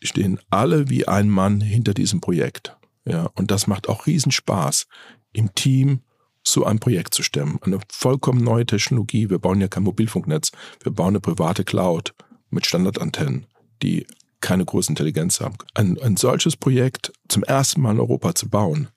stehen 0.02 0.40
alle 0.50 0.90
wie 0.90 1.08
ein 1.08 1.30
Mann 1.30 1.62
hinter 1.62 1.94
diesem 1.94 2.20
Projekt. 2.20 2.76
Ja, 3.06 3.30
und 3.36 3.52
das 3.52 3.68
macht 3.68 3.90
auch 3.90 4.08
Riesenspaß, 4.08 4.88
im 5.34 5.54
Team 5.56 6.02
so 6.46 6.66
ein 6.66 6.80
Projekt 6.80 7.14
zu 7.14 7.24
stemmen. 7.24 7.60
Eine 7.62 7.80
vollkommen 7.90 8.44
neue 8.44 8.66
Technologie. 8.66 9.30
Wir 9.30 9.40
bauen 9.40 9.62
ja 9.62 9.68
kein 9.68 9.84
Mobilfunknetz. 9.84 10.52
Wir 10.82 10.92
bauen 10.92 11.10
eine 11.10 11.20
private 11.20 11.64
Cloud 11.64 12.14
mit 12.50 12.66
Standardantennen, 12.66 13.48
die 13.82 14.06
keine 14.42 14.66
große 14.66 14.92
Intelligenz 14.92 15.40
haben. 15.40 15.56
Ein, 15.74 15.98
ein 16.02 16.18
solches 16.18 16.58
Projekt 16.58 17.14
zum 17.30 17.44
ersten 17.44 17.82
Mal 17.82 17.92
in 17.92 18.00
Europa 18.00 18.36
zu 18.36 18.50
bauen, 18.50 18.90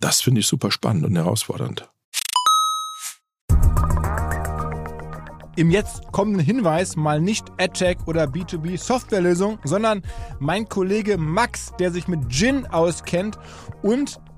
das 0.00 0.20
finde 0.20 0.40
ich 0.40 0.46
super 0.46 0.70
spannend 0.70 1.04
und 1.04 1.16
herausfordernd. 1.16 1.88
Im 5.56 5.72
jetzt 5.72 6.12
kommenden 6.12 6.44
Hinweis 6.44 6.94
mal 6.94 7.20
nicht 7.20 7.50
AdTech 7.58 8.06
oder 8.06 8.26
B2B 8.26 8.78
Softwarelösung, 8.78 9.58
sondern 9.64 10.02
mein 10.38 10.68
Kollege 10.68 11.18
Max, 11.18 11.72
der 11.80 11.90
sich 11.90 12.06
mit 12.06 12.28
Gin 12.28 12.64
auskennt 12.66 13.36
und 13.82 14.20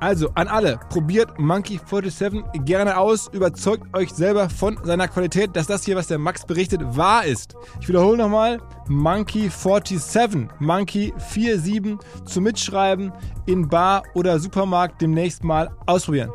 Also 0.00 0.30
an 0.34 0.48
alle, 0.48 0.80
probiert 0.88 1.38
Monkey 1.38 1.78
47 1.78 2.42
gerne 2.64 2.96
aus, 2.96 3.28
überzeugt 3.32 3.94
euch 3.94 4.10
selber 4.10 4.50
von 4.50 4.78
seiner 4.82 5.08
Qualität, 5.08 5.54
dass 5.54 5.66
das 5.66 5.84
hier, 5.84 5.96
was 5.96 6.06
der 6.06 6.18
Max 6.18 6.44
berichtet, 6.46 6.80
wahr 6.96 7.24
ist. 7.24 7.54
Ich 7.80 7.88
wiederhole 7.88 8.16
nochmal, 8.16 8.60
Monkey 8.88 9.50
47, 9.50 10.48
Monkey 10.58 11.12
47 11.18 11.98
zum 12.24 12.44
Mitschreiben 12.44 13.12
in 13.46 13.68
Bar 13.68 14.02
oder 14.14 14.38
Supermarkt 14.40 15.00
demnächst 15.02 15.44
mal 15.44 15.70
ausprobieren. 15.86 16.30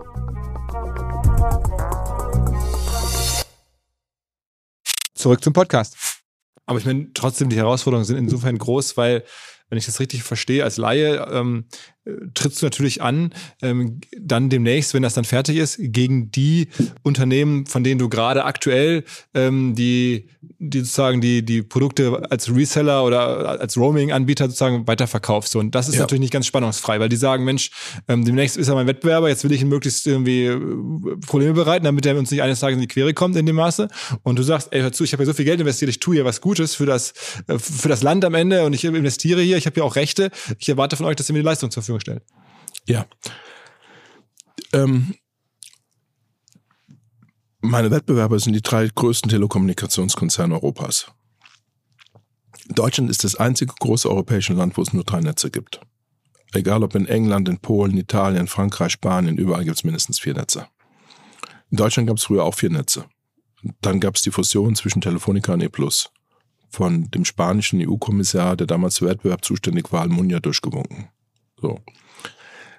zurück 5.26 5.43
zum 5.43 5.53
Podcast. 5.53 5.97
Aber 6.68 6.78
ich 6.78 6.86
meine, 6.86 7.11
trotzdem, 7.16 7.49
die 7.49 7.55
Herausforderungen 7.55 8.05
sind 8.05 8.18
insofern 8.18 8.59
groß, 8.59 8.95
weil 8.95 9.24
wenn 9.70 9.80
ich 9.80 9.88
das 9.88 9.99
richtig 9.99 10.22
verstehe, 10.22 10.63
als 10.63 10.78
Laie 10.78 11.16
ähm, 11.32 11.66
trittst 12.34 12.62
du 12.62 12.66
natürlich 12.68 13.01
an, 13.01 13.34
ähm, 13.62 13.99
dann 14.20 14.49
demnächst, 14.49 14.93
wenn 14.93 15.01
das 15.01 15.16
dann 15.16 15.26
fertig 15.26 15.58
ist, 15.58 15.78
gegen 15.80 16.32
die 16.32 16.68
Unternehmen, 17.03 17.66
von 17.66 17.84
denen 17.84 17.97
du 17.97 18.10
gerade 18.10 18.45
aktuell 18.45 19.03
ähm, 19.34 19.74
die, 19.76 20.28
die 20.60 20.80
sozusagen 20.80 21.20
die, 21.20 21.43
die 21.43 21.64
Produkte 21.64 22.30
als 22.30 22.53
Reseller 22.53 23.03
oder 23.03 23.60
als 23.60 23.76
Roaming-Anbieter 23.76 24.45
sozusagen 24.45 24.88
weiterverkaufst. 24.88 25.56
Und 25.56 25.74
das 25.74 25.88
ist 25.88 25.95
ja. 25.95 26.01
natürlich 26.01 26.22
nicht 26.22 26.34
ganz 26.34 26.45
spannungsfrei, 26.45 26.99
weil 26.99 27.10
die 27.10 27.16
sagen, 27.16 27.43
Mensch, 27.43 27.72
ähm, 28.08 28.24
demnächst 28.24 28.58
ist 28.58 28.68
er 28.68 28.76
mein 28.76 28.88
Wettbewerber, 28.88 29.28
jetzt 29.28 29.43
will 29.43 29.51
ich 29.51 29.62
ihn 29.62 29.70
möglichst 29.70 30.06
irgendwie 30.06 30.45
äh, 30.45 30.60
Probleme 31.26 31.53
bereiten, 31.53 31.86
damit 31.86 32.06
er 32.06 32.16
uns 32.18 32.30
nicht 32.30 32.43
eines 32.43 32.60
Tages 32.60 32.76
in 32.76 32.82
die 32.82 32.88
Quere 32.88 33.16
kommt 33.16 33.36
in 33.36 33.47
dem 33.47 33.56
Maße. 33.56 33.88
Und 34.22 34.38
du 34.38 34.43
sagst, 34.43 34.68
ey, 34.72 34.82
hör 34.82 34.91
zu, 34.91 35.03
ich 35.03 35.14
habe 35.14 35.24
ja 35.24 35.28
so 35.28 35.34
viel 35.34 35.45
Geld 35.45 35.60
investiert, 35.60 35.89
ich 35.89 35.99
tue 35.99 36.16
hier 36.16 36.26
was 36.26 36.39
Gutes 36.39 36.76
für 36.76 36.86
das, 36.86 37.14
äh, 37.47 37.58
für 37.58 37.89
das 37.89 38.03
Land 38.03 38.24
am 38.26 38.36
Ende 38.36 38.64
und 38.64 38.74
ich 38.74 38.84
investiere 38.84 39.41
hier, 39.41 39.58
ich 39.58 39.66
habe 39.66 39.74
hier 39.74 39.86
auch 39.86 39.95
Rechte. 39.95 40.30
Ich 40.60 40.70
erwarte 40.70 40.95
von 40.95 41.08
euch, 41.08 41.16
dass 41.16 41.30
ihr 41.30 41.34
mir 41.34 41.39
die 41.39 41.45
Leistung 41.45 41.72
zur 41.72 41.82
Verfügung 41.82 41.94
stellt. 41.99 42.23
Ja. 42.87 43.05
Ähm, 44.73 45.15
meine 47.61 47.91
Wettbewerber 47.91 48.39
sind 48.39 48.53
die 48.53 48.61
drei 48.61 48.87
größten 48.87 49.29
Telekommunikationskonzerne 49.29 50.53
Europas. 50.53 51.07
Deutschland 52.69 53.09
ist 53.09 53.23
das 53.23 53.35
einzige 53.35 53.73
große 53.79 54.09
europäische 54.09 54.53
Land, 54.53 54.77
wo 54.77 54.81
es 54.81 54.93
nur 54.93 55.03
drei 55.03 55.19
Netze 55.21 55.51
gibt. 55.51 55.81
Egal 56.53 56.83
ob 56.83 56.95
in 56.95 57.07
England, 57.07 57.49
in 57.49 57.59
Polen, 57.59 57.97
Italien, 57.97 58.47
Frankreich, 58.47 58.93
Spanien, 58.93 59.37
überall 59.37 59.65
gibt 59.65 59.77
es 59.77 59.83
mindestens 59.83 60.19
vier 60.19 60.33
Netze. 60.33 60.67
In 61.69 61.77
Deutschland 61.77 62.07
gab 62.07 62.17
es 62.17 62.23
früher 62.23 62.43
auch 62.43 62.55
vier 62.55 62.69
Netze. 62.69 63.05
Dann 63.81 63.99
gab 63.99 64.15
es 64.15 64.21
die 64.21 64.31
Fusion 64.31 64.75
zwischen 64.75 65.01
Telefonica 65.01 65.53
und 65.53 65.63
E 65.63 65.69
von 66.69 67.09
dem 67.11 67.25
spanischen 67.25 67.81
EU-Kommissar, 67.81 68.55
der 68.57 68.67
damals 68.67 68.99
für 68.99 69.07
Wettbewerb 69.07 69.43
zuständig 69.43 69.91
war, 69.91 70.01
Almunia, 70.01 70.39
durchgewunken. 70.39 71.09
So. 71.62 71.80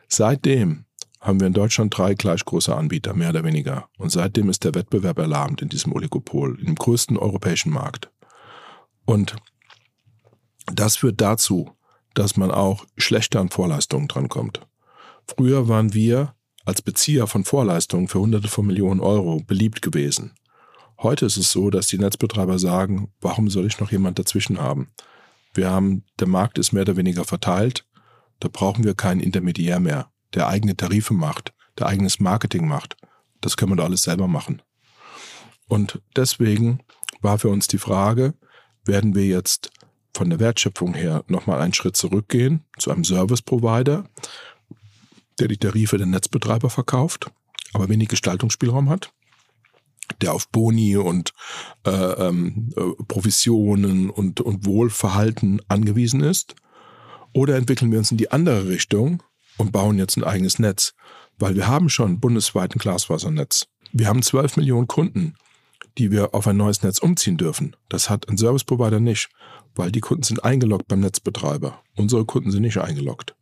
Seitdem 0.09 0.85
haben 1.21 1.41
wir 1.41 1.49
in 1.49 1.53
Deutschland 1.53 1.97
drei 1.97 2.15
gleich 2.15 2.45
große 2.45 2.75
Anbieter, 2.75 3.15
mehr 3.15 3.31
oder 3.31 3.43
weniger. 3.45 3.89
Und 3.99 4.11
seitdem 4.11 4.49
ist 4.49 4.65
der 4.65 4.75
Wettbewerb 4.75 5.19
erlahmt 5.19 5.63
in 5.63 5.69
diesem 5.69 5.93
Oligopol, 5.93 6.61
im 6.61 6.75
größten 6.77 7.17
europäischen 7.17 7.73
Markt. 7.73 8.11
Und 9.05 9.35
das 10.73 10.97
führt 10.97 11.21
dazu, 11.21 11.71
dass 12.15 12.37
man 12.37 12.51
auch 12.51 12.87
schlechter 12.97 13.41
an 13.41 13.51
Vorleistungen 13.51 14.09
drankommt. 14.09 14.61
Früher 15.27 15.69
waren 15.69 15.95
wir 15.95 16.35
als 16.65 16.83
Bezieher 16.83 17.27
von 17.27 17.45
Vorleistungen 17.45 18.09
für 18.09 18.21
hunderte 18.21 18.49
von 18.49 18.67
Millionen 18.67 19.01
Euro 19.01 19.41
beliebt 19.41 19.83
gewesen. 19.83 20.35
Heute 21.01 21.27
ist 21.27 21.37
es 21.37 21.53
so, 21.53 21.71
dass 21.71 21.89
die 21.89 21.99
Netzbetreiber 21.99 22.59
sagen, 22.59 23.13
warum 23.21 23.51
soll 23.51 23.67
ich 23.67 23.79
noch 23.81 23.93
jemand 23.93 24.19
dazwischen 24.19 24.59
haben? 24.59 24.89
Wir 25.55 25.71
haben, 25.71 26.05
der 26.19 26.27
Markt 26.27 26.59
ist 26.59 26.73
mehr 26.73 26.83
oder 26.83 26.97
weniger 26.97 27.25
verteilt. 27.25 27.87
Da 28.41 28.49
brauchen 28.49 28.85
wir 28.85 28.95
keinen 28.95 29.21
Intermediär 29.21 29.81
mehr, 29.81 30.11
der 30.35 30.49
eigene 30.49 30.77
Tarife 30.77 31.15
macht, 31.15 31.55
der 31.79 31.87
eigenes 31.87 32.21
Marketing 32.21 32.69
macht. 32.69 32.97
Das 33.41 33.57
können 33.57 33.73
wir 33.73 33.77
doch 33.77 33.85
alles 33.85 34.03
selber 34.03 34.29
machen. 34.29 34.63
Und 35.69 36.01
deswegen 36.15 36.81
war 37.21 37.39
für 37.39 37.49
uns 37.49 37.67
die 37.67 37.79
Frage, 37.79 38.35
werden 38.85 39.15
wir 39.15 39.27
jetzt 39.27 39.71
von 40.15 40.31
der 40.31 40.41
Wertschöpfung 40.41 40.95
her 40.95 41.25
nochmal 41.29 41.61
einen 41.61 41.75
Schritt 41.75 41.97
zurückgehen 41.97 42.65
zu 42.79 42.91
einem 42.91 43.05
Service 43.05 43.43
Provider, 43.43 44.09
der 45.39 45.49
die 45.49 45.59
Tarife 45.59 45.99
der 45.99 46.07
Netzbetreiber 46.07 46.71
verkauft, 46.71 47.31
aber 47.73 47.89
wenig 47.89 48.09
Gestaltungsspielraum 48.09 48.89
hat, 48.89 49.13
der 50.23 50.33
auf 50.33 50.49
Boni 50.49 50.97
und 50.97 51.33
äh, 51.85 51.91
ähm, 51.91 52.71
äh, 52.77 53.03
Provisionen 53.05 54.09
und, 54.09 54.41
und 54.41 54.65
Wohlverhalten 54.65 55.61
angewiesen 55.69 56.23
ist 56.23 56.55
oder 57.37 57.57
entwickeln 57.57 57.93
wir 57.93 57.99
uns 57.99 58.11
in 58.11 58.17
die 58.17 58.31
andere 58.31 58.67
Richtung 58.67 59.23
und 59.59 59.71
bauen 59.71 59.99
jetzt 59.99 60.17
ein 60.17 60.25
eigenes 60.25 60.59
Netz? 60.59 60.95
Weil 61.39 61.55
wir 61.55 61.69
haben 61.69 61.91
schon 61.91 62.19
bundesweit 62.19 62.75
ein 62.75 62.79
Glasfasernetz. 62.79 63.67
Wir 63.93 64.09
haben 64.09 64.23
12 64.23 64.57
Millionen 64.57 64.87
Kunden, 64.87 65.35
die 65.99 66.11
wir 66.11 66.35
auf 66.35 66.47
ein 66.47 66.57
neues 66.57 66.83
Netz 66.83 66.99
umziehen 66.99 67.37
dürfen. 67.37 67.77
Das 67.91 68.09
hat 68.09 68.27
ein 68.31 68.39
Service 68.39 68.65
Provider 68.65 69.01
nicht, 69.01 69.29
weil 69.75 69.93
die 69.93 70.01
Kunden 70.01 70.23
sind 70.23 70.45
eingeloggt 70.45 70.89
beim 70.89 71.01
Netzbetreiber. 71.01 71.83
Unsere 71.95 72.25
Kunden 72.25 72.51
sind 72.51 72.63
nicht 72.63 72.79
eingeloggt. 72.79 73.37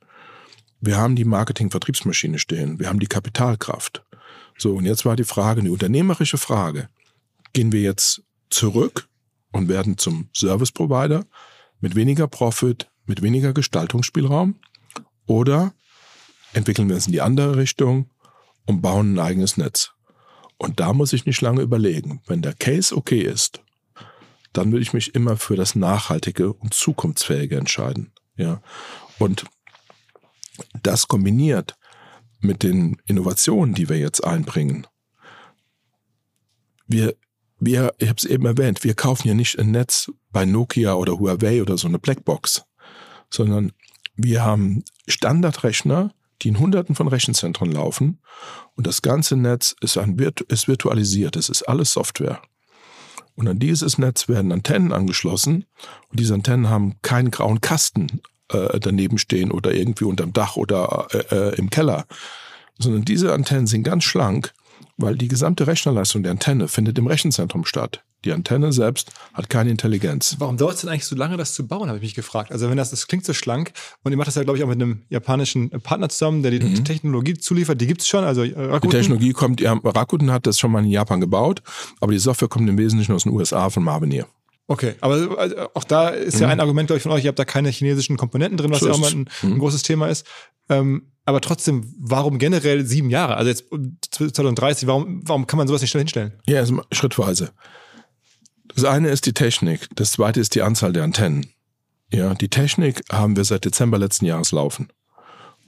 Wir 0.81 0.97
haben 0.97 1.15
die 1.15 1.25
Marketing-Vertriebsmaschine 1.25 2.41
stehen. 2.41 2.81
Wir 2.81 2.89
haben 2.89 2.99
die 2.99 3.07
Kapitalkraft. 3.07 4.05
So, 4.59 4.75
und 4.75 4.87
jetzt 4.87 5.05
war 5.05 5.15
die 5.15 5.25
Frage, 5.25 5.61
eine 5.61 5.71
unternehmerische 5.71 6.37
Frage. 6.37 6.89
Gehen 7.53 7.71
wir 7.71 7.81
jetzt 7.81 8.25
zurück 8.51 9.09
und 9.53 9.69
werden 9.69 9.99
zum 9.99 10.29
Service 10.35 10.73
Provider 10.73 11.25
mit 11.81 11.95
weniger 11.95 12.27
Profit, 12.27 12.89
mit 13.07 13.23
weniger 13.23 13.53
Gestaltungsspielraum 13.53 14.57
oder 15.27 15.75
entwickeln 16.53 16.89
wir 16.89 16.97
uns 16.97 17.07
in 17.07 17.13
die 17.13 17.21
andere 17.21 17.57
Richtung 17.57 18.11
und 18.67 18.81
bauen 18.81 19.15
ein 19.15 19.19
eigenes 19.19 19.57
Netz. 19.57 19.93
Und 20.57 20.81
da 20.81 20.93
muss 20.93 21.13
ich 21.13 21.27
nicht 21.27 21.41
lange 21.41 21.63
überlegen. 21.63 22.23
Wenn 22.27 22.43
der 22.43 22.55
Case 22.55 22.97
okay 22.97 23.21
ist, 23.21 23.61
dann 24.53 24.71
würde 24.71 24.83
ich 24.83 24.93
mich 24.93 25.15
immer 25.15 25.37
für 25.37 25.57
das 25.57 25.75
Nachhaltige 25.75 26.53
und 26.53 26.73
Zukunftsfähige 26.73 27.57
entscheiden. 27.57 28.13
Ja. 28.37 28.63
Und 29.19 29.45
das 30.83 31.09
kombiniert 31.09 31.77
mit 32.41 32.63
den 32.63 33.01
Innovationen, 33.07 33.75
die 33.75 33.89
wir 33.89 33.99
jetzt 33.99 34.23
einbringen. 34.23 34.87
Wir 36.87 37.15
wir, 37.65 37.95
ich 37.99 38.09
habe 38.09 38.19
es 38.19 38.25
eben 38.25 38.47
erwähnt, 38.47 38.85
wir 38.85 38.95
kaufen 38.95 39.29
ja 39.29 39.35
nicht 39.35 39.59
ein 39.59 39.71
Netz 39.71 40.11
bei 40.31 40.45
Nokia 40.45 40.95
oder 40.95 41.19
Huawei 41.19 41.63
oder 41.63 41.79
so 41.79 41.89
eine 41.89 41.99
Blackbox, 41.99 42.65
sondern 43.35 43.73
wir 44.17 44.45
haben 44.45 44.85
Standardrechner, 45.07 46.13
die 46.43 46.49
in 46.49 46.59
Hunderten 46.59 46.95
von 46.95 47.09
Rechenzentren 47.09 47.71
laufen 47.71 48.21
und 48.75 48.87
das 48.87 49.03
ganze 49.03 49.37
Netz 49.37 49.75
ist, 49.81 49.99
ein, 49.99 50.17
ist 50.49 50.69
virtualisiert, 50.69 51.37
es 51.37 51.49
ist 51.49 51.63
alles 51.63 51.93
Software. 51.93 52.41
Und 53.37 53.49
an 53.49 53.59
dieses 53.59 53.99
Netz 53.99 54.29
werden 54.29 54.53
Antennen 54.53 54.93
angeschlossen 54.93 55.65
und 56.11 56.21
diese 56.21 56.35
Antennen 56.35 56.69
haben 56.69 56.95
keinen 57.03 57.31
grauen 57.31 57.61
Kasten 57.61 58.21
äh, 58.51 58.79
daneben 58.79 59.19
stehen 59.19 59.51
oder 59.51 59.73
irgendwie 59.73 60.05
unterm 60.05 60.33
Dach 60.33 60.57
oder 60.57 61.09
äh, 61.13 61.35
äh, 61.35 61.55
im 61.57 61.71
Keller, 61.71 62.07
sondern 62.79 63.05
diese 63.05 63.33
Antennen 63.33 63.67
sind 63.67 63.83
ganz 63.83 64.05
schlank 64.05 64.53
weil 64.97 65.17
die 65.17 65.29
gesamte 65.29 65.67
Rechnerleistung 65.67 66.23
der 66.23 66.33
Antenne 66.33 66.69
findet 66.69 66.99
im 66.99 67.07
Rechenzentrum 67.07 67.65
statt. 67.65 68.05
Die 68.25 68.33
Antenne 68.33 68.73
selbst 68.73 69.13
hat 69.33 69.51
keine 69.51 69.71
Intelligenz. 69.71 70.37
Warum 70.39 70.57
dauert 70.57 70.75
es 70.75 70.81
denn 70.81 70.91
eigentlich 70.91 71.05
so 71.05 71.15
lange, 71.15 71.37
das 71.37 71.55
zu 71.55 71.67
bauen, 71.67 71.89
habe 71.89 71.99
ich 71.99 72.03
mich 72.03 72.15
gefragt. 72.15 72.53
Also 72.53 72.71
wenn 72.71 72.77
das, 72.77 72.91
das 72.91 73.07
klingt 73.07 73.25
so 73.25 73.35
schlank 73.35 73.73
und 74.03 74.13
ihr 74.13 74.19
macht 74.19 74.29
das 74.29 74.35
ja, 74.35 74.43
glaube 74.43 74.59
ich, 74.59 74.65
auch 74.65 74.69
mit 74.69 74.81
einem 74.81 75.03
japanischen 75.11 75.71
Partner 75.83 76.09
zusammen, 76.09 76.43
der 76.43 76.51
die 76.51 76.61
mhm. 76.61 76.85
Technologie 76.85 77.35
zuliefert, 77.35 77.81
die 77.81 77.87
gibt 77.87 78.01
es 78.01 78.09
schon. 78.09 78.25
Also 78.25 78.43
äh, 78.43 78.53
Rakuten. 78.55 78.91
Die 78.91 78.97
Technologie 78.97 79.33
kommt, 79.33 79.61
ja, 79.61 79.73
Rakuten 79.73 80.33
hat 80.33 80.47
das 80.47 80.59
schon 80.59 80.73
mal 80.73 80.83
in 80.83 80.91
Japan 80.91 81.21
gebaut, 81.21 81.63
aber 82.01 82.13
die 82.13 82.19
Software 82.19 82.49
kommt 82.49 82.69
im 82.69 82.79
Wesentlichen 82.79 83.13
aus 83.13 83.25
den 83.25 83.33
USA 83.33 83.69
von 83.71 83.85
Marvinier. 83.85 84.27
Okay, 84.67 84.95
aber 85.01 85.39
also, 85.39 85.57
auch 85.75 85.85
da 85.85 86.09
ist 86.09 86.41
ja 86.41 86.47
mhm. 86.47 86.53
ein 86.53 86.61
Argument, 86.61 86.87
glaube 86.87 86.97
ich, 86.97 87.03
von 87.03 87.13
euch, 87.13 87.25
ihr 87.25 87.29
habt 87.29 87.39
da 87.39 87.45
keine 87.45 87.69
chinesischen 87.69 88.17
Komponenten 88.17 88.57
drin, 88.57 88.71
was 88.71 88.81
so 88.81 88.87
ja 88.87 88.95
auch 88.95 88.99
mal 88.99 89.11
ein, 89.11 89.29
ein, 89.43 89.51
mhm. 89.51 89.59
großes 89.59 89.83
Thema 89.83 90.09
ist. 90.09 90.27
Ähm, 90.71 91.11
aber 91.27 91.41
trotzdem, 91.41 91.95
warum 91.99 92.39
generell 92.39 92.85
sieben 92.85 93.11
Jahre? 93.11 93.37
Also 93.37 93.51
jetzt 93.51 93.65
2030, 94.11 94.87
warum, 94.87 95.23
warum 95.27 95.47
kann 95.47 95.59
man 95.59 95.69
sowas 95.69 95.81
nicht 95.81 95.91
schnell 95.91 96.03
hinstellen? 96.03 96.33
Ja, 96.47 96.61
also 96.61 96.83
schrittweise. 96.93 97.53
Das 98.75 98.85
eine 98.85 99.09
ist 99.09 99.27
die 99.27 99.33
Technik, 99.33 99.89
das 99.95 100.13
zweite 100.13 100.41
ist 100.41 100.55
die 100.55 100.63
Anzahl 100.63 100.93
der 100.93 101.05
Antennen. 101.05 101.47
Ja, 102.13 102.35
die 102.35 102.49
Technik 102.49 103.03
haben 103.11 103.37
wir 103.37 103.45
seit 103.45 103.65
Dezember 103.65 103.99
letzten 103.99 104.27
Jahres 104.27 104.53
laufen. 104.53 104.89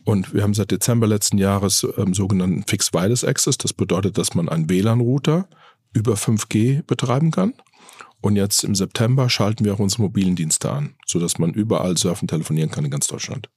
Und 0.04 0.34
wir 0.34 0.42
haben 0.42 0.54
seit 0.54 0.70
Dezember 0.70 1.06
letzten 1.06 1.38
Jahres 1.38 1.86
ähm, 1.96 2.14
sogenannten 2.14 2.64
Fixed 2.64 2.94
Wireless 2.94 3.24
Access. 3.24 3.58
Das 3.58 3.72
bedeutet, 3.72 4.18
dass 4.18 4.34
man 4.34 4.48
einen 4.48 4.68
WLAN-Router 4.68 5.48
über 5.92 6.14
5G 6.14 6.82
betreiben 6.84 7.30
kann. 7.30 7.54
Und 8.20 8.36
jetzt 8.36 8.64
im 8.64 8.74
September 8.74 9.28
schalten 9.28 9.64
wir 9.64 9.74
auch 9.74 9.78
unsere 9.78 10.02
mobilen 10.02 10.36
Dienste 10.36 10.70
an, 10.70 10.94
sodass 11.06 11.38
man 11.38 11.52
überall 11.52 11.96
surfen, 11.96 12.28
telefonieren 12.28 12.70
kann 12.70 12.84
in 12.84 12.90
ganz 12.90 13.06
Deutschland. 13.06 13.50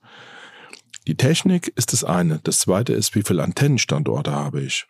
Die 1.08 1.16
Technik 1.16 1.72
ist 1.76 1.94
das 1.94 2.04
eine. 2.04 2.40
Das 2.44 2.60
zweite 2.60 2.94
ist, 2.94 3.16
wie 3.16 3.24
viele 3.24 3.44
Antennenstandorte 3.44 4.32
habe 4.32 4.62
ich. 4.62 4.86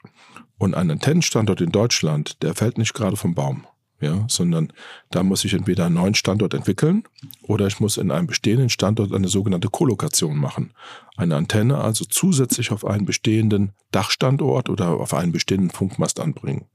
Und 0.57 0.75
ein 0.75 0.91
Antennenstandort 0.91 1.61
in 1.61 1.71
Deutschland, 1.71 2.41
der 2.43 2.55
fällt 2.55 2.77
nicht 2.77 2.93
gerade 2.93 3.15
vom 3.15 3.35
Baum. 3.35 3.65
Ja, 4.01 4.25
sondern 4.29 4.71
da 5.11 5.23
muss 5.23 5.43
ich 5.43 5.53
entweder 5.53 5.85
einen 5.85 5.95
neuen 5.95 6.15
Standort 6.15 6.53
entwickeln 6.53 7.03
oder 7.43 7.67
ich 7.67 7.81
muss 7.81 7.97
in 7.97 8.11
einem 8.11 8.27
bestehenden 8.27 8.69
Standort 8.69 9.13
eine 9.13 9.27
sogenannte 9.27 9.67
Kolokation 9.67 10.37
machen. 10.37 10.71
Eine 11.17 11.35
Antenne 11.35 11.79
also 11.79 12.05
zusätzlich 12.05 12.71
auf 12.71 12.85
einen 12.85 13.05
bestehenden 13.05 13.73
Dachstandort 13.91 14.69
oder 14.69 14.91
auf 14.91 15.13
einen 15.13 15.33
bestehenden 15.33 15.69
Funkmast 15.69 16.21
anbringen. 16.21 16.65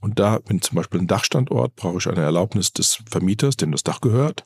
Und 0.00 0.18
da, 0.18 0.40
wenn 0.46 0.60
zum 0.60 0.74
Beispiel 0.74 1.00
ein 1.00 1.06
Dachstandort, 1.06 1.76
brauche 1.76 1.98
ich 1.98 2.08
eine 2.08 2.22
Erlaubnis 2.22 2.72
des 2.72 3.04
Vermieters, 3.08 3.56
dem 3.56 3.70
das 3.70 3.84
Dach 3.84 4.00
gehört. 4.00 4.44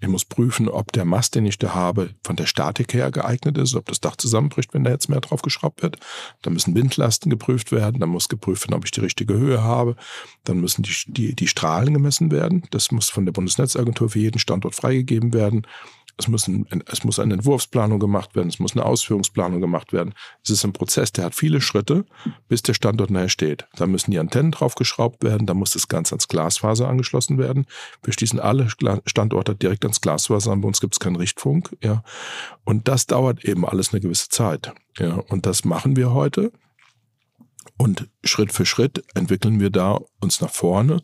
Ich 0.00 0.08
muss 0.08 0.24
prüfen, 0.24 0.68
ob 0.68 0.92
der 0.92 1.04
Mast, 1.04 1.34
den 1.34 1.44
ich 1.44 1.58
da 1.58 1.74
habe, 1.74 2.10
von 2.22 2.36
der 2.36 2.46
Statik 2.46 2.94
her 2.94 3.10
geeignet 3.10 3.58
ist, 3.58 3.74
ob 3.74 3.86
das 3.86 4.00
Dach 4.00 4.14
zusammenbricht, 4.16 4.72
wenn 4.72 4.84
da 4.84 4.90
jetzt 4.90 5.08
mehr 5.08 5.20
drauf 5.20 5.42
geschraubt 5.42 5.82
wird. 5.82 5.98
Dann 6.42 6.52
müssen 6.52 6.76
Windlasten 6.76 7.30
geprüft 7.30 7.72
werden, 7.72 7.98
dann 7.98 8.08
muss 8.08 8.28
geprüft 8.28 8.62
werden, 8.64 8.74
ob 8.74 8.84
ich 8.84 8.92
die 8.92 9.00
richtige 9.00 9.34
Höhe 9.34 9.62
habe. 9.62 9.96
Dann 10.44 10.60
müssen 10.60 10.82
die, 10.82 10.94
die, 11.06 11.34
die 11.34 11.48
Strahlen 11.48 11.94
gemessen 11.94 12.30
werden. 12.30 12.62
Das 12.70 12.92
muss 12.92 13.10
von 13.10 13.24
der 13.24 13.32
Bundesnetzagentur 13.32 14.08
für 14.08 14.20
jeden 14.20 14.38
Standort 14.38 14.76
freigegeben 14.76 15.32
werden. 15.32 15.66
Es 16.18 16.28
muss, 16.28 16.48
ein, 16.48 16.66
es 16.90 17.04
muss 17.04 17.18
eine 17.18 17.34
Entwurfsplanung 17.34 18.00
gemacht 18.00 18.34
werden, 18.34 18.48
es 18.48 18.58
muss 18.58 18.72
eine 18.72 18.84
Ausführungsplanung 18.84 19.60
gemacht 19.60 19.92
werden. 19.92 20.14
Es 20.42 20.50
ist 20.50 20.64
ein 20.64 20.72
Prozess, 20.72 21.12
der 21.12 21.26
hat 21.26 21.34
viele 21.34 21.60
Schritte, 21.60 22.04
bis 22.48 22.62
der 22.62 22.74
Standort 22.74 23.10
nachher 23.10 23.28
steht. 23.28 23.66
Da 23.76 23.86
müssen 23.86 24.10
die 24.10 24.18
Antennen 24.18 24.50
draufgeschraubt 24.50 25.22
werden, 25.22 25.46
da 25.46 25.54
muss 25.54 25.72
das 25.72 25.88
Ganze 25.88 26.14
ans 26.14 26.28
Glasfaser 26.28 26.88
angeschlossen 26.88 27.38
werden. 27.38 27.66
Wir 28.02 28.12
schließen 28.12 28.40
alle 28.40 28.68
Standorte 29.06 29.54
direkt 29.54 29.84
ans 29.84 30.00
Glasfaser 30.00 30.52
an, 30.52 30.60
bei 30.60 30.68
uns 30.68 30.80
gibt 30.80 30.94
es 30.94 31.00
keinen 31.00 31.16
Richtfunk. 31.16 31.76
Ja. 31.82 32.02
Und 32.64 32.88
das 32.88 33.06
dauert 33.06 33.44
eben 33.44 33.64
alles 33.64 33.92
eine 33.92 34.00
gewisse 34.00 34.28
Zeit. 34.28 34.72
Ja. 34.98 35.14
Und 35.28 35.46
das 35.46 35.64
machen 35.64 35.96
wir 35.96 36.12
heute. 36.12 36.52
Und 37.76 38.08
Schritt 38.24 38.52
für 38.52 38.66
Schritt 38.66 39.04
entwickeln 39.14 39.60
wir 39.60 39.70
da 39.70 40.00
uns 40.20 40.40
nach 40.40 40.50
vorne 40.50 41.00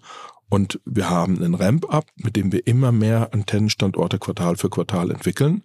und 0.54 0.80
wir 0.84 1.10
haben 1.10 1.36
einen 1.38 1.56
Ramp-up, 1.56 2.06
mit 2.14 2.36
dem 2.36 2.52
wir 2.52 2.64
immer 2.68 2.92
mehr 2.92 3.30
Antennenstandorte 3.32 4.20
Quartal 4.20 4.54
für 4.54 4.70
Quartal 4.70 5.10
entwickeln. 5.10 5.64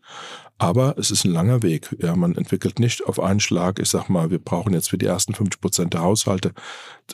Aber 0.59 0.95
es 0.97 1.09
ist 1.09 1.23
ein 1.23 1.31
langer 1.31 1.63
Weg. 1.63 1.95
Ja, 1.99 2.15
man 2.15 2.35
entwickelt 2.35 2.79
nicht 2.79 3.05
auf 3.05 3.19
einen 3.19 3.39
Schlag. 3.39 3.79
Ich 3.79 3.89
sag 3.89 4.09
mal, 4.09 4.29
wir 4.29 4.39
brauchen 4.39 4.73
jetzt 4.73 4.89
für 4.89 4.97
die 4.97 5.05
ersten 5.05 5.33
50 5.33 5.61
Prozent 5.61 5.93
der 5.93 6.01
Haushalte 6.01 6.51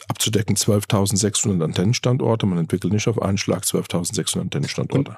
abzudecken 0.08 0.56
12.600 0.56 1.64
Antennenstandorte. 1.64 2.48
Man 2.48 2.58
entwickelt 2.58 2.92
nicht 2.92 3.08
auf 3.08 3.22
einen 3.22 3.38
Schlag 3.38 3.64
12.600 3.64 4.42
Antennenstandorte. 4.42 5.12
Und 5.12 5.18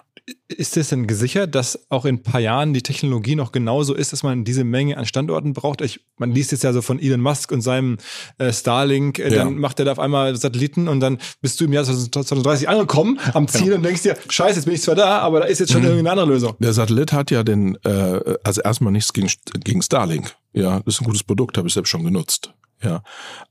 ist 0.49 0.75
es 0.75 0.89
denn 0.89 1.07
gesichert, 1.07 1.55
dass 1.55 1.89
auch 1.89 2.03
in 2.03 2.15
ein 2.15 2.23
paar 2.23 2.41
Jahren 2.41 2.73
die 2.73 2.81
Technologie 2.81 3.35
noch 3.35 3.53
genauso 3.53 3.93
ist, 3.93 4.11
dass 4.11 4.23
man 4.23 4.43
diese 4.43 4.65
Menge 4.65 4.97
an 4.97 5.05
Standorten 5.05 5.53
braucht? 5.53 5.81
Ich, 5.81 6.01
man 6.17 6.31
liest 6.31 6.51
jetzt 6.51 6.63
ja 6.63 6.73
so 6.73 6.81
von 6.81 6.99
Elon 6.99 7.21
Musk 7.21 7.51
und 7.51 7.61
seinem 7.61 7.97
äh, 8.37 8.51
Starlink, 8.51 9.19
äh, 9.19 9.29
ja. 9.29 9.43
dann 9.43 9.57
macht 9.57 9.79
er 9.79 9.85
da 9.85 9.93
auf 9.93 9.99
einmal 9.99 10.35
Satelliten 10.35 10.89
und 10.89 10.99
dann 10.99 11.19
bist 11.41 11.59
du 11.59 11.65
im 11.65 11.73
Jahr 11.73 11.85
2030 11.85 12.67
angekommen 12.67 13.19
am 13.33 13.47
Ziel 13.47 13.69
ja. 13.69 13.75
und 13.75 13.83
denkst 13.83 14.03
dir, 14.03 14.17
scheiße, 14.27 14.55
jetzt 14.55 14.65
bin 14.65 14.73
ich 14.73 14.81
zwar 14.81 14.95
da, 14.95 15.19
aber 15.19 15.41
da 15.41 15.45
ist 15.45 15.59
jetzt 15.59 15.71
schon 15.71 15.81
mhm. 15.81 15.87
irgendeine 15.87 16.11
andere 16.11 16.33
Lösung. 16.33 16.55
Der 16.59 16.73
Satellit 16.73 17.13
hat 17.13 17.31
ja 17.31 17.43
den, 17.43 17.75
äh, 17.85 18.16
also 18.43 18.61
erstmal 18.61 18.91
nichts 18.91 19.13
gegen, 19.13 19.31
gegen 19.63 19.81
Starlink. 19.81 20.35
Ja, 20.53 20.79
das 20.81 20.95
ist 20.95 21.01
ein 21.01 21.05
gutes 21.05 21.23
Produkt, 21.23 21.57
habe 21.57 21.67
ich 21.67 21.73
selbst 21.73 21.89
schon 21.89 22.03
genutzt. 22.03 22.53
Ja, 22.81 23.01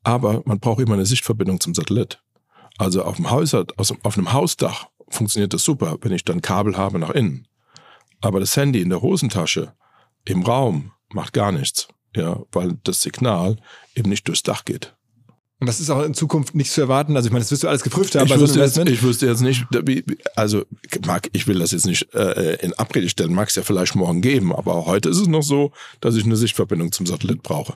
aber 0.03 0.43
man 0.45 0.61
braucht 0.61 0.81
immer 0.81 0.95
eine 0.95 1.07
Sichtverbindung 1.07 1.61
zum 1.61 1.75
Satellit. 1.75 2.21
Also 2.79 3.03
auf 3.03 3.17
dem 3.17 3.31
Haus, 3.31 3.55
auf 3.55 4.19
einem 4.19 4.33
Hausdach 4.33 4.89
funktioniert 5.09 5.55
das 5.55 5.65
super, 5.65 5.97
wenn 6.01 6.13
ich 6.13 6.25
dann 6.25 6.43
Kabel 6.43 6.77
habe 6.77 6.99
nach 6.99 7.11
innen. 7.11 7.49
Aber 8.21 8.41
das 8.41 8.57
Handy 8.57 8.81
in 8.81 8.91
der 8.91 9.03
Hosentasche, 9.03 9.73
im 10.25 10.43
Raum, 10.43 10.93
macht 11.11 11.33
gar 11.33 11.53
nichts. 11.53 11.89
Ja, 12.15 12.41
weil 12.53 12.79
das 12.85 13.03
Signal 13.03 13.57
eben 13.95 14.09
nicht 14.09 14.27
durchs 14.27 14.43
Dach 14.43 14.65
geht. 14.65 14.97
Und 15.59 15.67
das 15.67 15.81
ist 15.81 15.89
auch 15.89 16.03
in 16.03 16.13
Zukunft 16.13 16.55
nicht 16.55 16.71
zu 16.71 16.83
erwarten. 16.83 17.17
Also 17.17 17.29
ich 17.29 17.33
meine, 17.33 17.43
das 17.43 17.51
wirst 17.51 17.63
du 17.63 17.69
alles 17.69 17.83
geprüft 17.83 18.15
haben. 18.15 18.27
Ich, 18.27 18.39
wüsste, 18.39 18.61
jetzt, 18.61 18.77
ich 18.77 19.03
wüsste 19.03 19.27
jetzt 19.27 19.41
nicht, 19.41 19.65
also 20.35 20.65
Marc, 21.07 21.31
ich 21.33 21.47
will 21.47 21.59
das 21.59 21.71
jetzt 21.71 21.87
nicht 21.87 22.15
äh, 22.15 22.57
in 22.57 22.75
Abrede 22.75 23.09
stellen, 23.09 23.33
mag 23.33 23.49
es 23.49 23.55
ja 23.55 23.63
vielleicht 23.63 23.95
morgen 23.95 24.21
geben, 24.21 24.55
aber 24.55 24.85
heute 24.85 25.09
ist 25.09 25.19
es 25.19 25.29
noch 25.29 25.43
so, 25.43 25.73
dass 26.01 26.15
ich 26.15 26.25
eine 26.25 26.37
Sichtverbindung 26.37 26.93
zum 26.93 27.07
Satellit 27.07 27.43
brauche. 27.43 27.75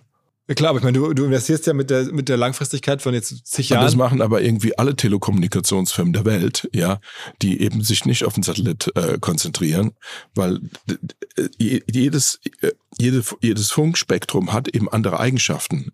Ja, 0.51 0.55
klar, 0.55 0.71
aber 0.71 0.81
ich 0.81 0.85
meine, 0.85 0.99
du, 0.99 1.15
du 1.15 1.27
investierst 1.27 1.69
ja 1.69 1.73
mit 1.73 1.91
der, 1.91 2.13
mit 2.13 2.29
der 2.29 2.37
Langfristigkeit 2.37 3.01
von 3.01 3.15
jetzt 3.15 3.47
zig 3.47 3.69
Jahren. 3.69 3.85
Das 3.85 3.95
machen 3.95 4.21
aber 4.21 4.43
irgendwie 4.43 4.77
alle 4.77 4.97
Telekommunikationsfirmen 4.97 6.13
der 6.13 6.25
Welt, 6.25 6.69
ja, 6.75 6.99
die 7.41 7.63
eben 7.63 7.85
sich 7.85 8.05
nicht 8.05 8.25
auf 8.25 8.35
den 8.35 8.43
Satellit 8.43 8.91
äh, 8.97 9.19
konzentrieren, 9.21 9.93
weil 10.35 10.59
äh, 11.39 11.81
jedes, 11.89 12.41
äh, 12.63 12.73
jede, 12.99 13.23
jedes 13.41 13.71
Funkspektrum 13.71 14.53
hat 14.53 14.67
eben 14.75 14.89
andere 14.89 15.21
Eigenschaften. 15.21 15.93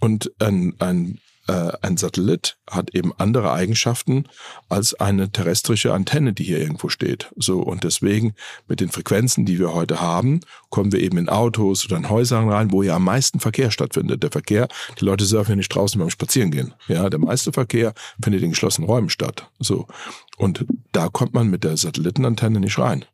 Und 0.00 0.32
ein, 0.40 0.74
ein 0.78 1.20
äh, 1.50 1.72
ein 1.82 1.96
Satellit 1.96 2.58
hat 2.70 2.94
eben 2.94 3.12
andere 3.18 3.52
Eigenschaften 3.52 4.24
als 4.68 4.94
eine 4.94 5.32
terrestrische 5.32 5.92
Antenne, 5.92 6.32
die 6.32 6.44
hier 6.44 6.58
irgendwo 6.58 6.88
steht. 6.88 7.32
So 7.36 7.60
und 7.60 7.82
deswegen 7.82 8.34
mit 8.68 8.80
den 8.80 8.90
Frequenzen, 8.90 9.46
die 9.46 9.58
wir 9.58 9.74
heute 9.74 10.00
haben, 10.00 10.40
kommen 10.68 10.92
wir 10.92 11.00
eben 11.00 11.18
in 11.18 11.28
Autos 11.28 11.86
oder 11.86 11.96
in 11.96 12.08
Häusern 12.08 12.48
rein, 12.48 12.70
wo 12.70 12.82
ja 12.82 12.96
am 12.96 13.04
meisten 13.04 13.40
Verkehr 13.40 13.72
stattfindet. 13.72 14.22
Der 14.22 14.30
Verkehr, 14.30 14.68
die 15.00 15.04
Leute 15.04 15.24
surfen 15.24 15.52
ja 15.52 15.56
nicht 15.56 15.74
draußen 15.74 15.98
beim 15.98 16.10
Spazierengehen. 16.10 16.74
Ja, 16.86 17.10
der 17.10 17.18
meiste 17.18 17.52
Verkehr 17.52 17.94
findet 18.22 18.42
in 18.42 18.50
geschlossenen 18.50 18.88
Räumen 18.88 19.10
statt. 19.10 19.50
So 19.58 19.88
und 20.36 20.64
da 20.92 21.08
kommt 21.08 21.34
man 21.34 21.50
mit 21.50 21.64
der 21.64 21.76
Satellitenantenne 21.76 22.60
nicht 22.60 22.78
rein. 22.78 23.04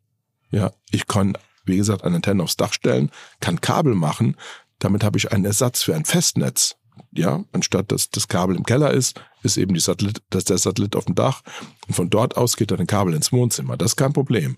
Ja, 0.51 0.71
ich 0.91 1.07
kann 1.07 1.37
wie 1.65 1.75
gesagt, 1.75 2.05
eine 2.05 2.15
Antenne 2.15 2.43
aufs 2.43 2.55
Dach 2.55 2.71
stellen, 2.71 3.11
kann 3.41 3.59
Kabel 3.59 3.93
machen. 3.93 4.37
Damit 4.79 5.03
habe 5.03 5.17
ich 5.17 5.33
einen 5.33 5.43
Ersatz 5.43 5.83
für 5.83 5.93
ein 5.93 6.05
Festnetz 6.05 6.76
ja, 7.11 7.43
anstatt 7.51 7.91
dass 7.91 8.09
das 8.09 8.27
Kabel 8.27 8.55
im 8.55 8.63
Keller 8.63 8.91
ist, 8.91 9.19
ist 9.43 9.57
eben 9.57 9.73
die 9.73 9.79
Satellit, 9.79 10.21
dass 10.29 10.45
der 10.45 10.57
Satellit 10.57 10.95
auf 10.95 11.05
dem 11.05 11.15
Dach 11.15 11.41
und 11.87 11.93
von 11.93 12.09
dort 12.09 12.37
aus 12.37 12.57
geht 12.57 12.71
dann 12.71 12.79
ein 12.79 12.87
Kabel 12.87 13.13
ins 13.13 13.31
Wohnzimmer. 13.31 13.77
Das 13.77 13.91
ist 13.91 13.95
kein 13.95 14.13
Problem. 14.13 14.57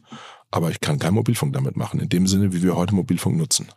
Aber 0.51 0.71
ich 0.71 0.81
kann 0.81 0.99
kein 0.99 1.13
Mobilfunk 1.13 1.53
damit 1.53 1.77
machen, 1.77 1.99
in 1.99 2.09
dem 2.09 2.27
Sinne, 2.27 2.51
wie 2.53 2.63
wir 2.63 2.75
heute 2.75 2.95
Mobilfunk 2.95 3.37
nutzen. 3.37 3.67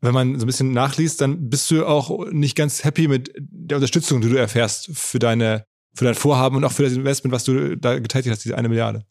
Wenn 0.00 0.14
man 0.14 0.38
so 0.38 0.44
ein 0.44 0.46
bisschen 0.46 0.72
nachliest, 0.72 1.20
dann 1.20 1.50
bist 1.50 1.70
du 1.70 1.86
auch 1.86 2.30
nicht 2.32 2.56
ganz 2.56 2.84
happy 2.84 3.06
mit 3.06 3.32
der 3.38 3.76
Unterstützung, 3.76 4.20
die 4.20 4.28
du 4.28 4.36
erfährst 4.36 4.90
für 4.92 5.18
deine, 5.18 5.66
für 5.94 6.06
dein 6.06 6.14
Vorhaben 6.14 6.56
und 6.56 6.64
auch 6.64 6.72
für 6.72 6.82
das 6.82 6.94
Investment, 6.94 7.32
was 7.32 7.44
du 7.44 7.76
da 7.76 7.98
getätigt 7.98 8.32
hast, 8.32 8.44
diese 8.44 8.56
eine 8.56 8.68
Milliarde. 8.68 9.04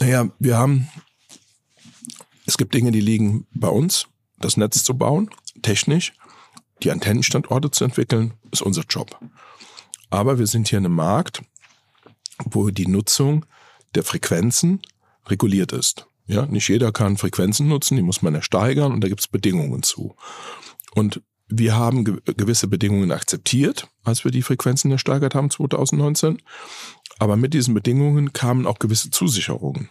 Naja, 0.00 0.30
wir 0.38 0.56
haben, 0.56 0.88
es 2.46 2.56
gibt 2.56 2.74
Dinge, 2.74 2.90
die 2.90 3.00
liegen 3.00 3.46
bei 3.54 3.68
uns, 3.68 4.08
das 4.38 4.56
Netz 4.56 4.82
zu 4.82 4.96
bauen, 4.96 5.30
technisch 5.62 6.12
die 6.82 6.90
Antennenstandorte 6.90 7.70
zu 7.70 7.84
entwickeln, 7.84 8.34
ist 8.50 8.62
unser 8.62 8.82
Job. 8.88 9.18
Aber 10.10 10.38
wir 10.38 10.46
sind 10.46 10.68
hier 10.68 10.78
in 10.78 10.86
einem 10.86 10.94
Markt, 10.94 11.42
wo 12.44 12.70
die 12.70 12.86
Nutzung 12.86 13.46
der 13.94 14.04
Frequenzen 14.04 14.82
reguliert 15.26 15.72
ist. 15.72 16.06
Ja, 16.26 16.46
nicht 16.46 16.68
jeder 16.68 16.92
kann 16.92 17.16
Frequenzen 17.16 17.68
nutzen, 17.68 17.96
die 17.96 18.02
muss 18.02 18.22
man 18.22 18.34
ersteigern 18.34 18.92
und 18.92 19.02
da 19.02 19.08
gibt 19.08 19.20
es 19.20 19.28
Bedingungen 19.28 19.82
zu. 19.82 20.16
Und 20.94 21.22
wir 21.48 21.76
haben 21.76 22.04
ge 22.04 22.20
gewisse 22.24 22.68
Bedingungen 22.68 23.12
akzeptiert, 23.12 23.88
als 24.02 24.24
wir 24.24 24.30
die 24.30 24.42
Frequenzen 24.42 24.90
ersteigert 24.90 25.34
haben 25.34 25.50
2019. 25.50 26.40
Aber 27.18 27.36
mit 27.36 27.54
diesen 27.54 27.74
Bedingungen 27.74 28.32
kamen 28.32 28.66
auch 28.66 28.78
gewisse 28.78 29.10
Zusicherungen. 29.10 29.88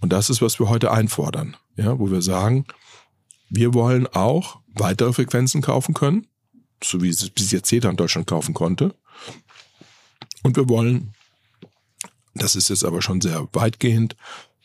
Und 0.00 0.12
das 0.12 0.30
ist, 0.30 0.42
was 0.42 0.58
wir 0.58 0.68
heute 0.68 0.90
einfordern. 0.90 1.56
Ja, 1.76 1.98
wo 1.98 2.10
wir 2.10 2.22
sagen, 2.22 2.66
wir 3.50 3.74
wollen 3.74 4.06
auch 4.06 4.60
weitere 4.74 5.12
Frequenzen 5.12 5.60
kaufen 5.60 5.92
können, 5.92 6.26
so 6.82 7.02
wie 7.02 7.08
es 7.08 7.28
bis 7.30 7.50
jetzt 7.50 7.70
jeder 7.70 7.90
in 7.90 7.96
Deutschland 7.96 8.26
kaufen 8.26 8.54
konnte. 8.54 8.94
Und 10.42 10.56
wir 10.56 10.68
wollen, 10.68 11.12
das 12.34 12.56
ist 12.56 12.70
jetzt 12.70 12.84
aber 12.84 13.02
schon 13.02 13.20
sehr 13.20 13.46
weitgehend, 13.52 14.16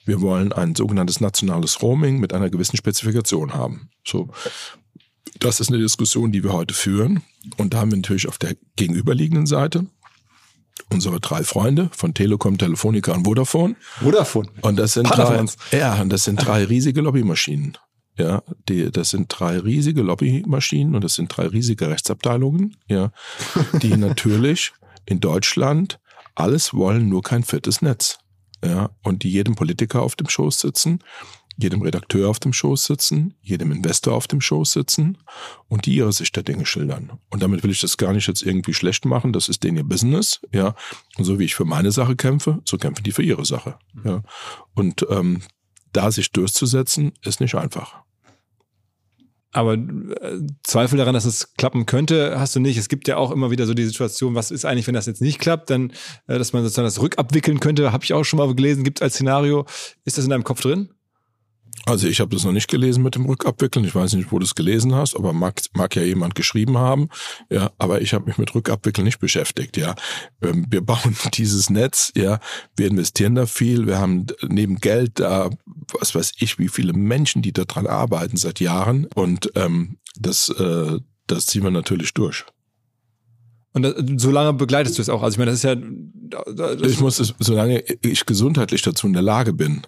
wir 0.06 0.22
wollen 0.22 0.54
ein 0.54 0.76
sogenanntes 0.76 1.20
nationales 1.20 1.82
Roaming 1.82 2.20
mit 2.20 2.32
einer 2.32 2.52
gewissen 2.52 2.78
Spezifikation 2.78 3.56
haben. 3.56 3.90
So, 4.06 4.30
das 5.40 5.60
ist 5.60 5.70
eine 5.70 5.80
Diskussion, 5.80 6.32
die 6.32 6.44
wir 6.44 6.54
heute 6.54 6.76
führen. 6.76 7.24
Und 7.58 7.74
da 7.74 7.80
haben 7.80 7.92
wir 7.92 7.98
natürlich 7.98 8.28
auf 8.28 8.38
der 8.38 8.56
gegenüberliegenden 8.76 9.48
Seite 9.48 9.88
unsere 10.92 11.20
drei 11.20 11.44
Freunde 11.44 11.90
von 11.92 12.14
Telekom, 12.14 12.58
Telefonica 12.58 13.14
und 13.14 13.26
Vodafone. 13.26 13.76
Vodafone. 14.00 14.50
Und 14.62 14.78
das 14.78 14.94
sind 14.94 15.10
drei, 15.10 15.44
ja, 15.72 16.00
und 16.02 16.10
das 16.10 16.26
sind 16.26 16.38
drei 16.38 16.64
riesige 16.66 17.02
Lobbymaschinen. 17.02 17.78
Ja, 18.18 18.44
die, 18.70 18.92
das 18.92 19.10
sind 19.10 19.28
drei 19.28 19.60
riesige 19.60 20.02
Lobbymaschinen 20.02 20.96
und 20.96 21.04
das 21.04 21.16
sind 21.16 21.36
drei 21.36 21.48
riesige 21.48 21.90
Rechtsabteilungen, 21.90 22.78
ja, 22.88 23.12
die 23.82 23.98
natürlich 23.98 24.72
in 25.06 25.20
Deutschland 25.20 26.00
alles 26.34 26.74
wollen, 26.74 27.10
nur 27.10 27.24
kein 27.24 27.44
fettes 27.44 27.82
Netz. 27.82 28.20
Ja, 28.64 28.90
und 29.04 29.24
die 29.24 29.32
jedem 29.32 29.56
Politiker 29.56 30.02
auf 30.02 30.16
dem 30.16 30.30
Schoß 30.30 30.60
sitzen, 30.60 31.00
jedem 31.58 31.82
Redakteur 31.82 32.30
auf 32.30 32.40
dem 32.40 32.54
Schoß 32.54 32.86
sitzen, 32.86 33.36
jedem 33.42 33.72
Investor 33.72 34.14
auf 34.14 34.28
dem 34.28 34.42
Schoß 34.42 34.72
sitzen 34.74 35.18
und 35.68 35.86
die 35.86 35.96
ihre 35.96 36.12
Sicht 36.12 36.36
der 36.36 36.44
Dinge 36.44 36.66
schildern. 36.66 37.12
Und 37.30 37.44
damit 37.44 37.64
will 37.64 37.72
ich 37.72 37.82
das 37.82 37.98
gar 37.98 38.14
nicht 38.14 38.28
jetzt 38.28 38.44
irgendwie 38.44 38.74
schlecht 38.74 39.06
machen, 39.06 39.34
das 39.34 39.50
ist 39.50 39.64
denen 39.64 39.78
ihr 39.78 39.84
Business, 39.84 40.42
ja. 40.52 40.76
Und 41.18 41.26
so 41.26 41.40
wie 41.40 41.46
ich 41.46 41.56
für 41.56 41.66
meine 41.66 41.92
Sache 41.92 42.16
kämpfe, 42.16 42.62
so 42.66 42.78
kämpfen 42.78 43.04
die 43.04 43.12
für 43.12 43.24
ihre 43.24 43.46
Sache. 43.46 43.78
Ja. 44.04 44.24
Und 44.74 45.06
ähm, 45.10 45.42
da 45.94 46.12
sich 46.12 46.32
durchzusetzen, 46.32 47.14
ist 47.24 47.40
nicht 47.40 47.56
einfach. 47.56 48.05
Aber 49.56 49.76
äh, 49.76 50.42
Zweifel 50.64 50.98
daran, 50.98 51.14
dass 51.14 51.24
es 51.24 51.54
klappen 51.54 51.86
könnte, 51.86 52.38
hast 52.38 52.58
du 52.58 52.60
nicht. 52.60 52.78
Es 52.78 52.90
gibt 52.90 53.08
ja 53.08 53.16
auch 53.16 53.32
immer 53.32 53.52
wieder 53.52 53.66
so 53.66 53.74
die 53.74 53.86
Situation, 53.86 54.36
was 54.36 54.52
ist 54.52 54.66
eigentlich, 54.66 54.86
wenn 54.86 54.96
das 54.96 55.06
jetzt 55.06 55.22
nicht 55.22 55.40
klappt, 55.40 55.70
dann, 55.70 55.94
äh, 56.28 56.38
dass 56.38 56.52
man 56.52 56.62
sozusagen 56.62 56.86
das 56.86 57.02
rückabwickeln 57.02 57.62
könnte, 57.62 57.94
habe 57.94 58.04
ich 58.04 58.14
auch 58.14 58.26
schon 58.26 58.38
mal 58.38 58.54
gelesen, 58.54 58.84
gibt 58.84 59.00
es 59.00 59.02
als 59.02 59.14
Szenario. 59.14 59.66
Ist 60.04 60.18
das 60.18 60.26
in 60.26 60.32
deinem 60.32 60.44
Kopf 60.44 60.60
drin? 60.60 60.90
Also 61.86 62.08
ich 62.08 62.20
habe 62.20 62.36
das 62.36 62.44
noch 62.44 62.52
nicht 62.52 62.70
gelesen 62.70 63.04
mit 63.04 63.16
dem 63.16 63.26
Rückabwickeln. 63.26 63.86
Ich 63.86 63.94
weiß 63.94 64.14
nicht, 64.14 64.32
wo 64.32 64.40
du 64.40 64.46
es 64.46 64.56
gelesen 64.56 64.96
hast, 64.96 65.16
aber 65.16 65.34
mag, 65.34 65.62
mag 65.74 65.96
ja 65.96 66.04
jemand 66.04 66.36
geschrieben 66.36 66.78
haben. 66.78 67.10
Ja, 67.50 67.72
aber 67.78 68.02
ich 68.02 68.14
habe 68.14 68.26
mich 68.26 68.38
mit 68.38 68.56
Rückabwickeln 68.56 69.06
nicht 69.06 69.20
beschäftigt. 69.20 69.78
Ja, 69.78 69.96
Ähm, 70.42 70.66
wir 70.70 70.82
bauen 70.82 71.16
dieses 71.34 71.70
Netz. 71.70 72.12
Ja, 72.16 72.40
wir 72.76 72.88
investieren 72.88 73.36
da 73.36 73.46
viel. 73.46 73.88
Wir 73.88 74.00
haben 74.00 74.26
neben 74.48 74.78
Geld 74.78 75.20
da, 75.20 75.50
was 76.00 76.16
weiß 76.16 76.34
ich, 76.40 76.58
wie 76.60 76.70
viele 76.70 76.94
Menschen, 76.94 77.42
die 77.42 77.54
da 77.54 77.66
dran 77.66 77.88
arbeiten 77.88 78.38
seit 78.38 78.60
Jahren. 78.60 79.08
Und 79.16 79.52
ähm, 79.56 79.98
das, 80.18 80.50
äh, 80.50 81.00
das 81.28 81.46
ziehen 81.48 81.64
wir 81.64 81.72
natürlich 81.72 82.14
durch. 82.14 82.46
Und 83.76 83.82
das, 83.82 83.94
so 84.18 84.32
lange 84.32 84.54
begleitest 84.54 84.98
du 84.98 85.02
es 85.02 85.10
auch. 85.10 85.22
Also 85.22 85.36
ich 85.36 85.38
meine, 85.38 85.52
das 85.52 85.60
ist 85.60 85.64
ja. 85.64 85.76
Das 86.56 86.82
Ich 86.82 87.00
muss 87.02 87.20
es, 87.20 87.36
solange 87.40 87.84
ich 88.02 88.26
gesundheitlich 88.26 88.82
dazu 88.82 89.06
in 89.06 89.14
der 89.14 89.22
Lage 89.22 89.54
bin, 89.54 89.84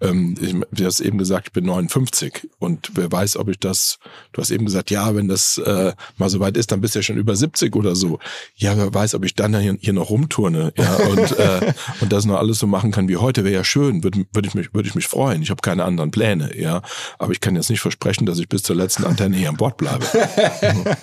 ähm, 0.00 0.34
ich, 0.40 0.54
du 0.72 0.84
hast 0.84 1.00
eben 1.00 1.18
gesagt, 1.18 1.48
ich 1.48 1.52
bin 1.52 1.64
59 1.66 2.48
und 2.58 2.92
wer 2.94 3.10
weiß, 3.10 3.36
ob 3.36 3.48
ich 3.48 3.58
das, 3.58 3.98
du 4.32 4.40
hast 4.40 4.50
eben 4.50 4.64
gesagt, 4.64 4.90
ja, 4.90 5.14
wenn 5.14 5.28
das 5.28 5.58
äh, 5.58 5.92
mal 6.16 6.30
so 6.30 6.40
weit 6.40 6.56
ist, 6.56 6.72
dann 6.72 6.80
bist 6.80 6.94
du 6.94 7.00
ja 7.00 7.02
schon 7.02 7.16
über 7.16 7.36
70 7.36 7.74
oder 7.76 7.94
so. 7.94 8.18
Ja, 8.56 8.76
wer 8.76 8.92
weiß, 8.92 9.14
ob 9.14 9.24
ich 9.24 9.34
dann 9.34 9.58
hier, 9.58 9.76
hier 9.80 9.92
noch 9.92 10.10
rumturne 10.10 10.72
ja, 10.76 10.96
und, 10.96 11.38
äh, 11.38 11.72
und 12.00 12.12
das 12.12 12.24
noch 12.24 12.38
alles 12.38 12.58
so 12.58 12.66
machen 12.66 12.92
kann 12.92 13.08
wie 13.08 13.16
heute, 13.16 13.44
wäre 13.44 13.54
ja 13.54 13.64
schön, 13.64 14.02
würde 14.04 14.24
würd 14.32 14.46
ich, 14.46 14.54
mich 14.54 14.74
würde 14.74 14.88
ich 14.88 14.94
mich 14.94 15.06
freuen. 15.06 15.42
Ich 15.42 15.50
habe 15.50 15.60
keine 15.60 15.84
anderen 15.84 16.10
Pläne, 16.10 16.58
ja, 16.58 16.82
aber 17.18 17.32
ich 17.32 17.40
kann 17.40 17.56
jetzt 17.56 17.70
nicht 17.70 17.80
versprechen, 17.80 18.26
dass 18.26 18.38
ich 18.38 18.48
bis 18.48 18.62
zur 18.62 18.76
letzten 18.76 19.04
Antenne 19.04 19.36
hier 19.36 19.48
an 19.48 19.56
Bord 19.56 19.76
bleibe. 19.76 20.04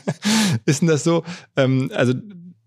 ist 0.65 0.81
denn 0.81 0.87
das 0.87 1.03
so? 1.03 1.23
Ähm, 1.55 1.91
also 1.93 2.13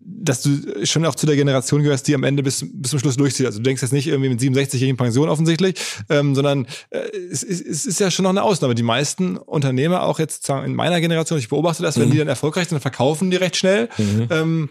dass 0.07 0.43
du 0.43 0.85
schon 0.87 1.05
auch 1.07 1.15
zu 1.15 1.25
der 1.27 1.35
Generation 1.35 1.83
gehörst, 1.83 2.07
die 2.07 2.15
am 2.15 2.25
Ende 2.25 2.43
bis, 2.43 2.65
bis 2.73 2.91
zum 2.91 2.99
Schluss 2.99 3.17
durchzieht. 3.17 3.47
Also 3.47 3.59
du 3.59 3.63
denkst 3.63 3.81
jetzt 3.81 3.93
nicht 3.93 4.07
irgendwie 4.07 4.29
mit 4.29 4.39
67 4.39 4.83
in 4.83 4.99
Pension 4.99 5.31
offensichtlich, 5.31 5.77
ähm, 6.11 6.35
sondern 6.35 6.67
äh, 6.91 6.99
es, 7.31 7.43
es, 7.43 7.61
es 7.63 7.87
ist 7.87 8.01
ja 8.01 8.11
schon 8.11 8.25
noch 8.25 8.31
eine 8.31 8.43
Ausnahme. 8.43 8.75
Die 8.75 8.83
meisten 8.83 9.39
Unternehmer, 9.39 10.03
auch 10.03 10.19
jetzt 10.19 10.45
sagen, 10.45 10.67
in 10.67 10.75
meiner 10.75 11.01
Generation, 11.01 11.39
ich 11.39 11.49
beobachte 11.49 11.83
das, 11.83 11.99
wenn 11.99 12.09
Mhm. 12.09 12.13
die 12.13 12.19
dann 12.19 12.29
erfolgreich 12.29 12.69
sind, 12.69 12.81
verkaufen 12.81 13.31
die 13.31 13.39
recht 13.39 13.57
schnell. 13.57 13.89
Mhm. 13.97 14.27
Ähm, 14.31 14.69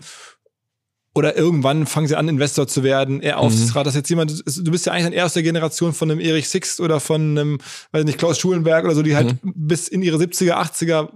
oder 1.16 1.36
irgendwann 1.38 1.86
fangen 1.86 2.08
sie 2.08 2.16
an, 2.16 2.28
Investor 2.28 2.68
zu 2.68 2.84
werden, 2.84 3.22
eher 3.22 3.36
Mhm. 3.38 3.42
Aufsichtsrat. 3.44 3.86
Das 3.86 3.94
ist 3.94 4.00
jetzt 4.00 4.10
jemand, 4.10 4.32
du 4.32 4.72
bist 4.72 4.86
ja 4.86 4.94
eigentlich 4.94 5.06
dann 5.06 5.14
eher 5.14 5.26
aus 5.26 5.34
der 5.34 5.44
Generation 5.44 5.94
von 5.94 6.10
einem 6.10 6.20
Erich 6.20 6.48
Sixt 6.50 6.80
oder 6.80 7.00
von 7.00 7.22
einem, 7.38 7.58
weiß 7.92 8.04
nicht, 8.06 8.18
Klaus 8.18 8.40
Schulenberg 8.40 8.86
oder 8.86 8.96
so, 8.96 9.02
die 9.04 9.16
halt 9.16 9.44
Mhm. 9.44 9.54
bis 9.56 9.88
in 9.88 10.02
ihre 10.02 10.18
70er, 10.18 10.58
80er, 10.58 11.10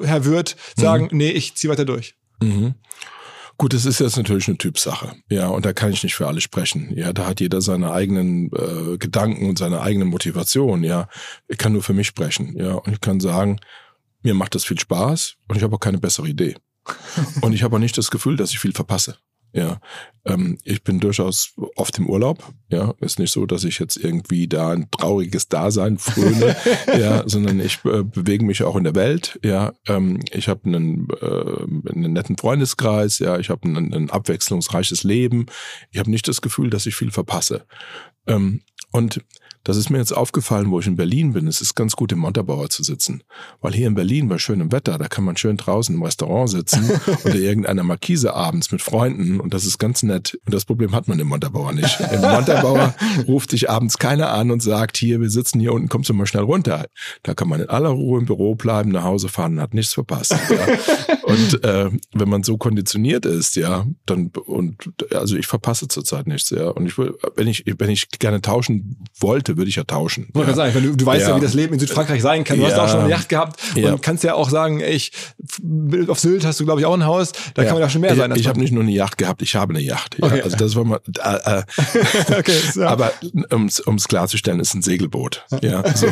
Herr 0.00 0.24
Wirt, 0.24 0.56
sagen, 0.76 1.08
nee, 1.12 1.30
ich 1.30 1.54
zieh 1.54 1.68
weiter 1.68 1.84
durch. 1.84 2.14
Mhm. 2.40 2.74
Gut, 3.58 3.74
das 3.74 3.84
ist 3.84 4.00
jetzt 4.00 4.16
natürlich 4.16 4.48
eine 4.48 4.58
Typsache. 4.58 5.14
Ja, 5.28 5.48
und 5.48 5.64
da 5.64 5.72
kann 5.72 5.92
ich 5.92 6.02
nicht 6.02 6.14
für 6.14 6.26
alle 6.26 6.40
sprechen. 6.40 6.92
Ja, 6.96 7.12
da 7.12 7.26
hat 7.26 7.40
jeder 7.40 7.60
seine 7.60 7.92
eigenen 7.92 8.50
äh, 8.52 8.98
Gedanken 8.98 9.48
und 9.48 9.58
seine 9.58 9.82
eigene 9.82 10.04
Motivation. 10.04 10.82
Ja, 10.82 11.08
ich 11.48 11.58
kann 11.58 11.72
nur 11.72 11.82
für 11.82 11.92
mich 11.92 12.06
sprechen. 12.06 12.56
Ja, 12.58 12.74
und 12.74 12.92
ich 12.92 13.00
kann 13.00 13.20
sagen, 13.20 13.60
mir 14.22 14.34
macht 14.34 14.54
das 14.54 14.64
viel 14.64 14.80
Spaß 14.80 15.36
und 15.48 15.56
ich 15.56 15.62
habe 15.62 15.76
auch 15.76 15.80
keine 15.80 15.98
bessere 15.98 16.28
Idee. 16.28 16.56
und 17.42 17.52
ich 17.52 17.62
habe 17.62 17.76
auch 17.76 17.80
nicht 17.80 17.96
das 17.96 18.10
Gefühl, 18.10 18.36
dass 18.36 18.50
ich 18.50 18.58
viel 18.58 18.72
verpasse. 18.72 19.16
Ja, 19.54 19.80
ähm, 20.24 20.58
ich 20.64 20.82
bin 20.82 20.98
durchaus 21.00 21.54
oft 21.76 21.98
im 21.98 22.08
Urlaub. 22.08 22.52
Ja, 22.70 22.94
ist 23.00 23.18
nicht 23.18 23.32
so, 23.32 23.44
dass 23.44 23.64
ich 23.64 23.78
jetzt 23.78 23.96
irgendwie 23.96 24.48
da 24.48 24.70
ein 24.70 24.90
trauriges 24.90 25.48
Dasein 25.48 25.98
fröne, 25.98 26.56
ja, 26.86 27.28
sondern 27.28 27.60
ich 27.60 27.84
äh, 27.84 28.02
bewege 28.02 28.44
mich 28.44 28.62
auch 28.62 28.76
in 28.76 28.84
der 28.84 28.94
Welt. 28.94 29.38
Ja, 29.44 29.72
ähm, 29.86 30.20
ich 30.30 30.48
habe 30.48 30.64
einen, 30.64 31.08
äh, 31.20 31.90
einen 31.92 32.12
netten 32.14 32.38
Freundeskreis. 32.38 33.18
Ja, 33.18 33.38
ich 33.38 33.50
habe 33.50 33.68
ein, 33.68 33.92
ein 33.92 34.10
abwechslungsreiches 34.10 35.04
Leben. 35.04 35.46
Ich 35.90 35.98
habe 35.98 36.10
nicht 36.10 36.28
das 36.28 36.40
Gefühl, 36.40 36.70
dass 36.70 36.86
ich 36.86 36.94
viel 36.94 37.10
verpasse. 37.10 37.66
Ähm, 38.26 38.62
und 38.90 39.22
das 39.64 39.76
ist 39.76 39.90
mir 39.90 39.98
jetzt 39.98 40.12
aufgefallen, 40.12 40.70
wo 40.70 40.80
ich 40.80 40.86
in 40.86 40.96
Berlin 40.96 41.32
bin. 41.32 41.46
Es 41.46 41.60
ist 41.60 41.74
ganz 41.74 41.94
gut, 41.94 42.12
im 42.12 42.18
Montabaur 42.18 42.68
zu 42.70 42.82
sitzen. 42.82 43.22
Weil 43.60 43.72
hier 43.72 43.86
in 43.86 43.94
Berlin 43.94 44.28
bei 44.28 44.38
schönem 44.38 44.72
Wetter, 44.72 44.98
da 44.98 45.08
kann 45.08 45.24
man 45.24 45.36
schön 45.36 45.56
draußen 45.56 45.94
im 45.94 46.02
Restaurant 46.02 46.50
sitzen 46.50 46.90
oder 47.24 47.34
irgendeiner 47.34 47.82
Markise 47.82 48.34
abends 48.34 48.72
mit 48.72 48.82
Freunden 48.82 49.40
und 49.40 49.54
das 49.54 49.64
ist 49.64 49.78
ganz 49.78 50.02
nett. 50.02 50.38
Und 50.44 50.54
das 50.54 50.64
Problem 50.64 50.92
hat 50.92 51.08
man 51.08 51.18
im 51.18 51.28
Montabaur 51.28 51.72
nicht. 51.72 51.98
Im 52.12 52.20
Montabaur 52.20 52.94
ruft 53.28 53.52
dich 53.52 53.70
abends 53.70 53.98
keiner 53.98 54.32
an 54.32 54.50
und 54.50 54.62
sagt, 54.62 54.96
hier, 54.96 55.20
wir 55.20 55.30
sitzen 55.30 55.60
hier 55.60 55.72
unten, 55.72 55.88
kommst 55.88 56.10
du 56.10 56.14
mal 56.14 56.26
schnell 56.26 56.44
runter. 56.44 56.86
Da 57.22 57.34
kann 57.34 57.48
man 57.48 57.60
in 57.60 57.68
aller 57.68 57.90
Ruhe 57.90 58.20
im 58.20 58.26
Büro 58.26 58.54
bleiben, 58.54 58.90
nach 58.90 59.04
Hause 59.04 59.28
fahren 59.28 59.54
und 59.54 59.60
hat 59.60 59.74
nichts 59.74 59.94
verpasst. 59.94 60.32
Ja. 60.32 61.12
Und 61.22 61.64
äh, 61.64 61.90
wenn 62.12 62.28
man 62.28 62.42
so 62.42 62.58
konditioniert 62.58 63.24
ist, 63.24 63.56
ja, 63.56 63.86
dann 64.06 64.30
und 64.46 64.92
also 65.12 65.36
ich 65.36 65.46
verpasse 65.46 65.88
zurzeit 65.88 66.26
nichts, 66.26 66.50
ja. 66.50 66.68
Und 66.68 66.86
ich 66.86 66.98
will, 66.98 67.16
wenn 67.36 67.46
ich, 67.46 67.64
wenn 67.78 67.88
ich 67.88 68.08
gerne 68.18 68.42
tauschen 68.42 68.98
wollte, 69.18 69.51
würde 69.56 69.68
ich 69.68 69.76
ja 69.76 69.84
tauschen. 69.84 70.28
Wollte 70.32 70.50
ja. 70.50 70.56
sagen, 70.56 70.72
du, 70.82 70.96
du 70.96 71.06
weißt 71.06 71.22
ja. 71.22 71.28
Ja. 71.30 71.36
wie 71.36 71.40
das 71.40 71.54
Leben 71.54 71.74
in 71.74 71.80
Südfrankreich 71.80 72.22
sein 72.22 72.44
kann. 72.44 72.58
Du 72.58 72.64
hast 72.64 72.72
Ja. 72.72 72.84
auch 72.84 72.88
schon 72.88 73.00
eine 73.00 73.10
Yacht 73.10 73.28
gehabt 73.28 73.60
und 73.76 74.02
kannst 74.02 74.24
ja 74.24 74.34
auch 74.34 74.50
sagen, 74.50 74.80
ey, 74.80 74.94
ich 74.94 75.12
auf 76.08 76.18
Sylt 76.18 76.44
hast 76.44 76.60
du 76.60 76.64
glaube 76.64 76.80
ich 76.80 76.86
auch 76.86 76.94
ein 76.94 77.04
Haus, 77.04 77.32
da 77.54 77.64
kann 77.64 77.74
man 77.74 77.82
ja 77.82 77.90
schon 77.90 78.00
mehr 78.00 78.12
ich, 78.12 78.18
sein. 78.18 78.32
Ich 78.36 78.46
habe 78.46 78.58
nicht 78.58 78.72
nur 78.72 78.82
eine 78.82 78.92
Yacht 78.92 79.18
gehabt, 79.18 79.42
ich 79.42 79.54
habe 79.54 79.74
eine 79.74 79.82
Yacht. 79.82 80.16
Okay. 80.20 80.42
Also 80.42 80.56
das 80.56 80.76
war 80.76 80.84
mal. 80.84 81.00
Äh, 81.18 81.58
äh, 81.58 81.62
okay, 82.38 82.56
so. 82.72 82.82
Aber 82.84 83.12
ums 83.50 83.80
ums 83.86 84.08
klarzustellen, 84.08 84.60
ist 84.60 84.74
ein 84.74 84.82
Segelboot. 84.82 85.44
Ja, 85.62 85.84
so. 85.96 86.08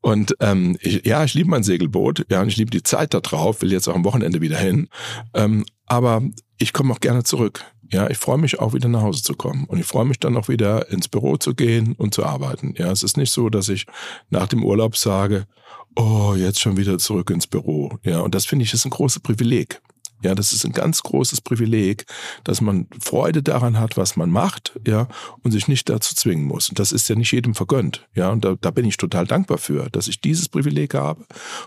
Und 0.00 0.34
ähm, 0.40 0.76
ich, 0.80 1.06
ja, 1.06 1.24
ich 1.24 1.34
liebe 1.34 1.50
mein 1.50 1.62
Segelboot. 1.62 2.26
Ja, 2.30 2.42
und 2.42 2.48
ich 2.48 2.56
liebe 2.56 2.70
die 2.70 2.82
Zeit 2.82 3.14
da 3.14 3.20
drauf. 3.20 3.62
Will 3.62 3.72
jetzt 3.72 3.88
auch 3.88 3.94
am 3.94 4.04
Wochenende 4.04 4.40
wieder 4.40 4.58
hin. 4.58 4.88
Ähm, 5.34 5.64
aber 5.86 6.22
ich 6.58 6.72
komme 6.72 6.92
auch 6.92 7.00
gerne 7.00 7.24
zurück. 7.24 7.64
Ja, 7.92 8.08
ich 8.08 8.18
freue 8.18 8.38
mich 8.38 8.60
auch 8.60 8.72
wieder 8.72 8.88
nach 8.88 9.02
Hause 9.02 9.22
zu 9.22 9.34
kommen 9.34 9.64
und 9.64 9.78
ich 9.78 9.86
freue 9.86 10.04
mich 10.04 10.20
dann 10.20 10.36
auch 10.36 10.48
wieder 10.48 10.90
ins 10.90 11.08
Büro 11.08 11.36
zu 11.36 11.54
gehen 11.54 11.94
und 11.94 12.14
zu 12.14 12.24
arbeiten. 12.24 12.74
Ja, 12.76 12.90
es 12.92 13.02
ist 13.02 13.16
nicht 13.16 13.32
so, 13.32 13.48
dass 13.48 13.68
ich 13.68 13.86
nach 14.30 14.46
dem 14.46 14.64
Urlaub 14.64 14.96
sage, 14.96 15.46
oh, 15.96 16.34
jetzt 16.36 16.60
schon 16.60 16.76
wieder 16.76 16.98
zurück 16.98 17.30
ins 17.30 17.48
Büro. 17.48 17.98
Ja, 18.04 18.20
und 18.20 18.34
das 18.34 18.46
finde 18.46 18.64
ich 18.64 18.72
ist 18.72 18.84
ein 18.84 18.90
großes 18.90 19.22
Privileg. 19.22 19.80
Ja, 20.22 20.34
das 20.34 20.52
ist 20.52 20.64
ein 20.64 20.72
ganz 20.72 21.02
großes 21.02 21.40
Privileg, 21.40 22.04
dass 22.44 22.60
man 22.60 22.86
Freude 23.00 23.42
daran 23.42 23.78
hat, 23.78 23.96
was 23.96 24.16
man 24.16 24.30
macht, 24.30 24.78
ja, 24.86 25.08
und 25.42 25.52
sich 25.52 25.68
nicht 25.68 25.88
dazu 25.88 26.14
zwingen 26.14 26.44
muss. 26.44 26.68
Und 26.68 26.78
das 26.78 26.92
ist 26.92 27.08
ja 27.08 27.14
nicht 27.14 27.32
jedem 27.32 27.54
vergönnt, 27.54 28.06
ja, 28.14 28.30
und 28.30 28.44
da, 28.44 28.56
da 28.60 28.70
bin 28.70 28.84
ich 28.84 28.96
total 28.96 29.26
dankbar 29.26 29.58
für, 29.58 29.88
dass 29.90 30.08
ich 30.08 30.20
dieses 30.20 30.48
Privileg 30.48 30.94
habe 30.94 31.24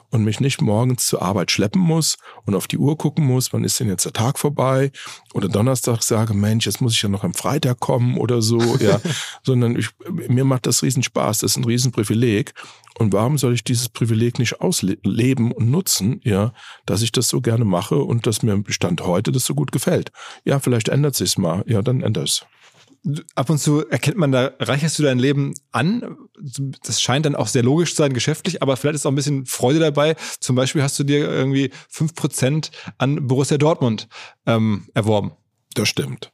und 0.09 0.23
mich 0.23 0.39
nicht 0.39 0.61
morgens 0.61 1.07
zur 1.07 1.21
Arbeit 1.21 1.51
schleppen 1.51 1.81
muss 1.81 2.17
und 2.45 2.55
auf 2.55 2.67
die 2.67 2.77
Uhr 2.77 2.97
gucken 2.97 3.25
muss, 3.25 3.53
wann 3.53 3.63
ist 3.63 3.79
denn 3.79 3.87
jetzt 3.87 4.05
der 4.05 4.13
Tag 4.13 4.37
vorbei 4.37 4.91
oder 5.33 5.49
Donnerstag 5.49 6.03
sage, 6.03 6.33
Mensch, 6.33 6.65
jetzt 6.65 6.81
muss 6.81 6.93
ich 6.93 7.01
ja 7.01 7.09
noch 7.09 7.23
am 7.23 7.33
Freitag 7.33 7.79
kommen 7.79 8.17
oder 8.17 8.41
so, 8.41 8.59
ja, 8.77 8.99
sondern 9.43 9.75
ich, 9.75 9.89
mir 10.27 10.45
macht 10.45 10.67
das 10.67 10.83
riesen 10.83 11.03
Spaß, 11.03 11.39
das 11.39 11.51
ist 11.51 11.57
ein 11.57 11.65
riesen 11.65 11.91
Privileg. 11.91 12.53
Und 12.99 13.11
warum 13.11 13.37
soll 13.39 13.53
ich 13.53 13.63
dieses 13.63 13.89
Privileg 13.89 14.37
nicht 14.37 14.61
ausleben 14.61 15.51
und 15.51 15.71
nutzen, 15.71 16.21
ja, 16.23 16.53
dass 16.85 17.01
ich 17.01 17.11
das 17.11 17.27
so 17.27 17.41
gerne 17.41 17.65
mache 17.65 17.97
und 17.97 18.27
dass 18.27 18.42
mir 18.43 18.53
im 18.53 18.63
Bestand 18.63 19.01
heute 19.01 19.31
das 19.31 19.45
so 19.45 19.55
gut 19.55 19.71
gefällt? 19.71 20.11
Ja, 20.43 20.59
vielleicht 20.59 20.89
ändert 20.89 21.15
sich's 21.15 21.37
mal. 21.37 21.63
Ja, 21.67 21.81
dann 21.81 22.01
ändert 22.01 22.27
es. 22.27 22.45
ab 23.35 23.49
und 23.49 23.57
zu 23.57 23.87
erkennt 23.87 24.17
man 24.17 24.31
da, 24.31 24.51
reicherst 24.59 24.97
du 24.99 25.03
dein 25.03 25.19
Leben 25.19 25.53
an. 25.71 26.17
Das 26.85 27.01
scheint 27.01 27.25
dann 27.25 27.35
auch 27.35 27.47
sehr 27.47 27.63
logisch 27.63 27.91
zu 27.91 28.01
sein, 28.01 28.13
geschäftlich, 28.13 28.61
aber 28.61 28.77
vielleicht 28.77 28.95
ist 28.95 29.05
auch 29.05 29.11
ein 29.11 29.15
bisschen 29.15 29.45
Freude 29.45 29.79
dabei. 29.79 30.15
Zum 30.39 30.55
Beispiel 30.55 30.83
hast 30.83 30.97
du 30.99 31.03
dir 31.03 31.29
irgendwie 31.29 31.71
fünf 31.89 32.15
Prozent 32.15 32.71
an 32.97 33.27
Borussia 33.27 33.57
Dortmund 33.57 34.07
ähm, 34.45 34.87
erworben. 34.93 35.33
Das 35.73 35.89
stimmt. 35.89 36.31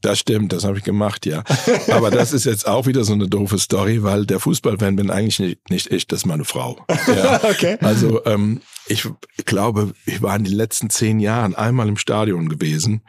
Das 0.00 0.20
stimmt, 0.20 0.52
das 0.52 0.64
habe 0.64 0.78
ich 0.78 0.84
gemacht, 0.84 1.26
ja. 1.26 1.42
Aber 1.90 2.10
das 2.10 2.32
ist 2.32 2.44
jetzt 2.44 2.68
auch 2.68 2.86
wieder 2.86 3.04
so 3.04 3.12
eine 3.12 3.28
doofe 3.28 3.58
Story, 3.58 4.02
weil 4.02 4.26
der 4.26 4.38
Fußballfan 4.38 4.96
bin 4.96 5.10
eigentlich 5.10 5.40
nicht, 5.40 5.70
nicht 5.70 5.90
ich, 5.90 6.06
das 6.06 6.20
ist 6.20 6.26
meine 6.26 6.44
Frau. 6.44 6.84
Ja. 7.06 7.40
Okay. 7.48 7.78
Also 7.80 8.24
ähm, 8.26 8.60
ich 8.86 9.08
glaube, 9.44 9.92
ich 10.06 10.22
war 10.22 10.36
in 10.36 10.44
den 10.44 10.52
letzten 10.52 10.90
zehn 10.90 11.18
Jahren 11.18 11.54
einmal 11.54 11.88
im 11.88 11.96
Stadion 11.96 12.48
gewesen 12.48 13.02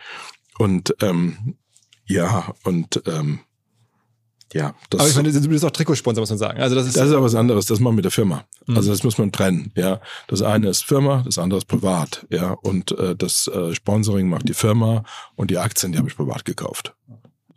und 0.57 0.95
ähm, 1.02 1.57
ja 2.06 2.53
und 2.64 3.03
ähm, 3.06 3.40
ja, 4.53 4.73
das, 4.89 5.01
Aber 5.01 5.09
ich 5.09 5.15
meine, 5.15 5.31
du 5.31 5.47
bist 5.47 5.63
auch 5.63 5.71
Trikotsponsor, 5.71 6.21
muss 6.21 6.30
man 6.30 6.39
sagen. 6.39 6.59
Also 6.59 6.76
das 6.76 6.88
ist, 6.88 6.97
das 6.97 7.07
ist 7.07 7.13
aber 7.13 7.26
was 7.26 7.35
anderes, 7.35 7.67
das 7.67 7.80
machen 7.80 7.93
wir 7.93 7.97
mit 7.97 8.05
der 8.05 8.11
Firma. 8.11 8.45
Mhm. 8.65 8.77
Also 8.77 8.89
das 8.91 9.03
muss 9.03 9.17
man 9.17 9.31
trennen, 9.31 9.71
ja. 9.76 10.01
Das 10.27 10.41
eine 10.41 10.69
ist 10.69 10.85
Firma, 10.85 11.23
das 11.26 11.38
andere 11.38 11.59
ist 11.59 11.67
privat, 11.67 12.26
ja. 12.30 12.51
Und 12.51 12.91
äh, 12.97 13.15
das 13.15 13.47
äh, 13.47 13.73
Sponsoring 13.76 14.27
macht 14.27 14.49
die 14.49 14.53
Firma 14.53 15.03
und 15.35 15.51
die 15.51 15.57
Aktien, 15.57 15.91
die 15.91 15.97
habe 15.97 16.09
ich 16.09 16.15
privat 16.15 16.45
gekauft. 16.45 16.95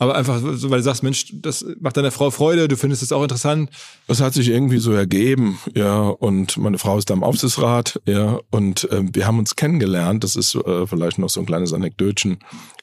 Aber 0.02 0.16
einfach, 0.16 0.40
so, 0.54 0.68
weil 0.70 0.78
du 0.78 0.82
sagst, 0.82 1.04
Mensch, 1.04 1.26
das 1.32 1.64
macht 1.80 1.96
deiner 1.96 2.10
Frau 2.10 2.32
Freude, 2.32 2.66
du 2.66 2.76
findest 2.76 3.04
es 3.04 3.12
auch 3.12 3.22
interessant. 3.22 3.70
Das 4.08 4.20
hat 4.20 4.34
sich 4.34 4.48
irgendwie 4.48 4.78
so 4.78 4.92
ergeben, 4.92 5.60
ja. 5.76 6.08
Und 6.08 6.56
meine 6.56 6.78
Frau 6.78 6.98
ist 6.98 7.08
da 7.08 7.14
im 7.14 7.22
Aufsichtsrat, 7.22 8.00
ja. 8.04 8.40
Und 8.50 8.90
äh, 8.90 9.02
wir 9.12 9.28
haben 9.28 9.38
uns 9.38 9.54
kennengelernt. 9.54 10.24
Das 10.24 10.34
ist 10.34 10.56
äh, 10.56 10.88
vielleicht 10.88 11.20
noch 11.20 11.28
so 11.28 11.38
ein 11.38 11.46
kleines 11.46 11.72
Anekdötchen 11.72 12.38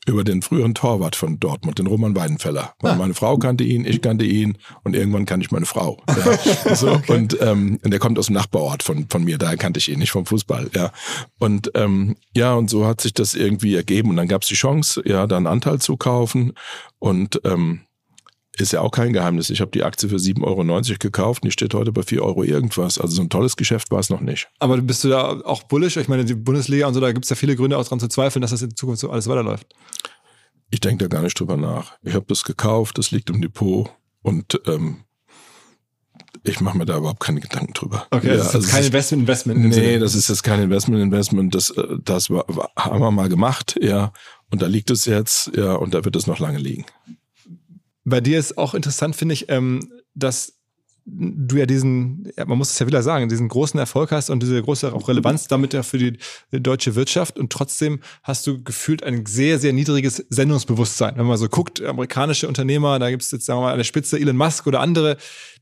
über 0.08 0.24
den 0.24 0.42
früheren 0.42 0.74
Torwart 0.74 1.16
von 1.16 1.40
Dortmund, 1.40 1.78
den 1.78 1.88
Roman 1.88 2.16
Weidenfeller. 2.16 2.74
Weil 2.80 2.96
Meine 2.96 3.14
Frau 3.14 3.38
kannte 3.38 3.64
ihn, 3.64 3.86
ich 3.86 4.02
kannte 4.02 4.26
ihn 4.26 4.58
und 4.84 4.96
irgendwann 4.96 5.26
kannte 5.26 5.46
ich 5.46 5.52
meine 5.52 5.66
Frau. 5.66 6.02
Ja. 6.08 6.76
So, 6.76 7.02
und, 7.08 7.38
ähm, 7.42 7.80
der 7.84 8.00
kommt 8.00 8.18
aus 8.18 8.28
dem 8.28 8.36
Nachbarort 8.36 8.84
von, 8.84 9.08
von 9.10 9.24
mir, 9.24 9.38
daher 9.38 9.58
kannte 9.58 9.80
ich 9.80 9.90
ihn, 9.90 10.00
nicht 10.00 10.12
vom 10.12 10.26
Fußball. 10.26 10.70
Ja. 10.74 10.92
Und 11.40 11.72
ähm, 11.76 12.16
ja, 12.36 12.54
und 12.54 12.70
so 12.70 12.86
hat 12.86 13.02
sich 13.02 13.14
das 13.14 13.34
irgendwie 13.34 13.76
ergeben. 13.76 14.10
Und 14.10 14.16
dann 14.16 14.28
gab 14.28 14.44
es 14.44 14.48
die 14.48 14.56
Chance, 14.56 15.02
ja, 15.06 15.28
da 15.28 15.36
einen 15.36 15.48
Anteil 15.48 15.80
zu 15.80 15.98
kaufen. 15.98 16.54
Und 17.00 17.42
ähm, 17.46 17.82
ist 18.58 18.74
ja 18.74 18.82
auch 18.82 18.92
kein 18.92 19.14
Geheimnis. 19.14 19.50
Ich 19.50 19.62
habe 19.62 19.72
die 19.72 19.84
Aktie 19.84 20.10
für 20.10 20.18
7,90 20.18 20.44
Euro 20.44 20.98
gekauft 21.00 21.44
und 21.44 21.48
die 21.48 21.52
steht 21.52 21.74
heute 21.74 21.92
bei 21.92 22.04
4 22.04 22.22
Euro 22.24 22.44
irgendwas. 22.44 23.00
Also 23.00 23.16
so 23.16 23.22
ein 23.22 23.30
tolles 23.30 23.56
Geschäft 23.56 23.92
war 23.92 24.00
es 24.00 24.10
noch 24.10 24.20
nicht. 24.20 24.50
Aber 24.60 24.78
bist 24.82 25.04
du 25.04 25.10
da 25.10 25.40
auch 25.42 25.64
bullish? 25.64 25.98
Ich 25.98 26.08
meine, 26.08 26.26
die 26.26 26.36
Bundesliga 26.36 26.88
und 26.88 26.94
so, 26.94 27.00
da 27.00 27.12
gibt 27.12 27.26
es 27.26 27.30
ja 27.30 27.36
viele 27.36 27.56
Gründe 27.56 27.78
auch 27.78 27.84
daran 27.84 28.00
zu 28.00 28.08
zweifeln, 28.08 28.42
dass 28.42 28.52
das 28.52 28.62
in 28.62 28.76
Zukunft 28.76 29.02
so 29.02 29.10
alles 29.10 29.28
weiterläuft. 29.28 29.68
Ich 30.72 30.82
denke 30.82 31.06
da 31.06 31.08
gar 31.08 31.24
nicht 31.24 31.40
drüber 31.40 31.58
nach. 31.58 31.98
Ich 32.04 32.14
habe 32.14 32.26
das 32.28 32.44
gekauft, 32.44 32.98
das 32.98 33.12
liegt 33.12 33.30
im 33.30 33.42
Depot 33.42 33.90
und 34.22 34.62
ähm, 34.68 35.04
ich 36.44 36.62
mache 36.62 36.78
mir 36.78 36.86
da 36.86 36.98
überhaupt 36.98 37.20
keine 37.20 37.40
Gedanken 37.40 37.74
drüber. 37.74 38.08
Okay, 38.12 38.28
ja, 38.30 38.38
das 38.38 38.48
ist 38.48 38.56
also 38.56 38.70
kein 38.70 38.84
Investment, 38.86 39.22
Investment. 39.22 39.60
Nee, 39.60 39.72
Sinne. 39.74 40.00
das 40.00 40.16
ist 40.16 40.30
jetzt 40.30 40.44
kein 40.44 40.62
Investment, 40.62 41.02
Investment. 41.02 41.56
Das, 41.56 41.70
äh, 41.72 41.98
das 42.04 42.30
war, 42.30 42.46
war, 42.48 42.72
haben 42.78 43.00
wir 43.00 43.12
mal 43.12 43.30
gemacht, 43.30 43.78
ja. 43.82 44.12
Und 44.52 44.62
da 44.62 44.68
liegt 44.68 44.90
es 44.90 45.06
jetzt, 45.06 45.52
ja, 45.56 45.74
und 45.74 45.94
da 45.94 46.06
wird 46.06 46.16
es 46.16 46.28
noch 46.28 46.40
lange 46.40 46.58
liegen. 46.58 46.86
Bei 48.04 48.22
dir 48.22 48.40
ist 48.40 48.58
auch 48.58 48.74
interessant, 48.74 49.16
finde 49.16 49.34
ich, 49.34 49.50
ähm, 49.50 49.92
dass 50.16 50.60
du 51.12 51.58
ja 51.58 51.66
diesen, 51.66 52.32
man 52.46 52.58
muss 52.58 52.72
es 52.72 52.80
ja 52.80 52.88
wieder 52.88 53.02
sagen, 53.02 53.30
diesen 53.30 53.48
großen 53.48 53.80
Erfolg 53.80 54.12
hast 54.12 54.30
und 54.30 54.44
diese 54.44 54.62
große 54.62 54.94
auch 54.94 55.08
Relevanz 55.08 55.48
damit 55.48 55.74
ja 55.74 55.84
für 55.84 55.98
die 55.98 56.18
deutsche 56.52 56.96
Wirtschaft 56.96 57.40
und 57.40 57.52
trotzdem 57.52 58.00
hast 58.24 58.46
du 58.46 58.64
gefühlt 58.64 59.04
ein 59.04 59.26
sehr, 59.26 59.60
sehr 59.60 59.74
niedriges 59.74 60.26
Sendungsbewusstsein. 60.30 61.18
Wenn 61.18 61.26
man 61.26 61.38
so 61.38 61.50
guckt, 61.50 61.82
amerikanische 61.82 62.48
Unternehmer, 62.48 63.00
da 63.00 63.10
gibt 63.10 63.24
es 63.24 63.32
jetzt, 63.32 63.46
sagen 63.46 63.60
wir 63.60 63.64
mal, 63.64 63.72
an 63.72 63.78
der 63.78 63.86
Spitze 63.86 64.20
Elon 64.20 64.38
Musk 64.38 64.68
oder 64.68 64.82
andere, 64.82 65.18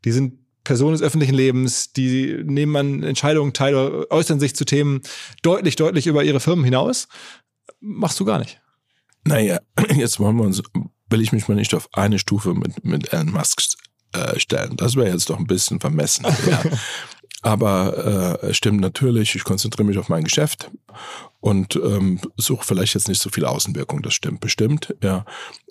die 0.06 0.12
sind 0.12 0.34
Personen 0.68 0.92
des 0.92 1.02
öffentlichen 1.02 1.34
Lebens, 1.34 1.94
die 1.94 2.44
nehmen 2.44 2.76
an 2.76 3.04
Entscheidungen 3.04 3.54
teil, 3.54 3.74
oder 3.74 4.12
äußern 4.12 4.40
sich 4.42 4.54
zu 4.54 4.66
Themen 4.66 5.02
deutlich, 5.42 5.78
deutlich 5.78 6.08
über 6.08 6.26
ihre 6.26 6.42
Firmen 6.42 6.66
hinaus. 6.66 7.08
Machst 7.80 8.20
du 8.20 8.26
gar 8.26 8.38
nicht. 8.38 8.60
Naja, 9.24 9.60
jetzt 9.96 10.20
wollen 10.20 10.36
wir 10.36 10.44
uns, 10.44 10.62
will 11.10 11.22
ich 11.22 11.32
mich 11.32 11.48
mal 11.48 11.56
nicht 11.56 11.74
auf 11.74 11.88
eine 11.94 12.20
Stufe 12.20 12.54
mit, 12.54 12.84
mit 12.84 13.14
Elon 13.14 13.32
Musk 13.32 13.62
äh, 14.12 14.38
stellen. 14.40 14.76
Das 14.76 14.98
wäre 14.98 15.10
jetzt 15.10 15.30
doch 15.30 15.40
ein 15.40 15.48
bisschen 15.48 15.80
vermessen. 15.80 16.26
ja. 16.50 16.62
Aber 17.44 18.42
äh, 18.44 18.54
stimmt 18.54 18.82
natürlich, 18.82 19.36
ich 19.36 19.46
konzentriere 19.46 19.88
mich 19.88 19.98
auf 19.98 20.10
mein 20.10 20.26
Geschäft 20.26 20.70
und 21.40 21.78
ähm, 21.78 22.20
suche 22.36 22.66
vielleicht 22.66 22.94
jetzt 22.94 23.08
nicht 23.08 23.22
so 23.22 23.30
viel 23.30 23.46
Außenwirkung. 23.46 24.02
Das 24.02 24.16
stimmt 24.16 24.42
bestimmt, 24.42 24.94
ja. 25.02 25.24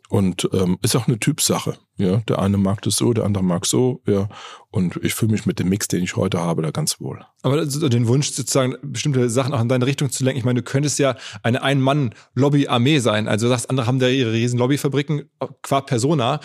Und 0.08 0.48
ähm, 0.52 0.78
ist 0.82 0.96
auch 0.96 1.08
eine 1.08 1.18
Typsache. 1.18 1.76
Ja, 1.98 2.18
der 2.28 2.40
eine 2.40 2.58
mag 2.58 2.82
das 2.82 2.96
so, 2.96 3.14
der 3.14 3.24
andere 3.24 3.42
mag 3.42 3.64
so, 3.64 4.02
ja. 4.06 4.28
Und 4.70 5.00
ich 5.02 5.14
fühle 5.14 5.32
mich 5.32 5.46
mit 5.46 5.58
dem 5.58 5.70
Mix, 5.70 5.88
den 5.88 6.02
ich 6.02 6.16
heute 6.16 6.38
habe, 6.38 6.60
da 6.60 6.70
ganz 6.70 7.00
wohl. 7.00 7.24
Aber 7.42 7.64
den 7.64 8.06
Wunsch, 8.06 8.30
sozusagen 8.30 8.76
bestimmte 8.82 9.30
Sachen 9.30 9.54
auch 9.54 9.62
in 9.62 9.68
deine 9.70 9.86
Richtung 9.86 10.10
zu 10.10 10.22
lenken. 10.22 10.38
Ich 10.38 10.44
meine, 10.44 10.62
du 10.62 10.70
könntest 10.70 10.98
ja 10.98 11.16
eine 11.42 11.62
Ein-Mann-Lobby-Armee 11.62 12.98
sein. 12.98 13.28
Also 13.28 13.46
du 13.46 13.50
sagst, 13.50 13.70
andere 13.70 13.86
haben 13.86 13.98
da 13.98 14.08
ihre 14.08 14.32
riesen 14.32 14.58
Lobbyfabriken. 14.58 15.30
Qua 15.62 15.80
Persona 15.80 16.40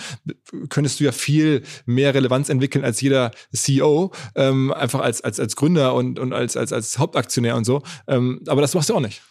könntest 0.69 1.01
du 1.01 1.03
ja 1.03 1.11
viel 1.11 1.63
mehr 1.85 2.13
Relevanz 2.13 2.47
entwickeln 2.47 2.85
als 2.85 3.01
jeder 3.01 3.31
CEO, 3.51 4.13
ähm, 4.35 4.71
einfach 4.71 5.01
als, 5.01 5.21
als, 5.21 5.39
als 5.39 5.57
Gründer 5.57 5.93
und, 5.93 6.17
und 6.17 6.31
als, 6.31 6.55
als, 6.55 6.71
als 6.71 6.97
Hauptaktionär 6.97 7.57
und 7.57 7.65
so. 7.65 7.83
Ähm, 8.07 8.41
aber 8.47 8.61
das 8.61 8.73
machst 8.73 8.89
du 8.89 8.95
auch 8.95 9.01
nicht. 9.01 9.21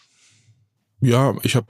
Ja, 1.01 1.35
ich 1.43 1.57
habe 1.57 1.69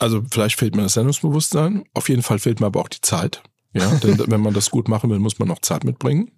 also 0.00 0.22
vielleicht 0.30 0.58
fehlt 0.58 0.74
mir 0.74 0.82
das 0.82 0.94
Sendungsbewusstsein. 0.94 1.84
Auf 1.94 2.08
jeden 2.08 2.22
Fall 2.22 2.38
fehlt 2.38 2.60
mir 2.60 2.66
aber 2.66 2.80
auch 2.80 2.88
die 2.88 3.00
Zeit. 3.00 3.42
Ja, 3.72 3.86
denn 4.02 4.18
wenn 4.26 4.40
man 4.40 4.54
das 4.54 4.70
gut 4.70 4.88
machen 4.88 5.10
will, 5.10 5.18
muss 5.18 5.38
man 5.38 5.48
noch 5.48 5.60
Zeit 5.60 5.84
mitbringen. 5.84 6.30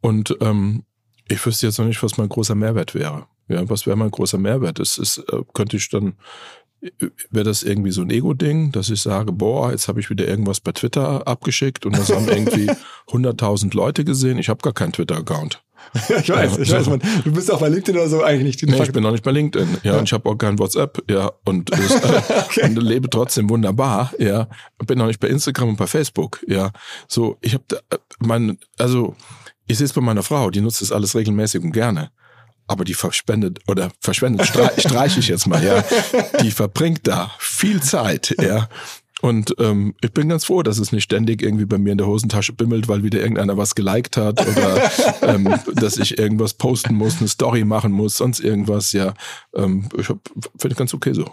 Und 0.00 0.36
ähm, 0.40 0.84
ich 1.28 1.44
wüsste 1.44 1.66
jetzt 1.66 1.78
noch 1.78 1.86
nicht, 1.86 2.02
was 2.02 2.18
mein 2.18 2.28
großer 2.28 2.54
Mehrwert 2.54 2.94
wäre. 2.94 3.26
Ja, 3.48 3.68
was 3.68 3.86
wäre 3.86 3.96
mein 3.96 4.10
großer 4.10 4.38
Mehrwert? 4.38 4.78
Es 4.78 4.98
ist, 4.98 5.18
äh, 5.18 5.42
könnte 5.54 5.76
ich 5.76 5.88
dann, 5.88 6.14
wäre 7.30 7.44
das 7.44 7.62
irgendwie 7.62 7.90
so 7.90 8.02
ein 8.02 8.10
Ego-Ding, 8.10 8.72
dass 8.72 8.90
ich 8.90 9.00
sage, 9.00 9.32
boah, 9.32 9.70
jetzt 9.70 9.88
habe 9.88 10.00
ich 10.00 10.08
wieder 10.08 10.26
irgendwas 10.26 10.60
bei 10.60 10.72
Twitter 10.72 11.26
abgeschickt 11.26 11.84
und 11.84 11.96
das 11.96 12.10
haben 12.10 12.28
irgendwie 12.28 12.70
100.000 13.08 13.74
Leute 13.76 14.04
gesehen. 14.04 14.38
Ich 14.38 14.48
habe 14.48 14.62
gar 14.62 14.72
keinen 14.72 14.92
Twitter-Account. 14.92 15.62
ich 15.94 16.28
weiß, 16.28 16.58
ich 16.58 16.70
weiß, 16.70 16.88
man, 16.88 17.00
du 17.24 17.32
bist 17.32 17.50
auch 17.50 17.60
bei 17.60 17.68
LinkedIn 17.68 17.96
oder 17.96 18.08
so 18.08 18.22
eigentlich 18.22 18.62
nicht. 18.62 18.76
Nee, 18.76 18.82
ich 18.82 18.92
bin 18.92 19.02
noch 19.02 19.12
nicht 19.12 19.24
bei 19.24 19.30
LinkedIn, 19.30 19.78
ja, 19.82 19.92
ja. 19.92 19.98
und 19.98 20.04
ich 20.04 20.12
habe 20.12 20.28
auch 20.28 20.36
kein 20.36 20.58
WhatsApp, 20.58 21.02
ja, 21.10 21.32
und, 21.46 21.70
ich, 21.74 21.90
äh, 21.90 22.22
okay. 22.44 22.64
und 22.64 22.76
lebe 22.76 23.08
trotzdem 23.08 23.48
wunderbar, 23.48 24.12
ja, 24.18 24.46
bin 24.86 24.98
noch 24.98 25.06
nicht 25.06 25.20
bei 25.20 25.28
Instagram 25.28 25.70
und 25.70 25.76
bei 25.76 25.86
Facebook, 25.86 26.44
ja, 26.46 26.70
so, 27.08 27.38
ich 27.40 27.54
habe, 27.54 27.64
äh, 27.90 27.96
mein, 28.18 28.58
also, 28.78 29.16
ich 29.66 29.78
sehe 29.78 29.86
es 29.86 29.92
bei 29.94 30.02
meiner 30.02 30.22
Frau, 30.22 30.50
die 30.50 30.60
nutzt 30.60 30.82
das 30.82 30.92
alles 30.92 31.14
regelmäßig 31.14 31.62
und 31.62 31.72
gerne 31.72 32.10
aber 32.70 32.84
die 32.84 32.94
verspendet 32.94 33.58
oder 33.66 33.90
verschwendet 34.00 34.46
streich, 34.46 34.70
streich 34.78 35.18
ich 35.18 35.28
jetzt 35.28 35.46
mal, 35.46 35.62
ja. 35.62 35.84
Die 36.40 36.52
verbringt 36.52 37.00
da 37.02 37.32
viel 37.38 37.82
Zeit, 37.82 38.34
ja. 38.40 38.68
Und 39.22 39.54
ähm, 39.58 39.94
ich 40.00 40.12
bin 40.12 40.28
ganz 40.30 40.46
froh, 40.46 40.62
dass 40.62 40.78
es 40.78 40.92
nicht 40.92 41.04
ständig 41.04 41.42
irgendwie 41.42 41.66
bei 41.66 41.76
mir 41.76 41.92
in 41.92 41.98
der 41.98 42.06
Hosentasche 42.06 42.54
bimmelt, 42.54 42.88
weil 42.88 43.02
wieder 43.02 43.20
irgendeiner 43.20 43.56
was 43.56 43.74
geliked 43.74 44.16
hat 44.16 44.40
oder 44.46 44.90
ähm, 45.22 45.54
dass 45.74 45.98
ich 45.98 46.16
irgendwas 46.16 46.54
posten 46.54 46.94
muss, 46.94 47.18
eine 47.18 47.28
Story 47.28 47.64
machen 47.64 47.92
muss, 47.92 48.16
sonst 48.16 48.40
irgendwas. 48.40 48.92
Ja, 48.92 49.12
ähm, 49.54 49.88
ich 49.98 50.06
finde 50.06 50.22
ich 50.70 50.76
ganz 50.76 50.94
okay 50.94 51.12
so. 51.12 51.26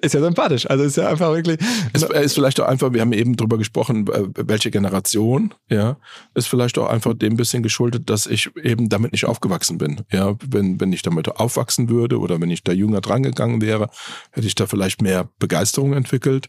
Ist 0.00 0.14
ja 0.14 0.20
sympathisch. 0.20 0.68
Also 0.68 0.84
ist 0.84 0.96
ja 0.96 1.08
einfach 1.08 1.32
wirklich. 1.32 1.58
Es 1.92 2.02
ist 2.02 2.34
vielleicht 2.34 2.58
auch 2.60 2.66
einfach, 2.66 2.92
wir 2.92 3.02
haben 3.02 3.12
eben 3.12 3.36
drüber 3.36 3.58
gesprochen, 3.58 4.06
äh, 4.08 4.28
welche 4.34 4.70
Generation, 4.70 5.52
ja, 5.68 5.98
ist 6.34 6.48
vielleicht 6.48 6.78
auch 6.78 6.88
einfach 6.88 7.14
dem 7.14 7.36
bisschen 7.36 7.62
geschuldet, 7.62 8.08
dass 8.08 8.26
ich 8.26 8.50
eben 8.56 8.88
damit 8.88 9.12
nicht 9.12 9.26
aufgewachsen 9.26 9.76
bin. 9.76 10.02
Ja, 10.10 10.36
wenn, 10.48 10.80
wenn 10.80 10.92
ich 10.92 11.02
damit 11.02 11.28
aufwachsen 11.36 11.90
würde 11.90 12.18
oder 12.18 12.40
wenn 12.40 12.50
ich 12.50 12.64
da 12.64 12.72
jünger 12.72 13.02
drangegangen 13.02 13.60
wäre, 13.60 13.90
hätte 14.30 14.46
ich 14.46 14.54
da 14.54 14.66
vielleicht 14.66 15.02
mehr 15.02 15.28
Begeisterung 15.38 15.92
entwickelt. 15.92 16.48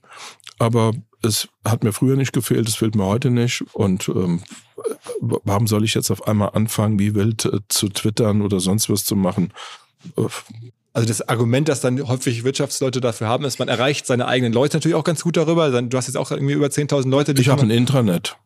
Aber 0.58 0.94
es 1.22 1.50
hat 1.66 1.84
mir 1.84 1.92
früher 1.92 2.16
nicht 2.16 2.32
gefehlt, 2.32 2.70
es 2.70 2.76
fehlt 2.76 2.96
mir 2.96 3.06
heute 3.06 3.32
nicht. 3.32 3.66
Und 3.74 4.08
ähm, 4.08 4.44
warum 5.20 5.68
soll 5.68 5.84
ich 5.84 5.94
jetzt 5.94 6.12
auf 6.12 6.28
einmal 6.28 6.52
anfangen, 6.54 7.00
wie 7.00 7.16
wild 7.16 7.46
äh, 7.46 7.60
zu 7.68 7.90
twittern 7.90 8.42
oder 8.42 8.62
sonst 8.62 8.90
was 8.90 9.04
zu 9.04 9.18
machen? 9.18 9.52
Also 10.96 11.10
das 11.10 11.28
Argument, 11.28 11.68
das 11.68 11.82
dann 11.82 12.08
häufig 12.08 12.46
Wirtschaftsleute 12.46 13.02
dafür 13.02 13.28
haben, 13.28 13.44
ist, 13.44 13.60
man 13.60 13.68
erreicht 13.68 14.08
seine 14.08 14.30
eigenen 14.30 14.54
Leute 14.54 14.78
natürlich 14.78 14.96
auch 14.96 15.04
ganz 15.04 15.24
gut 15.24 15.36
darüber. 15.36 15.70
Du 15.82 15.98
hast 15.98 16.08
jetzt 16.08 16.16
auch 16.16 16.32
irgendwie 16.32 16.54
über 16.54 16.68
10.000 16.68 17.10
Leute. 17.10 17.34
Die 17.34 17.42
ich 17.42 17.50
habe 17.50 17.64
ein 17.64 17.70
Intranet. 17.70 18.38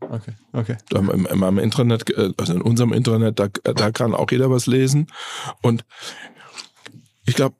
Okay, 0.00 0.32
okay. 0.54 0.78
In, 0.90 1.26
in 1.26 1.38
meinem 1.38 1.58
Intranet, 1.58 2.08
äh, 2.16 2.32
also 2.38 2.54
in 2.54 2.62
unserem 2.62 2.94
Intranet, 2.94 3.38
da, 3.38 3.48
da 3.48 3.90
kann 3.90 4.14
auch 4.14 4.30
jeder 4.30 4.50
was 4.50 4.66
lesen. 4.66 5.08
Und 5.60 5.84
ich 7.26 7.34
glaube, 7.34 7.56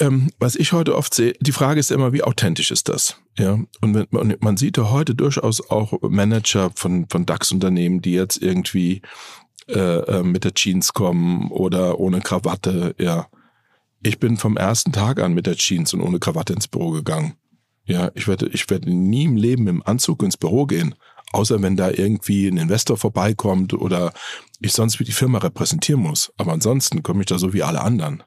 ähm, 0.00 0.30
was 0.40 0.56
ich 0.56 0.72
heute 0.72 0.96
oft 0.96 1.14
sehe, 1.14 1.34
die 1.38 1.52
Frage 1.52 1.78
ist 1.78 1.92
immer, 1.92 2.12
wie 2.12 2.24
authentisch 2.24 2.72
ist 2.72 2.88
das? 2.88 3.18
Ja, 3.38 3.60
und, 3.82 3.94
wenn, 3.94 4.06
und 4.06 4.42
man 4.42 4.56
sieht 4.56 4.78
ja 4.78 4.90
heute 4.90 5.14
durchaus 5.14 5.70
auch 5.70 5.92
Manager 6.02 6.72
von, 6.74 7.06
von 7.08 7.24
DAX-Unternehmen, 7.24 8.02
die 8.02 8.14
jetzt 8.14 8.42
irgendwie 8.42 9.00
äh, 9.68 9.78
äh 9.78 10.22
mit 10.24 10.42
der 10.42 10.54
Jeans 10.54 10.92
kommen 10.92 11.52
oder 11.52 12.00
ohne 12.00 12.20
Krawatte, 12.20 12.96
ja. 12.98 13.28
Ich 14.04 14.18
bin 14.18 14.36
vom 14.36 14.56
ersten 14.56 14.90
Tag 14.90 15.20
an 15.20 15.32
mit 15.32 15.46
der 15.46 15.54
Jeans 15.54 15.94
und 15.94 16.00
ohne 16.00 16.18
Krawatte 16.18 16.52
ins 16.52 16.66
Büro 16.66 16.90
gegangen. 16.90 17.34
Ja, 17.84 18.10
ich 18.14 18.26
werde, 18.26 18.48
ich 18.48 18.68
werde 18.68 18.92
nie 18.92 19.24
im 19.24 19.36
Leben 19.36 19.68
im 19.68 19.82
Anzug 19.84 20.22
ins 20.22 20.36
Büro 20.36 20.66
gehen. 20.66 20.94
Außer 21.32 21.60
wenn 21.62 21.76
da 21.76 21.90
irgendwie 21.90 22.48
ein 22.48 22.58
Investor 22.58 22.96
vorbeikommt 22.96 23.74
oder 23.74 24.12
ich 24.60 24.72
sonst 24.72 25.00
wie 25.00 25.04
die 25.04 25.12
Firma 25.12 25.38
repräsentieren 25.38 26.02
muss. 26.02 26.32
Aber 26.36 26.52
ansonsten 26.52 27.02
komme 27.02 27.20
ich 27.20 27.26
da 27.26 27.38
so 27.38 27.52
wie 27.52 27.62
alle 27.62 27.80
anderen. 27.80 28.22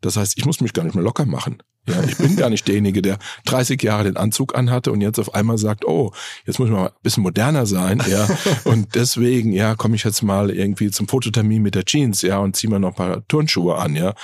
Das 0.00 0.16
heißt, 0.16 0.36
ich 0.36 0.44
muss 0.44 0.60
mich 0.60 0.72
gar 0.72 0.84
nicht 0.84 0.94
mehr 0.94 1.04
locker 1.04 1.26
machen. 1.26 1.62
Ja, 1.88 2.02
ich 2.02 2.18
bin 2.18 2.36
gar 2.36 2.50
nicht 2.50 2.68
derjenige, 2.68 3.00
der 3.00 3.18
30 3.46 3.82
Jahre 3.82 4.04
den 4.04 4.16
Anzug 4.16 4.54
anhatte 4.54 4.92
und 4.92 5.00
jetzt 5.00 5.18
auf 5.18 5.34
einmal 5.34 5.56
sagt, 5.56 5.86
oh, 5.86 6.12
jetzt 6.44 6.58
muss 6.58 6.68
ich 6.68 6.74
mal 6.74 6.88
ein 6.88 6.92
bisschen 7.02 7.22
moderner 7.22 7.64
sein, 7.64 8.02
ja. 8.10 8.28
Und 8.64 8.94
deswegen, 8.94 9.52
ja, 9.52 9.74
komme 9.74 9.96
ich 9.96 10.04
jetzt 10.04 10.22
mal 10.22 10.50
irgendwie 10.50 10.90
zum 10.90 11.08
Fototermin 11.08 11.62
mit 11.62 11.74
der 11.74 11.84
Jeans, 11.84 12.20
ja, 12.22 12.38
und 12.38 12.56
ziehe 12.56 12.70
mir 12.70 12.78
noch 12.78 12.90
ein 12.90 12.94
paar 12.94 13.26
Turnschuhe 13.28 13.76
an, 13.76 13.96
ja. 13.96 14.14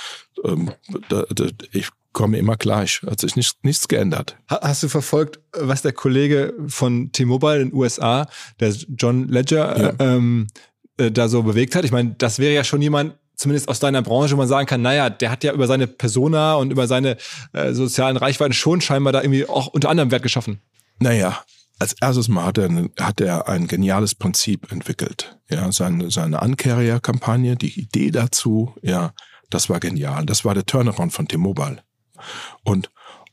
Ähm, 0.43 0.71
ich 1.71 1.89
komme 2.15 2.37
immer 2.37 2.55
gleich. 2.55 3.01
Hat 3.05 3.21
sich 3.21 3.35
nichts, 3.35 3.57
nichts 3.61 3.87
geändert. 3.87 4.37
Hast 4.47 4.81
du 4.81 4.87
verfolgt, 4.87 5.39
was 5.51 5.83
der 5.83 5.91
Kollege 5.91 6.53
von 6.67 7.11
T-Mobile 7.11 7.61
in 7.61 7.69
den 7.69 7.77
USA, 7.77 8.25
der 8.59 8.73
John 8.97 9.27
Ledger, 9.27 9.79
ja. 9.79 9.93
ähm, 9.99 10.47
äh, 10.97 11.11
da 11.11 11.27
so 11.27 11.43
bewegt 11.43 11.75
hat? 11.75 11.83
Ich 11.85 11.91
meine, 11.91 12.15
das 12.17 12.39
wäre 12.39 12.55
ja 12.55 12.63
schon 12.63 12.81
jemand, 12.81 13.15
zumindest 13.35 13.67
aus 13.67 13.79
deiner 13.79 14.01
Branche, 14.01 14.33
wo 14.33 14.37
man 14.37 14.47
sagen 14.47 14.65
kann, 14.65 14.81
naja, 14.81 15.09
der 15.09 15.29
hat 15.29 15.43
ja 15.43 15.53
über 15.53 15.67
seine 15.67 15.87
Persona 15.87 16.55
und 16.55 16.71
über 16.71 16.87
seine 16.87 17.17
äh, 17.51 17.73
sozialen 17.73 18.17
Reichweiten 18.17 18.53
schon 18.53 18.79
scheinbar 18.79 19.11
da 19.11 19.21
irgendwie 19.21 19.47
auch 19.47 19.67
unter 19.67 19.89
anderem 19.89 20.09
Wert 20.09 20.23
geschaffen. 20.23 20.61
Naja, 20.99 21.43
als 21.79 21.93
erstes 21.99 22.29
Mal 22.29 22.45
hat 22.45 22.57
er, 22.57 22.89
hat 22.97 23.19
er 23.19 23.49
ein 23.49 23.67
geniales 23.67 24.15
Prinzip 24.15 24.71
entwickelt. 24.71 25.37
Ja, 25.49 25.69
seine, 25.73 26.09
seine 26.11 26.39
Uncarrier-Kampagne, 26.39 27.57
die 27.57 27.77
Idee 27.77 28.11
dazu, 28.11 28.73
ja, 28.81 29.13
das 29.49 29.69
war 29.69 29.81
genial. 29.81 30.25
Das 30.25 30.45
war 30.45 30.53
der 30.53 30.65
Turnaround 30.65 31.11
von 31.11 31.27
T-Mobile. 31.27 31.83
Und 32.63 32.89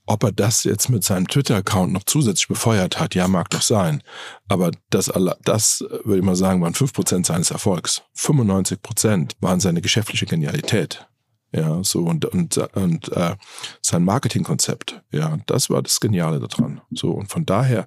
ob 0.06 0.24
er 0.24 0.32
das 0.32 0.64
jetzt 0.64 0.88
mit 0.88 1.04
seinem 1.04 1.28
Twitter-Account 1.28 1.92
noch 1.92 2.02
zusätzlich 2.04 2.48
befeuert 2.48 2.98
hat, 2.98 3.14
ja, 3.14 3.28
mag 3.28 3.50
doch 3.50 3.62
sein. 3.62 4.02
Aber 4.48 4.72
das, 4.90 5.12
das 5.44 5.84
würde 6.04 6.18
ich 6.18 6.24
mal 6.24 6.36
sagen, 6.36 6.60
waren 6.60 6.74
fünf 6.74 6.92
Prozent 6.92 7.26
seines 7.26 7.50
Erfolgs. 7.50 8.02
95% 8.16 9.32
waren 9.40 9.60
seine 9.60 9.80
geschäftliche 9.80 10.26
Genialität. 10.26 11.06
Ja, 11.54 11.84
so 11.84 12.00
und, 12.00 12.24
und, 12.24 12.56
und 12.74 13.12
äh, 13.12 13.36
sein 13.82 14.04
Marketingkonzept, 14.04 15.02
ja, 15.12 15.38
das 15.46 15.68
war 15.68 15.82
das 15.82 16.00
Geniale 16.00 16.40
daran. 16.40 16.80
So, 16.90 17.10
und 17.10 17.30
von 17.30 17.44
daher 17.44 17.86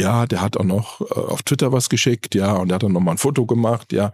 ja, 0.00 0.26
der 0.26 0.40
hat 0.40 0.56
auch 0.56 0.64
noch 0.64 1.00
äh, 1.00 1.14
auf 1.14 1.42
Twitter 1.42 1.72
was 1.72 1.88
geschickt, 1.88 2.34
ja, 2.34 2.54
und 2.54 2.68
der 2.68 2.76
hat 2.76 2.82
dann 2.82 2.92
noch 2.92 3.00
mal 3.00 3.12
ein 3.12 3.18
Foto 3.18 3.46
gemacht, 3.46 3.92
ja. 3.92 4.12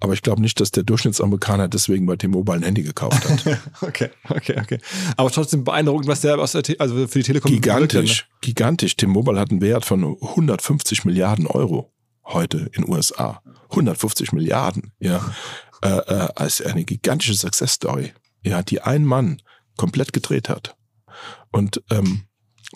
Aber 0.00 0.12
ich 0.12 0.22
glaube 0.22 0.42
nicht, 0.42 0.60
dass 0.60 0.70
der 0.70 0.82
Durchschnittsamerikaner 0.82 1.68
deswegen 1.68 2.06
bei 2.06 2.16
T-Mobile 2.16 2.58
ein 2.58 2.62
Handy 2.62 2.82
gekauft 2.82 3.28
hat. 3.28 3.58
okay, 3.80 4.10
okay, 4.28 4.56
okay. 4.60 4.78
Aber 5.16 5.30
trotzdem 5.30 5.64
beeindruckend, 5.64 6.08
was 6.08 6.20
der 6.20 6.38
aus 6.38 6.52
der, 6.52 6.62
also 6.78 7.06
für 7.06 7.18
die 7.18 7.24
Telekom 7.24 7.52
Gigantisch, 7.52 8.22
hat, 8.22 8.28
ne? 8.28 8.38
gigantisch. 8.40 8.96
T-Mobile 8.96 9.38
hat 9.38 9.50
einen 9.50 9.60
Wert 9.60 9.84
von 9.84 10.16
150 10.20 11.04
Milliarden 11.04 11.46
Euro 11.46 11.92
heute 12.24 12.70
in 12.72 12.88
USA. 12.88 13.40
150 13.70 14.32
Milliarden, 14.32 14.92
ja. 14.98 15.34
Äh, 15.82 15.88
äh, 15.88 16.28
als 16.34 16.60
eine 16.60 16.84
gigantische 16.84 17.34
Success 17.34 17.74
Story, 17.74 18.12
ja, 18.42 18.62
die 18.62 18.80
ein 18.80 19.04
Mann 19.04 19.40
komplett 19.76 20.12
gedreht 20.12 20.48
hat. 20.48 20.76
Und 21.52 21.82
ähm, 21.90 22.24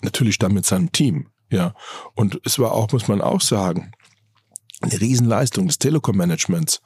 natürlich 0.01 0.39
dann 0.39 0.53
mit 0.53 0.65
seinem 0.65 0.91
Team. 0.91 1.27
Ja. 1.53 1.75
Und 2.15 2.41
es 2.45 2.57
war 2.57 2.71
auch, 2.71 2.91
muss 2.91 3.07
man 3.07 3.21
auch 3.21 3.39
sagen, 3.39 3.91
eine 4.81 4.99
Riesenleistung 4.99 5.67
des 5.67 5.77
Telekom-Managements, 5.77 6.81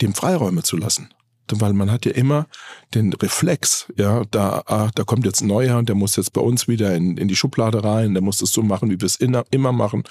dem 0.00 0.14
Freiräume 0.14 0.62
zu 0.62 0.76
lassen. 0.76 1.12
Weil 1.50 1.72
man 1.72 1.90
hat 1.90 2.06
ja 2.06 2.12
immer 2.12 2.46
den 2.94 3.12
Reflex, 3.12 3.92
ja, 3.96 4.22
da, 4.30 4.62
ah, 4.66 4.90
da 4.94 5.02
kommt 5.02 5.26
jetzt 5.26 5.42
ein 5.42 5.48
Neuer 5.48 5.76
und 5.78 5.88
der 5.88 5.96
muss 5.96 6.16
jetzt 6.16 6.32
bei 6.32 6.40
uns 6.40 6.68
wieder 6.68 6.94
in, 6.94 7.16
in 7.18 7.26
die 7.26 7.36
Schublade 7.36 7.82
rein, 7.82 8.14
der 8.14 8.22
muss 8.22 8.38
das 8.38 8.50
so 8.50 8.62
machen, 8.62 8.88
wie 8.88 9.00
wir 9.00 9.06
es 9.06 9.16
immer 9.16 9.72
machen. 9.72 10.04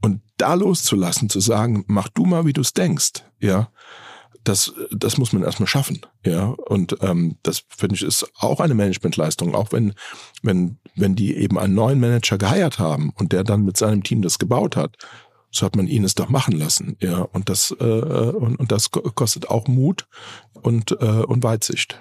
Und 0.00 0.22
da 0.38 0.54
loszulassen, 0.54 1.28
zu 1.28 1.40
sagen, 1.40 1.84
mach 1.86 2.08
du 2.08 2.24
mal, 2.24 2.46
wie 2.46 2.54
du 2.54 2.62
es 2.62 2.72
denkst, 2.72 3.24
ja, 3.40 3.68
das, 4.44 4.74
das 4.90 5.16
muss 5.18 5.32
man 5.32 5.42
erstmal 5.42 5.66
schaffen. 5.66 6.00
Ja, 6.24 6.48
und 6.66 6.96
ähm, 7.00 7.36
das 7.42 7.64
finde 7.68 7.96
ich 7.96 8.02
ist 8.02 8.30
auch 8.38 8.60
eine 8.60 8.74
Managementleistung, 8.74 9.54
auch 9.54 9.72
wenn, 9.72 9.94
wenn, 10.42 10.78
wenn 10.94 11.16
die 11.16 11.36
eben 11.36 11.58
einen 11.58 11.74
neuen 11.74 11.98
Manager 11.98 12.38
geheiert 12.38 12.78
haben 12.78 13.10
und 13.16 13.32
der 13.32 13.42
dann 13.42 13.64
mit 13.64 13.76
seinem 13.76 14.02
Team 14.02 14.22
das 14.22 14.38
gebaut 14.38 14.76
hat, 14.76 14.96
so 15.50 15.64
hat 15.64 15.76
man 15.76 15.86
ihn 15.86 16.04
es 16.04 16.14
doch 16.14 16.28
machen 16.28 16.56
lassen. 16.58 16.96
Ja, 17.00 17.20
und 17.20 17.48
das, 17.48 17.74
äh, 17.78 17.84
und, 17.84 18.56
und 18.56 18.72
das 18.72 18.90
kostet 18.90 19.48
auch 19.48 19.66
Mut 19.66 20.06
und, 20.52 20.92
äh, 20.92 21.22
und 21.24 21.42
Weitsicht. 21.42 22.00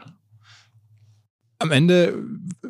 Am 1.60 1.72
Ende 1.72 2.22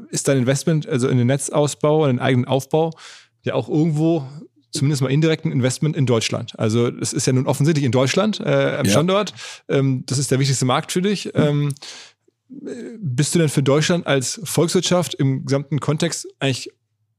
ist 0.09 0.27
dein 0.27 0.37
Investment, 0.37 0.87
also 0.87 1.07
in 1.07 1.17
den 1.17 1.27
Netzausbau, 1.27 2.05
in 2.05 2.17
den 2.17 2.19
eigenen 2.19 2.45
Aufbau, 2.45 2.91
ja 3.43 3.55
auch 3.55 3.69
irgendwo 3.69 4.27
zumindest 4.73 5.01
mal 5.01 5.09
indirekten 5.09 5.51
Investment 5.51 5.95
in 5.95 6.05
Deutschland. 6.05 6.57
Also 6.59 6.87
es 6.87 7.13
ist 7.13 7.27
ja 7.27 7.33
nun 7.33 7.47
offensichtlich 7.47 7.85
in 7.85 7.91
Deutschland 7.91 8.39
äh, 8.39 8.77
am 8.79 8.85
ja. 8.85 8.91
Standort. 8.91 9.33
Ähm, 9.69 10.03
das 10.05 10.17
ist 10.17 10.31
der 10.31 10.39
wichtigste 10.39 10.65
Markt 10.65 10.91
für 10.91 11.01
dich. 11.01 11.31
Ähm, 11.35 11.73
bist 12.49 13.33
du 13.33 13.39
denn 13.39 13.49
für 13.49 13.63
Deutschland 13.63 14.05
als 14.05 14.41
Volkswirtschaft 14.43 15.13
im 15.15 15.45
gesamten 15.45 15.79
Kontext 15.79 16.27
eigentlich 16.39 16.69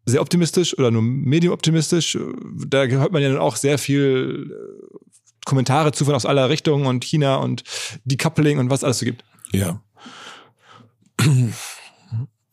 sehr 0.07 0.21
optimistisch 0.21 0.77
oder 0.79 0.91
nur 0.91 1.03
medium 1.03 1.53
optimistisch? 1.53 2.19
Da 2.67 2.85
hört 2.85 3.13
man 3.13 3.23
ja 3.23 3.31
nun 3.31 3.39
auch 3.39 3.57
sehr 3.57 3.79
viel 3.79 4.53
äh, 4.53 4.99
Kommentare 5.45 5.93
zu 5.93 6.05
von 6.05 6.15
aus 6.15 6.27
aller 6.27 6.49
Richtungen 6.49 6.87
und 6.87 7.05
China 7.05 7.37
und 7.37 7.65
Decoupling 8.05 8.59
und 8.59 8.71
was 8.71 8.85
alles 8.85 8.99
so 8.99 9.07
gibt. 9.07 9.25
Ja. 9.53 9.81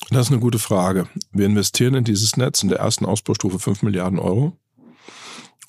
Das 0.09 0.27
ist 0.27 0.31
eine 0.31 0.41
gute 0.41 0.59
Frage. 0.59 1.07
Wir 1.31 1.45
investieren 1.45 1.93
in 1.95 2.03
dieses 2.03 2.35
Netz 2.35 2.63
in 2.63 2.69
der 2.69 2.79
ersten 2.79 3.05
Ausbaustufe 3.05 3.59
5 3.59 3.83
Milliarden 3.83 4.19
Euro. 4.19 4.57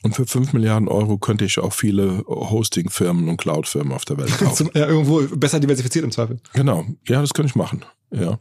Und 0.03 0.16
für 0.16 0.27
5 0.27 0.53
Milliarden 0.53 0.89
Euro 0.89 1.16
könnte 1.16 1.45
ich 1.45 1.59
auch 1.61 1.73
viele 1.73 2.24
Hosting-Firmen 2.27 3.29
und 3.29 3.37
Cloud-Firmen 3.37 3.93
auf 3.93 4.05
der 4.05 4.19
Welt 4.19 4.37
kaufen. 4.37 4.70
ja, 4.74 4.87
irgendwo 4.87 5.23
besser 5.37 5.61
diversifiziert 5.61 6.05
im 6.05 6.11
Zweifel. 6.11 6.41
Genau. 6.55 6.85
Ja, 7.07 7.20
das 7.20 7.35
könnte 7.35 7.51
ich 7.51 7.57
machen. 7.57 7.85
Ja. 8.11 8.41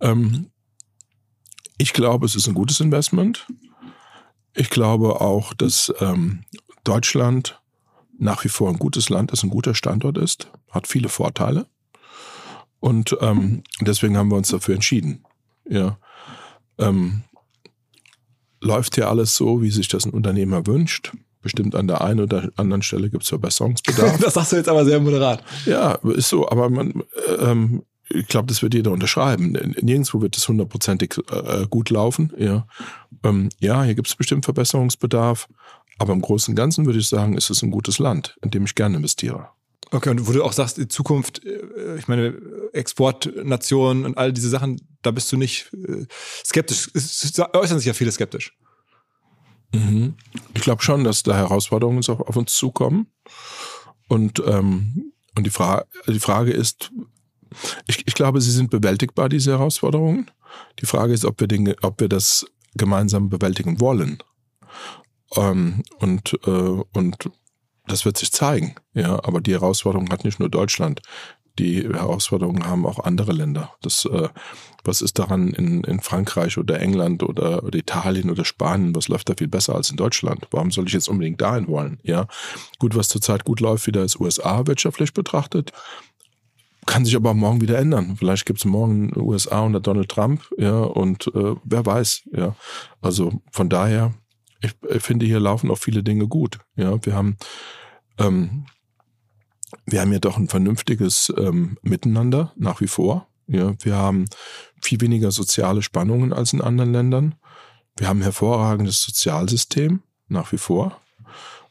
Ähm, 0.00 0.50
ich 1.78 1.92
glaube, 1.92 2.26
es 2.26 2.36
ist 2.36 2.46
ein 2.46 2.54
gutes 2.54 2.78
Investment. 2.80 3.46
Ich 4.54 4.70
glaube 4.70 5.20
auch, 5.20 5.52
dass 5.52 5.92
ähm, 5.98 6.44
Deutschland 6.84 7.60
nach 8.16 8.44
wie 8.44 8.48
vor 8.48 8.68
ein 8.68 8.78
gutes 8.78 9.08
Land 9.08 9.32
ist, 9.32 9.42
ein 9.42 9.50
guter 9.50 9.74
Standort 9.74 10.16
ist, 10.18 10.50
hat 10.70 10.86
viele 10.86 11.08
Vorteile. 11.08 11.66
Und 12.78 13.16
ähm, 13.20 13.64
deswegen 13.80 14.16
haben 14.16 14.30
wir 14.30 14.36
uns 14.36 14.48
dafür 14.48 14.74
entschieden. 14.74 15.24
Ja. 15.68 15.98
Ähm, 16.78 17.24
läuft 18.64 18.96
hier 18.96 19.08
alles 19.08 19.36
so, 19.36 19.62
wie 19.62 19.70
sich 19.70 19.88
das 19.88 20.04
ein 20.04 20.10
Unternehmer 20.10 20.66
wünscht. 20.66 21.12
Bestimmt 21.42 21.74
an 21.74 21.86
der 21.86 22.00
einen 22.00 22.20
oder 22.20 22.50
anderen 22.56 22.82
Stelle 22.82 23.10
gibt 23.10 23.24
es 23.24 23.28
Verbesserungsbedarf. 23.28 24.18
das 24.20 24.34
sagst 24.34 24.52
du 24.52 24.56
jetzt 24.56 24.68
aber 24.68 24.84
sehr 24.84 24.98
moderat. 24.98 25.44
Ja, 25.66 25.92
ist 25.92 26.30
so, 26.30 26.48
aber 26.48 26.70
man, 26.70 27.02
ähm, 27.38 27.82
ich 28.08 28.26
glaube, 28.28 28.46
das 28.46 28.62
wird 28.62 28.72
jeder 28.72 28.92
unterschreiben. 28.92 29.52
Nirgendwo 29.80 30.22
wird 30.22 30.36
es 30.36 30.48
hundertprozentig 30.48 31.16
äh, 31.30 31.66
gut 31.68 31.90
laufen. 31.90 32.32
Ja, 32.38 32.66
ähm, 33.22 33.50
ja 33.60 33.82
hier 33.84 33.94
gibt 33.94 34.08
es 34.08 34.16
bestimmt 34.16 34.46
Verbesserungsbedarf, 34.46 35.48
aber 35.98 36.14
im 36.14 36.22
Großen 36.22 36.52
und 36.52 36.56
Ganzen 36.56 36.86
würde 36.86 36.98
ich 36.98 37.08
sagen, 37.08 37.36
ist 37.36 37.50
es 37.50 37.62
ein 37.62 37.70
gutes 37.70 37.98
Land, 37.98 38.36
in 38.42 38.50
dem 38.50 38.64
ich 38.64 38.74
gerne 38.74 38.96
investiere. 38.96 39.48
Okay, 39.90 40.10
und 40.10 40.26
wo 40.26 40.32
du 40.32 40.42
auch 40.42 40.54
sagst, 40.54 40.78
in 40.78 40.88
Zukunft, 40.88 41.44
äh, 41.44 41.98
ich 41.98 42.08
meine, 42.08 42.34
Exportnationen 42.72 44.06
und 44.06 44.16
all 44.16 44.32
diese 44.32 44.48
Sachen, 44.48 44.80
da 45.04 45.10
bist 45.10 45.30
du 45.32 45.36
nicht 45.36 45.72
äh, 45.72 46.06
skeptisch. 46.44 46.90
Es 46.94 47.32
äußern 47.38 47.78
sich 47.78 47.86
ja 47.86 47.94
viele 47.94 48.12
skeptisch. 48.12 48.56
Mhm. 49.72 50.14
Ich 50.54 50.62
glaube 50.62 50.82
schon, 50.82 51.04
dass 51.04 51.22
da 51.22 51.36
Herausforderungen 51.36 52.02
auf, 52.08 52.20
auf 52.20 52.36
uns 52.36 52.54
zukommen. 52.54 53.08
Und, 54.08 54.42
ähm, 54.46 55.12
und 55.36 55.44
die, 55.44 55.50
Fra 55.50 55.84
die 56.06 56.20
Frage 56.20 56.52
ist, 56.52 56.92
ich, 57.86 58.06
ich 58.06 58.14
glaube, 58.14 58.40
sie 58.40 58.50
sind 58.50 58.70
bewältigbar, 58.70 59.28
diese 59.28 59.52
Herausforderungen. 59.52 60.30
Die 60.80 60.86
Frage 60.86 61.12
ist, 61.12 61.24
ob 61.24 61.40
wir, 61.40 61.48
Dinge, 61.48 61.76
ob 61.82 62.00
wir 62.00 62.08
das 62.08 62.46
gemeinsam 62.74 63.28
bewältigen 63.28 63.80
wollen. 63.80 64.18
Ähm, 65.36 65.82
und, 65.98 66.34
äh, 66.46 66.50
und 66.50 67.30
das 67.86 68.04
wird 68.04 68.16
sich 68.16 68.32
zeigen. 68.32 68.76
Ja, 68.94 69.22
aber 69.24 69.40
die 69.40 69.52
Herausforderung 69.52 70.10
hat 70.10 70.24
nicht 70.24 70.38
nur 70.38 70.48
Deutschland. 70.48 71.02
Die 71.58 71.82
Herausforderungen 71.82 72.66
haben 72.66 72.84
auch 72.86 72.98
andere 72.98 73.32
Länder. 73.32 73.72
Das, 73.82 74.04
äh, 74.06 74.28
was 74.82 75.00
ist 75.00 75.18
daran 75.18 75.48
in, 75.48 75.84
in 75.84 76.00
Frankreich 76.00 76.58
oder 76.58 76.80
England 76.80 77.22
oder, 77.22 77.62
oder 77.62 77.78
Italien 77.78 78.30
oder 78.30 78.44
Spanien? 78.44 78.94
Was 78.94 79.08
läuft 79.08 79.28
da 79.28 79.34
viel 79.36 79.48
besser 79.48 79.74
als 79.74 79.90
in 79.90 79.96
Deutschland? 79.96 80.48
Warum 80.50 80.70
soll 80.70 80.86
ich 80.86 80.92
jetzt 80.92 81.08
unbedingt 81.08 81.40
dahin 81.40 81.68
wollen? 81.68 81.98
Ja, 82.02 82.26
gut, 82.78 82.96
was 82.96 83.08
zurzeit 83.08 83.44
gut 83.44 83.60
läuft, 83.60 83.86
wieder 83.86 84.02
ist 84.02 84.20
USA 84.20 84.66
wirtschaftlich 84.66 85.14
betrachtet. 85.14 85.72
Kann 86.86 87.04
sich 87.04 87.16
aber 87.16 87.32
morgen 87.32 87.60
wieder 87.60 87.78
ändern. 87.78 88.16
Vielleicht 88.18 88.44
gibt 88.44 88.58
es 88.58 88.64
morgen 88.66 89.12
USA 89.16 89.60
unter 89.60 89.80
Donald 89.80 90.10
Trump, 90.10 90.42
ja, 90.58 90.80
und 90.80 91.28
äh, 91.28 91.54
wer 91.64 91.86
weiß, 91.86 92.24
ja. 92.32 92.56
Also 93.00 93.40
von 93.50 93.70
daher 93.70 94.12
ich 94.64 95.02
finde, 95.02 95.26
hier 95.26 95.40
laufen 95.40 95.70
auch 95.70 95.78
viele 95.78 96.02
Dinge 96.02 96.26
gut. 96.26 96.58
Ja, 96.76 97.04
wir 97.04 97.14
haben, 97.14 97.36
ähm, 98.18 98.66
wir 99.86 100.00
haben 100.00 100.12
ja 100.12 100.18
doch 100.18 100.36
ein 100.36 100.48
vernünftiges 100.48 101.32
ähm, 101.36 101.78
Miteinander 101.82 102.52
nach 102.56 102.80
wie 102.80 102.88
vor. 102.88 103.28
Ja, 103.46 103.74
wir 103.80 103.96
haben 103.96 104.26
viel 104.80 105.00
weniger 105.00 105.30
soziale 105.30 105.82
Spannungen 105.82 106.32
als 106.32 106.52
in 106.52 106.60
anderen 106.60 106.92
Ländern. 106.92 107.34
Wir 107.96 108.08
haben 108.08 108.20
ein 108.20 108.24
hervorragendes 108.24 109.02
Sozialsystem 109.02 110.02
nach 110.28 110.50
wie 110.52 110.58
vor. 110.58 111.00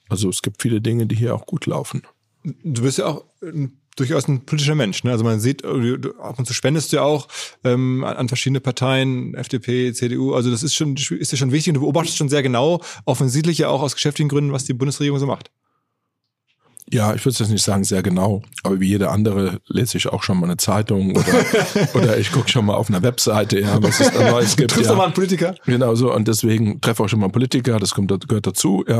Also 0.10 0.30
es 0.30 0.42
gibt 0.42 0.62
viele 0.62 0.82
Dinge, 0.82 1.08
die 1.08 1.16
hier 1.16 1.36
auch 1.36 1.46
gut 1.46 1.66
laufen. 1.66 2.04
Du 2.44 2.84
bist 2.84 2.98
ja 3.00 3.08
auch 3.08 3.26
ein 3.42 3.80
durchaus 3.96 4.28
ein 4.28 4.46
politischer 4.46 4.76
Mensch. 4.76 5.04
Ne? 5.04 5.12
Also 5.12 5.24
man 5.24 5.40
sieht, 5.40 5.64
äh, 5.64 5.98
ab 6.20 6.40
und 6.40 6.46
zu 6.46 6.54
spendest 6.54 6.92
du 6.92 6.98
ja 6.98 7.04
auch 7.04 7.28
ähm, 7.64 8.04
an, 8.04 8.16
an 8.18 8.28
verschiedene 8.28 8.60
Parteien, 8.60 9.34
FDP, 9.36 9.94
CDU. 9.94 10.34
Also 10.34 10.52
das 10.52 10.64
ist 10.64 10.74
schon, 10.74 10.96
ist 10.96 11.32
ja 11.32 11.38
schon 11.38 11.52
wichtig 11.52 11.72
und 11.72 11.76
du 11.76 11.82
beobachtest 11.82 12.18
schon 12.18 12.30
sehr 12.30 12.44
genau, 12.44 12.82
offensichtlich 13.06 13.60
ja 13.60 13.70
auch 13.70 13.82
aus 13.82 13.96
geschäftlichen 13.96 14.30
Gründen, 14.30 14.52
was 14.52 14.66
die 14.66 14.74
Bundesregierung 14.74 15.20
so 15.20 15.28
macht. 15.28 15.52
Ja, 16.94 17.16
ich 17.16 17.26
würde 17.26 17.36
jetzt 17.40 17.50
nicht 17.50 17.64
sagen 17.64 17.84
sehr 17.84 18.04
genau, 18.04 18.44
aber 18.62 18.80
wie 18.80 18.88
jeder 18.88 19.12
andere 19.12 19.60
lese 19.68 19.98
ich 19.98 20.08
auch 20.10 20.22
schon 20.22 20.40
mal 20.40 20.46
eine 20.46 20.58
Zeitung 20.58 21.16
oder, 21.18 21.46
oder 21.96 22.18
ich 22.20 22.32
gucke 22.32 22.50
schon 22.50 22.68
mal 22.68 22.76
auf 22.76 22.88
einer 22.88 23.02
Webseite, 23.02 23.60
ja, 23.60 23.82
was 23.82 24.00
es 24.00 24.12
da 24.12 24.30
Neues 24.32 24.56
gibt. 24.56 24.70
Du 24.70 24.76
triffst 24.76 24.92
ja. 24.92 24.96
mal 24.96 25.06
einen 25.06 25.14
Politiker. 25.14 25.56
Genau 25.66 25.96
so 25.96 26.14
und 26.14 26.28
deswegen 26.28 26.82
treffe 26.82 27.04
auch 27.04 27.10
schon 27.10 27.20
mal 27.20 27.26
einen 27.26 27.32
Politiker, 27.32 27.80
das 27.80 27.96
kommt, 27.96 28.12
gehört 28.28 28.46
dazu, 28.46 28.86
ja. 28.88 29.00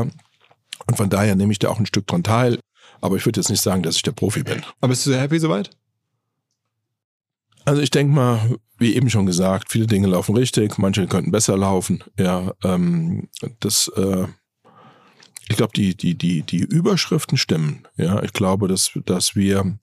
Und 0.86 0.96
von 0.96 1.08
daher 1.08 1.36
nehme 1.36 1.52
ich 1.52 1.60
da 1.60 1.68
auch 1.68 1.78
ein 1.78 1.86
Stück 1.86 2.08
dran 2.08 2.24
teil. 2.24 2.58
Aber 3.00 3.16
ich 3.16 3.24
würde 3.26 3.38
jetzt 3.38 3.48
nicht 3.48 3.60
sagen, 3.60 3.84
dass 3.84 3.94
ich 3.94 4.02
der 4.02 4.12
Profi 4.12 4.42
bin. 4.42 4.62
Aber 4.80 4.88
bist 4.88 5.06
du 5.06 5.10
sehr 5.10 5.20
happy 5.20 5.38
soweit? 5.38 5.70
Also 7.64 7.80
ich 7.80 7.90
denke 7.90 8.12
mal, 8.12 8.56
wie 8.78 8.96
eben 8.96 9.08
schon 9.08 9.26
gesagt, 9.26 9.70
viele 9.70 9.86
Dinge 9.86 10.08
laufen 10.08 10.36
richtig, 10.36 10.78
manche 10.78 11.06
könnten 11.06 11.30
besser 11.30 11.56
laufen. 11.56 12.02
Ja, 12.18 12.52
ähm, 12.64 13.28
das, 13.60 13.88
äh, 13.96 14.26
ich 15.48 15.56
glaube, 15.56 15.72
die, 15.74 15.94
die, 15.96 16.14
die, 16.14 16.42
die 16.42 16.60
Überschriften 16.60 17.36
stimmen. 17.36 17.86
Ja, 17.96 18.22
ich 18.22 18.32
glaube, 18.32 18.68
dass, 18.68 18.92
dass 19.04 19.36
wir 19.36 19.78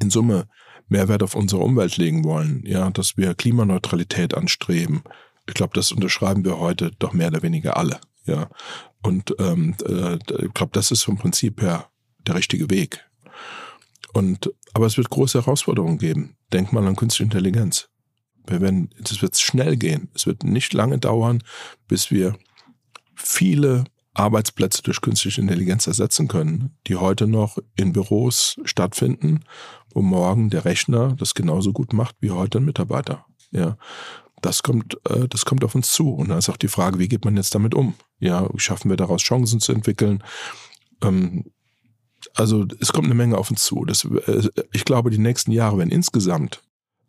in 0.00 0.10
Summe 0.10 0.48
Mehrwert 0.88 1.22
auf 1.22 1.34
unsere 1.34 1.62
Umwelt 1.62 1.96
legen 1.96 2.24
wollen. 2.24 2.62
Ja, 2.66 2.90
dass 2.90 3.16
wir 3.16 3.34
Klimaneutralität 3.34 4.34
anstreben. 4.34 5.02
Ich 5.46 5.54
glaube, 5.54 5.74
das 5.74 5.92
unterschreiben 5.92 6.44
wir 6.44 6.58
heute 6.58 6.90
doch 6.98 7.12
mehr 7.12 7.28
oder 7.28 7.42
weniger 7.42 7.76
alle. 7.76 8.00
Ja, 8.26 8.48
und 9.02 9.34
ähm, 9.38 9.74
äh, 9.86 10.16
ich 10.16 10.54
glaube, 10.54 10.72
das 10.72 10.90
ist 10.90 11.04
vom 11.04 11.18
Prinzip 11.18 11.62
her 11.62 11.88
der 12.26 12.34
richtige 12.34 12.68
Weg. 12.70 13.04
Und, 14.12 14.52
aber 14.74 14.86
es 14.86 14.96
wird 14.96 15.10
große 15.10 15.38
Herausforderungen 15.38 15.98
geben. 15.98 16.36
Denk 16.52 16.72
mal 16.72 16.86
an 16.86 16.96
künstliche 16.96 17.24
Intelligenz. 17.24 17.88
Wir 18.46 18.60
werden, 18.60 18.90
es 19.02 19.20
wird 19.22 19.36
schnell 19.38 19.76
gehen. 19.76 20.10
Es 20.14 20.26
wird 20.26 20.42
nicht 20.42 20.72
lange 20.72 20.98
dauern, 20.98 21.42
bis 21.86 22.10
wir 22.10 22.36
viele 23.14 23.84
Arbeitsplätze 24.18 24.82
durch 24.82 25.00
künstliche 25.00 25.40
Intelligenz 25.40 25.86
ersetzen 25.86 26.28
können, 26.28 26.76
die 26.86 26.96
heute 26.96 27.26
noch 27.26 27.58
in 27.76 27.92
Büros 27.92 28.58
stattfinden, 28.64 29.44
wo 29.92 30.02
morgen 30.02 30.50
der 30.50 30.64
Rechner 30.64 31.14
das 31.16 31.34
genauso 31.34 31.72
gut 31.72 31.92
macht 31.92 32.16
wie 32.20 32.30
heute 32.30 32.58
ein 32.58 32.64
Mitarbeiter. 32.64 33.24
Ja, 33.50 33.76
das 34.42 34.62
kommt, 34.62 34.98
äh, 35.08 35.28
das 35.28 35.44
kommt 35.44 35.64
auf 35.64 35.74
uns 35.74 35.92
zu. 35.92 36.10
Und 36.10 36.28
da 36.28 36.38
ist 36.38 36.48
auch 36.48 36.56
die 36.56 36.68
Frage, 36.68 36.98
wie 36.98 37.08
geht 37.08 37.24
man 37.24 37.36
jetzt 37.36 37.54
damit 37.54 37.74
um? 37.74 37.94
Ja, 38.18 38.48
schaffen 38.56 38.90
wir 38.90 38.96
daraus 38.96 39.22
Chancen 39.22 39.60
zu 39.60 39.72
entwickeln? 39.72 40.22
Ähm, 41.02 41.52
also 42.34 42.66
es 42.80 42.92
kommt 42.92 43.06
eine 43.06 43.14
Menge 43.14 43.38
auf 43.38 43.50
uns 43.50 43.64
zu. 43.64 43.84
Das, 43.84 44.04
äh, 44.04 44.48
ich 44.72 44.84
glaube, 44.84 45.10
die 45.10 45.18
nächsten 45.18 45.52
Jahre 45.52 45.78
werden 45.78 45.90
insgesamt 45.90 46.62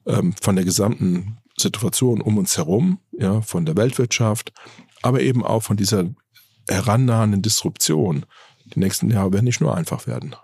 ähm, 0.06 0.34
von 0.40 0.56
der 0.56 0.65
gesamten 0.65 1.38
Situation 1.57 2.22
um 2.22 2.38
uns 2.38 2.57
herum, 2.57 2.99
ja, 3.11 3.41
von 3.41 3.65
der 3.65 3.76
Weltwirtschaft, 3.76 4.53
aber 5.02 5.22
eben 5.22 5.44
auch 5.44 5.64
von 5.64 5.77
dieser 5.77 6.06
herannahenden 6.69 7.41
Disruption. 7.41 8.25
Die 8.65 8.79
nächsten 8.79 9.09
Jahre 9.09 9.33
werden 9.33 9.45
nicht 9.45 9.61
nur 9.61 9.75
einfach 9.75 10.07
werden. 10.07 10.35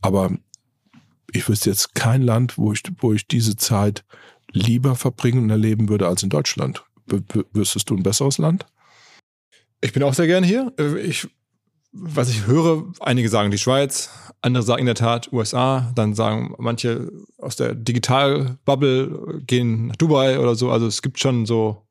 Aber 0.00 0.32
ich 1.32 1.48
wüsste 1.48 1.70
jetzt 1.70 1.94
kein 1.94 2.22
Land, 2.22 2.58
wo 2.58 2.72
ich, 2.72 2.82
wo 2.98 3.12
ich 3.12 3.26
diese 3.26 3.56
Zeit 3.56 4.04
lieber 4.52 4.96
verbringen 4.96 5.44
und 5.44 5.50
erleben 5.50 5.88
würde 5.88 6.08
als 6.08 6.22
in 6.22 6.30
Deutschland. 6.30 6.84
W 7.06 7.20
wüsstest 7.52 7.90
du 7.90 7.96
ein 7.96 8.02
besseres 8.02 8.38
Land? 8.38 8.66
Ich 9.80 9.92
bin 9.92 10.02
auch 10.02 10.14
sehr 10.14 10.26
gerne 10.26 10.46
hier. 10.46 10.72
Ich, 11.02 11.28
was 11.92 12.28
ich 12.28 12.46
höre, 12.46 12.84
einige 13.00 13.28
sagen 13.28 13.50
die 13.50 13.58
Schweiz, 13.58 14.10
andere 14.42 14.62
sagen 14.62 14.80
in 14.80 14.86
der 14.86 14.94
Tat 14.94 15.32
USA, 15.32 15.92
dann 15.94 16.14
sagen 16.14 16.54
manche 16.58 17.10
aus 17.38 17.56
der 17.56 17.74
Digitalbubble 17.74 19.42
gehen 19.46 19.88
nach 19.88 19.96
Dubai 19.96 20.38
oder 20.38 20.54
so. 20.54 20.70
Also 20.70 20.86
es 20.86 21.02
gibt 21.02 21.18
schon 21.18 21.46
so 21.46 21.86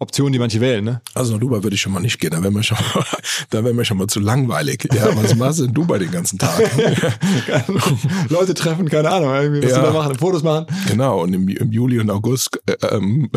Option, 0.00 0.32
die 0.32 0.40
manche 0.40 0.60
wählen, 0.60 0.84
ne? 0.84 1.02
Also 1.14 1.34
nach 1.34 1.40
Dubai 1.40 1.62
würde 1.62 1.74
ich 1.74 1.80
schon 1.80 1.92
mal 1.92 2.00
nicht 2.00 2.18
gehen, 2.18 2.32
da 2.32 2.42
wäre 2.42 2.52
mir 2.52 2.64
schon 2.64 2.78
mal, 2.78 3.04
da 3.50 3.62
wäre 3.62 3.72
mir 3.72 3.84
schon 3.84 3.96
mal 3.96 4.08
zu 4.08 4.18
langweilig. 4.18 4.88
Ja, 4.92 5.14
was 5.16 5.36
machst 5.36 5.60
du 5.60 5.64
in 5.64 5.72
Dubai 5.72 5.98
den 5.98 6.10
ganzen 6.10 6.38
Tag? 6.38 6.58
Leute 8.28 8.54
treffen, 8.54 8.88
keine 8.88 9.10
Ahnung, 9.10 9.32
irgendwie 9.32 9.62
was 9.62 9.70
ja. 9.70 9.82
da 9.82 9.92
machen, 9.92 10.16
Fotos 10.16 10.42
machen. 10.42 10.66
Genau, 10.88 11.22
und 11.22 11.32
im, 11.32 11.48
im 11.48 11.70
Juli 11.70 12.00
und 12.00 12.10
August, 12.10 12.60
äh, 12.66 12.74
ähm, 12.88 13.30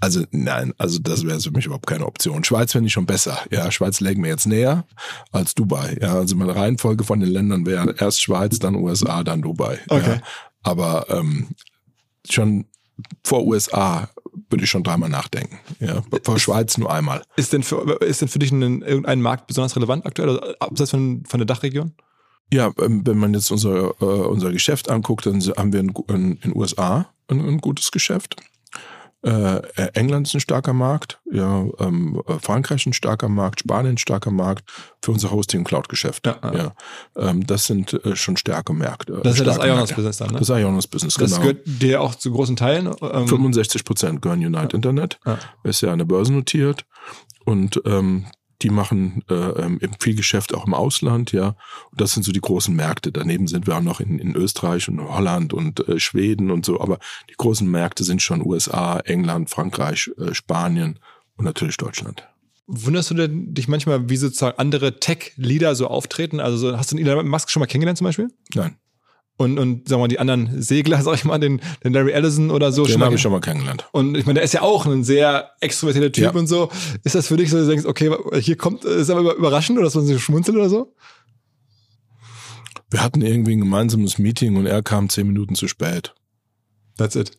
also 0.00 0.24
nein, 0.30 0.72
also 0.78 0.98
das 0.98 1.26
wäre 1.26 1.38
für 1.38 1.50
mich 1.50 1.66
überhaupt 1.66 1.86
keine 1.86 2.06
Option. 2.06 2.42
Schweiz 2.42 2.72
fände 2.72 2.86
ich 2.86 2.94
schon 2.94 3.06
besser. 3.06 3.38
Ja, 3.50 3.70
Schweiz 3.70 4.00
legen 4.00 4.22
mir 4.22 4.28
jetzt 4.28 4.46
näher 4.46 4.86
als 5.30 5.54
Dubai. 5.54 5.98
Ja, 6.00 6.14
also 6.14 6.36
meine 6.36 6.56
Reihenfolge 6.56 7.04
von 7.04 7.20
den 7.20 7.28
Ländern 7.28 7.66
wäre 7.66 7.94
erst 7.98 8.22
Schweiz, 8.22 8.58
dann 8.58 8.76
USA, 8.76 9.22
dann 9.22 9.42
Dubai. 9.42 9.78
Okay. 9.88 10.16
Ja, 10.16 10.20
aber 10.62 11.06
ähm, 11.10 11.48
schon 12.28 12.66
vor 13.22 13.44
USA 13.44 14.08
würde 14.50 14.64
ich 14.64 14.70
schon 14.70 14.82
dreimal 14.82 15.08
nachdenken. 15.08 15.58
Ja, 15.80 16.02
vor 16.22 16.38
Schweiz 16.38 16.78
nur 16.78 16.92
einmal. 16.92 17.22
Ist 17.36 17.52
denn 17.52 17.62
für, 17.62 18.00
ist 18.00 18.20
denn 18.20 18.28
für 18.28 18.38
dich 18.38 18.52
ein, 18.52 18.82
irgendein 18.82 19.20
Markt 19.20 19.46
besonders 19.46 19.76
relevant 19.76 20.06
aktuell, 20.06 20.30
also 20.30 20.54
abseits 20.58 20.90
von, 20.90 21.24
von 21.26 21.38
der 21.38 21.46
Dachregion? 21.46 21.92
Ja, 22.52 22.72
ähm, 22.78 23.06
wenn 23.06 23.18
man 23.18 23.34
jetzt 23.34 23.50
unser, 23.50 23.94
äh, 24.00 24.04
unser 24.04 24.52
Geschäft 24.52 24.90
anguckt, 24.90 25.26
dann 25.26 25.40
haben 25.40 25.72
wir 25.72 25.80
in 25.80 26.40
den 26.40 26.56
USA 26.56 27.08
ein, 27.28 27.40
ein 27.40 27.58
gutes 27.58 27.90
Geschäft. 27.90 28.36
Äh, 29.24 29.62
England 29.94 30.26
ist 30.26 30.34
ein 30.34 30.40
starker 30.40 30.74
Markt, 30.74 31.18
ja, 31.32 31.64
ähm, 31.78 32.22
Frankreich 32.42 32.84
ein 32.84 32.92
starker 32.92 33.30
Markt, 33.30 33.60
Spanien 33.60 33.94
ein 33.94 33.98
starker 33.98 34.30
Markt 34.30 34.70
für 35.02 35.12
unser 35.12 35.30
Hosting- 35.30 35.60
und 35.60 35.64
Cloud-Geschäft. 35.64 36.26
Ja, 36.26 36.38
ja. 36.52 36.74
Ähm, 37.16 37.46
das 37.46 37.66
sind 37.66 37.94
äh, 38.04 38.16
schon 38.16 38.36
starke 38.36 38.74
Märkte. 38.74 39.20
Das 39.24 39.34
ist 39.34 39.38
ja 39.38 39.46
das 39.46 39.58
Ionos-Business 39.58 40.18
dann, 40.18 40.30
ne? 40.32 40.38
Das 40.40 40.50
Ionos-Business, 40.50 41.14
genau. 41.16 41.30
Das 41.30 41.40
gehört 41.40 41.62
dir 41.64 42.02
auch 42.02 42.14
zu 42.14 42.32
großen 42.32 42.56
Teilen? 42.56 42.94
Ähm 43.00 43.26
65 43.26 43.84
Prozent 43.84 44.20
gehören 44.20 44.44
Unite 44.44 44.58
ja. 44.58 44.74
Internet. 44.74 45.18
Ja. 45.24 45.38
Ist 45.62 45.80
ja 45.80 45.92
eine 45.92 46.04
Börse 46.04 46.32
notiert 46.32 46.84
und 47.46 47.80
ähm, 47.86 48.26
die 48.62 48.70
machen 48.70 49.22
äh, 49.28 49.34
ähm, 49.34 49.80
viel 49.98 50.14
Geschäft 50.14 50.54
auch 50.54 50.66
im 50.66 50.74
Ausland, 50.74 51.32
ja. 51.32 51.56
Und 51.90 52.00
das 52.00 52.12
sind 52.12 52.22
so 52.22 52.32
die 52.32 52.40
großen 52.40 52.74
Märkte. 52.74 53.12
Daneben 53.12 53.46
sind 53.46 53.66
wir 53.66 53.76
auch 53.76 53.82
noch 53.82 54.00
in, 54.00 54.18
in 54.18 54.34
Österreich 54.34 54.88
und 54.88 55.00
Holland 55.00 55.52
und 55.52 55.86
äh, 55.88 55.98
Schweden 55.98 56.50
und 56.50 56.64
so. 56.64 56.80
Aber 56.80 56.98
die 57.30 57.34
großen 57.36 57.70
Märkte 57.70 58.04
sind 58.04 58.22
schon 58.22 58.44
USA, 58.44 59.00
England, 59.00 59.50
Frankreich, 59.50 60.10
äh, 60.18 60.34
Spanien 60.34 60.98
und 61.36 61.44
natürlich 61.44 61.76
Deutschland. 61.76 62.26
Wunderst 62.66 63.10
du 63.10 63.14
denn 63.14 63.52
dich 63.52 63.68
manchmal, 63.68 64.08
wie 64.08 64.16
sozusagen 64.16 64.58
andere 64.58 64.98
Tech-Leader 64.98 65.74
so 65.74 65.88
auftreten? 65.88 66.40
Also 66.40 66.56
so, 66.56 66.78
hast 66.78 66.92
du 66.92 66.96
Elon 66.96 67.28
Musk 67.28 67.50
schon 67.50 67.60
mal 67.60 67.66
kennengelernt 67.66 67.98
zum 67.98 68.06
Beispiel? 68.06 68.28
Nein 68.54 68.76
und, 69.36 69.58
und 69.58 69.88
sagen 69.88 70.00
wir 70.00 70.04
mal, 70.04 70.08
die 70.08 70.18
anderen 70.18 70.62
Segler, 70.62 71.02
sag 71.02 71.14
ich 71.14 71.24
mal, 71.24 71.38
den, 71.38 71.60
den 71.82 71.92
Larry 71.92 72.12
Ellison 72.12 72.50
oder 72.50 72.72
so. 72.72 72.84
Den 72.84 73.02
habe 73.02 73.14
ich 73.16 73.20
schon 73.20 73.32
mal 73.32 73.40
kennengelernt. 73.40 73.88
Und 73.92 74.16
ich 74.16 74.26
meine, 74.26 74.34
der 74.34 74.44
ist 74.44 74.54
ja 74.54 74.62
auch 74.62 74.86
ein 74.86 75.04
sehr 75.04 75.50
extrovertierter 75.60 76.12
Typ 76.12 76.24
ja. 76.24 76.30
und 76.30 76.46
so. 76.46 76.70
Ist 77.02 77.14
das 77.14 77.26
für 77.26 77.36
dich 77.36 77.50
so, 77.50 77.56
dass 77.56 77.66
du 77.66 77.70
denkst, 77.70 77.86
okay, 77.86 78.14
hier 78.40 78.56
kommt, 78.56 78.84
ist 78.84 79.10
aber 79.10 79.34
überraschend 79.34 79.78
oder 79.78 79.86
dass 79.86 79.94
man 79.94 80.06
sich 80.06 80.22
schmunzelt 80.22 80.56
oder 80.56 80.68
so? 80.68 80.94
Wir 82.90 83.02
hatten 83.02 83.22
irgendwie 83.22 83.56
ein 83.56 83.60
gemeinsames 83.60 84.18
Meeting 84.18 84.56
und 84.56 84.66
er 84.66 84.82
kam 84.82 85.08
zehn 85.08 85.26
Minuten 85.26 85.56
zu 85.56 85.66
spät. 85.66 86.14
That's 86.96 87.16
it. 87.16 87.32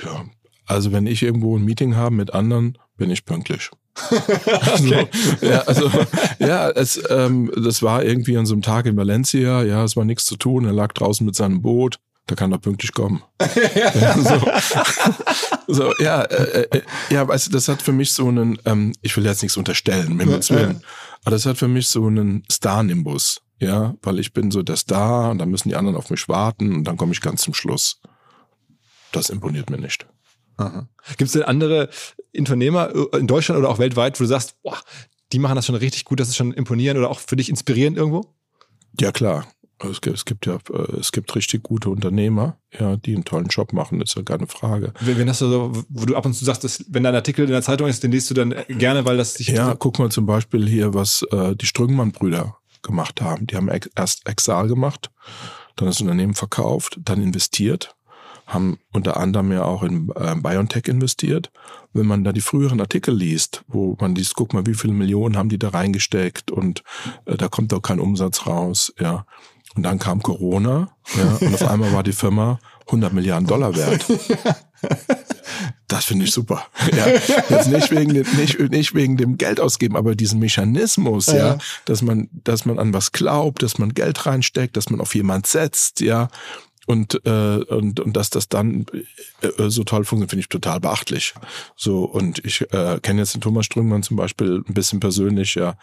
Ja. 0.00 0.26
Also 0.64 0.92
wenn 0.92 1.06
ich 1.06 1.22
irgendwo 1.22 1.56
ein 1.56 1.64
Meeting 1.64 1.96
habe 1.96 2.14
mit 2.14 2.34
anderen, 2.34 2.78
bin 2.96 3.10
ich 3.10 3.24
pünktlich. 3.24 3.70
Okay. 4.10 5.08
ja, 5.40 5.60
also 5.62 5.90
ja, 6.38 6.70
es, 6.70 7.00
ähm, 7.10 7.50
das 7.62 7.82
war 7.82 8.04
irgendwie 8.04 8.36
an 8.36 8.46
so 8.46 8.54
einem 8.54 8.62
Tag 8.62 8.86
in 8.86 8.96
Valencia, 8.96 9.62
ja, 9.62 9.84
es 9.84 9.96
war 9.96 10.04
nichts 10.04 10.24
zu 10.24 10.36
tun, 10.36 10.64
er 10.64 10.72
lag 10.72 10.92
draußen 10.92 11.24
mit 11.24 11.34
seinem 11.34 11.62
Boot, 11.62 11.98
da 12.26 12.34
kann 12.34 12.52
er 12.52 12.58
pünktlich 12.58 12.92
kommen. 12.92 13.22
ja, 13.74 14.18
so. 14.18 14.40
so, 15.66 15.94
ja, 15.98 16.22
äh, 16.22 16.68
äh, 16.70 16.82
ja, 17.10 17.26
weißt 17.26 17.48
du, 17.48 17.50
das 17.52 17.68
hat 17.68 17.82
für 17.82 17.92
mich 17.92 18.12
so 18.12 18.28
einen, 18.28 18.58
ähm, 18.64 18.92
ich 19.02 19.16
will 19.16 19.24
jetzt 19.24 19.42
nichts 19.42 19.56
unterstellen, 19.56 20.16
mit 20.16 20.28
ja, 20.28 20.56
Willen, 20.56 20.82
aber 21.22 21.30
das 21.30 21.46
hat 21.46 21.58
für 21.58 21.68
mich 21.68 21.88
so 21.88 22.06
einen 22.06 22.44
Star-Nimbus, 22.50 23.40
ja, 23.60 23.94
weil 24.02 24.18
ich 24.18 24.32
bin 24.32 24.50
so 24.50 24.62
der 24.62 24.76
Star 24.76 25.30
und 25.30 25.38
dann 25.38 25.50
müssen 25.50 25.68
die 25.68 25.76
anderen 25.76 25.96
auf 25.96 26.10
mich 26.10 26.28
warten 26.28 26.74
und 26.74 26.84
dann 26.84 26.96
komme 26.96 27.12
ich 27.12 27.20
ganz 27.20 27.42
zum 27.42 27.54
Schluss. 27.54 28.00
Das 29.12 29.30
imponiert 29.30 29.70
mir 29.70 29.78
nicht. 29.78 30.06
Gibt 31.16 31.28
es 31.28 31.32
denn 31.32 31.42
andere 31.42 31.88
Unternehmer 32.36 32.94
äh, 32.94 33.18
in 33.18 33.26
Deutschland 33.26 33.58
oder 33.58 33.70
auch 33.70 33.78
weltweit, 33.78 34.18
wo 34.18 34.24
du 34.24 34.28
sagst, 34.28 34.60
boah, 34.62 34.78
die 35.32 35.38
machen 35.38 35.56
das 35.56 35.66
schon 35.66 35.74
richtig 35.74 36.04
gut, 36.04 36.20
das 36.20 36.28
ist 36.28 36.36
schon 36.36 36.52
imponierend 36.52 36.98
oder 36.98 37.10
auch 37.10 37.20
für 37.20 37.36
dich 37.36 37.48
inspirierend 37.48 37.96
irgendwo? 37.96 38.34
Ja, 38.98 39.12
klar. 39.12 39.46
Also 39.80 39.92
es 39.92 40.00
gibt, 40.00 40.16
es 40.16 40.24
gibt 40.24 40.46
ja, 40.46 40.58
äh, 40.72 40.96
es 40.98 41.12
gibt 41.12 41.34
richtig 41.36 41.62
gute 41.62 41.90
Unternehmer, 41.90 42.58
ja, 42.78 42.96
die 42.96 43.14
einen 43.14 43.24
tollen 43.24 43.46
Job 43.46 43.72
machen, 43.72 44.00
ist 44.00 44.16
ja 44.16 44.22
keine 44.22 44.48
Frage. 44.48 44.92
Wenn 45.00 45.26
du 45.26 45.34
so, 45.34 45.72
wo 45.88 46.04
du 46.04 46.16
ab 46.16 46.26
und 46.26 46.34
zu 46.34 46.44
sagst, 46.44 46.64
dass, 46.64 46.84
wenn 46.88 47.04
da 47.04 47.10
ein 47.10 47.14
Artikel 47.14 47.44
in 47.44 47.52
der 47.52 47.62
Zeitung 47.62 47.86
ist, 47.86 48.02
den 48.02 48.10
liest 48.10 48.28
du 48.30 48.34
dann 48.34 48.54
gerne, 48.68 49.04
weil 49.04 49.16
das 49.16 49.34
dich. 49.34 49.48
Ja, 49.48 49.76
guck 49.76 50.00
mal 50.00 50.10
zum 50.10 50.26
Beispiel 50.26 50.66
hier, 50.68 50.94
was 50.94 51.22
äh, 51.30 51.54
die 51.54 51.66
Strüngmann-Brüder 51.66 52.56
gemacht 52.82 53.20
haben. 53.20 53.46
Die 53.46 53.56
haben 53.56 53.70
erst 53.94 54.26
Exal 54.26 54.66
gemacht, 54.66 55.10
dann 55.76 55.86
das 55.86 56.00
Unternehmen 56.00 56.34
verkauft, 56.34 56.98
dann 57.00 57.22
investiert 57.22 57.94
haben 58.48 58.78
unter 58.94 59.18
anderem 59.18 59.52
ja 59.52 59.62
auch 59.64 59.82
in 59.82 60.10
äh, 60.16 60.34
BioNTech 60.34 60.88
investiert. 60.88 61.52
Wenn 61.92 62.06
man 62.06 62.24
da 62.24 62.32
die 62.32 62.40
früheren 62.40 62.80
Artikel 62.80 63.14
liest, 63.14 63.62
wo 63.68 63.96
man 64.00 64.14
liest, 64.14 64.34
guck 64.34 64.54
mal, 64.54 64.66
wie 64.66 64.74
viele 64.74 64.94
Millionen 64.94 65.36
haben 65.36 65.50
die 65.50 65.58
da 65.58 65.68
reingesteckt 65.68 66.50
und 66.50 66.82
äh, 67.26 67.36
da 67.36 67.48
kommt 67.48 67.72
doch 67.72 67.82
kein 67.82 68.00
Umsatz 68.00 68.46
raus, 68.46 68.92
ja. 68.98 69.26
Und 69.74 69.82
dann 69.82 69.98
kam 69.98 70.22
Corona, 70.22 70.90
ja, 71.14 71.46
und 71.46 71.54
auf 71.54 71.68
einmal 71.68 71.92
war 71.92 72.02
die 72.02 72.12
Firma 72.12 72.58
100 72.86 73.12
Milliarden 73.12 73.46
Dollar 73.46 73.76
wert. 73.76 74.04
Das 75.88 76.04
finde 76.04 76.26
ich 76.26 76.32
super. 76.32 76.66
Ja, 76.94 77.06
jetzt 77.08 77.68
nicht 77.68 77.90
wegen, 77.90 78.12
dem, 78.12 78.26
nicht, 78.36 78.58
nicht 78.58 78.94
wegen 78.94 79.16
dem 79.16 79.38
Geld 79.38 79.58
ausgeben, 79.58 79.96
aber 79.96 80.14
diesen 80.14 80.38
Mechanismus, 80.38 81.26
ja. 81.26 81.36
ja, 81.36 81.58
dass 81.86 82.02
man, 82.02 82.28
dass 82.44 82.66
man 82.66 82.78
an 82.78 82.92
was 82.92 83.12
glaubt, 83.12 83.62
dass 83.62 83.78
man 83.78 83.94
Geld 83.94 84.26
reinsteckt, 84.26 84.76
dass 84.76 84.90
man 84.90 85.00
auf 85.00 85.14
jemand 85.14 85.46
setzt, 85.46 86.00
ja, 86.00 86.28
und, 86.88 87.20
äh, 87.26 87.58
und, 87.68 88.00
und 88.00 88.16
dass 88.16 88.30
das 88.30 88.48
dann 88.48 88.86
äh, 89.42 89.68
so 89.68 89.84
toll 89.84 90.04
funktioniert, 90.04 90.30
finde 90.30 90.40
ich 90.40 90.48
total 90.48 90.80
beachtlich. 90.80 91.34
So, 91.76 92.04
und 92.04 92.42
ich 92.46 92.62
äh, 92.72 92.98
kenne 93.02 93.20
jetzt 93.20 93.34
den 93.34 93.42
Thomas 93.42 93.66
Strüngmann 93.66 94.02
zum 94.02 94.16
Beispiel 94.16 94.64
ein 94.66 94.72
bisschen 94.72 94.98
persönlich, 94.98 95.54
ja. 95.54 95.76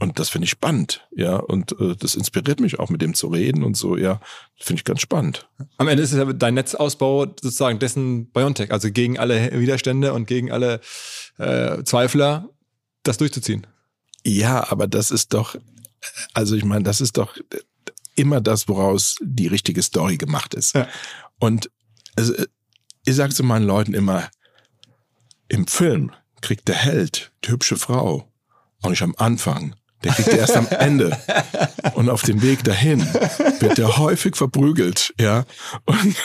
Und 0.00 0.18
das 0.18 0.28
finde 0.28 0.44
ich 0.44 0.50
spannend, 0.50 1.08
ja. 1.16 1.36
Und 1.36 1.72
äh, 1.80 1.96
das 1.96 2.14
inspiriert 2.14 2.60
mich 2.60 2.78
auch, 2.78 2.90
mit 2.90 3.00
dem 3.00 3.14
zu 3.14 3.28
reden 3.28 3.64
und 3.64 3.74
so, 3.74 3.96
ja. 3.96 4.20
Finde 4.58 4.80
ich 4.80 4.84
ganz 4.84 5.00
spannend. 5.00 5.48
Am 5.78 5.88
Ende 5.88 6.02
ist 6.02 6.12
es 6.12 6.18
ja 6.18 6.30
dein 6.30 6.54
Netzausbau 6.54 7.24
sozusagen 7.24 7.78
dessen 7.78 8.26
Biontech, 8.30 8.70
also 8.70 8.90
gegen 8.90 9.18
alle 9.18 9.58
Widerstände 9.58 10.12
und 10.12 10.26
gegen 10.26 10.52
alle 10.52 10.80
äh, 11.38 11.82
Zweifler, 11.84 12.50
das 13.02 13.16
durchzuziehen. 13.16 13.66
Ja, 14.26 14.70
aber 14.70 14.86
das 14.86 15.10
ist 15.10 15.32
doch, 15.32 15.56
also 16.34 16.54
ich 16.54 16.64
meine, 16.64 16.84
das 16.84 17.00
ist 17.00 17.16
doch 17.16 17.34
immer 18.16 18.40
das, 18.40 18.68
woraus 18.68 19.16
die 19.20 19.46
richtige 19.46 19.82
Story 19.82 20.16
gemacht 20.16 20.54
ist. 20.54 20.74
Ja. 20.74 20.88
Und 21.38 21.70
also, 22.16 22.34
ich 23.04 23.14
sage 23.14 23.34
zu 23.34 23.42
meinen 23.42 23.66
Leuten 23.66 23.94
immer, 23.94 24.28
im 25.48 25.66
Film 25.66 26.12
kriegt 26.40 26.68
der 26.68 26.76
Held, 26.76 27.32
die 27.44 27.50
hübsche 27.50 27.76
Frau, 27.76 28.30
auch 28.82 28.90
nicht 28.90 29.02
am 29.02 29.14
Anfang, 29.16 29.74
Der 30.02 30.12
kriegt 30.12 30.28
er 30.28 30.38
erst 30.38 30.56
am 30.56 30.66
Ende. 30.70 31.16
Und 31.94 32.08
auf 32.08 32.22
dem 32.22 32.42
Weg 32.42 32.64
dahin 32.64 33.00
wird 33.60 33.78
er 33.78 33.98
häufig 33.98 34.36
verprügelt, 34.36 35.14
ja. 35.20 35.44
Und 35.84 36.16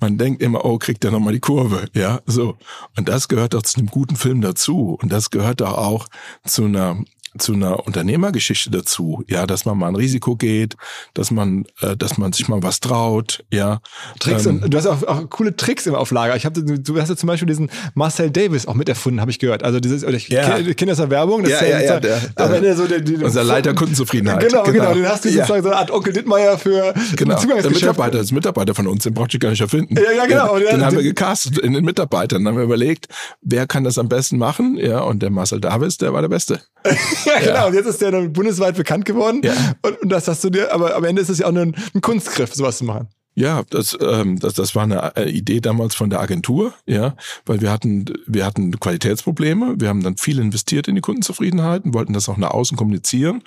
man 0.00 0.18
denkt 0.18 0.42
immer, 0.42 0.64
oh, 0.64 0.78
kriegt 0.78 1.04
er 1.04 1.10
nochmal 1.10 1.32
die 1.32 1.40
Kurve, 1.40 1.86
ja. 1.94 2.20
So. 2.26 2.58
Und 2.96 3.08
das 3.08 3.28
gehört 3.28 3.54
auch 3.54 3.62
zu 3.62 3.78
einem 3.78 3.88
guten 3.88 4.16
Film 4.16 4.40
dazu. 4.40 4.98
Und 5.00 5.10
das 5.10 5.30
gehört 5.30 5.62
auch, 5.62 5.78
auch 5.78 6.08
zu 6.46 6.64
einer 6.64 7.02
zu 7.38 7.54
einer 7.54 7.86
Unternehmergeschichte 7.86 8.70
dazu, 8.70 9.24
ja, 9.28 9.46
dass 9.46 9.64
man 9.64 9.78
mal 9.78 9.88
ein 9.88 9.96
Risiko 9.96 10.36
geht, 10.36 10.76
dass 11.14 11.30
man, 11.30 11.66
äh, 11.80 11.96
dass 11.96 12.18
man 12.18 12.32
sich 12.32 12.48
mal 12.48 12.62
was 12.62 12.80
traut, 12.80 13.44
ja. 13.50 13.80
Tricks 14.20 14.46
ähm, 14.46 14.62
und 14.62 14.72
du 14.72 14.78
hast 14.78 14.86
auch, 14.86 15.02
auch 15.04 15.30
coole 15.30 15.56
Tricks 15.56 15.86
immer 15.86 15.98
auf 15.98 16.10
Lager. 16.10 16.36
Ich 16.36 16.44
habe, 16.44 16.62
du 16.62 17.00
hast 17.00 17.08
ja 17.08 17.16
zum 17.16 17.26
Beispiel 17.26 17.46
diesen 17.46 17.70
Marcel 17.94 18.30
Davis 18.30 18.66
auch 18.66 18.74
miterfunden, 18.74 19.20
habe 19.20 19.30
ich 19.30 19.38
gehört. 19.38 19.62
Also 19.62 19.80
dieses, 19.80 20.02
ich 20.02 20.28
ja. 20.28 20.58
kenne 20.60 20.92
das 20.92 21.00
aus 21.00 21.08
der 21.08 21.10
Werbung. 21.10 21.42
Das 21.42 21.52
ja, 21.52 21.66
ja, 21.66 21.80
ja, 21.80 22.00
der, 22.00 22.20
am 22.36 22.52
Ende 22.52 22.76
so 22.76 22.86
der, 22.86 23.00
die, 23.00 23.16
unser 23.16 23.44
Leiter 23.44 23.74
Kundenzufriedenheit. 23.74 24.40
Genau, 24.40 24.62
genau, 24.64 24.72
genau. 24.72 24.94
Den 24.94 25.08
hast 25.08 25.24
du 25.24 25.30
sozusagen 25.30 25.62
so 25.62 25.68
eine 25.70 25.78
Art 25.78 25.90
Onkel 25.90 26.12
Dittmeier 26.12 26.58
für 26.58 26.94
genau. 27.16 27.40
Der 27.40 27.70
Mitarbeiter, 27.70 28.18
das 28.18 28.26
ist 28.26 28.32
Mitarbeiter 28.32 28.74
von 28.74 28.86
uns, 28.86 29.04
den 29.04 29.14
braucht 29.14 29.32
ich 29.34 29.40
gar 29.40 29.50
nicht 29.50 29.60
erfinden. 29.60 29.96
Ja, 29.96 30.12
ja, 30.12 30.26
genau. 30.26 30.58
Den, 30.58 30.68
den 30.68 30.84
haben 30.84 30.96
wir 30.96 31.02
gecastet 31.02 31.58
in 31.58 31.72
den 31.72 31.84
Mitarbeitern. 31.84 32.44
Dann 32.44 32.54
haben 32.54 32.58
wir 32.58 32.64
überlegt, 32.64 33.06
wer 33.40 33.66
kann 33.66 33.84
das 33.84 33.98
am 33.98 34.08
besten 34.08 34.38
machen, 34.38 34.76
ja, 34.76 35.00
und 35.00 35.22
der 35.22 35.30
Marcel 35.30 35.60
Davis, 35.60 35.96
der 35.98 36.12
war 36.12 36.20
der 36.20 36.28
Beste. 36.28 36.60
ja, 37.24 37.38
genau. 37.44 37.68
Und 37.68 37.74
jetzt 37.74 37.86
ist 37.86 38.00
der 38.00 38.10
dann 38.10 38.32
bundesweit 38.32 38.76
bekannt 38.76 39.04
geworden. 39.04 39.40
Ja. 39.44 39.54
Und, 39.82 40.00
und 40.02 40.08
das 40.08 40.28
hast 40.28 40.42
du 40.44 40.50
dir, 40.50 40.72
aber 40.72 40.94
am 40.94 41.04
Ende 41.04 41.22
ist 41.22 41.28
es 41.28 41.38
ja 41.38 41.46
auch 41.46 41.52
nur 41.52 41.62
ein, 41.62 41.76
ein 41.94 42.00
Kunstgriff, 42.00 42.54
sowas 42.54 42.78
zu 42.78 42.84
machen. 42.84 43.08
Ja, 43.34 43.62
das, 43.70 43.96
ähm, 44.00 44.38
das, 44.38 44.54
das 44.54 44.74
war 44.74 44.82
eine 44.82 45.16
äh, 45.16 45.30
Idee 45.30 45.60
damals 45.60 45.94
von 45.94 46.10
der 46.10 46.20
Agentur, 46.20 46.74
ja, 46.86 47.16
weil 47.46 47.62
wir 47.62 47.70
hatten, 47.70 48.04
wir 48.26 48.44
hatten 48.44 48.78
Qualitätsprobleme. 48.78 49.76
Wir 49.78 49.88
haben 49.88 50.02
dann 50.02 50.18
viel 50.18 50.38
investiert 50.38 50.86
in 50.86 50.96
die 50.96 51.00
Kundenzufriedenheit 51.00 51.84
und 51.84 51.94
wollten 51.94 52.12
das 52.12 52.28
auch 52.28 52.36
nach 52.36 52.50
außen 52.50 52.76
kommunizieren. 52.76 53.42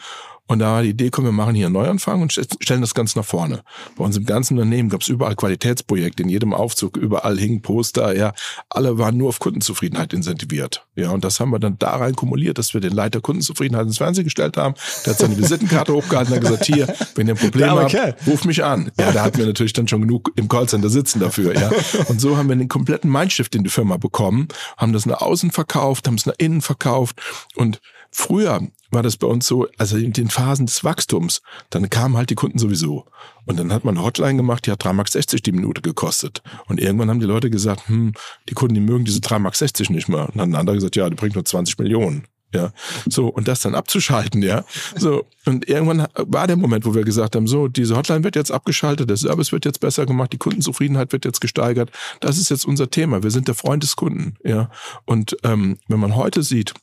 Und 0.48 0.60
da 0.60 0.74
war 0.74 0.84
die 0.84 0.90
Idee, 0.90 1.10
komm, 1.10 1.26
wir 1.26 1.32
machen 1.32 1.56
hier 1.56 1.66
einen 1.66 1.74
Neuanfang 1.74 2.22
und 2.22 2.32
stellen 2.32 2.82
das 2.82 2.94
Ganze 2.94 3.18
nach 3.18 3.26
vorne. 3.26 3.64
Bei 3.98 4.06
uns 4.06 4.16
im 4.16 4.26
ganzen 4.26 4.58
Unternehmen 4.58 4.90
gab 4.90 5.02
es 5.02 5.08
überall 5.08 5.36
Qualitätsprojekte, 5.36 6.22
in 6.22 6.30
jedem 6.30 6.54
Aufzug, 6.54 6.98
überall 6.98 7.38
hingen 7.40 7.64
Poster, 7.64 8.16
ja. 8.16 8.34
Alle 8.70 9.00
waren 9.00 9.18
nur 9.18 9.30
auf 9.30 9.40
Kundenzufriedenheit 9.40 10.14
incentiviert. 10.14 10.86
Ja, 10.96 11.10
und 11.10 11.24
das 11.24 11.40
haben 11.40 11.50
wir 11.50 11.58
dann 11.58 11.80
da 11.80 11.96
rein 11.96 12.16
kumuliert, 12.16 12.60
dass 12.60 12.76
wir 12.76 12.82
den 12.82 12.94
Leiter 12.94 13.22
Kundenzufriedenheit 13.22 13.88
ins 13.88 13.98
Fernsehen 13.98 14.26
gestellt 14.26 14.56
haben. 14.56 14.76
Der 15.06 15.14
hat 15.14 15.20
seine 15.20 15.36
Visitenkarte 15.36 15.94
hochgehalten 15.96 16.34
und 16.34 16.40
hat 16.40 16.50
gesagt, 16.50 16.66
hier, 16.66 16.94
wenn 17.16 17.28
ihr 17.28 17.34
ein 17.34 17.40
Problem 17.40 17.72
habt, 17.72 17.96
okay. 17.96 18.14
ruft 18.28 18.46
mich 18.46 18.64
an. 18.64 18.92
Ja, 19.00 19.12
da 19.12 19.24
hatten 19.24 19.40
wir 19.40 19.48
natürlich 19.48 19.74
dann 19.74 19.88
schon 19.88 20.02
genug 20.02 20.32
im 20.36 20.48
Callcenter 20.48 20.90
sitzen 20.90 21.20
dafür, 21.20 21.56
ja. 21.60 21.72
Und 22.08 22.22
so 22.22 22.38
haben 22.38 22.50
wir 22.50 22.56
den 22.56 22.70
kompletten 22.70 23.12
Mindshift 23.12 23.56
in 23.56 23.64
die 23.64 23.70
Firma 23.70 23.98
bekommen, 23.98 24.48
haben 24.78 24.94
das 24.94 25.08
nach 25.08 25.22
außen 25.22 25.50
verkauft, 25.50 26.08
haben 26.08 26.16
es 26.16 26.26
nach 26.26 26.36
innen 26.38 26.62
verkauft 26.62 27.20
und 27.56 27.82
Früher 28.18 28.62
war 28.92 29.04
das 29.04 29.18
bei 29.18 29.28
uns 29.28 29.46
so, 29.46 29.68
also 29.78 29.98
in 29.98 30.14
den 30.14 30.30
Phasen 30.30 30.68
des 30.68 30.86
Wachstums, 30.86 31.42
dann 31.70 31.90
kamen 31.90 32.16
halt 32.16 32.30
die 32.30 32.36
Kunden 32.36 32.58
sowieso. 32.58 33.06
Und 33.46 33.60
dann 33.60 33.74
hat 33.74 33.84
man 33.84 33.98
eine 33.98 34.06
Hotline 34.06 34.38
gemacht, 34.38 34.66
die 34.66 34.72
hat 34.72 34.86
3,60 34.86 34.94
Mark 34.94 35.44
die 35.44 35.52
Minute 35.52 35.82
gekostet. 35.82 36.42
Und 36.68 36.80
irgendwann 36.80 37.10
haben 37.10 37.20
die 37.20 37.26
Leute 37.26 37.50
gesagt, 37.50 37.90
hm, 37.90 38.14
die 38.48 38.54
Kunden, 38.54 38.74
die 38.74 38.80
mögen 38.80 39.04
diese 39.04 39.20
3,60 39.20 39.40
Mark 39.40 39.90
nicht 39.90 40.08
mehr. 40.08 40.30
Und 40.30 40.38
dann 40.38 40.42
hat 40.44 40.48
ein 40.48 40.56
anderer 40.56 40.76
gesagt, 40.76 40.96
ja, 40.96 41.10
die 41.10 41.16
bringt 41.18 41.36
nur 41.36 41.44
20 41.44 41.78
Millionen. 41.78 42.24
Ja, 42.54 42.72
so, 43.10 43.28
und 43.28 43.50
das 43.50 43.60
dann 43.60 43.76
abzuschalten, 43.76 44.42
ja. 44.42 44.64
So, 44.96 45.26
und 45.46 45.68
irgendwann 45.68 46.08
war 46.16 46.48
der 46.48 46.56
Moment, 46.56 46.86
wo 46.86 46.96
wir 46.96 47.04
gesagt 47.04 47.36
haben, 47.36 47.48
so, 47.48 47.68
diese 47.68 47.98
Hotline 47.98 48.24
wird 48.24 48.38
jetzt 48.38 48.52
abgeschaltet, 48.52 49.10
der 49.10 49.18
Service 49.18 49.52
wird 49.52 49.66
jetzt 49.66 49.82
besser 49.82 50.06
gemacht, 50.06 50.32
die 50.32 50.38
Kundenzufriedenheit 50.38 51.12
wird 51.12 51.26
jetzt 51.26 51.42
gesteigert. 51.42 51.92
Das 52.22 52.38
ist 52.38 52.50
jetzt 52.50 52.66
unser 52.66 52.90
Thema. 52.90 53.24
Wir 53.24 53.32
sind 53.32 53.50
der 53.50 53.56
Freund 53.56 53.84
des 53.84 53.98
Kunden, 53.98 54.38
ja. 54.46 54.70
Und 55.04 55.36
ähm, 55.44 55.80
wenn 55.90 56.00
man 56.00 56.16
heute 56.16 56.44
sieht, 56.44 56.74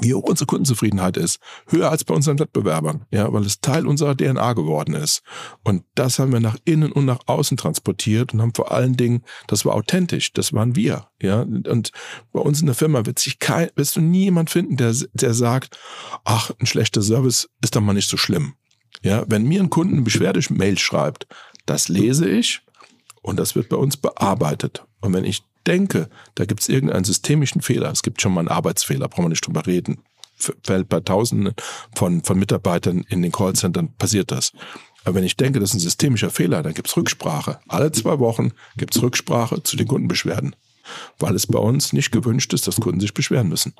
wie 0.00 0.14
hoch 0.14 0.24
unsere 0.24 0.46
Kundenzufriedenheit 0.46 1.16
ist, 1.16 1.38
höher 1.68 1.90
als 1.90 2.04
bei 2.04 2.14
unseren 2.14 2.38
Wettbewerbern, 2.38 3.06
ja, 3.10 3.32
weil 3.32 3.44
es 3.44 3.60
Teil 3.60 3.86
unserer 3.86 4.16
DNA 4.16 4.52
geworden 4.54 4.94
ist. 4.94 5.22
Und 5.62 5.84
das 5.94 6.18
haben 6.18 6.32
wir 6.32 6.40
nach 6.40 6.56
innen 6.64 6.92
und 6.92 7.04
nach 7.04 7.20
außen 7.26 7.56
transportiert 7.56 8.34
und 8.34 8.42
haben 8.42 8.54
vor 8.54 8.72
allen 8.72 8.96
Dingen, 8.96 9.22
das 9.46 9.64
war 9.64 9.74
authentisch, 9.74 10.32
das 10.32 10.52
waren 10.52 10.74
wir, 10.74 11.08
ja. 11.22 11.42
Und 11.42 11.92
bei 12.32 12.40
uns 12.40 12.60
in 12.60 12.66
der 12.66 12.74
Firma 12.74 13.06
wird 13.06 13.18
sich 13.18 13.38
kein, 13.38 13.70
wirst 13.76 13.96
du 13.96 14.00
nie 14.00 14.24
jemand 14.24 14.50
finden, 14.50 14.76
der, 14.76 14.94
der 15.12 15.34
sagt, 15.34 15.78
ach, 16.24 16.50
ein 16.58 16.66
schlechter 16.66 17.02
Service 17.02 17.48
ist 17.62 17.76
doch 17.76 17.80
mal 17.80 17.92
nicht 17.92 18.10
so 18.10 18.16
schlimm. 18.16 18.54
Ja, 19.02 19.24
wenn 19.28 19.46
mir 19.46 19.60
ein 19.60 19.70
Kunden 19.70 19.94
eine 19.94 20.02
Beschwerde-Mail 20.02 20.78
schreibt, 20.78 21.26
das 21.66 21.88
lese 21.88 22.28
ich 22.28 22.62
und 23.22 23.38
das 23.38 23.54
wird 23.54 23.68
bei 23.68 23.76
uns 23.76 23.96
bearbeitet. 23.96 24.84
Und 25.00 25.12
wenn 25.12 25.24
ich 25.24 25.42
denke, 25.64 26.08
da 26.34 26.44
gibt 26.44 26.60
es 26.60 26.68
irgendeinen 26.68 27.04
systemischen 27.04 27.60
Fehler, 27.60 27.90
es 27.90 28.02
gibt 28.02 28.20
schon 28.20 28.32
mal 28.32 28.40
einen 28.40 28.48
Arbeitsfehler, 28.48 29.08
brauchen 29.08 29.24
wir 29.24 29.30
nicht 29.30 29.46
drüber 29.46 29.66
reden, 29.66 29.98
fällt 30.36 30.88
bei 30.88 31.00
Tausenden 31.00 31.54
von, 31.94 32.22
von 32.22 32.38
Mitarbeitern 32.38 33.04
in 33.08 33.22
den 33.22 33.32
Callcentern 33.32 33.94
passiert 33.96 34.30
das. 34.30 34.52
Aber 35.04 35.16
wenn 35.16 35.24
ich 35.24 35.36
denke, 35.36 35.60
das 35.60 35.70
ist 35.70 35.76
ein 35.76 35.80
systemischer 35.80 36.30
Fehler, 36.30 36.62
dann 36.62 36.74
gibt 36.74 36.88
es 36.88 36.96
Rücksprache. 36.96 37.60
Alle 37.68 37.92
zwei 37.92 38.18
Wochen 38.18 38.52
gibt 38.76 38.96
es 38.96 39.02
Rücksprache 39.02 39.62
zu 39.62 39.76
den 39.76 39.86
Kundenbeschwerden, 39.86 40.56
weil 41.18 41.34
es 41.34 41.46
bei 41.46 41.58
uns 41.58 41.92
nicht 41.92 42.10
gewünscht 42.10 42.52
ist, 42.54 42.66
dass 42.66 42.80
Kunden 42.80 43.00
sich 43.00 43.14
beschweren 43.14 43.48
müssen. 43.48 43.74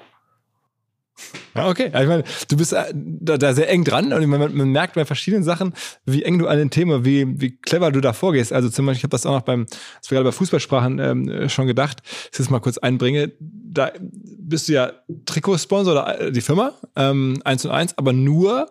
Ja, 1.55 1.69
okay. 1.69 1.87
ich 1.87 1.93
meine, 1.93 2.25
du 2.49 2.57
bist 2.57 2.73
äh, 2.73 2.93
da, 2.93 3.39
da, 3.39 3.55
sehr 3.55 3.69
eng 3.71 3.85
dran 3.85 4.13
und 4.13 4.27
man, 4.27 4.55
man, 4.55 4.69
merkt 4.71 4.95
bei 4.95 5.05
verschiedenen 5.05 5.45
Sachen, 5.45 5.73
wie 6.05 6.25
eng 6.25 6.39
du 6.39 6.49
an 6.49 6.59
den 6.59 6.71
Thema, 6.71 7.05
wie, 7.05 7.41
wie 7.41 7.57
clever 7.57 7.93
du 7.93 8.01
da 8.01 8.13
vorgehst. 8.13 8.53
Also 8.53 8.69
zum 8.69 8.87
Beispiel, 8.87 8.99
ich 8.99 9.05
habe 9.05 9.11
das 9.11 9.25
auch 9.25 9.33
noch 9.33 9.43
beim, 9.43 9.67
als 9.97 10.11
wir 10.11 10.17
gerade 10.17 10.29
bei 10.29 10.33
Fußballsprachen 10.33 10.99
ähm, 10.99 11.49
schon 11.49 11.67
gedacht, 11.67 12.03
ich 12.05 12.37
das 12.37 12.51
mal 12.51 12.61
kurz 12.61 12.79
einbringe, 12.79 13.33
da 13.41 13.93
bist 14.01 14.69
du 14.69 14.73
ja 14.73 14.93
Trikotsponsor 15.27 15.93
oder 15.93 16.21
äh, 16.21 16.33
die 16.33 16.41
Firma, 16.41 16.73
ähm, 16.97 17.41
eins 17.45 17.65
und 17.65 17.71
eins, 17.71 17.97
aber 17.97 18.13
nur 18.13 18.71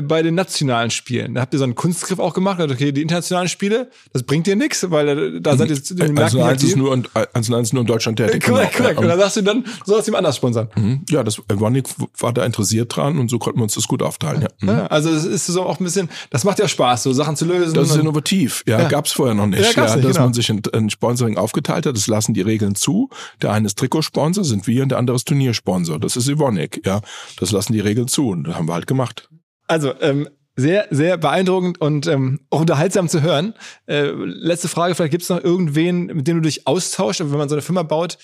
bei 0.00 0.22
den 0.22 0.34
nationalen 0.34 0.90
Spielen. 0.90 1.34
Da 1.34 1.42
habt 1.42 1.52
ihr 1.52 1.58
so 1.58 1.64
einen 1.64 1.74
Kunstgriff 1.74 2.18
auch 2.18 2.32
gemacht, 2.32 2.60
okay, 2.60 2.92
die 2.92 3.02
internationalen 3.02 3.48
Spiele, 3.48 3.90
das 4.14 4.22
bringt 4.22 4.46
dir 4.46 4.56
nichts, 4.56 4.90
weil 4.90 5.40
da 5.40 5.56
seid 5.56 5.68
ihr 5.68 5.76
in 5.76 5.96
den 5.96 6.14
Märkten 6.14 6.22
also 6.22 6.42
eins 6.42 6.62
ist 6.62 6.76
nur 6.76 6.94
in, 6.94 7.06
also 7.34 7.54
eins 7.54 7.72
nur 7.74 7.82
in 7.82 7.86
Deutschland 7.86 8.16
tätig. 8.16 8.42
Korrekt, 8.42 8.74
korrekt. 8.76 8.98
Und 8.98 9.06
dann 9.06 9.18
sagst 9.18 9.36
du 9.36 9.42
dann, 9.42 9.64
du 9.64 9.70
sollst 9.84 10.08
ihm 10.08 10.14
anders 10.14 10.36
sponsern. 10.36 10.68
Mhm. 10.76 11.04
Ja, 11.10 11.22
das 11.22 11.42
Evonik 11.48 11.88
war 12.18 12.32
da 12.32 12.46
interessiert 12.46 12.96
dran 12.96 13.18
und 13.18 13.28
so 13.28 13.38
konnten 13.38 13.58
wir 13.58 13.64
uns 13.64 13.74
das 13.74 13.86
gut 13.86 14.02
aufteilen. 14.02 14.42
Ja. 14.42 14.48
Mhm. 14.60 14.68
ja 14.68 14.86
also 14.86 15.10
es 15.10 15.26
ist 15.26 15.46
so 15.46 15.62
auch 15.62 15.78
ein 15.78 15.84
bisschen, 15.84 16.08
das 16.30 16.44
macht 16.44 16.58
ja 16.58 16.68
Spaß, 16.68 17.02
so 17.02 17.12
Sachen 17.12 17.36
zu 17.36 17.44
lösen. 17.44 17.74
Das 17.74 17.90
ist 17.90 17.96
innovativ, 17.96 18.64
ja, 18.66 18.80
ja. 18.80 18.88
gab's 18.88 19.12
vorher 19.12 19.34
noch 19.34 19.46
nicht. 19.46 19.60
Ja, 19.60 19.84
ja 19.84 19.94
nicht, 19.94 20.04
dass 20.06 20.12
genau. 20.14 20.24
man 20.24 20.34
sich 20.34 20.48
ein, 20.50 20.62
ein, 20.72 20.88
Sponsoring 20.88 21.36
aufgeteilt 21.36 21.84
hat, 21.84 21.94
das 21.94 22.06
lassen 22.06 22.32
die 22.32 22.40
Regeln 22.40 22.74
zu. 22.74 23.10
Der 23.42 23.52
eine 23.52 23.66
ist 23.66 23.78
Trikotsponsor, 23.78 24.44
sind 24.44 24.66
wir, 24.66 24.84
und 24.84 24.88
der 24.88 24.98
andere 24.98 25.16
ist 25.16 25.28
Turniersponsor. 25.28 25.98
Das 25.98 26.16
ist 26.16 26.28
Evonik, 26.28 26.80
ja. 26.86 27.02
Das 27.38 27.50
lassen 27.50 27.74
die 27.74 27.80
Regeln 27.80 28.08
zu 28.08 28.28
und 28.30 28.44
das 28.44 28.54
haben 28.54 28.68
wir 28.68 28.74
halt 28.74 28.86
gemacht. 28.86 29.28
Also, 29.66 29.94
ähm, 30.00 30.28
sehr, 30.54 30.86
sehr 30.90 31.16
beeindruckend 31.16 31.80
und 31.80 32.06
ähm, 32.06 32.40
auch 32.50 32.60
unterhaltsam 32.60 33.08
zu 33.08 33.22
hören. 33.22 33.54
Äh, 33.86 34.10
letzte 34.10 34.68
Frage, 34.68 34.94
vielleicht 34.94 35.12
gibt 35.12 35.22
es 35.22 35.30
noch 35.30 35.42
irgendwen, 35.42 36.06
mit 36.06 36.28
dem 36.28 36.36
du 36.36 36.42
dich 36.42 36.66
austauschst, 36.66 37.20
wenn 37.20 37.38
man 37.38 37.48
so 37.48 37.54
eine 37.54 37.62
Firma 37.62 37.82
baut. 37.82 38.18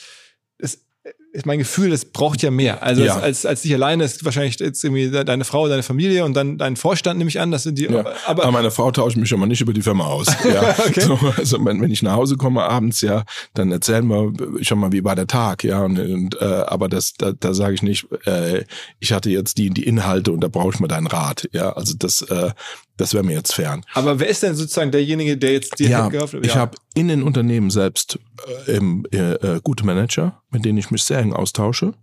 Es 0.58 0.84
ist 1.32 1.46
mein 1.46 1.58
Gefühl, 1.58 1.90
das 1.90 2.06
braucht 2.06 2.42
ja 2.42 2.50
mehr. 2.50 2.82
Also 2.82 3.04
ja. 3.04 3.18
als, 3.18 3.44
als 3.44 3.62
dich 3.62 3.74
alleine 3.74 4.04
ist 4.04 4.24
wahrscheinlich 4.24 4.58
jetzt 4.58 4.82
irgendwie 4.82 5.10
deine 5.10 5.44
Frau, 5.44 5.68
deine 5.68 5.82
Familie 5.82 6.24
und 6.24 6.34
dann 6.34 6.56
dein 6.56 6.76
Vorstand, 6.76 7.18
nehme 7.18 7.28
ich 7.28 7.38
an. 7.38 7.50
Das 7.50 7.64
sind 7.64 7.78
die. 7.78 7.84
Ja. 7.84 8.00
Aber, 8.00 8.14
aber 8.26 8.50
meine 8.50 8.70
Frau 8.70 8.90
tauscht 8.90 9.16
mich 9.16 9.28
schon 9.28 9.38
mal 9.38 9.46
nicht 9.46 9.60
über 9.60 9.72
die 9.72 9.82
Firma 9.82 10.06
aus. 10.06 10.26
Ja. 10.48 10.74
okay. 10.78 11.00
so, 11.00 11.18
also 11.36 11.62
wenn, 11.64 11.80
wenn 11.82 11.90
ich 11.90 12.02
nach 12.02 12.14
Hause 12.14 12.36
komme 12.36 12.62
abends, 12.62 13.02
ja, 13.02 13.24
dann 13.52 13.70
erzählen 13.70 14.06
wir 14.06 14.32
schon 14.62 14.78
mal, 14.78 14.92
wie 14.92 15.04
war 15.04 15.14
der 15.14 15.26
Tag, 15.26 15.62
ja. 15.62 15.82
Und, 15.82 15.98
und 15.98 16.40
äh, 16.40 16.44
aber 16.44 16.88
das, 16.88 17.12
da, 17.18 17.32
da 17.32 17.52
sage 17.52 17.74
ich 17.74 17.82
nicht, 17.82 18.06
äh, 18.24 18.64
ich 18.98 19.12
hatte 19.12 19.28
jetzt 19.28 19.58
die 19.58 19.68
die 19.68 19.82
Inhalte 19.82 20.32
und 20.32 20.40
da 20.40 20.48
brauche 20.48 20.70
ich 20.70 20.80
mal 20.80 20.88
deinen 20.88 21.06
Rat. 21.06 21.48
Ja, 21.52 21.72
also 21.72 21.94
das, 21.98 22.22
äh, 22.22 22.50
das 22.98 23.14
wäre 23.14 23.24
mir 23.24 23.34
jetzt 23.34 23.54
fern. 23.54 23.84
Aber 23.94 24.18
wer 24.18 24.28
ist 24.28 24.42
denn 24.42 24.54
sozusagen 24.54 24.90
derjenige, 24.90 25.36
der 25.36 25.52
jetzt 25.52 25.78
dir 25.78 25.88
ja, 25.88 26.04
hat? 26.04 26.12
Ja. 26.12 26.40
Ich 26.42 26.56
habe 26.56 26.76
in 26.94 27.08
den 27.08 27.22
Unternehmen 27.22 27.70
selbst 27.70 28.18
äh, 28.66 28.76
äh, 28.76 29.16
äh, 29.16 29.60
gute 29.62 29.86
Manager, 29.86 30.42
mit 30.50 30.64
denen 30.64 30.78
ich 30.78 30.90
mich 30.90 31.04
sehr 31.04 31.17
eng 31.18 31.32
austausche. 31.32 31.94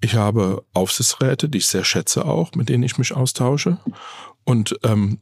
Ich 0.00 0.14
habe 0.14 0.64
Aufsichtsräte, 0.72 1.48
die 1.48 1.58
ich 1.58 1.66
sehr 1.66 1.84
schätze 1.84 2.24
auch, 2.24 2.52
mit 2.54 2.68
denen 2.68 2.82
ich 2.82 2.98
mich 2.98 3.14
austausche. 3.14 3.78
Und 4.44 4.78
ähm, 4.82 5.18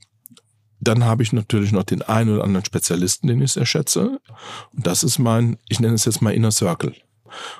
dann 0.81 1.05
habe 1.05 1.23
ich 1.23 1.33
natürlich 1.33 1.73
noch 1.73 1.85
den 1.85 2.03
einen 2.03 2.35
oder 2.35 2.45
anderen 2.45 2.65
Spezialisten, 2.65 3.29
den 3.29 3.41
ich 3.41 3.53
sehr 3.53 3.67
schätze. 3.67 4.21
Und 4.75 4.87
das 4.87 5.03
ist 5.03 5.19
mein, 5.19 5.59
ich 5.69 5.81
nenne 5.81 5.95
es 5.95 6.05
jetzt 6.05 6.21
mal 6.21 6.35
Inner 6.35 6.51
Circle. 6.51 6.95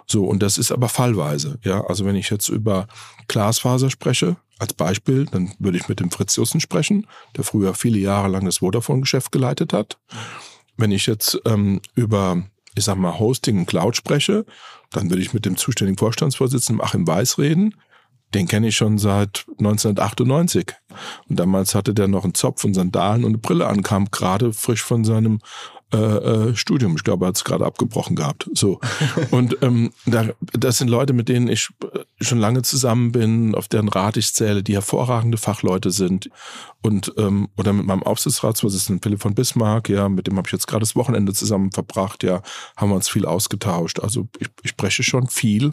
So, 0.07 0.27
und 0.27 0.43
das 0.43 0.59
ist 0.59 0.73
aber 0.73 0.89
fallweise. 0.89 1.59
Ja, 1.63 1.85
also 1.87 2.05
wenn 2.05 2.17
ich 2.17 2.31
jetzt 2.31 2.49
über 2.49 2.87
Glasfaser 3.29 3.91
spreche, 3.91 4.37
als 4.59 4.73
Beispiel, 4.73 5.27
dann 5.27 5.53
würde 5.59 5.79
ich 5.79 5.89
mit 5.89 6.01
dem 6.01 6.11
Fritz 6.11 6.37
Jussen 6.37 6.61
sprechen, 6.61 7.07
der 7.37 7.45
früher 7.45 7.75
viele 7.75 7.99
Jahre 7.99 8.29
lang 8.29 8.45
das 8.45 8.59
Vodafone-Geschäft 8.59 9.33
geleitet 9.33 9.73
hat. 9.73 9.99
Wenn 10.77 10.93
ich 10.93 11.07
jetzt 11.07 11.41
ähm, 11.45 11.81
über, 11.95 12.43
ich 12.75 12.85
sag 12.85 12.97
mal, 12.97 13.19
Hosting 13.19 13.59
und 13.59 13.67
Cloud 13.67 13.97
spreche, 13.97 14.45
dann 14.97 15.11
würde 15.11 15.23
ich 15.23 15.35
mit 15.35 15.45
dem 15.45 15.57
zuständigen 15.57 15.99
Vorstandsvorsitzenden 15.99 16.85
Achim 16.85 17.07
Weiß 17.07 17.39
reden. 17.39 17.75
Den 18.33 18.49
kenne 18.49 18.69
ich 18.69 18.77
schon 18.77 18.99
seit 18.99 19.45
1998. 19.59 20.73
Und 21.29 21.39
damals 21.39 21.75
hatte 21.75 21.95
der 21.95 22.09
noch 22.09 22.25
einen 22.25 22.35
Zopf 22.35 22.65
und 22.65 22.75
Sandalen 22.75 23.25
und 23.25 23.31
eine 23.31 23.39
Brille 23.39 23.67
an, 23.67 23.83
kam 23.83 24.11
gerade 24.11 24.53
frisch 24.53 24.83
von 24.83 25.05
seinem 25.05 25.41
äh, 25.93 25.97
äh, 25.97 26.57
Studium. 26.57 26.97
Ich 26.97 27.05
glaube, 27.05 27.25
er 27.25 27.29
hat 27.29 27.37
es 27.37 27.45
gerade 27.45 27.65
abgebrochen 27.65 28.17
gehabt. 28.17 28.49
So. 28.55 28.81
und 29.31 29.59
ähm, 29.63 29.93
da, 30.07 30.29
das 30.53 30.79
sind 30.79 30.89
Leute, 30.89 31.13
mit 31.13 31.29
denen 31.29 31.49
ich 31.49 31.69
schon 32.21 32.39
lange 32.39 32.63
zusammen 32.63 33.13
bin, 33.13 33.55
auf 33.55 33.69
deren 33.69 33.89
Rat 33.89 34.17
ich 34.17 34.33
zähle, 34.33 34.63
die 34.63 34.75
hervorragende 34.75 35.39
Fachleute 35.39 35.91
sind 35.91 36.31
und 36.83 37.15
ähm, 37.17 37.49
oder 37.57 37.73
mit 37.73 37.87
meinem 37.87 38.03
Aufsichtsratsvorsitzenden 38.03 39.03
Philipp 39.03 39.23
von 39.23 39.35
Bismarck, 39.35 39.89
ja, 39.89 40.09
mit 40.09 40.27
dem 40.27 40.37
habe 40.37 40.49
ich 40.49 40.53
jetzt 40.53 40.67
gerade 40.67 40.81
das 40.81 40.97
Wochenende 40.97 41.33
zusammen 41.33 41.73
verbracht, 41.73 42.23
ja, 42.23 42.43
haben 42.77 42.91
wir 42.91 42.97
uns 42.97 43.09
viel 43.09 43.25
ausgetauscht. 43.25 44.01
Also 44.01 44.29
ich, 44.39 44.49
ich 44.63 44.71
spreche 44.71 45.03
schon 45.03 45.29
viel, 45.29 45.73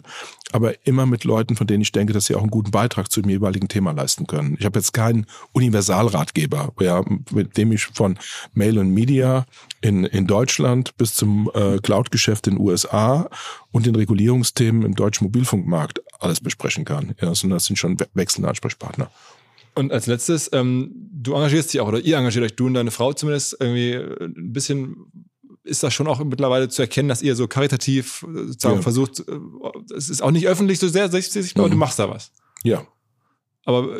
aber 0.52 0.86
immer 0.86 1.06
mit 1.06 1.24
Leuten, 1.24 1.56
von 1.56 1.66
denen 1.66 1.82
ich 1.82 1.92
denke, 1.92 2.12
dass 2.12 2.26
sie 2.26 2.34
auch 2.34 2.42
einen 2.42 2.50
guten 2.50 2.70
Beitrag 2.70 3.10
zu 3.10 3.22
dem 3.22 3.30
jeweiligen 3.30 3.68
Thema 3.68 3.92
leisten 3.92 4.26
können. 4.26 4.56
Ich 4.58 4.64
habe 4.64 4.78
jetzt 4.78 4.92
keinen 4.92 5.26
Universalratgeber, 5.52 6.72
ja, 6.80 7.04
mit 7.30 7.56
dem 7.56 7.72
ich 7.72 7.86
von 7.86 8.18
Mail 8.54 8.78
und 8.78 8.90
Media 8.90 9.46
in, 9.80 10.04
in 10.04 10.26
Deutschland 10.26 10.96
bis 10.96 11.14
zum 11.14 11.50
äh, 11.54 11.78
Cloud-Geschäft 11.78 12.46
in 12.46 12.56
den 12.56 12.60
USA 12.60 13.28
und 13.70 13.86
den 13.86 13.96
Regulierungsthemen 13.96 14.82
im 14.82 14.94
deutschen 14.94 15.24
Mobilfunkmarkt 15.24 16.02
alles 16.20 16.40
besprechen 16.40 16.84
kann. 16.84 17.14
Ja, 17.20 17.34
sondern 17.34 17.56
das 17.56 17.66
sind 17.66 17.76
schon 17.76 17.96
wechselnde 18.14 18.48
Ansprechpartner. 18.48 19.10
Und 19.74 19.90
als 19.90 20.06
letztes, 20.06 20.50
ähm, 20.52 20.92
du 21.12 21.34
engagierst 21.34 21.72
dich 21.72 21.80
auch, 21.80 21.88
oder 21.88 22.00
ihr 22.00 22.18
engagiert 22.18 22.44
euch, 22.44 22.56
du 22.56 22.66
und 22.66 22.74
deine 22.74 22.90
Frau 22.90 23.14
zumindest, 23.14 23.56
irgendwie 23.58 23.94
ein 23.94 24.52
bisschen 24.52 24.96
ist 25.64 25.82
das 25.82 25.94
schon 25.94 26.06
auch 26.06 26.22
mittlerweile 26.24 26.68
zu 26.68 26.82
erkennen, 26.82 27.08
dass 27.08 27.22
ihr 27.22 27.36
so 27.36 27.46
karitativ 27.46 28.24
äh, 28.28 28.46
sozusagen 28.46 28.76
ja. 28.76 28.82
versucht, 28.82 29.20
äh, 29.20 29.94
es 29.96 30.08
ist 30.08 30.22
auch 30.22 30.30
nicht 30.30 30.46
öffentlich 30.46 30.78
so 30.78 30.88
sehr 30.88 31.08
sichtbar, 31.10 31.66
mhm. 31.66 31.72
du 31.72 31.76
machst 31.76 31.98
da 31.98 32.10
was. 32.10 32.32
Ja. 32.64 32.86
Aber 33.64 33.96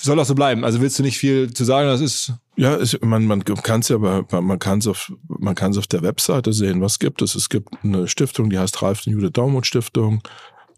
soll 0.00 0.18
auch 0.18 0.24
so 0.24 0.34
bleiben. 0.34 0.64
Also 0.64 0.80
willst 0.80 0.98
du 0.98 1.02
nicht 1.02 1.18
viel 1.18 1.52
zu 1.52 1.64
sagen, 1.64 1.88
das 1.88 2.00
ist. 2.00 2.32
Ja, 2.56 2.74
es, 2.74 2.98
man, 3.02 3.26
man 3.26 3.44
kann 3.44 3.80
es 3.80 3.88
ja, 3.88 3.98
man 3.98 4.58
kann 4.58 4.78
es 4.78 4.86
auf, 4.86 5.12
man 5.28 5.54
kann 5.54 5.72
es 5.72 5.78
auf 5.78 5.86
der 5.86 6.02
Webseite 6.02 6.54
sehen, 6.54 6.80
was 6.80 6.98
gibt 6.98 7.20
es. 7.20 7.34
Es 7.34 7.50
gibt 7.50 7.68
eine 7.84 8.08
Stiftung, 8.08 8.48
die 8.48 8.58
heißt 8.58 8.80
Ralf 8.80 9.06
und 9.06 9.12
Jude 9.12 9.30
Daumut 9.30 9.66
Stiftung. 9.66 10.22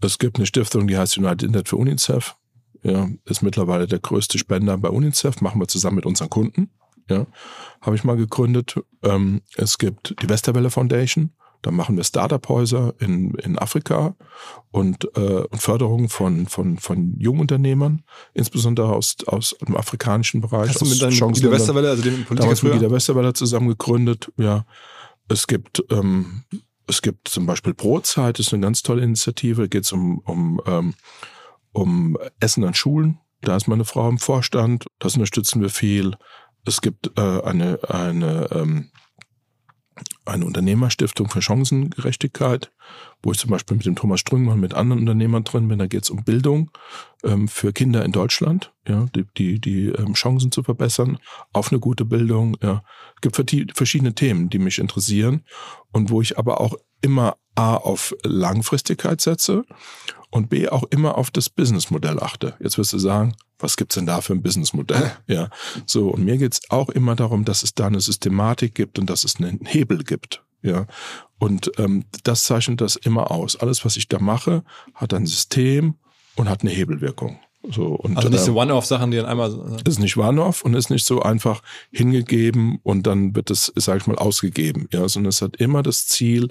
Es 0.00 0.18
gibt 0.18 0.38
eine 0.38 0.46
Stiftung, 0.46 0.88
die 0.88 0.98
heißt 0.98 1.18
United 1.18 1.44
Internet 1.44 1.68
für 1.68 1.76
UNICEF. 1.76 2.34
Ja, 2.82 3.08
ist 3.26 3.42
mittlerweile 3.42 3.86
der 3.86 4.00
größte 4.00 4.38
Spender 4.38 4.76
bei 4.76 4.88
UNICEF, 4.88 5.40
machen 5.40 5.60
wir 5.60 5.68
zusammen 5.68 5.96
mit 5.96 6.06
unseren 6.06 6.30
Kunden. 6.30 6.70
Ja, 7.10 7.26
habe 7.82 7.96
ich 7.96 8.04
mal 8.04 8.16
gegründet. 8.16 8.76
Ähm, 9.02 9.42
es 9.56 9.78
gibt 9.78 10.14
die 10.22 10.28
Westerwelle 10.28 10.70
Foundation. 10.70 11.32
Da 11.62 11.70
machen 11.70 11.96
wir 11.96 12.04
Startup-Häuser 12.04 12.94
in, 13.00 13.34
in 13.34 13.58
Afrika 13.58 14.16
und, 14.70 15.04
äh, 15.16 15.42
und 15.42 15.60
Förderung 15.60 16.08
von, 16.08 16.46
von, 16.46 16.78
von 16.78 17.18
Jungunternehmern, 17.18 18.02
insbesondere 18.32 18.94
aus, 18.94 19.16
aus 19.26 19.54
dem 19.66 19.76
afrikanischen 19.76 20.40
Bereich. 20.40 20.70
Hast 20.70 20.80
du 20.80 20.86
mit 20.86 21.02
deinem 21.02 21.32
Guido 21.32 21.50
Westerwelle, 21.50 21.90
also 21.90 22.02
dem 22.02 22.24
Politiker 22.24 22.36
damals 22.36 22.62
mit 22.62 22.72
Guido 22.72 22.90
Westerwelle 22.90 23.34
zusammen 23.34 23.68
gegründet, 23.68 24.32
ja. 24.38 24.64
Es 25.28 25.46
gibt, 25.46 25.84
ähm, 25.90 26.44
es 26.86 27.02
gibt 27.02 27.28
zum 27.28 27.44
Beispiel 27.44 27.74
Brotzeit, 27.74 28.38
das 28.38 28.46
ist 28.46 28.54
eine 28.54 28.62
ganz 28.62 28.82
tolle 28.82 29.02
Initiative, 29.02 29.68
geht 29.68 29.84
es 29.84 29.92
um, 29.92 30.18
um, 30.20 30.60
ähm, 30.66 30.94
um 31.72 32.16
Essen 32.40 32.64
an 32.64 32.74
Schulen. 32.74 33.18
Da 33.42 33.56
ist 33.56 33.68
meine 33.68 33.84
Frau 33.84 34.08
im 34.08 34.18
Vorstand, 34.18 34.86
das 34.98 35.14
unterstützen 35.14 35.60
wir 35.60 35.70
viel. 35.70 36.14
Es 36.64 36.80
gibt 36.80 37.10
äh, 37.16 37.42
eine, 37.42 37.78
eine 37.88 38.48
ähm, 38.52 38.90
eine 40.24 40.44
Unternehmerstiftung 40.44 41.28
für 41.28 41.42
Chancengerechtigkeit, 41.42 42.72
wo 43.22 43.32
ich 43.32 43.38
zum 43.38 43.50
Beispiel 43.50 43.76
mit 43.76 43.86
dem 43.86 43.96
Thomas 43.96 44.20
Strüngmann 44.20 44.60
mit 44.60 44.74
anderen 44.74 45.00
Unternehmern 45.00 45.44
drin 45.44 45.68
bin. 45.68 45.78
Da 45.78 45.86
geht 45.86 46.04
es 46.04 46.10
um 46.10 46.24
Bildung 46.24 46.70
ähm, 47.24 47.48
für 47.48 47.72
Kinder 47.72 48.04
in 48.04 48.12
Deutschland, 48.12 48.72
ja, 48.86 49.06
die, 49.14 49.24
die, 49.36 49.60
die 49.60 49.86
ähm, 49.86 50.14
Chancen 50.14 50.52
zu 50.52 50.62
verbessern 50.62 51.18
auf 51.52 51.70
eine 51.70 51.80
gute 51.80 52.04
Bildung. 52.04 52.56
Ja. 52.62 52.82
Es 53.16 53.20
gibt 53.20 53.76
verschiedene 53.76 54.14
Themen, 54.14 54.50
die 54.50 54.58
mich 54.58 54.78
interessieren 54.78 55.44
und 55.92 56.10
wo 56.10 56.22
ich 56.22 56.38
aber 56.38 56.60
auch 56.60 56.74
immer 57.02 57.36
A 57.54 57.76
auf 57.76 58.14
Langfristigkeit 58.22 59.20
setze 59.20 59.64
und 60.30 60.48
B 60.48 60.68
auch 60.68 60.84
immer 60.90 61.18
auf 61.18 61.30
das 61.30 61.50
Businessmodell 61.50 62.20
achte. 62.20 62.54
Jetzt 62.60 62.78
wirst 62.78 62.92
du 62.92 62.98
sagen, 62.98 63.34
was 63.58 63.76
gibt's 63.76 63.96
denn 63.96 64.06
da 64.06 64.20
für 64.20 64.32
ein 64.32 64.42
Businessmodell? 64.42 65.12
Ja, 65.26 65.48
so 65.86 66.08
und 66.08 66.24
mir 66.24 66.38
geht's 66.38 66.62
auch 66.70 66.88
immer 66.88 67.14
darum, 67.14 67.44
dass 67.44 67.62
es 67.62 67.74
da 67.74 67.86
eine 67.86 68.00
Systematik 68.00 68.74
gibt 68.74 68.98
und 68.98 69.08
dass 69.08 69.24
es 69.24 69.36
einen 69.36 69.60
Hebel 69.64 70.02
gibt. 70.04 70.42
Ja, 70.62 70.86
und 71.38 71.72
ähm, 71.78 72.04
das 72.22 72.44
zeichnet 72.44 72.80
das 72.80 72.96
immer 72.96 73.30
aus. 73.30 73.56
Alles, 73.56 73.84
was 73.84 73.96
ich 73.96 74.08
da 74.08 74.18
mache, 74.18 74.62
hat 74.94 75.14
ein 75.14 75.26
System 75.26 75.94
und 76.36 76.48
hat 76.48 76.62
eine 76.62 76.70
Hebelwirkung. 76.70 77.40
So, 77.68 77.88
und, 77.88 78.16
also 78.16 78.28
nicht 78.28 78.40
so 78.40 78.52
ähm, 78.52 78.58
One-Off-Sachen, 78.58 79.10
die 79.10 79.18
dann 79.18 79.26
einmal. 79.26 79.80
Ist 79.86 79.98
nicht 79.98 80.16
One-Off 80.16 80.62
und 80.62 80.74
ist 80.74 80.90
nicht 80.90 81.04
so 81.04 81.22
einfach 81.22 81.62
hingegeben 81.90 82.78
und 82.82 83.06
dann 83.06 83.34
wird 83.34 83.50
es, 83.50 83.72
sag 83.76 83.98
ich 83.98 84.06
mal, 84.06 84.16
ausgegeben. 84.16 84.88
Ja, 84.92 85.08
sondern 85.08 85.28
es 85.28 85.42
hat 85.42 85.56
immer 85.56 85.82
das 85.82 86.06
Ziel, 86.06 86.48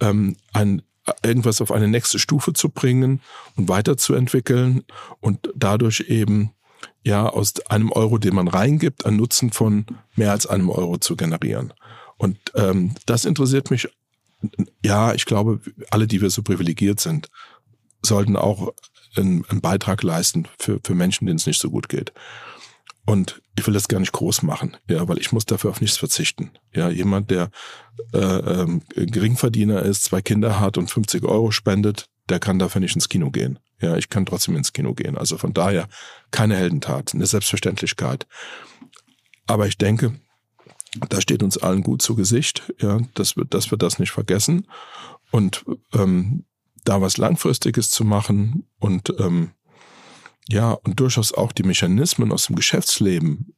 ähm, 0.00 0.36
ein 0.52 0.82
irgendwas 1.22 1.60
auf 1.60 1.72
eine 1.72 1.88
nächste 1.88 2.18
Stufe 2.18 2.52
zu 2.52 2.68
bringen 2.68 3.20
und 3.56 3.68
weiterzuentwickeln 3.68 4.84
und 5.20 5.50
dadurch 5.54 6.00
eben 6.08 6.52
ja 7.02 7.28
aus 7.28 7.54
einem 7.66 7.90
Euro, 7.90 8.18
den 8.18 8.34
man 8.34 8.48
reingibt, 8.48 9.06
einen 9.06 9.16
Nutzen 9.16 9.50
von 9.50 9.86
mehr 10.14 10.30
als 10.30 10.46
einem 10.46 10.70
Euro 10.70 10.98
zu 10.98 11.16
generieren. 11.16 11.72
Und 12.16 12.38
ähm, 12.54 12.94
das 13.06 13.24
interessiert 13.24 13.70
mich. 13.70 13.88
Ja, 14.84 15.14
ich 15.14 15.24
glaube, 15.24 15.60
alle, 15.90 16.06
die 16.06 16.20
wir 16.20 16.30
so 16.30 16.42
privilegiert 16.42 17.00
sind, 17.00 17.28
sollten 18.02 18.36
auch 18.36 18.72
einen, 19.16 19.44
einen 19.48 19.60
Beitrag 19.60 20.02
leisten 20.02 20.48
für, 20.58 20.80
für 20.84 20.94
Menschen, 20.94 21.26
denen 21.26 21.36
es 21.36 21.46
nicht 21.46 21.60
so 21.60 21.70
gut 21.70 21.88
geht. 21.88 22.12
Und 23.04 23.42
ich 23.58 23.66
will 23.66 23.74
das 23.74 23.88
gar 23.88 23.98
nicht 23.98 24.12
groß 24.12 24.42
machen, 24.42 24.76
ja, 24.88 25.08
weil 25.08 25.18
ich 25.18 25.32
muss 25.32 25.44
dafür 25.44 25.70
auf 25.70 25.80
nichts 25.80 25.96
verzichten. 25.96 26.52
Ja, 26.72 26.88
jemand, 26.88 27.30
der 27.30 27.50
äh, 28.12 28.18
ähm, 28.18 28.82
Geringverdiener 28.94 29.82
ist, 29.82 30.04
zwei 30.04 30.22
Kinder 30.22 30.60
hat 30.60 30.78
und 30.78 30.90
50 30.90 31.24
Euro 31.24 31.50
spendet, 31.50 32.08
der 32.28 32.38
kann 32.38 32.60
dafür 32.60 32.80
nicht 32.80 32.94
ins 32.94 33.08
Kino 33.08 33.30
gehen. 33.30 33.58
Ja, 33.80 33.96
ich 33.96 34.08
kann 34.08 34.24
trotzdem 34.24 34.56
ins 34.56 34.72
Kino 34.72 34.94
gehen. 34.94 35.18
Also 35.18 35.36
von 35.36 35.52
daher 35.52 35.88
keine 36.30 36.56
Heldentat, 36.56 37.12
eine 37.12 37.26
Selbstverständlichkeit. 37.26 38.28
Aber 39.48 39.66
ich 39.66 39.76
denke, 39.76 40.20
da 41.08 41.20
steht 41.20 41.42
uns 41.42 41.58
allen 41.58 41.82
gut 41.82 42.02
zu 42.02 42.14
Gesicht, 42.14 42.72
ja, 42.78 43.00
dass 43.14 43.36
wir, 43.36 43.44
dass 43.44 43.70
wir 43.72 43.78
das 43.78 43.98
nicht 43.98 44.12
vergessen 44.12 44.68
und 45.30 45.64
ähm, 45.92 46.44
da 46.84 47.00
was 47.00 47.16
Langfristiges 47.16 47.90
zu 47.90 48.04
machen 48.04 48.68
und 48.78 49.12
ähm, 49.18 49.50
ja, 50.48 50.72
und 50.72 50.98
durchaus 50.98 51.32
auch 51.32 51.52
die 51.52 51.62
Mechanismen 51.62 52.32
aus 52.32 52.46
dem 52.46 52.56
Geschäftsleben 52.56 53.54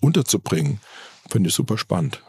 unterzubringen, 0.00 0.80
finde 1.28 1.48
ich 1.48 1.54
super 1.54 1.78
spannend. 1.78 2.22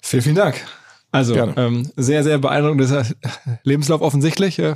Vielen, 0.00 0.22
vielen 0.22 0.36
Dank. 0.36 0.64
Also 1.12 1.34
ähm, 1.36 1.90
sehr, 1.94 2.24
sehr 2.24 2.38
beeindruckendes 2.38 3.14
Lebenslauf 3.64 4.00
offensichtlich. 4.00 4.58
Äh, 4.58 4.74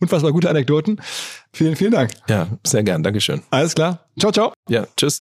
unfassbar 0.00 0.32
gute 0.32 0.48
Anekdoten. 0.48 1.00
Vielen, 1.52 1.74
vielen 1.74 1.90
Dank. 1.90 2.12
Ja, 2.28 2.46
sehr 2.64 2.84
gern. 2.84 3.02
Dankeschön. 3.02 3.42
Alles 3.50 3.74
klar. 3.74 4.06
Ciao, 4.18 4.30
ciao. 4.30 4.52
Ja, 4.68 4.86
tschüss. 4.96 5.18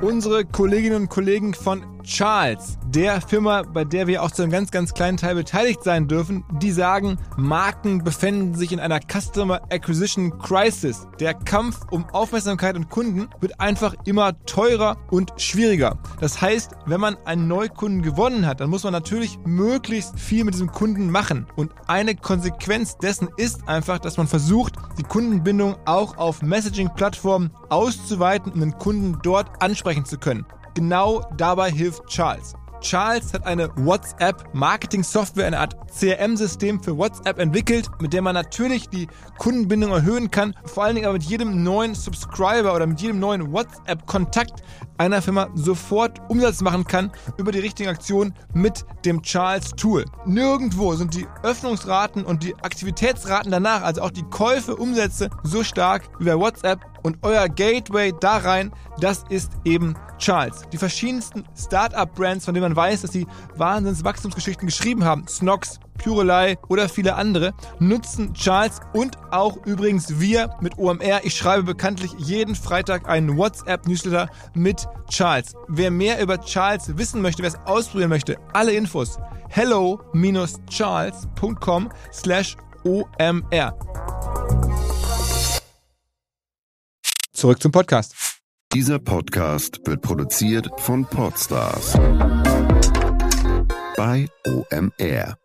Unsere 0.00 0.44
Kolleginnen 0.44 1.02
und 1.02 1.08
Kollegen 1.08 1.54
von 1.54 1.93
Charles, 2.04 2.78
der 2.86 3.20
Firma, 3.20 3.62
bei 3.62 3.84
der 3.84 4.06
wir 4.06 4.22
auch 4.22 4.30
zu 4.30 4.42
einem 4.42 4.52
ganz, 4.52 4.70
ganz 4.70 4.92
kleinen 4.92 5.16
Teil 5.16 5.34
beteiligt 5.34 5.82
sein 5.82 6.06
dürfen, 6.06 6.44
die 6.60 6.70
sagen, 6.70 7.16
Marken 7.36 8.04
befinden 8.04 8.54
sich 8.54 8.72
in 8.72 8.78
einer 8.78 9.00
Customer 9.00 9.62
Acquisition 9.70 10.38
Crisis. 10.38 11.06
Der 11.18 11.34
Kampf 11.34 11.80
um 11.90 12.04
Aufmerksamkeit 12.10 12.76
und 12.76 12.90
Kunden 12.90 13.28
wird 13.40 13.58
einfach 13.58 13.94
immer 14.04 14.38
teurer 14.44 14.98
und 15.10 15.32
schwieriger. 15.38 15.98
Das 16.20 16.40
heißt, 16.40 16.72
wenn 16.86 17.00
man 17.00 17.16
einen 17.24 17.48
Neukunden 17.48 18.02
gewonnen 18.02 18.46
hat, 18.46 18.60
dann 18.60 18.70
muss 18.70 18.84
man 18.84 18.92
natürlich 18.92 19.38
möglichst 19.44 20.18
viel 20.20 20.44
mit 20.44 20.54
diesem 20.54 20.70
Kunden 20.70 21.10
machen. 21.10 21.46
Und 21.56 21.72
eine 21.86 22.14
Konsequenz 22.14 22.98
dessen 22.98 23.28
ist 23.38 23.66
einfach, 23.66 23.98
dass 23.98 24.18
man 24.18 24.28
versucht, 24.28 24.74
die 24.98 25.04
Kundenbindung 25.04 25.76
auch 25.86 26.18
auf 26.18 26.42
Messaging-Plattformen 26.42 27.50
auszuweiten, 27.70 28.52
um 28.52 28.60
den 28.60 28.78
Kunden 28.78 29.18
dort 29.22 29.62
ansprechen 29.62 30.04
zu 30.04 30.18
können. 30.18 30.44
Genau 30.74 31.22
dabei 31.36 31.70
hilft 31.70 32.06
Charles. 32.06 32.54
Charles 32.80 33.32
hat 33.32 33.46
eine 33.46 33.70
WhatsApp-Marketing-Software, 33.76 35.46
eine 35.46 35.58
Art 35.58 35.74
CRM-System 35.90 36.82
für 36.82 36.98
WhatsApp 36.98 37.38
entwickelt, 37.38 37.88
mit 38.00 38.12
der 38.12 38.20
man 38.20 38.34
natürlich 38.34 38.90
die 38.90 39.08
Kundenbindung 39.38 39.92
erhöhen 39.92 40.30
kann, 40.30 40.54
vor 40.66 40.84
allen 40.84 40.96
Dingen 40.96 41.06
aber 41.06 41.14
mit 41.14 41.22
jedem 41.22 41.62
neuen 41.62 41.94
Subscriber 41.94 42.74
oder 42.74 42.86
mit 42.86 43.00
jedem 43.00 43.20
neuen 43.20 43.52
WhatsApp-Kontakt 43.52 44.62
einer 44.98 45.22
Firma 45.22 45.48
sofort 45.54 46.20
Umsatz 46.28 46.60
machen 46.60 46.84
kann 46.84 47.10
über 47.36 47.52
die 47.52 47.58
richtigen 47.58 47.88
Aktionen 47.88 48.34
mit 48.52 48.84
dem 49.04 49.22
Charles 49.22 49.70
Tool. 49.70 50.04
Nirgendwo 50.24 50.94
sind 50.94 51.14
die 51.14 51.26
Öffnungsraten 51.42 52.24
und 52.24 52.42
die 52.42 52.54
Aktivitätsraten 52.56 53.50
danach, 53.50 53.82
also 53.82 54.02
auch 54.02 54.10
die 54.10 54.24
Käufe, 54.24 54.76
Umsätze 54.76 55.30
so 55.42 55.64
stark 55.64 56.02
wie 56.18 56.24
bei 56.24 56.38
WhatsApp 56.38 56.80
und 57.02 57.18
euer 57.22 57.48
Gateway 57.48 58.12
da 58.18 58.38
rein, 58.38 58.72
das 58.98 59.24
ist 59.28 59.52
eben 59.64 59.94
Charles. 60.18 60.62
Die 60.72 60.78
verschiedensten 60.78 61.44
Startup-Brands, 61.56 62.44
von 62.44 62.54
denen 62.54 62.64
man 62.64 62.76
weiß, 62.76 63.02
dass 63.02 63.12
sie 63.12 63.26
Wahnsinns-Wachstumsgeschichten 63.56 64.66
geschrieben 64.66 65.04
haben, 65.04 65.26
Snox, 65.28 65.80
Purelei 65.98 66.58
oder 66.68 66.88
viele 66.88 67.14
andere 67.14 67.52
nutzen 67.78 68.34
Charles 68.34 68.80
und 68.92 69.16
auch 69.30 69.64
übrigens 69.66 70.20
wir 70.20 70.50
mit 70.60 70.76
OMR. 70.78 71.24
Ich 71.24 71.34
schreibe 71.34 71.64
bekanntlich 71.64 72.12
jeden 72.18 72.54
Freitag 72.54 73.08
einen 73.08 73.36
WhatsApp-Newsletter 73.36 74.28
mit 74.54 74.86
Charles. 75.08 75.54
Wer 75.68 75.90
mehr 75.90 76.20
über 76.20 76.40
Charles 76.40 76.96
wissen 76.96 77.20
möchte, 77.22 77.42
wer 77.42 77.50
es 77.50 77.58
ausprobieren 77.66 78.10
möchte, 78.10 78.36
alle 78.52 78.72
Infos 78.72 79.18
hello-charles.com 79.48 81.90
slash 82.12 82.56
OMR. 82.84 83.78
Zurück 87.32 87.62
zum 87.62 87.72
Podcast. 87.72 88.14
Dieser 88.72 88.98
Podcast 88.98 89.80
wird 89.84 90.00
produziert 90.02 90.68
von 90.78 91.04
Podstars 91.04 91.92
bei 93.96 94.28
OMR. 94.46 95.43